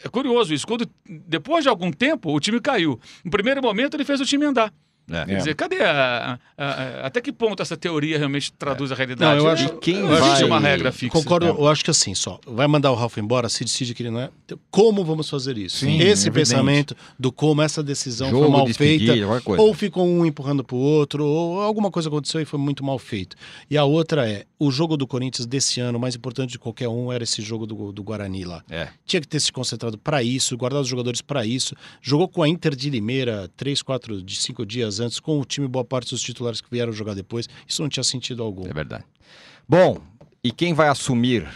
é 0.05 0.09
curioso 0.09 0.53
isso. 0.53 0.66
Quando, 0.66 0.91
depois 1.09 1.62
de 1.62 1.68
algum 1.68 1.93
tempo, 1.93 2.35
o 2.35 2.41
time 2.41 2.61
caiu. 2.61 2.99
No 3.24 3.31
primeiro 3.31 3.62
momento, 3.62 3.95
ele 3.95 4.05
fez 4.05 4.20
o 4.20 4.24
time 4.24 4.45
andar. 4.45 4.72
É. 5.09 5.25
Quer 5.25 5.37
dizer, 5.37 5.55
cadê 5.55 5.83
a, 5.85 6.37
a- 6.59 6.65
a- 6.65 7.07
Até 7.07 7.21
que 7.21 7.31
ponto 7.33 7.63
essa 7.63 7.77
teoria 7.77 8.19
realmente 8.19 8.53
traduz 8.53 8.91
a 8.91 8.95
Não, 8.95 8.99
realidade? 8.99 9.39
eu 9.39 9.49
acho- 9.49 9.69
Não 9.73 9.79
quem 9.79 9.99
existe 10.05 10.21
vai- 10.41 10.45
uma 10.45 10.59
regra 10.59 10.91
fixa. 10.91 11.13
Concordo, 11.13 11.47
É. 11.47 11.51
eu 11.51 11.69
acho 11.69 11.85
que 11.85 11.91
assim, 11.93 12.13
só. 12.15 12.41
Vai 12.45 12.67
mandar 12.67 12.91
o 12.91 12.95
Ralf 12.97 13.17
embora, 13.19 13.49
se 13.49 13.63
decide 13.65 13.95
que 13.95 14.03
ele 14.03 14.11
não 14.11 14.21
é. 14.21 14.31
Como 14.71 15.05
vamos 15.05 15.31
fazer 15.31 15.57
isso? 15.59 15.79
Sim, 15.79 15.97
Esse 16.01 16.29
evidente. 16.29 16.33
pensamento 16.33 16.97
do 17.19 17.31
como 17.31 17.63
essa 17.63 17.83
decisão 17.85 18.31
Jogo, 18.31 18.43
foi 18.45 18.53
mal 18.53 18.67
feita. 18.67 19.13
Ou 19.59 19.73
ficou 19.75 20.05
um 20.07 20.27
empurrando 20.27 20.65
pro 20.65 20.77
outro, 20.77 21.25
ou 21.25 21.61
alguma 21.63 21.91
coisa 21.91 22.09
aconteceu 22.09 22.41
e 22.41 22.45
foi 22.45 22.59
muito 22.59 22.85
mal 22.85 22.99
feito. 22.99 23.37
E 23.71 23.77
a 23.79 23.85
outra 23.85 24.29
é: 24.29 24.45
o 24.59 24.71
jogo 24.71 24.97
do 24.97 25.07
Corinthians 25.07 25.47
desse 25.47 25.81
ano, 25.81 25.99
o 25.99 26.01
mais 26.01 26.15
importante 26.15 26.51
de 26.51 26.59
qualquer 26.59 26.89
um, 26.89 27.13
era 27.13 27.23
esse 27.25 27.43
jogo 27.43 27.67
do, 27.67 27.93
do 27.93 28.03
Guarani 28.03 28.45
lá. 28.45 28.65
É. 28.71 28.89
Tinha 29.05 29.21
que 29.21 29.29
ter 29.29 29.39
se 29.41 29.53
concentrado 29.53 29.99
para 29.99 30.23
isso, 30.23 30.57
guardado 30.57 30.83
os 30.83 30.89
jogadores 30.89 31.21
para 31.21 31.45
isso. 31.45 31.75
Jogou 32.01 32.29
com 32.29 32.43
a 32.43 32.49
Inter 32.49 32.75
de 32.75 32.89
Limeira 32.89 33.51
três, 33.57 33.83
quatro, 33.83 34.23
de 34.23 34.37
cinco 34.37 34.65
dias 34.65 34.99
antes, 35.01 35.21
com 35.21 35.39
o 35.41 35.45
time, 35.45 35.69
boa 35.69 35.85
parte 35.85 36.11
dos 36.11 36.23
titulares 36.23 36.61
que 36.61 36.69
vieram 36.71 36.93
jogar 36.93 37.15
depois. 37.15 37.49
Isso 37.69 37.83
não 37.83 37.89
tinha 37.89 38.05
sentido 38.05 38.43
algum. 38.43 38.67
É 38.67 38.73
verdade. 38.73 39.05
Bom, 39.69 39.99
e 40.43 40.51
quem 40.53 40.73
vai 40.73 40.89
assumir 40.89 41.47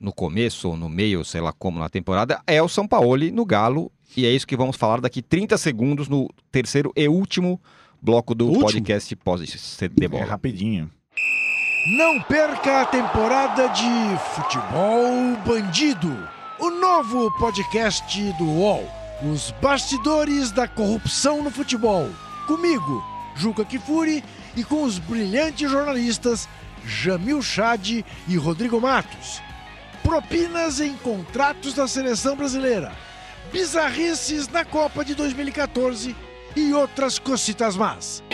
no 0.00 0.12
começo 0.12 0.68
ou 0.68 0.76
no 0.76 0.88
meio, 0.88 1.24
sei 1.24 1.40
lá 1.40 1.52
como, 1.52 1.78
na 1.78 1.88
temporada, 1.88 2.40
é 2.46 2.62
o 2.62 2.68
São 2.68 2.86
Paulo 2.86 3.16
no 3.32 3.44
Galo. 3.44 3.90
E 4.16 4.24
é 4.24 4.30
isso 4.30 4.46
que 4.46 4.56
vamos 4.56 4.76
falar 4.76 5.00
daqui 5.00 5.20
30 5.20 5.58
segundos 5.58 6.08
no 6.08 6.28
terceiro 6.50 6.90
e 6.96 7.06
último 7.08 7.60
bloco 8.00 8.34
do 8.34 8.46
Último? 8.46 8.62
podcast 8.64 9.16
pós-CD 9.16 10.04
É 10.04 10.08
Bola. 10.08 10.24
rapidinho. 10.24 10.90
Não 11.88 12.20
perca 12.20 12.80
a 12.80 12.84
temporada 12.84 13.68
de 13.68 14.18
Futebol 14.34 15.36
Bandido, 15.46 16.28
o 16.58 16.68
novo 16.68 17.30
podcast 17.38 18.32
do 18.32 18.44
UOL. 18.44 18.90
Os 19.22 19.52
bastidores 19.62 20.50
da 20.50 20.66
corrupção 20.66 21.44
no 21.44 21.50
futebol. 21.52 22.10
Comigo, 22.48 23.04
Juca 23.36 23.64
Kifuri, 23.64 24.24
e 24.56 24.64
com 24.64 24.82
os 24.82 24.98
brilhantes 24.98 25.70
jornalistas 25.70 26.48
Jamil 26.84 27.40
Chad 27.40 27.88
e 28.26 28.36
Rodrigo 28.36 28.80
Matos. 28.80 29.40
Propinas 30.02 30.80
em 30.80 30.92
contratos 30.96 31.72
da 31.72 31.86
seleção 31.86 32.34
brasileira. 32.34 32.92
Bizarrices 33.52 34.48
na 34.48 34.64
Copa 34.64 35.04
de 35.04 35.14
2014 35.14 36.16
e 36.56 36.74
outras 36.74 37.20
cocitas 37.20 37.76
más. 37.76 38.24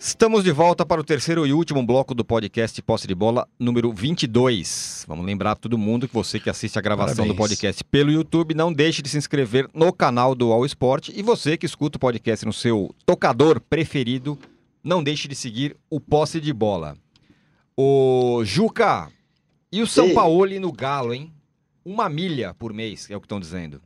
Estamos 0.00 0.44
de 0.44 0.50
volta 0.50 0.86
para 0.86 0.98
o 0.98 1.04
terceiro 1.04 1.46
e 1.46 1.52
último 1.52 1.84
bloco 1.84 2.14
do 2.14 2.24
podcast 2.24 2.80
Posse 2.80 3.06
de 3.06 3.14
Bola, 3.14 3.46
número 3.58 3.92
22. 3.92 5.04
Vamos 5.06 5.26
lembrar 5.26 5.54
para 5.54 5.60
todo 5.60 5.76
mundo 5.76 6.08
que 6.08 6.14
você 6.14 6.40
que 6.40 6.48
assiste 6.48 6.78
a 6.78 6.82
gravação 6.82 7.26
do 7.26 7.34
Parabéns. 7.34 7.60
podcast 7.60 7.84
pelo 7.84 8.10
YouTube, 8.10 8.54
não 8.54 8.72
deixe 8.72 9.02
de 9.02 9.10
se 9.10 9.18
inscrever 9.18 9.68
no 9.74 9.92
canal 9.92 10.34
do 10.34 10.50
All 10.52 10.64
Sport. 10.64 11.10
E 11.10 11.22
você 11.22 11.58
que 11.58 11.66
escuta 11.66 11.98
o 11.98 12.00
podcast 12.00 12.46
no 12.46 12.52
seu 12.54 12.94
tocador 13.04 13.60
preferido, 13.60 14.38
não 14.82 15.04
deixe 15.04 15.28
de 15.28 15.34
seguir 15.34 15.76
o 15.90 16.00
Posse 16.00 16.40
de 16.40 16.50
Bola. 16.50 16.96
O 17.76 18.44
Juca, 18.44 19.10
e 19.72 19.82
o 19.82 19.86
São. 19.86 20.14
Paulo 20.14 20.46
no 20.60 20.70
Galo, 20.72 21.12
hein? 21.12 21.32
Uma 21.84 22.08
milha 22.08 22.54
por 22.54 22.72
mês, 22.72 23.10
é 23.10 23.16
o 23.16 23.20
que 23.20 23.26
estão 23.26 23.40
dizendo. 23.40 23.82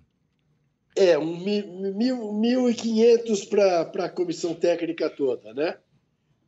É, 0.95 1.19
um 1.19 1.39
mi- 1.39 1.63
mil, 1.95 2.33
1.500 2.33 3.45
para 3.49 4.05
a 4.05 4.11
comissão 4.11 4.55
técnica 4.55 5.09
toda, 5.09 5.55
né? 5.55 5.79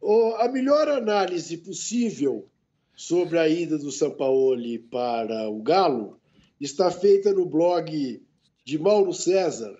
O- 0.00 0.34
a 0.36 0.48
melhor 0.48 0.88
análise 0.88 1.56
possível 1.56 2.46
sobre 2.94 3.38
a 3.38 3.48
ida 3.48 3.78
do 3.78 3.90
Sampaoli 3.90 4.78
para 4.78 5.48
o 5.48 5.62
Galo 5.62 6.18
está 6.60 6.90
feita 6.90 7.32
no 7.32 7.46
blog 7.46 8.22
de 8.64 8.78
Mauro 8.78 9.14
César, 9.14 9.78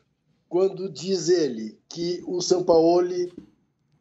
quando 0.48 0.90
diz 0.90 1.28
ele 1.28 1.78
que 1.88 2.22
o 2.26 2.40
Sampaoli 2.40 3.30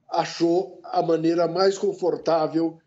achou 0.09 0.79
a 0.83 1.01
maneira 1.03 1.47
mais 1.47 1.77
confortável 1.77 2.79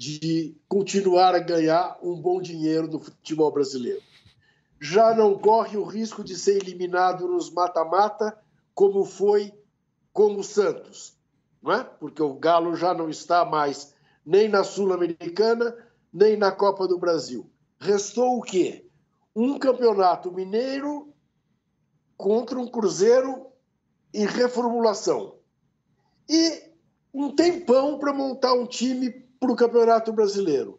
de 0.00 0.56
continuar 0.66 1.34
a 1.34 1.38
ganhar 1.38 1.98
um 2.02 2.18
bom 2.18 2.40
dinheiro 2.40 2.88
no 2.88 2.98
futebol 2.98 3.52
brasileiro. 3.52 4.00
Já 4.80 5.14
não 5.14 5.38
corre 5.38 5.76
o 5.76 5.84
risco 5.84 6.24
de 6.24 6.38
ser 6.38 6.56
eliminado 6.56 7.28
nos 7.28 7.50
mata-mata, 7.50 8.34
como 8.74 9.04
foi 9.04 9.52
com 10.10 10.36
o 10.36 10.42
Santos, 10.42 11.18
não 11.62 11.72
é? 11.72 11.84
porque 11.84 12.22
o 12.22 12.32
Galo 12.32 12.74
já 12.76 12.94
não 12.94 13.10
está 13.10 13.44
mais 13.44 13.92
nem 14.24 14.48
na 14.48 14.64
Sul-Americana, 14.64 15.76
nem 16.10 16.34
na 16.34 16.50
Copa 16.50 16.88
do 16.88 16.98
Brasil. 16.98 17.50
Restou 17.78 18.38
o 18.38 18.42
quê? 18.42 18.88
Um 19.36 19.58
campeonato 19.58 20.32
mineiro 20.32 21.12
contra 22.16 22.58
um 22.58 22.66
Cruzeiro 22.66 23.48
em 24.14 24.24
reformulação. 24.24 25.34
E 26.26 26.70
um 27.12 27.34
tempão 27.34 27.98
para 27.98 28.14
montar 28.14 28.54
um 28.54 28.66
time 28.66 29.28
para 29.40 29.50
o 29.50 29.56
Campeonato 29.56 30.12
Brasileiro. 30.12 30.78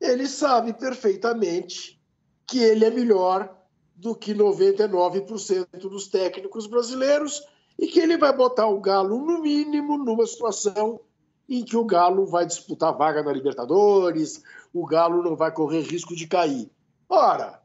Ele 0.00 0.26
sabe 0.26 0.74
perfeitamente 0.74 1.98
que 2.46 2.58
ele 2.58 2.84
é 2.84 2.90
melhor 2.90 3.56
do 3.94 4.14
que 4.14 4.34
99% 4.34 5.68
dos 5.78 6.08
técnicos 6.08 6.66
brasileiros 6.66 7.42
e 7.78 7.86
que 7.86 8.00
ele 8.00 8.18
vai 8.18 8.36
botar 8.36 8.66
o 8.66 8.80
Galo, 8.80 9.24
no 9.24 9.40
mínimo, 9.40 9.96
numa 9.96 10.26
situação 10.26 11.00
em 11.48 11.64
que 11.64 11.76
o 11.76 11.84
Galo 11.84 12.26
vai 12.26 12.44
disputar 12.44 12.96
vaga 12.96 13.22
na 13.22 13.32
Libertadores, 13.32 14.42
o 14.72 14.84
Galo 14.84 15.22
não 15.22 15.36
vai 15.36 15.52
correr 15.52 15.82
risco 15.82 16.16
de 16.16 16.26
cair. 16.26 16.70
Ora, 17.08 17.62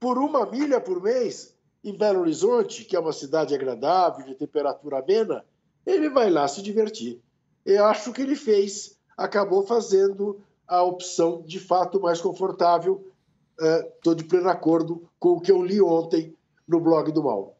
por 0.00 0.18
uma 0.18 0.46
milha 0.46 0.80
por 0.80 1.02
mês, 1.02 1.54
em 1.82 1.96
Belo 1.96 2.20
Horizonte, 2.20 2.84
que 2.84 2.96
é 2.96 3.00
uma 3.00 3.12
cidade 3.12 3.54
agradável, 3.54 4.24
de 4.24 4.34
temperatura 4.34 4.98
amena, 4.98 5.44
ele 5.84 6.08
vai 6.08 6.30
lá 6.30 6.48
se 6.48 6.62
divertir. 6.62 7.20
Eu 7.64 7.84
acho 7.84 8.12
que 8.12 8.22
ele 8.22 8.36
fez, 8.36 8.95
acabou 9.16 9.66
fazendo 9.66 10.40
a 10.66 10.82
opção 10.82 11.42
de 11.46 11.58
fato 11.58 12.00
mais 12.00 12.20
confortável. 12.20 13.10
Estou 13.58 14.12
uh, 14.12 14.16
de 14.16 14.24
pleno 14.24 14.48
acordo 14.48 15.08
com 15.18 15.30
o 15.30 15.40
que 15.40 15.50
eu 15.50 15.62
li 15.62 15.80
ontem 15.80 16.34
no 16.68 16.80
blog 16.80 17.10
do 17.10 17.22
Mauro. 17.22 17.52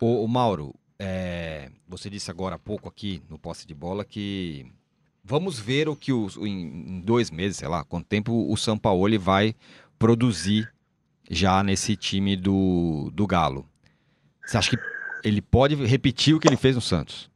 O 0.00 0.28
Mauro, 0.28 0.74
é, 0.98 1.70
você 1.88 2.08
disse 2.08 2.30
agora 2.30 2.56
há 2.56 2.58
pouco 2.58 2.88
aqui 2.88 3.22
no 3.28 3.38
posse 3.38 3.66
de 3.66 3.74
bola 3.74 4.04
que 4.04 4.70
vamos 5.24 5.58
ver 5.58 5.88
o 5.88 5.96
que 5.96 6.12
os, 6.12 6.36
em 6.36 7.00
dois 7.00 7.30
meses, 7.30 7.56
sei 7.56 7.68
lá, 7.68 7.82
quanto 7.82 8.06
tempo 8.06 8.52
o 8.52 8.56
São 8.56 8.76
Paulo 8.78 9.18
vai 9.18 9.56
produzir 9.98 10.72
já 11.30 11.62
nesse 11.62 11.96
time 11.96 12.36
do, 12.36 13.10
do 13.12 13.26
Galo. 13.26 13.66
Você 14.44 14.58
acha 14.58 14.70
que 14.70 14.76
ele 15.26 15.40
pode 15.40 15.74
repetir 15.74 16.34
o 16.34 16.40
que 16.40 16.46
ele 16.46 16.56
fez 16.56 16.74
no 16.74 16.82
Santos? 16.82 17.30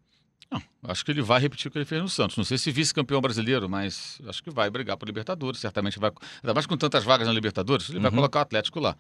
Não, 0.50 0.62
acho 0.84 1.04
que 1.04 1.10
ele 1.10 1.20
vai 1.20 1.40
repetir 1.40 1.68
o 1.68 1.70
que 1.70 1.78
ele 1.78 1.84
fez 1.84 2.00
no 2.00 2.08
Santos. 2.08 2.36
Não 2.36 2.44
sei 2.44 2.56
se 2.56 2.70
vice-campeão 2.70 3.20
brasileiro, 3.20 3.68
mas 3.68 4.20
acho 4.26 4.42
que 4.42 4.50
vai 4.50 4.70
brigar 4.70 4.96
para 4.96 5.04
o 5.04 5.08
Libertadores. 5.08 5.60
Certamente 5.60 5.98
vai. 5.98 6.10
Ainda 6.42 6.54
mais 6.54 6.66
com 6.66 6.76
tantas 6.76 7.04
vagas 7.04 7.26
na 7.26 7.32
Libertadores, 7.32 7.88
ele 7.88 7.98
uhum. 7.98 8.02
vai 8.02 8.10
colocar 8.10 8.38
o 8.38 8.42
Atlético 8.42 8.80
lá. 8.80 8.96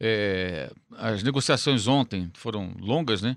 É, 0.00 0.70
as 0.96 1.22
negociações 1.22 1.86
ontem 1.86 2.30
foram 2.34 2.74
longas, 2.80 3.22
né? 3.22 3.36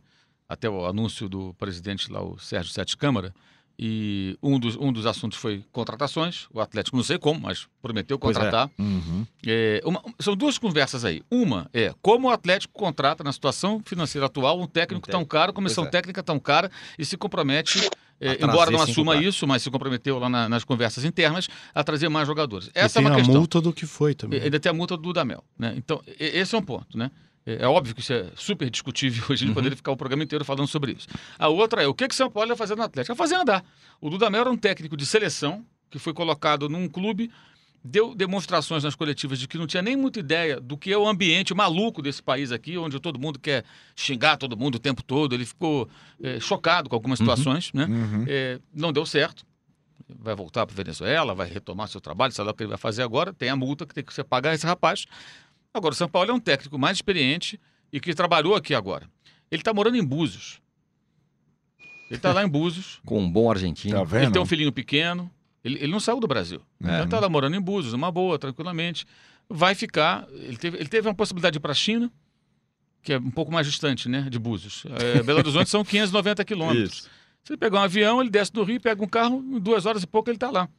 Até 0.49 0.69
o 0.69 0.85
anúncio 0.85 1.29
do 1.29 1.53
presidente 1.53 2.11
lá, 2.11 2.21
o 2.21 2.37
Sérgio 2.39 2.73
Sete 2.73 2.97
Câmara. 2.97 3.33
E 3.77 4.37
um 4.41 4.59
dos, 4.59 4.75
um 4.75 4.91
dos 4.91 5.05
assuntos 5.05 5.37
foi 5.37 5.63
contratações. 5.71 6.47
O 6.53 6.61
Atlético, 6.61 6.95
não 6.95 7.03
sei 7.03 7.17
como, 7.17 7.39
mas 7.39 7.67
prometeu 7.81 8.19
contratar. 8.19 8.69
É. 8.77 8.81
Uhum. 8.81 9.25
É, 9.45 9.81
uma, 9.83 10.01
são 10.19 10.35
duas 10.35 10.57
conversas 10.57 11.03
aí. 11.03 11.23
Uma 11.31 11.69
é 11.73 11.93
como 12.01 12.27
o 12.27 12.31
Atlético 12.31 12.73
contrata, 12.73 13.23
na 13.23 13.31
situação 13.31 13.81
financeira 13.83 14.27
atual, 14.27 14.59
um 14.59 14.67
técnico 14.67 15.09
um 15.09 15.11
tão 15.11 15.25
caro, 15.25 15.51
comissão 15.51 15.85
é. 15.85 15.89
técnica 15.89 16.21
tão 16.21 16.39
cara, 16.39 16.69
e 16.97 17.05
se 17.05 17.17
compromete. 17.17 17.89
É, 18.23 18.35
embora 18.35 18.69
não 18.69 18.83
assuma 18.83 19.15
isso, 19.15 19.47
mas 19.47 19.63
se 19.63 19.71
comprometeu 19.71 20.19
lá 20.19 20.29
na, 20.29 20.47
nas 20.47 20.63
conversas 20.63 21.03
internas 21.03 21.47
a 21.73 21.83
trazer 21.83 22.07
mais 22.07 22.27
jogadores. 22.27 22.69
Essa 22.75 22.99
e 22.99 23.03
é 23.03 23.07
uma 23.07 23.15
a 23.15 23.17
questão. 23.17 23.33
multa 23.33 23.59
do 23.59 23.73
que 23.73 23.87
foi 23.87 24.13
também. 24.13 24.39
Ainda 24.39 24.59
tem 24.59 24.69
a 24.69 24.73
multa 24.73 24.95
do 24.95 25.01
Dudamel. 25.01 25.43
Né? 25.57 25.73
Então, 25.75 25.99
esse 26.19 26.53
é 26.53 26.57
um 26.57 26.61
ponto. 26.61 26.95
Né? 26.95 27.09
É, 27.45 27.63
é 27.63 27.67
óbvio 27.67 27.95
que 27.95 28.01
isso 28.01 28.13
é 28.13 28.27
super 28.35 28.69
discutível, 28.69 29.23
hoje 29.29 29.33
a 29.33 29.35
gente 29.35 29.47
uhum. 29.49 29.53
poderia 29.55 29.75
ficar 29.75 29.91
o 29.91 29.97
programa 29.97 30.23
inteiro 30.23 30.45
falando 30.45 30.67
sobre 30.67 30.93
isso. 30.93 31.07
A 31.37 31.47
outra 31.47 31.83
é 31.83 31.87
o 31.87 31.93
que 31.93 32.07
que 32.07 32.15
São 32.15 32.29
Paulo 32.29 32.49
vai 32.49 32.57
fazer 32.57 32.75
no 32.75 32.83
Atlético? 32.83 33.15
Vai 33.15 33.27
fazer 33.27 33.39
andar. 33.39 33.63
O 33.99 34.09
Dudamel 34.09 34.41
era 34.41 34.51
um 34.51 34.57
técnico 34.57 34.95
de 34.95 35.05
seleção 35.05 35.65
que 35.89 35.99
foi 35.99 36.13
colocado 36.13 36.69
num 36.69 36.87
clube, 36.87 37.29
deu 37.83 38.15
demonstrações 38.15 38.83
nas 38.83 38.95
coletivas 38.95 39.39
de 39.39 39.47
que 39.47 39.57
não 39.57 39.67
tinha 39.67 39.81
nem 39.81 39.95
muita 39.95 40.19
ideia 40.19 40.59
do 40.59 40.77
que 40.77 40.91
é 40.91 40.97
o 40.97 41.07
ambiente 41.07 41.53
maluco 41.53 42.01
desse 42.01 42.21
país 42.21 42.51
aqui, 42.51 42.77
onde 42.77 42.99
todo 42.99 43.19
mundo 43.19 43.39
quer 43.39 43.65
xingar 43.95 44.37
todo 44.37 44.55
mundo 44.55 44.75
o 44.75 44.79
tempo 44.79 45.03
todo. 45.03 45.33
Ele 45.33 45.45
ficou 45.45 45.89
é, 46.21 46.39
chocado 46.39 46.89
com 46.89 46.95
algumas 46.95 47.19
uhum. 47.19 47.25
situações, 47.25 47.71
uhum. 47.73 47.79
né? 47.79 47.85
Uhum. 47.85 48.25
É, 48.27 48.59
não 48.73 48.93
deu 48.93 49.05
certo. 49.05 49.45
Vai 50.19 50.35
voltar 50.35 50.65
para 50.65 50.75
Venezuela, 50.75 51.33
vai 51.33 51.49
retomar 51.49 51.87
seu 51.87 52.01
trabalho, 52.01 52.33
sei 52.33 52.43
lá 52.43 52.51
o 52.51 52.53
que 52.53 52.63
ele 52.63 52.69
vai 52.69 52.77
fazer 52.77 53.01
agora. 53.01 53.33
Tem 53.33 53.49
a 53.49 53.55
multa 53.55 53.85
que 53.85 53.93
tem 53.93 54.03
que 54.03 54.13
você 54.13 54.23
pagar 54.23 54.53
esse 54.53 54.65
rapaz. 54.65 55.05
Agora, 55.73 55.93
o 55.93 55.95
São 55.95 56.09
Paulo 56.09 56.31
é 56.31 56.33
um 56.33 56.39
técnico 56.39 56.77
mais 56.77 56.97
experiente 56.97 57.59
e 57.91 57.99
que 57.99 58.13
trabalhou 58.13 58.55
aqui 58.55 58.73
agora. 58.73 59.09
Ele 59.49 59.61
está 59.61 59.73
morando 59.73 59.97
em 59.97 60.03
Búzios. 60.03 60.61
Ele 62.09 62.17
está 62.17 62.33
lá 62.33 62.43
em 62.43 62.47
Búzios. 62.47 62.99
Com 63.05 63.19
um 63.19 63.31
bom 63.31 63.49
argentino. 63.49 63.97
Tá 63.97 64.03
vendo? 64.03 64.23
Ele 64.23 64.31
tem 64.31 64.41
um 64.41 64.45
filhinho 64.45 64.71
pequeno. 64.71 65.31
Ele, 65.63 65.75
ele 65.75 65.91
não 65.91 65.99
saiu 65.99 66.19
do 66.19 66.27
Brasil. 66.27 66.61
É, 66.83 66.95
ele 66.95 67.03
está 67.03 67.19
lá 67.19 67.29
morando 67.29 67.55
em 67.55 67.61
Búzios, 67.61 67.93
uma 67.93 68.11
boa, 68.11 68.37
tranquilamente. 68.37 69.05
Vai 69.47 69.75
ficar. 69.75 70.27
Ele 70.31 70.57
teve, 70.57 70.77
ele 70.77 70.89
teve 70.89 71.07
uma 71.07 71.13
possibilidade 71.13 71.53
de 71.53 71.57
ir 71.57 71.61
para 71.61 71.71
a 71.71 71.75
China, 71.75 72.11
que 73.03 73.13
é 73.13 73.17
um 73.17 73.31
pouco 73.31 73.51
mais 73.51 73.67
distante, 73.67 74.09
né? 74.09 74.27
De 74.29 74.39
Búzios. 74.39 74.83
É, 74.99 75.21
Belo 75.21 75.39
Horizonte 75.39 75.69
são 75.69 75.85
590 75.85 76.43
quilômetros. 76.43 77.07
Se 77.43 77.53
ele 77.53 77.57
pegar 77.57 77.79
um 77.79 77.83
avião, 77.83 78.21
ele 78.21 78.29
desce 78.29 78.53
do 78.53 78.63
Rio, 78.63 78.79
pega 78.79 79.03
um 79.03 79.07
carro, 79.07 79.43
em 79.43 79.59
duas 79.59 79.85
horas 79.85 80.03
e 80.03 80.07
pouco 80.07 80.29
ele 80.29 80.37
está 80.37 80.51
lá. 80.51 80.69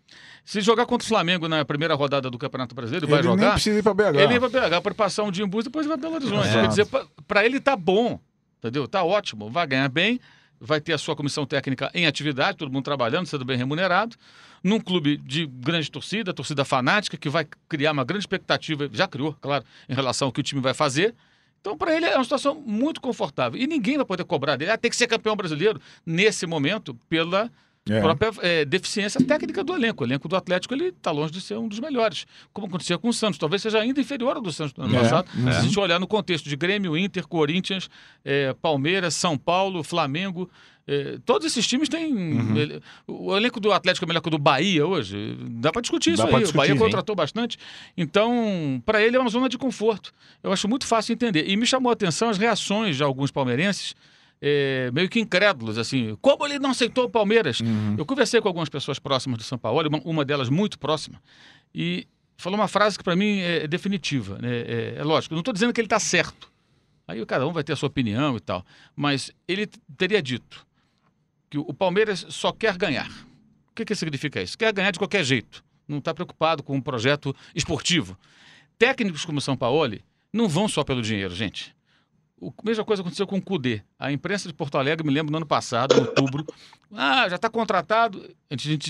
Se 0.45 0.61
jogar 0.61 0.87
contra 0.87 1.05
o 1.05 1.09
Flamengo 1.09 1.49
na 1.49 1.65
primeira 1.65 1.95
rodada 1.95 2.31
do 2.31 2.39
Campeonato 2.39 2.75
Brasileiro, 2.75 3.07
ele 3.07 3.13
vai 3.13 3.23
jogar. 3.23 3.43
Ele 3.43 3.53
precisa 3.53 3.79
ir 3.79 3.83
para 3.83 3.95
BH. 3.95 4.19
Ele 4.19 4.39
vai 4.39 4.51
para 4.51 4.69
BH 4.71 4.83
para 4.83 4.95
passar 4.95 5.25
um 5.25 5.31
dia 5.31 5.45
em 5.45 5.49
Búzios, 5.49 5.65
depois 5.65 5.87
vai 5.87 5.99
para 5.99 6.09
Belo 6.09 6.23
Horizonte. 6.23 6.57
É. 6.57 6.63
Quer 6.63 6.69
dizer, 6.69 6.87
para 7.27 7.45
ele 7.45 7.61
tá 7.61 7.75
bom, 7.75 8.21
entendeu? 8.59 8.87
Tá 8.87 9.03
ótimo, 9.03 9.51
vai 9.51 9.67
ganhar 9.67 9.89
bem, 9.89 10.21
vai 10.61 10.81
ter 10.81 10.93
a 10.93 10.99
sua 10.99 11.17
comissão 11.17 11.45
técnica 11.45 11.91
em 11.93 12.07
atividade, 12.07 12.59
todo 12.59 12.73
mundo 12.73 12.85
trabalhando, 12.85 13.27
sendo 13.27 13.45
bem 13.45 13.57
remunerado, 13.57 14.17
num 14.63 14.79
clube 14.79 15.17
de 15.17 15.47
grande 15.47 15.91
torcida, 15.91 16.33
torcida 16.33 16.65
fanática, 16.65 17.17
que 17.17 17.29
vai 17.29 17.45
criar 17.69 17.91
uma 17.91 18.05
grande 18.05 18.23
expectativa, 18.23 18.89
já 18.93 19.09
criou, 19.09 19.37
claro, 19.41 19.65
em 19.89 19.95
relação 19.95 20.29
ao 20.29 20.33
que 20.33 20.39
o 20.39 20.43
time 20.45 20.61
vai 20.61 20.75
fazer. 20.75 21.13
Então, 21.63 21.79
para 21.79 21.97
ele 21.97 22.07
é 22.07 22.17
uma 22.17 22.25
situação 22.25 22.61
muito 22.67 23.01
confortável. 23.01 23.59
E 23.59 23.69
ninguém 23.69 23.97
vai 23.97 24.05
poder 24.05 24.25
cobrar 24.25 24.57
dele. 24.57 24.73
Ah, 24.73 24.77
tem 24.77 24.91
que 24.91 24.97
ser 24.97 25.07
campeão 25.07 25.37
brasileiro 25.37 25.81
nesse 26.05 26.45
momento 26.45 26.93
pela 27.09 27.49
é. 27.89 28.01
própria 28.01 28.33
é, 28.41 28.65
deficiência 28.65 29.25
técnica 29.25 29.63
do 29.63 29.73
elenco. 29.73 30.03
O 30.03 30.07
elenco 30.07 30.27
do 30.27 30.35
Atlético 30.35 30.75
ele 30.75 30.89
está 30.89 31.13
longe 31.13 31.33
de 31.33 31.41
ser 31.41 31.57
um 31.57 31.69
dos 31.69 31.79
melhores, 31.79 32.27
como 32.53 32.67
acontecia 32.67 32.99
com 32.99 33.09
o 33.09 33.13
Santos. 33.13 33.39
Talvez 33.39 33.63
seja 33.63 33.79
ainda 33.79 34.01
inferior 34.01 34.37
ao 34.37 34.43
do 34.43 34.53
Santos 34.53 34.75
no 34.77 34.85
ano 34.85 34.97
é. 34.97 35.01
passado. 35.01 35.29
É. 35.49 35.53
Se 35.53 35.59
a 35.59 35.63
gente 35.63 35.79
olhar 35.79 36.01
no 36.01 36.07
contexto 36.09 36.49
de 36.49 36.57
Grêmio, 36.57 36.97
Inter, 36.97 37.27
Corinthians, 37.29 37.89
é, 38.25 38.53
Palmeiras, 38.55 39.15
São 39.15 39.39
Paulo, 39.39 39.85
Flamengo, 39.85 40.51
é, 40.87 41.19
todos 41.25 41.47
esses 41.47 41.67
times 41.67 41.89
têm. 41.89 42.13
Uhum. 42.13 42.81
O 43.07 43.37
elenco 43.37 43.61
do 43.61 43.73
Atlético 43.73 44.05
é 44.05 44.09
melhor 44.09 44.21
que 44.21 44.29
o 44.29 44.31
do 44.31 44.39
Bahia 44.39 44.87
hoje. 44.87 45.37
Dá 45.61 45.71
para 45.71 45.81
discutir 45.81 46.11
Dá 46.11 46.15
isso 46.15 46.23
aí. 46.25 46.43
Discutir, 46.43 46.55
o 46.55 46.57
Bahia 46.57 46.77
contratou 46.77 47.15
bastante. 47.15 47.59
Então, 47.97 48.83
para 48.85 49.03
ele 49.03 49.17
é 49.17 49.21
uma 49.21 49.31
zona 49.31 49.49
de 49.49 49.57
conforto. 49.57 50.13
Eu 50.43 50.53
acho 50.53 50.69
muito 50.69 50.87
fácil 50.87 51.13
entender. 51.13 51.49
E 51.49 51.57
me 51.57 51.67
chamou 51.67 51.91
a 51.91 51.93
atenção 51.93 52.29
as 52.29 52.39
reações 52.39 52.97
de 52.97 53.03
alguns 53.03 53.31
palmeirenses. 53.31 53.95
É, 54.45 54.91
meio 54.93 55.09
que 55.09 55.21
incrédulos, 55.21 55.79
assim, 55.79 56.19
como 56.21 56.45
ele 56.45 56.59
não 56.59 56.71
aceitou 56.71 57.05
o 57.05 57.09
Palmeiras? 57.09 57.61
Uhum. 57.61 57.95
Eu 57.97 58.05
conversei 58.05 58.41
com 58.41 58.49
algumas 58.49 58.69
pessoas 58.69 58.99
próximas 58.99 59.39
do 59.39 59.45
São 59.45 59.57
Paulo, 59.57 59.89
uma, 59.89 60.01
uma 60.05 60.25
delas 60.25 60.49
muito 60.49 60.81
próxima, 60.81 61.23
e 61.73 62.09
falou 62.37 62.59
uma 62.59 62.67
frase 62.67 62.99
que 62.99 63.05
para 63.05 63.15
mim 63.15 63.39
é 63.39 63.69
definitiva. 63.69 64.39
Né? 64.43 64.49
É, 64.53 64.95
é 64.99 65.05
lógico, 65.05 65.37
não 65.37 65.43
estou 65.43 65.55
dizendo 65.55 65.73
que 65.73 65.81
ele 65.81 65.87
está 65.87 66.01
certo. 66.01 66.51
Aí 67.07 67.25
cada 67.27 67.47
um 67.47 67.53
vai 67.53 67.63
ter 67.63 67.73
a 67.73 67.77
sua 67.77 67.89
opinião 67.89 68.37
e 68.37 68.41
tal. 68.41 68.65
Mas 68.97 69.31
ele 69.47 69.69
teria 69.97 70.23
dito: 70.23 70.67
que 71.53 71.59
o 71.59 71.75
Palmeiras 71.75 72.25
só 72.31 72.51
quer 72.51 72.79
ganhar. 72.79 73.11
O 73.69 73.75
que, 73.75 73.85
que 73.85 73.95
significa 73.95 74.41
isso? 74.41 74.57
Quer 74.57 74.73
ganhar 74.73 74.91
de 74.91 74.99
qualquer 74.99 75.23
jeito. 75.23 75.63
Não 75.87 75.99
está 75.99 76.15
preocupado 76.15 76.63
com 76.63 76.75
um 76.75 76.81
projeto 76.81 77.37
esportivo. 77.55 78.17
Técnicos 78.79 79.27
como 79.27 79.39
São 79.39 79.55
Paulo 79.55 79.99
não 80.33 80.49
vão 80.49 80.67
só 80.67 80.83
pelo 80.83 81.03
dinheiro, 81.03 81.35
gente. 81.35 81.77
A 82.45 82.67
mesma 82.67 82.85
coisa 82.85 83.03
aconteceu 83.03 83.27
com 83.27 83.37
o 83.37 83.43
Cudê. 83.43 83.83
A 83.99 84.11
imprensa 84.11 84.49
de 84.49 84.55
Porto 84.55 84.77
Alegre, 84.77 85.07
me 85.07 85.13
lembro 85.13 85.31
no 85.31 85.37
ano 85.37 85.47
passado, 85.47 85.95
em 85.95 86.01
outubro. 86.01 86.45
Ah, 86.93 87.29
já 87.29 87.37
está 87.37 87.49
contratado. 87.49 88.29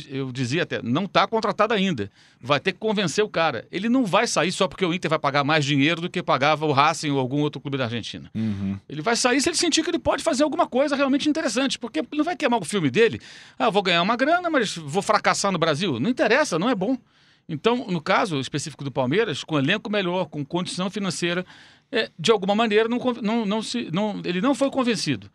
Eu 0.08 0.32
dizia 0.32 0.62
até, 0.62 0.80
não 0.82 1.04
está 1.04 1.26
contratado 1.26 1.74
ainda. 1.74 2.10
Vai 2.40 2.58
ter 2.58 2.72
que 2.72 2.78
convencer 2.78 3.22
o 3.22 3.28
cara. 3.28 3.66
Ele 3.70 3.88
não 3.88 4.06
vai 4.06 4.26
sair 4.26 4.50
só 4.50 4.66
porque 4.66 4.84
o 4.84 4.94
Inter 4.94 5.10
vai 5.10 5.18
pagar 5.18 5.44
mais 5.44 5.64
dinheiro 5.64 6.00
do 6.00 6.08
que 6.08 6.22
pagava 6.22 6.64
o 6.64 6.72
Racing 6.72 7.10
ou 7.10 7.18
algum 7.18 7.40
outro 7.40 7.60
clube 7.60 7.76
da 7.76 7.84
Argentina. 7.84 8.30
Uhum. 8.34 8.78
Ele 8.88 9.02
vai 9.02 9.16
sair 9.16 9.40
se 9.40 9.50
ele 9.50 9.56
sentir 9.56 9.82
que 9.82 9.90
ele 9.90 9.98
pode 9.98 10.24
fazer 10.24 10.44
alguma 10.44 10.66
coisa 10.66 10.96
realmente 10.96 11.28
interessante. 11.28 11.78
Porque 11.78 11.98
ele 11.98 12.08
não 12.12 12.24
vai 12.24 12.36
queimar 12.36 12.58
o 12.58 12.64
filme 12.64 12.90
dele. 12.90 13.20
Ah, 13.58 13.68
vou 13.68 13.82
ganhar 13.82 14.02
uma 14.02 14.16
grana, 14.16 14.48
mas 14.48 14.76
vou 14.76 15.02
fracassar 15.02 15.52
no 15.52 15.58
Brasil. 15.58 16.00
Não 16.00 16.08
interessa, 16.08 16.58
não 16.58 16.70
é 16.70 16.74
bom. 16.74 16.96
Então, 17.48 17.86
no 17.88 18.00
caso 18.00 18.38
específico 18.40 18.84
do 18.84 18.90
Palmeiras, 18.90 19.44
com 19.44 19.58
elenco 19.58 19.90
melhor, 19.90 20.26
com 20.26 20.44
condição 20.44 20.88
financeira, 20.88 21.44
é, 21.92 22.10
de 22.18 22.30
alguma 22.32 22.54
maneira, 22.54 22.88
não, 22.88 22.98
não, 23.22 23.46
não 23.46 23.62
se, 23.62 23.88
não, 23.92 24.20
ele 24.24 24.40
não 24.40 24.54
foi 24.54 24.70
convencido. 24.70 25.30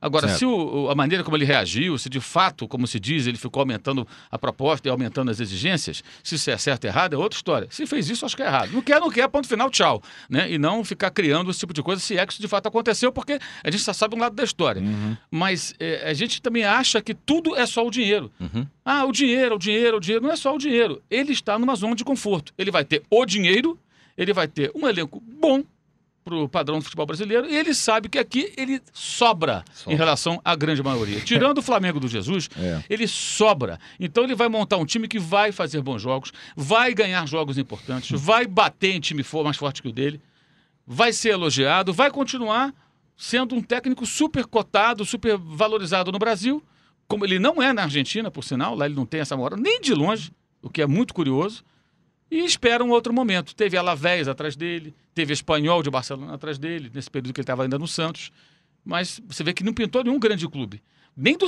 Agora, 0.00 0.26
Certo. 0.28 0.38
se 0.40 0.44
o- 0.44 0.90
a 0.90 0.94
maneira 0.94 1.24
como 1.24 1.34
ele 1.34 1.46
reagiu, 1.46 1.96
se 1.96 2.10
de 2.10 2.20
fato, 2.20 2.68
como 2.68 2.86
se 2.86 3.00
diz, 3.00 3.26
ele 3.26 3.38
ficou 3.38 3.60
aumentando 3.60 4.06
a 4.30 4.38
proposta 4.38 4.86
e 4.86 4.90
aumentando 4.90 5.30
as 5.30 5.40
exigências, 5.40 6.04
se 6.22 6.34
isso 6.34 6.50
é 6.50 6.58
certo 6.58 6.84
ou 6.84 6.90
errado, 6.90 7.14
é 7.14 7.16
outra 7.18 7.38
história. 7.38 7.66
Se 7.70 7.86
fez 7.86 8.10
isso, 8.10 8.26
acho 8.26 8.36
que 8.36 8.42
é 8.42 8.46
errado. 8.46 8.70
Não 8.70 8.82
quer, 8.82 9.00
não 9.00 9.08
quer, 9.10 9.26
ponto 9.28 9.48
final, 9.48 9.70
tchau. 9.70 10.02
Né? 10.28 10.52
E 10.52 10.58
não 10.58 10.84
ficar 10.84 11.10
criando 11.10 11.50
esse 11.50 11.60
tipo 11.60 11.72
de 11.72 11.82
coisa, 11.82 12.02
se 12.02 12.18
é 12.18 12.26
que 12.26 12.34
isso 12.34 12.42
de 12.42 12.48
fato 12.48 12.66
aconteceu, 12.66 13.10
porque 13.10 13.38
a 13.62 13.70
gente 13.70 13.82
só 13.82 13.94
sabe 13.94 14.14
um 14.14 14.18
lado 14.18 14.34
da 14.36 14.44
história. 14.44 14.82
Mas 15.30 15.74
é, 15.80 16.10
a 16.10 16.12
gente 16.12 16.42
também 16.42 16.64
acha 16.64 17.00
que 17.00 17.14
tudo 17.14 17.56
é 17.56 17.64
só 17.64 17.86
o 17.86 17.90
dinheiro. 17.90 18.30
Uhum. 18.38 18.66
Ah, 18.84 19.06
o 19.06 19.12
dinheiro, 19.12 19.54
o 19.54 19.58
dinheiro, 19.58 19.96
o 19.96 20.00
dinheiro. 20.00 20.22
Não 20.22 20.32
é 20.32 20.36
só 20.36 20.54
o 20.54 20.58
dinheiro. 20.58 21.02
Ele 21.10 21.32
está 21.32 21.58
numa 21.58 21.74
zona 21.76 21.94
de 21.94 22.04
conforto. 22.04 22.52
Ele 22.58 22.70
vai 22.70 22.84
ter 22.84 23.02
o 23.08 23.24
dinheiro, 23.24 23.78
ele 24.18 24.34
vai 24.34 24.48
ter 24.48 24.70
um 24.74 24.86
elenco 24.86 25.18
bom 25.40 25.62
para 26.24 26.34
o 26.36 26.48
padrão 26.48 26.78
do 26.78 26.84
futebol 26.84 27.04
brasileiro 27.04 27.46
e 27.50 27.54
ele 27.54 27.74
sabe 27.74 28.08
que 28.08 28.18
aqui 28.18 28.50
ele 28.56 28.80
sobra, 28.94 29.62
Sobra. 29.74 29.92
em 29.92 29.96
relação 29.96 30.40
à 30.42 30.56
grande 30.56 30.82
maioria. 30.82 31.20
Tirando 31.20 31.58
o 31.58 31.62
Flamengo 31.62 32.00
do 32.00 32.08
Jesus, 32.08 32.48
É. 32.56 32.82
ele 32.88 33.06
sobra. 33.06 33.78
Então 34.00 34.24
ele 34.24 34.34
vai 34.34 34.48
montar 34.48 34.78
um 34.78 34.86
time 34.86 35.06
que 35.06 35.18
vai 35.18 35.52
fazer 35.52 35.82
bons 35.82 36.00
jogos, 36.00 36.32
vai 36.56 36.94
ganhar 36.94 37.26
jogos 37.28 37.58
importantes, 37.58 38.18
vai 38.18 38.46
bater 38.46 38.94
em 38.94 39.00
time 39.00 39.22
for- 39.22 39.44
mais 39.44 39.58
forte 39.58 39.82
que 39.82 39.88
o 39.88 39.92
dele, 39.92 40.18
vai 40.86 41.12
ser 41.12 41.30
elogiado, 41.30 41.92
vai 41.92 42.10
continuar 42.10 42.72
sendo 43.16 43.54
um 43.54 43.60
técnico 43.62 44.06
super 44.06 44.46
cotado, 44.46 45.04
super 45.04 45.36
valorizado 45.36 46.10
no 46.10 46.18
Brasil, 46.18 46.62
como 47.06 47.24
ele 47.26 47.38
não 47.38 47.62
é 47.62 47.70
na 47.72 47.82
Argentina, 47.82 48.30
por 48.30 48.42
sinal, 48.42 48.74
lá 48.74 48.86
ele 48.86 48.94
não 48.94 49.04
tem 49.04 49.20
essa 49.20 49.36
moral, 49.36 49.58
nem 49.60 49.78
de 49.80 49.92
longe, 49.94 50.32
o 50.62 50.70
que 50.70 50.80
é 50.80 50.86
muito 50.86 51.12
curioso, 51.12 51.62
e 52.36 52.44
espera 52.44 52.82
um 52.82 52.90
outro 52.90 53.12
momento. 53.12 53.54
Teve 53.54 53.76
Alavés 53.76 54.26
atrás 54.26 54.56
dele, 54.56 54.92
teve 55.14 55.32
Espanhol 55.32 55.82
de 55.84 55.90
Barcelona 55.90 56.34
atrás 56.34 56.58
dele, 56.58 56.90
nesse 56.92 57.08
período 57.08 57.32
que 57.32 57.40
ele 57.40 57.44
estava 57.44 57.62
ainda 57.62 57.78
no 57.78 57.86
Santos, 57.86 58.32
mas 58.84 59.20
você 59.28 59.44
vê 59.44 59.52
que 59.52 59.62
não 59.62 59.72
pintou 59.72 60.02
nenhum 60.02 60.18
grande 60.18 60.48
clube. 60.48 60.82
Nem 61.16 61.36
do 61.38 61.46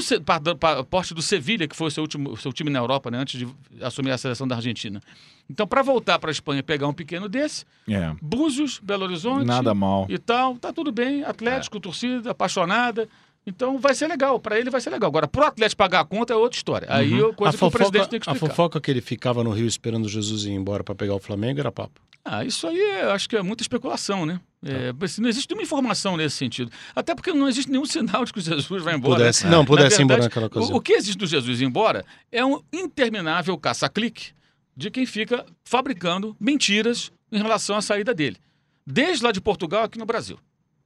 porte 0.89 1.13
do 1.13 1.21
Sevilha, 1.21 1.67
que 1.67 1.75
foi 1.75 1.89
o 1.89 1.91
seu, 1.91 2.05
último, 2.05 2.37
seu 2.37 2.53
time 2.53 2.71
na 2.71 2.79
Europa, 2.79 3.11
né, 3.11 3.19
antes 3.19 3.37
de 3.37 3.49
assumir 3.83 4.13
a 4.13 4.19
seleção 4.19 4.47
da 4.47 4.55
Argentina. 4.55 5.03
Então, 5.51 5.67
para 5.67 5.83
voltar 5.83 6.21
para 6.21 6.31
a 6.31 6.33
Espanha 6.33 6.61
e 6.61 6.63
pegar 6.63 6.87
um 6.87 6.93
pequeno 6.95 7.29
desse, 7.29 7.65
É. 7.89 8.15
Búzios, 8.23 8.79
Belo 8.81 9.05
Horizonte 9.05 9.45
Nada 9.45 9.75
mal. 9.75 10.07
e 10.09 10.19
tal, 10.19 10.57
tá 10.57 10.73
tudo 10.73 10.93
bem. 10.93 11.25
Atlético, 11.25 11.81
torcida, 11.81 12.31
apaixonada. 12.31 13.09
Então 13.47 13.79
vai 13.79 13.95
ser 13.95 14.09
legal, 14.09 14.41
para 14.41 14.59
ele 14.59 14.71
vai 14.71 14.81
ser 14.81 14.91
legal. 14.91 15.09
Agora, 15.09 15.29
pro 15.29 15.45
Atlético 15.45 15.79
pagar 15.79 16.01
a 16.01 16.05
conta 16.05 16.33
é 16.33 16.37
outra 16.37 16.57
história. 16.57 16.89
Aí 16.91 17.15
é 17.15 17.33
coisa 17.33 17.51
a 17.51 17.53
que 17.53 17.57
o 17.57 17.59
fofoca, 17.59 17.79
presidente 17.79 18.09
tem 18.11 18.21
que 18.21 18.29
a 18.29 18.33
explicar. 18.33 18.55
fofoca 18.55 18.81
que 18.81 18.91
ele 18.91 19.01
ficava 19.01 19.45
no 19.45 19.51
Rio 19.51 19.67
esperando 19.67 20.09
Jesus 20.09 20.45
ir 20.45 20.51
embora 20.51 20.83
para 20.83 20.95
pegar 20.95 21.15
o 21.15 21.21
Flamengo 21.21 21.61
era 21.61 21.71
papo. 21.71 22.01
Ah, 22.25 22.45
isso 22.45 22.67
aí 22.67 22.77
eu 23.03 23.13
acho 23.13 23.29
que 23.29 23.37
é 23.37 23.43
muita 23.43 23.63
especulação, 23.63 24.27
né? 24.27 24.41
É, 24.65 24.93
Tá. 24.93 25.07
não 25.23 25.29
existe 25.29 25.49
nenhuma 25.49 25.63
informação 25.63 26.17
nesse 26.17 26.35
sentido. 26.37 26.73
Até 26.93 27.15
porque 27.15 27.33
não 27.33 27.47
existe 27.49 27.71
nenhum 27.71 27.85
sinal 27.87 28.25
de 28.25 28.33
que 28.33 28.41
o 28.41 28.43
Jesus 28.43 28.83
vai 28.83 28.97
embora. 28.97 29.15
Pudesse, 29.21 29.47
não, 29.47 29.61
Na 29.61 29.65
pudesse 29.65 30.01
ir 30.01 30.05
embora 30.05 30.23
verdade, 30.23 30.29
naquela 30.43 30.47
o, 30.47 30.49
ocasião. 30.49 30.77
o 30.77 30.81
que 30.81 30.93
existe 30.95 31.17
do 31.19 31.27
Jesus 31.27 31.61
ir 31.61 31.65
embora 31.67 32.05
é 32.33 32.45
um 32.45 32.61
interminável 32.73 33.57
caça-clique 33.57 34.33
de 34.77 34.91
quem 34.91 35.07
fica 35.07 35.47
fabricando 35.65 36.37
mentiras 36.41 37.13
em 37.31 37.39
relação 37.39 37.77
à 37.77 37.81
saída 37.81 38.13
dele. 38.13 38.39
Desde 38.85 39.23
lá 39.25 39.31
de 39.31 39.41
Portugal 39.41 39.85
aqui 39.85 39.97
no 39.97 40.05
Brasil. 40.05 40.37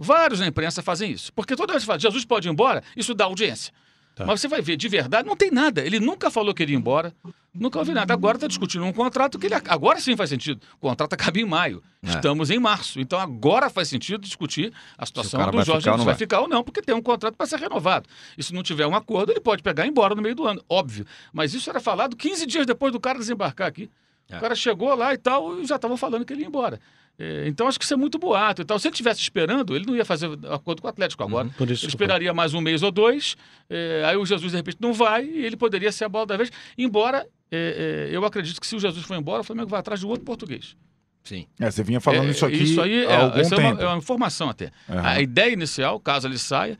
Vários 0.02 0.40
na 0.40 0.46
imprensa 0.46 0.80
fazem 0.80 1.12
isso. 1.12 1.30
Porque 1.34 1.54
toda 1.54 1.74
vez 1.74 1.82
que 1.82 1.86
fala, 1.86 1.98
Jesus 1.98 2.24
pode 2.24 2.48
ir 2.48 2.50
embora, 2.50 2.82
isso 2.96 3.12
dá 3.14 3.26
audiência. 3.26 3.70
Tá. 4.14 4.24
Mas 4.24 4.40
você 4.40 4.48
vai 4.48 4.62
ver, 4.62 4.78
de 4.78 4.88
verdade, 4.88 5.28
não 5.28 5.36
tem 5.36 5.50
nada. 5.50 5.84
Ele 5.84 6.00
nunca 6.00 6.30
falou 6.30 6.54
que 6.54 6.62
iria 6.62 6.74
embora. 6.74 7.14
Nunca 7.52 7.78
ouvi 7.78 7.92
nada. 7.92 8.14
Agora 8.14 8.38
está 8.38 8.46
discutindo 8.46 8.84
um 8.84 8.92
contrato 8.92 9.38
que 9.38 9.46
ele. 9.46 9.54
Agora 9.68 10.00
sim 10.00 10.16
faz 10.16 10.30
sentido. 10.30 10.62
O 10.76 10.88
contrato 10.88 11.12
acaba 11.12 11.38
em 11.38 11.44
maio. 11.44 11.82
É. 12.02 12.10
Estamos 12.10 12.48
em 12.48 12.58
março. 12.58 12.98
Então 12.98 13.18
agora 13.18 13.68
faz 13.68 13.88
sentido 13.88 14.22
discutir 14.22 14.72
a 14.96 15.04
situação 15.04 15.38
do 15.50 15.62
Jorge 15.62 15.64
ficar 15.64 15.80
Jesus. 15.80 15.96
Vai 15.98 16.04
vai? 16.04 16.14
ficar 16.14 16.40
ou 16.40 16.48
não, 16.48 16.64
porque 16.64 16.80
tem 16.80 16.94
um 16.94 17.02
contrato 17.02 17.34
para 17.34 17.46
ser 17.46 17.58
renovado. 17.58 18.08
E 18.38 18.42
se 18.42 18.54
não 18.54 18.62
tiver 18.62 18.86
um 18.86 18.94
acordo, 18.94 19.32
ele 19.32 19.40
pode 19.40 19.62
pegar 19.62 19.84
e 19.84 19.88
ir 19.88 19.90
embora 19.90 20.14
no 20.14 20.22
meio 20.22 20.34
do 20.34 20.46
ano. 20.46 20.64
Óbvio. 20.68 21.06
Mas 21.32 21.52
isso 21.52 21.68
era 21.68 21.78
falado 21.78 22.16
15 22.16 22.46
dias 22.46 22.66
depois 22.66 22.92
do 22.92 23.00
cara 23.00 23.18
desembarcar 23.18 23.68
aqui. 23.68 23.90
É. 24.30 24.36
O 24.36 24.40
cara 24.40 24.54
chegou 24.54 24.94
lá 24.94 25.12
e 25.12 25.18
tal, 25.18 25.60
e 25.60 25.66
já 25.66 25.76
estavam 25.76 25.96
falando 25.96 26.24
que 26.24 26.32
ele 26.32 26.42
ia 26.42 26.48
embora. 26.48 26.80
É, 27.22 27.46
então 27.46 27.68
acho 27.68 27.78
que 27.78 27.84
isso 27.84 27.92
é 27.92 27.96
muito 27.98 28.18
boato 28.18 28.62
e 28.62 28.64
tal. 28.64 28.78
Se 28.78 28.88
ele 28.88 28.94
estivesse 28.94 29.20
esperando, 29.20 29.76
ele 29.76 29.84
não 29.84 29.94
ia 29.94 30.06
fazer 30.06 30.30
acordo 30.48 30.80
com 30.80 30.88
o 30.88 30.90
Atlético 30.90 31.22
agora. 31.22 31.50
Por 31.58 31.70
isso 31.70 31.84
Ele 31.84 31.90
esperaria 31.90 32.32
mais 32.32 32.54
um 32.54 32.62
mês 32.62 32.82
ou 32.82 32.90
dois, 32.90 33.36
é, 33.68 34.02
aí 34.06 34.16
o 34.16 34.24
Jesus 34.24 34.52
de 34.52 34.56
repente 34.56 34.78
não 34.80 34.94
vai 34.94 35.26
e 35.26 35.44
ele 35.44 35.56
poderia 35.56 35.92
ser 35.92 36.04
a 36.04 36.08
bola 36.08 36.24
da 36.24 36.36
vez. 36.38 36.50
Embora 36.78 37.26
é, 37.52 38.08
é, 38.10 38.16
eu 38.16 38.24
acredito 38.24 38.58
que 38.58 38.66
se 38.66 38.74
o 38.74 38.80
Jesus 38.80 39.04
for 39.04 39.16
embora, 39.16 39.42
o 39.42 39.44
Flamengo 39.44 39.68
vai 39.68 39.80
atrás 39.80 40.00
de 40.00 40.06
outro 40.06 40.24
português. 40.24 40.76
Sim. 41.22 41.46
É, 41.60 41.70
você 41.70 41.82
vinha 41.82 42.00
falando 42.00 42.28
É, 42.28 42.30
isso 42.30 42.46
aqui 42.46 42.62
Isso 42.62 42.80
aí 42.80 43.04
é, 43.04 43.14
há 43.14 43.20
algum 43.24 43.38
é 43.38 43.42
uma, 43.42 43.56
tempo. 43.56 43.82
é 43.82 43.86
uma 43.86 43.98
informação 43.98 44.48
até. 44.48 44.70
Aham. 44.88 45.06
A 45.06 45.20
ideia 45.20 45.52
inicial, 45.52 46.00
caso 46.00 46.26
ele 46.26 46.38
saia, 46.38 46.78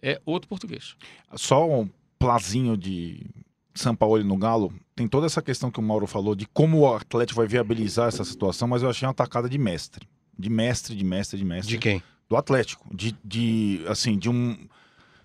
é 0.00 0.20
outro 0.24 0.48
português. 0.48 0.94
Só 1.34 1.68
um 1.68 1.88
plazinho 2.16 2.76
de 2.76 3.26
São 3.74 3.96
Paulo 3.96 4.22
no 4.22 4.36
Galo. 4.36 4.72
Tem 5.00 5.08
toda 5.08 5.24
essa 5.24 5.40
questão 5.40 5.70
que 5.70 5.80
o 5.80 5.82
Mauro 5.82 6.06
falou 6.06 6.34
de 6.34 6.44
como 6.44 6.80
o 6.80 6.94
Atlético 6.94 7.38
vai 7.38 7.46
viabilizar 7.48 8.08
essa 8.08 8.22
situação, 8.22 8.68
mas 8.68 8.82
eu 8.82 8.90
achei 8.90 9.08
uma 9.08 9.14
tacada 9.14 9.48
de 9.48 9.56
mestre. 9.56 10.06
De 10.38 10.50
mestre, 10.50 10.94
de 10.94 11.02
mestre, 11.02 11.38
de 11.38 11.44
mestre. 11.46 11.70
De 11.70 11.78
quem? 11.78 12.02
do 12.28 12.36
Atlético, 12.36 12.86
de, 12.94 13.16
de 13.24 13.82
assim, 13.88 14.18
de 14.18 14.28
um 14.28 14.68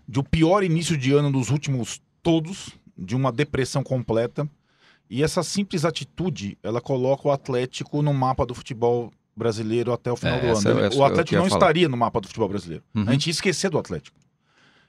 de 0.08 0.18
o 0.18 0.24
pior 0.24 0.64
início 0.64 0.96
de 0.98 1.12
ano 1.12 1.30
dos 1.30 1.50
últimos 1.50 2.02
todos, 2.24 2.70
de 2.98 3.18
uma 3.18 3.34
depressão 3.34 3.84
completa. 3.84 4.50
E 5.10 5.22
essa 5.22 5.44
simples 5.44 5.84
atitude, 5.84 6.58
ela 6.64 6.80
coloca 6.80 7.28
o 7.28 7.32
Atlético 7.32 8.02
no 8.02 8.14
mapa 8.14 8.46
do 8.46 8.56
futebol 8.56 9.12
brasileiro 9.36 9.92
até 9.92 10.10
o 10.10 10.16
final 10.16 10.38
É, 10.38 10.42
do 10.42 10.48
essa 10.48 10.70
ano. 10.70 10.80
essa 10.86 10.98
o 10.98 11.04
Atlético 11.04 11.36
não 11.36 11.50
falar. 11.50 11.60
estaria 11.60 11.90
no 11.90 11.98
mapa 11.98 12.22
do 12.22 12.28
futebol 12.28 12.48
brasileiro. 12.48 12.84
Uhum. 12.96 13.10
A 13.10 13.12
gente 13.12 13.28
ia 13.28 13.32
esquecer 13.32 13.70
do 13.70 13.78
Atlético. 13.78 14.18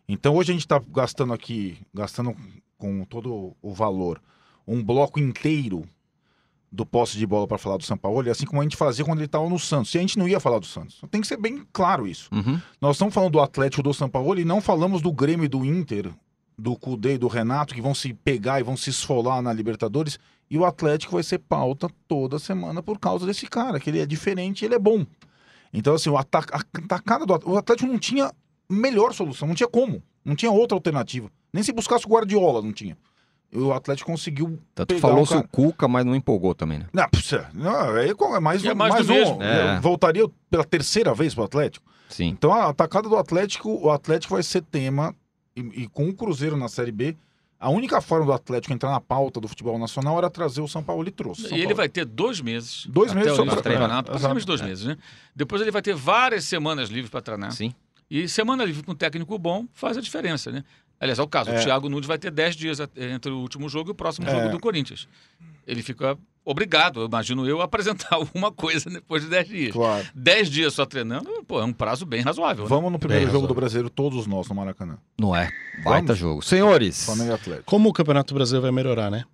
Então 0.09 0.37
hoje 0.37 0.53
a 0.53 0.55
gente 0.55 0.65
está 0.65 0.81
gastando 0.95 1.33
aqui, 1.33 1.77
gastando 1.93 2.37
com 2.79 3.05
todo 3.05 3.57
o 3.61 3.75
valor, 3.75 4.23
um 4.67 4.83
bloco 4.83 5.19
inteiro 5.21 5.85
do 6.71 6.85
posse 6.85 7.17
de 7.17 7.27
bola 7.27 7.47
para 7.47 7.57
falar 7.59 7.77
do 7.77 7.85
São 7.85 7.97
Paulo, 7.97 8.29
assim 8.31 8.45
como 8.45 8.61
a 8.61 8.65
gente 8.65 8.77
fazia 8.77 9.05
quando 9.05 9.19
ele 9.19 9.27
estava 9.27 9.49
no 9.49 9.59
Santos. 9.59 9.95
E 9.95 9.99
a 9.99 10.01
gente 10.01 10.19
não 10.19 10.29
ia 10.29 10.41
falar 10.41 10.59
do 10.59 10.67
Santos. 10.67 11.01
Tem 11.11 11.21
que 11.21 11.27
ser 11.27 11.37
bem 11.39 11.65
claro 11.73 12.07
isso. 12.07 12.29
Uhum. 12.35 12.61
Nós 12.81 12.97
estamos 12.97 13.15
falando 13.15 13.33
do 13.33 13.41
Atlético 13.41 13.83
do 13.83 13.95
São 13.95 14.09
Paulo 14.09 14.39
e 14.39 14.45
não 14.45 14.61
falamos 14.61 15.01
do 15.01 15.13
Grêmio 15.13 15.45
e 15.45 15.49
do 15.49 15.65
Inter, 15.65 16.11
do 16.59 16.77
Cudê 16.77 17.15
e 17.15 17.19
do 17.19 17.29
Renato, 17.29 17.75
que 17.75 17.81
vão 17.81 17.95
se 17.95 18.13
pegar 18.13 18.61
e 18.61 18.63
vão 18.63 18.77
se 18.77 18.91
esfolar 18.91 19.41
na 19.41 19.53
Libertadores. 19.53 20.19
E 20.51 20.59
o 20.59 20.65
Atlético 20.65 21.13
vai 21.15 21.23
ser 21.23 21.39
pauta 21.39 21.89
toda 22.07 22.39
semana 22.39 22.83
por 22.83 22.99
causa 22.99 23.25
desse 23.27 23.47
cara, 23.47 23.81
que 23.81 23.89
ele 23.89 24.01
é 24.01 24.07
diferente 24.07 24.63
e 24.63 24.65
ele 24.67 24.75
é 24.75 24.79
bom. 24.79 25.07
Então, 25.73 25.95
assim, 25.95 26.11
o 26.11 26.17
ata- 26.17 26.45
a 26.53 26.59
atacada 26.79 27.25
do 27.25 27.33
Atlético, 27.33 27.53
o 27.53 27.59
Atlético 27.59 27.91
não 27.91 27.99
tinha 27.99 28.33
melhor 28.69 29.15
solução, 29.15 29.49
não 29.49 29.55
tinha 29.55 29.69
como. 29.69 30.03
Não 30.25 30.35
tinha 30.35 30.51
outra 30.51 30.77
alternativa. 30.77 31.31
Nem 31.53 31.63
se 31.63 31.73
buscasse 31.73 32.05
o 32.07 32.09
Guardiola, 32.09 32.61
não 32.61 32.73
tinha. 32.73 32.97
O 33.57 33.73
Atlético 33.73 34.11
conseguiu. 34.11 34.59
Tanto 34.75 34.99
falou 34.99 35.25
o 35.25 35.27
cara- 35.27 35.41
o 35.41 35.49
Cuca, 35.49 35.89
mas 35.89 36.05
não 36.05 36.15
empolgou 36.15 36.55
também, 36.55 36.79
né? 36.81 36.87
Não, 36.93 37.09
precisa- 37.09 37.49
não, 37.55 37.97
é 37.97 38.41
mais, 38.41 38.65
é 38.65 38.73
um, 38.73 38.77
mais 38.77 38.95
mais 38.95 39.07
do 39.07 39.13
um. 39.13 39.17
mesmo. 39.17 39.43
É. 39.43 39.81
Voltaria 39.81 40.25
pela 40.51 40.65
terceira 40.65 41.15
vez 41.15 41.35
pro 41.35 41.45
Atlético. 41.45 41.85
Sim. 42.09 42.29
Então 42.29 42.53
a 42.53 42.69
atacada 42.69 43.09
do 43.09 43.17
Atlético, 43.17 43.71
o 43.71 43.91
Atlético 43.91 44.35
vai 44.35 44.43
ser 44.43 44.63
tema 44.63 45.15
e, 45.57 45.61
e 45.83 45.89
com 45.89 46.09
o 46.09 46.15
Cruzeiro 46.15 46.57
na 46.57 46.69
Série 46.69 46.93
B, 46.93 47.17
a 47.59 47.71
única 47.71 48.01
forma 48.01 48.27
do 48.27 48.33
Atlético 48.33 48.73
entrar 48.75 48.91
na 48.91 49.01
pauta 49.01 49.41
do 49.41 49.49
futebol 49.49 49.79
nacional 49.79 50.19
era 50.19 50.29
trazer 50.29 50.61
o 50.61 50.69
São 50.69 50.83
Paulo 50.83 51.09
e 51.09 51.11
trouxe. 51.11 51.43
São 51.49 51.51
e 51.53 51.55
ele 51.55 51.63
Paulo. 51.65 51.77
vai 51.77 51.89
ter 51.89 52.05
dois 52.05 52.41
meses. 52.41 52.87
Dois 52.87 53.11
até 53.11 53.21
meses 53.21 53.35
só 53.37 53.45
campeonato, 53.47 54.11
é, 54.11 54.13
praticamente 54.13 54.47
dois 54.47 54.61
meses, 54.61 54.85
né? 54.85 54.97
Depois 55.35 55.63
ele 55.63 55.71
vai 55.71 55.81
ter 55.83 55.95
várias 55.95 56.45
semanas 56.45 56.91
livres 56.91 57.11
para 57.11 57.23
treinar. 57.23 57.53
Sim. 57.53 57.75
E 58.09 58.29
semana 58.29 58.65
livre 58.65 58.85
com 58.85 58.93
um 58.93 58.95
técnico 58.95 59.37
bom 59.39 59.67
faz 59.73 59.97
a 59.97 60.01
diferença, 60.01 60.53
né? 60.53 60.63
Aliás, 61.01 61.19
é 61.19 61.23
o 61.23 61.29
caso. 61.29 61.51
É. 61.51 61.59
O 61.61 61.63
Thiago 61.65 61.89
Nunes 61.89 62.07
vai 62.07 62.19
ter 62.19 62.31
10 62.31 62.57
dias 62.57 62.79
entre 62.97 63.31
o 63.31 63.39
último 63.39 63.69
jogo 63.69 63.91
e 63.91 63.93
o 63.93 63.95
próximo 63.95 64.27
É. 64.29 64.31
jogo 64.31 64.49
do 64.51 64.59
Corinthians. 64.61 65.07
Ele 65.67 65.83
fica 65.83 66.17
obrigado, 66.45 67.01
eu 67.01 67.07
imagino 67.07 67.47
eu, 67.47 67.61
a 67.61 67.65
apresentar 67.65 68.15
alguma 68.15 68.51
coisa 68.53 68.89
depois 68.89 69.23
de 69.23 69.29
10 69.29 69.49
dias. 69.49 69.73
Claro. 69.73 70.07
10 70.15 70.49
dias 70.49 70.73
só 70.75 70.87
treinando, 70.87 71.29
pô, 71.47 71.61
é 71.61 71.65
um 71.65 71.73
prazo 71.73 72.07
bem 72.07 72.23
razoável. 72.23 72.65
né? 72.65 72.69
Vamos 72.71 72.91
no 72.93 72.99
primeiro 72.99 73.25
Bem 73.25 73.33
jogo 73.33 73.47
do 73.47 73.53
razoável. 73.53 73.61
Brasileiro, 73.61 73.91
todos 73.91 74.27
nós 74.27 74.49
no 74.49 74.55
Maracanã. 74.55 74.97
Não 75.21 75.35
é. 75.35 75.51
Baita 75.85 76.07
Vamos? 76.09 76.19
jogo. 76.19 76.43
Senhores, 76.43 77.05
Flamengo 77.05 77.35
Atlético. 77.35 77.65
Como 77.67 77.89
o 77.89 77.93
Campeonato 77.93 78.33
Brasileiro 78.33 78.63
vai 78.63 78.73
melhorar, 78.73 79.11
né? 79.11 79.25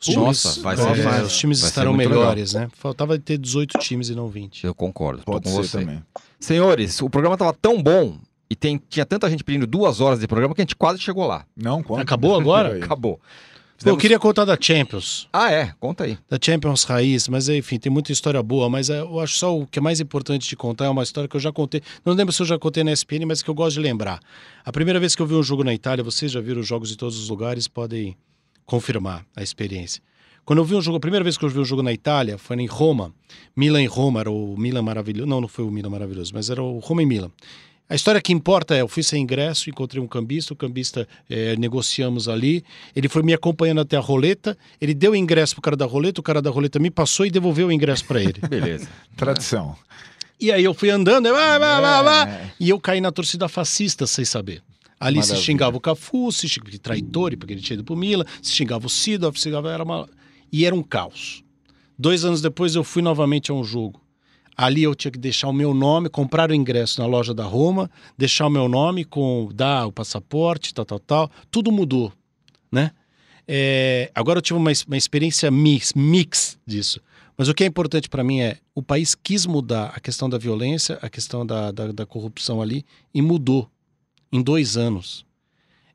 Os 0.00 0.14
Nossa, 0.16 0.62
vai 0.62 0.76
ser 0.78 0.82
é. 1.06 1.22
Os 1.22 1.36
times 1.36 1.60
Vai 1.60 1.68
estarão 1.68 1.92
melhores, 1.92 2.54
né? 2.54 2.70
Faltava 2.72 3.18
ter 3.18 3.36
18 3.36 3.78
times 3.80 4.08
e 4.08 4.14
não 4.14 4.28
20. 4.28 4.64
eu 4.64 4.74
concordo. 4.74 5.22
Pode 5.24 5.44
tô 5.44 5.50
com 5.50 5.62
ser 5.62 5.68
você. 5.68 5.78
também. 5.80 6.02
Senhores, 6.38 7.02
o 7.02 7.10
programa 7.10 7.36
tava 7.36 7.52
tão 7.52 7.82
bom 7.82 8.16
e 8.50 8.56
tem- 8.56 8.80
tinha 8.88 9.06
tanta 9.06 9.30
gente 9.30 9.44
pedindo 9.44 9.66
duas 9.66 10.00
horas 10.00 10.18
de 10.20 10.26
programa 10.26 10.54
que 10.54 10.60
a 10.60 10.64
gente 10.64 10.76
quase 10.76 10.98
chegou 11.00 11.26
lá. 11.26 11.46
Não, 11.56 11.82
quanto? 11.82 12.02
Acabou 12.02 12.34
agora? 12.38 12.76
Acabou. 12.84 13.16
Pô, 13.16 13.22
eu 13.22 13.78
Fizemos- 13.94 14.02
queria 14.02 14.18
contar 14.18 14.44
da 14.44 14.58
Champions. 14.60 15.26
Ah, 15.32 15.50
é? 15.50 15.72
Conta 15.80 16.04
aí. 16.04 16.18
da 16.28 16.38
Champions 16.38 16.84
Raiz, 16.84 17.28
mas 17.28 17.48
enfim, 17.48 17.78
tem 17.78 17.90
muita 17.90 18.12
história 18.12 18.42
boa, 18.42 18.68
mas 18.68 18.90
é, 18.90 19.00
eu 19.00 19.18
acho 19.20 19.36
só 19.36 19.58
o 19.58 19.66
que 19.66 19.78
é 19.78 19.82
mais 19.82 20.00
importante 20.00 20.46
de 20.46 20.54
contar 20.54 20.84
é 20.84 20.88
uma 20.90 21.02
história 21.02 21.26
que 21.26 21.34
eu 21.34 21.40
já 21.40 21.50
contei, 21.50 21.80
não 22.04 22.12
lembro 22.12 22.30
se 22.30 22.42
eu 22.42 22.46
já 22.46 22.58
contei 22.58 22.84
na 22.84 22.92
SPN, 22.92 23.24
mas 23.24 23.40
que 23.42 23.48
eu 23.48 23.54
gosto 23.54 23.76
de 23.76 23.80
lembrar. 23.80 24.20
A 24.64 24.70
primeira 24.70 25.00
vez 25.00 25.14
que 25.16 25.22
eu 25.22 25.26
vi 25.26 25.34
um 25.34 25.42
jogo 25.42 25.64
na 25.64 25.72
Itália, 25.72 26.04
vocês 26.04 26.30
já 26.30 26.42
viram 26.42 26.62
jogos 26.62 26.92
em 26.92 26.94
todos 26.96 27.18
os 27.18 27.30
lugares, 27.30 27.68
podem 27.68 28.14
confirmar 28.66 29.24
a 29.34 29.42
experiência. 29.42 30.02
Quando 30.44 30.58
eu 30.58 30.64
vi 30.64 30.74
um 30.74 30.82
jogo, 30.82 30.96
a 30.98 31.00
primeira 31.00 31.22
vez 31.24 31.38
que 31.38 31.44
eu 31.44 31.48
vi 31.48 31.58
um 31.58 31.64
jogo 31.64 31.82
na 31.82 31.92
Itália 31.92 32.36
foi 32.36 32.56
em 32.56 32.66
Roma, 32.66 33.14
Milan 33.56 33.82
e 33.82 33.86
Roma, 33.86 34.20
era 34.20 34.30
o 34.30 34.56
Milan 34.58 34.82
maravilhoso, 34.82 35.26
não, 35.26 35.40
não 35.40 35.48
foi 35.48 35.64
o 35.64 35.70
Milan 35.70 35.88
maravilhoso, 35.90 36.32
mas 36.34 36.50
era 36.50 36.62
o 36.62 36.78
Roma 36.80 37.02
e 37.02 37.06
Milan. 37.06 37.30
A 37.90 37.94
história 37.96 38.20
que 38.20 38.32
importa 38.32 38.76
é, 38.76 38.82
eu 38.82 38.86
fui 38.88 39.02
sem 39.02 39.20
ingresso, 39.24 39.68
encontrei 39.68 40.00
um 40.00 40.06
cambista, 40.06 40.52
o 40.52 40.56
cambista 40.56 41.08
é, 41.28 41.56
negociamos 41.56 42.28
ali, 42.28 42.62
ele 42.94 43.08
foi 43.08 43.20
me 43.24 43.34
acompanhando 43.34 43.80
até 43.80 43.96
a 43.96 44.00
roleta, 44.00 44.56
ele 44.80 44.94
deu 44.94 45.10
o 45.10 45.16
ingresso 45.16 45.56
pro 45.56 45.62
cara 45.62 45.76
da 45.76 45.86
roleta, 45.86 46.20
o 46.20 46.22
cara 46.22 46.40
da 46.40 46.50
roleta 46.50 46.78
me 46.78 46.88
passou 46.88 47.26
e 47.26 47.30
devolveu 47.32 47.66
o 47.66 47.72
ingresso 47.72 48.04
para 48.04 48.22
ele. 48.22 48.36
Beleza. 48.48 48.88
Tradição. 49.16 49.76
e 50.38 50.52
aí 50.52 50.62
eu 50.62 50.72
fui 50.72 50.88
andando, 50.88 51.26
eu, 51.26 51.34
ah, 51.36 51.58
vá, 51.58 51.80
vá, 51.80 52.02
vá, 52.02 52.28
É. 52.30 52.52
e 52.60 52.68
eu 52.70 52.78
caí 52.78 53.00
na 53.00 53.10
torcida 53.10 53.48
fascista 53.48 54.06
sem 54.06 54.24
saber. 54.24 54.62
Ali 55.00 55.16
se 55.22 55.30
Maravilha. 55.30 55.44
xingava 55.44 55.76
o 55.76 55.80
Cafu, 55.80 56.30
se 56.30 56.48
xingava 56.48 56.78
traidor, 56.78 57.36
porque 57.38 57.54
ele 57.54 57.60
tinha 57.60 57.74
ido 57.74 57.82
pro 57.84 57.96
Milan, 57.96 58.24
se 58.40 58.52
xingava 58.52 58.86
o 58.86 58.90
Sidorf, 58.90 59.36
se 59.38 59.44
xingava, 59.48 59.72
era 59.72 59.82
uma... 59.82 60.08
E 60.52 60.64
era 60.64 60.74
um 60.76 60.82
caos. 60.82 61.42
Dois 61.98 62.24
anos 62.24 62.40
depois 62.40 62.74
eu 62.76 62.84
fui 62.84 63.02
novamente 63.02 63.50
a 63.50 63.54
um 63.54 63.64
jogo. 63.64 64.00
Ali 64.60 64.82
eu 64.82 64.94
tinha 64.94 65.10
que 65.10 65.18
deixar 65.18 65.48
o 65.48 65.54
meu 65.54 65.72
nome, 65.72 66.10
comprar 66.10 66.50
o 66.50 66.54
ingresso 66.54 67.00
na 67.00 67.06
loja 67.06 67.32
da 67.32 67.44
Roma, 67.44 67.90
deixar 68.18 68.46
o 68.46 68.50
meu 68.50 68.68
nome, 68.68 69.06
com 69.06 69.48
dar 69.54 69.86
o 69.86 69.92
passaporte, 69.92 70.74
tal, 70.74 70.84
tal, 70.84 70.98
tal. 70.98 71.30
Tudo 71.50 71.72
mudou, 71.72 72.12
né? 72.70 72.90
É, 73.48 74.10
agora 74.14 74.36
eu 74.36 74.42
tive 74.42 74.58
uma, 74.58 74.70
uma 74.86 74.96
experiência 74.98 75.50
mix, 75.50 75.94
mix 75.94 76.58
disso. 76.66 77.00
Mas 77.38 77.48
o 77.48 77.54
que 77.54 77.64
é 77.64 77.66
importante 77.66 78.06
para 78.10 78.22
mim 78.22 78.40
é 78.40 78.58
o 78.74 78.82
país 78.82 79.14
quis 79.14 79.46
mudar 79.46 79.94
a 79.96 79.98
questão 79.98 80.28
da 80.28 80.36
violência, 80.36 80.98
a 81.00 81.08
questão 81.08 81.46
da, 81.46 81.70
da, 81.70 81.90
da 81.90 82.04
corrupção 82.04 82.60
ali 82.60 82.84
e 83.14 83.22
mudou 83.22 83.66
em 84.30 84.42
dois 84.42 84.76
anos. 84.76 85.24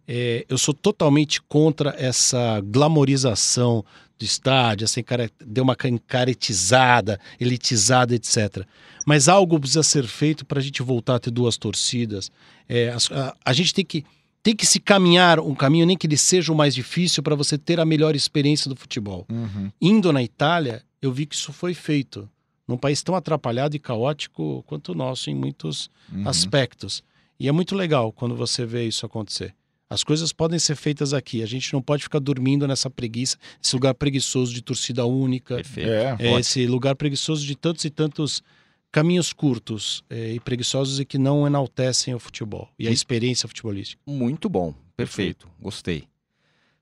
É, 0.07 0.45
eu 0.47 0.57
sou 0.57 0.73
totalmente 0.73 1.41
contra 1.41 1.95
essa 1.97 2.61
glamorização 2.61 3.83
do 4.17 4.23
estádio, 4.23 4.85
essa 4.85 4.99
encara- 4.99 5.29
deu 5.45 5.63
uma 5.63 5.75
encaretizada, 5.85 7.19
elitizada, 7.39 8.13
etc. 8.15 8.65
Mas 9.05 9.27
algo 9.27 9.59
precisa 9.59 9.83
ser 9.83 10.05
feito 10.07 10.45
para 10.45 10.59
a 10.59 10.61
gente 10.61 10.81
voltar 10.81 11.15
a 11.15 11.19
ter 11.19 11.31
duas 11.31 11.57
torcidas. 11.57 12.31
É, 12.67 12.89
as- 12.89 13.11
a, 13.11 13.35
a 13.43 13.53
gente 13.53 13.73
tem 13.73 13.85
que, 13.85 14.03
tem 14.41 14.55
que 14.55 14.65
se 14.65 14.79
caminhar 14.79 15.39
um 15.39 15.55
caminho, 15.55 15.85
nem 15.85 15.97
que 15.97 16.07
ele 16.07 16.17
seja 16.17 16.51
o 16.51 16.55
mais 16.55 16.73
difícil, 16.75 17.21
para 17.23 17.35
você 17.35 17.57
ter 17.57 17.79
a 17.79 17.85
melhor 17.85 18.15
experiência 18.15 18.69
do 18.69 18.75
futebol. 18.75 19.25
Uhum. 19.29 19.71
Indo 19.81 20.11
na 20.13 20.23
Itália, 20.23 20.83
eu 21.01 21.11
vi 21.11 21.25
que 21.25 21.35
isso 21.35 21.51
foi 21.51 21.73
feito. 21.73 22.29
Num 22.67 22.77
país 22.77 23.03
tão 23.03 23.13
atrapalhado 23.15 23.75
e 23.75 23.79
caótico 23.79 24.63
quanto 24.65 24.91
o 24.91 24.95
nosso 24.95 25.29
em 25.29 25.35
muitos 25.35 25.89
Uhum. 26.11 26.27
aspectos. 26.27 27.03
E 27.39 27.47
é 27.47 27.51
muito 27.51 27.75
legal 27.75 28.11
quando 28.11 28.35
você 28.35 28.65
vê 28.65 28.87
isso 28.87 29.05
acontecer. 29.05 29.53
As 29.89 30.03
coisas 30.03 30.33
podem 30.33 30.57
ser 30.57 30.75
feitas 30.75 31.13
aqui. 31.13 31.43
A 31.43 31.45
gente 31.45 31.71
não 31.71 31.81
pode 31.81 32.03
ficar 32.03 32.19
dormindo 32.19 32.67
nessa 32.67 32.89
preguiça, 32.89 33.37
esse 33.63 33.75
lugar 33.75 33.93
preguiçoso 33.93 34.53
de 34.53 34.61
torcida 34.61 35.05
única, 35.05 35.55
Perfeito. 35.55 35.89
É, 35.89 36.17
é, 36.19 36.39
esse 36.39 36.65
lugar 36.65 36.95
preguiçoso 36.95 37.45
de 37.45 37.55
tantos 37.55 37.85
e 37.85 37.89
tantos 37.89 38.41
caminhos 38.91 39.31
curtos 39.33 40.03
é, 40.09 40.33
e 40.33 40.39
preguiçosos 40.39 40.99
e 40.99 41.05
que 41.05 41.17
não 41.17 41.45
enaltecem 41.45 42.15
o 42.15 42.19
futebol 42.19 42.69
e 42.79 42.87
a 42.87 42.91
experiência 42.91 43.47
futebolística. 43.47 44.01
Muito 44.05 44.49
bom. 44.49 44.73
Perfeito. 44.97 45.47
Gostei. 45.61 46.05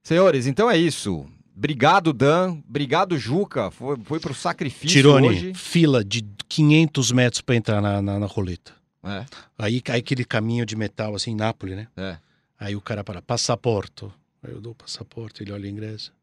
Senhores, 0.02 0.48
então 0.48 0.70
é 0.70 0.78
isso. 0.78 1.26
Obrigado, 1.56 2.14
Dan. 2.14 2.58
Obrigado, 2.68 3.18
Juca. 3.18 3.70
Foi, 3.72 3.98
foi 4.04 4.20
pro 4.20 4.34
sacrifício 4.34 4.90
Tirone, 4.90 5.28
hoje. 5.28 5.54
fila 5.54 6.04
de 6.04 6.24
500 6.48 7.12
metros 7.12 7.42
para 7.42 7.56
entrar 7.56 7.82
na, 7.82 8.02
na, 8.02 8.20
na 8.20 8.26
roleta. 8.26 8.74
É, 9.04 9.26
Aí 9.58 9.82
cai 9.82 10.00
aquele 10.00 10.24
caminho 10.24 10.66
de 10.66 10.76
metal, 10.76 11.16
assim, 11.16 11.32
em 11.32 11.36
Nápoles, 11.36 11.76
né? 11.76 11.88
é. 11.98 12.18
Aí 12.64 12.78
o 12.78 12.82
cara 12.82 13.04
para, 13.04 13.22
passaporte. 13.22 14.06
Aí 14.42 14.54
eu 14.54 14.62
dou 14.62 14.72
o 14.72 14.76
passaporte, 14.76 15.44
ele 15.44 15.52
olha 15.52 15.66
o 15.66 15.68
ingresso. 15.68 16.14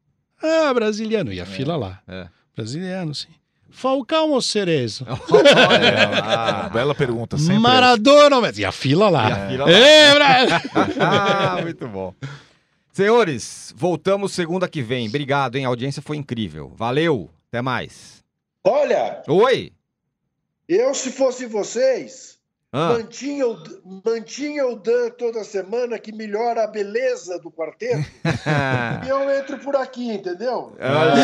Ah, 0.43 0.73
brasiliano. 0.73 1.31
E 1.31 1.39
a 1.41 1.45
fila 1.45 1.77
lá. 1.77 2.01
é. 2.09 2.29
Brasiliano, 2.57 3.15
sim. 3.15 3.29
Falcão 3.71 4.31
ou 4.31 4.41
Cerezo? 4.43 5.05
Olha 5.31 6.09
lá. 6.09 6.69
Bela 6.71 6.95
pergunta, 6.95 7.39
sempre. 7.39 7.59
Maradona. 7.59 8.41
mas- 8.41 8.59
E 8.59 8.65
a 8.65 8.73
fila 8.73 9.09
lá. 9.09 9.29
E 9.29 9.33
a 9.33 9.49
fila 9.49 9.65
lá. 9.67 9.71
É, 9.71 10.15
Bra- 10.15 10.63
ah, 10.99 11.59
muito 11.63 11.87
bom. 11.87 12.13
Senhores, 12.93 13.73
voltamos 13.77 14.33
segunda 14.33 14.67
que 14.67 14.83
vem. 14.83 15.07
Obrigado, 15.09 15.55
hein? 15.57 15.67
A 15.67 15.69
audiência 15.69 16.03
foi 16.03 16.17
incrível. 16.17 16.73
Valeu. 16.75 17.31
Até 17.49 17.63
mais. 17.63 18.25
Olha, 18.65 19.23
Oi. 19.29 19.73
eu 20.69 20.93
se 20.93 21.13
fosse 21.13 21.47
vocês, 21.47 22.39
Ah, 22.73 22.93
mantinha, 22.93 23.49
o, 23.49 23.59
mantinha 24.07 24.65
o 24.69 24.77
Dan 24.77 25.11
toda 25.19 25.43
semana, 25.43 25.99
que 25.99 26.13
melhora 26.13 26.63
a 26.63 26.67
beleza 26.69 27.37
do 27.41 27.51
quarteto, 27.51 28.09
e 29.05 29.09
eu 29.09 29.29
entro 29.39 29.59
por 29.59 29.75
aqui, 29.75 30.09
entendeu? 30.13 30.73
olha. 30.79 31.15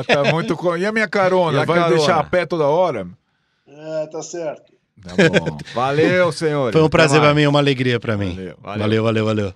Ah, 0.00 0.04
tá 0.04 0.24
muito. 0.32 0.58
E 0.76 0.84
a 0.84 0.90
minha 0.90 1.06
carona? 1.08 1.62
A 1.62 1.64
Vai 1.64 1.78
carona? 1.78 1.96
deixar 1.96 2.18
a 2.18 2.24
pé 2.24 2.44
toda 2.44 2.66
hora? 2.66 3.06
É, 3.68 4.06
tá 4.08 4.20
certo. 4.22 4.72
Tá 5.00 5.14
bom. 5.14 5.58
Valeu, 5.72 6.32
senhores. 6.32 6.72
Foi 6.72 6.82
um 6.82 6.88
prazer 6.90 7.20
pra 7.20 7.32
mim, 7.32 7.46
uma 7.46 7.60
alegria 7.60 8.00
pra 8.00 8.16
mim. 8.16 8.34
Valeu. 8.34 8.56
Valeu, 8.60 9.04
valeu, 9.04 9.24
valeu. 9.24 9.54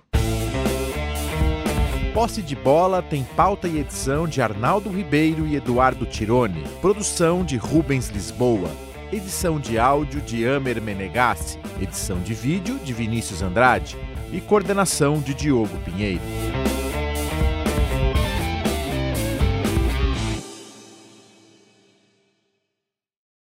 Posse 2.13 2.41
de 2.41 2.55
Bola 2.55 3.01
tem 3.01 3.23
pauta 3.35 3.67
e 3.67 3.79
edição 3.79 4.27
de 4.27 4.41
Arnaldo 4.41 4.89
Ribeiro 4.89 5.45
e 5.47 5.55
Eduardo 5.55 6.05
Tironi. 6.05 6.63
Produção 6.79 7.43
de 7.43 7.57
Rubens 7.57 8.07
Lisboa. 8.09 8.69
Edição 9.13 9.59
de 9.59 9.77
áudio 9.77 10.19
de 10.21 10.43
Amer 10.47 10.81
Menegassi. 10.81 11.59
Edição 11.79 12.19
de 12.19 12.33
vídeo 12.33 12.79
de 12.79 12.91
Vinícius 12.93 13.43
Andrade. 13.43 13.95
E 14.31 14.41
coordenação 14.41 15.21
de 15.21 15.35
Diogo 15.35 15.77
Pinheiro. 15.85 16.19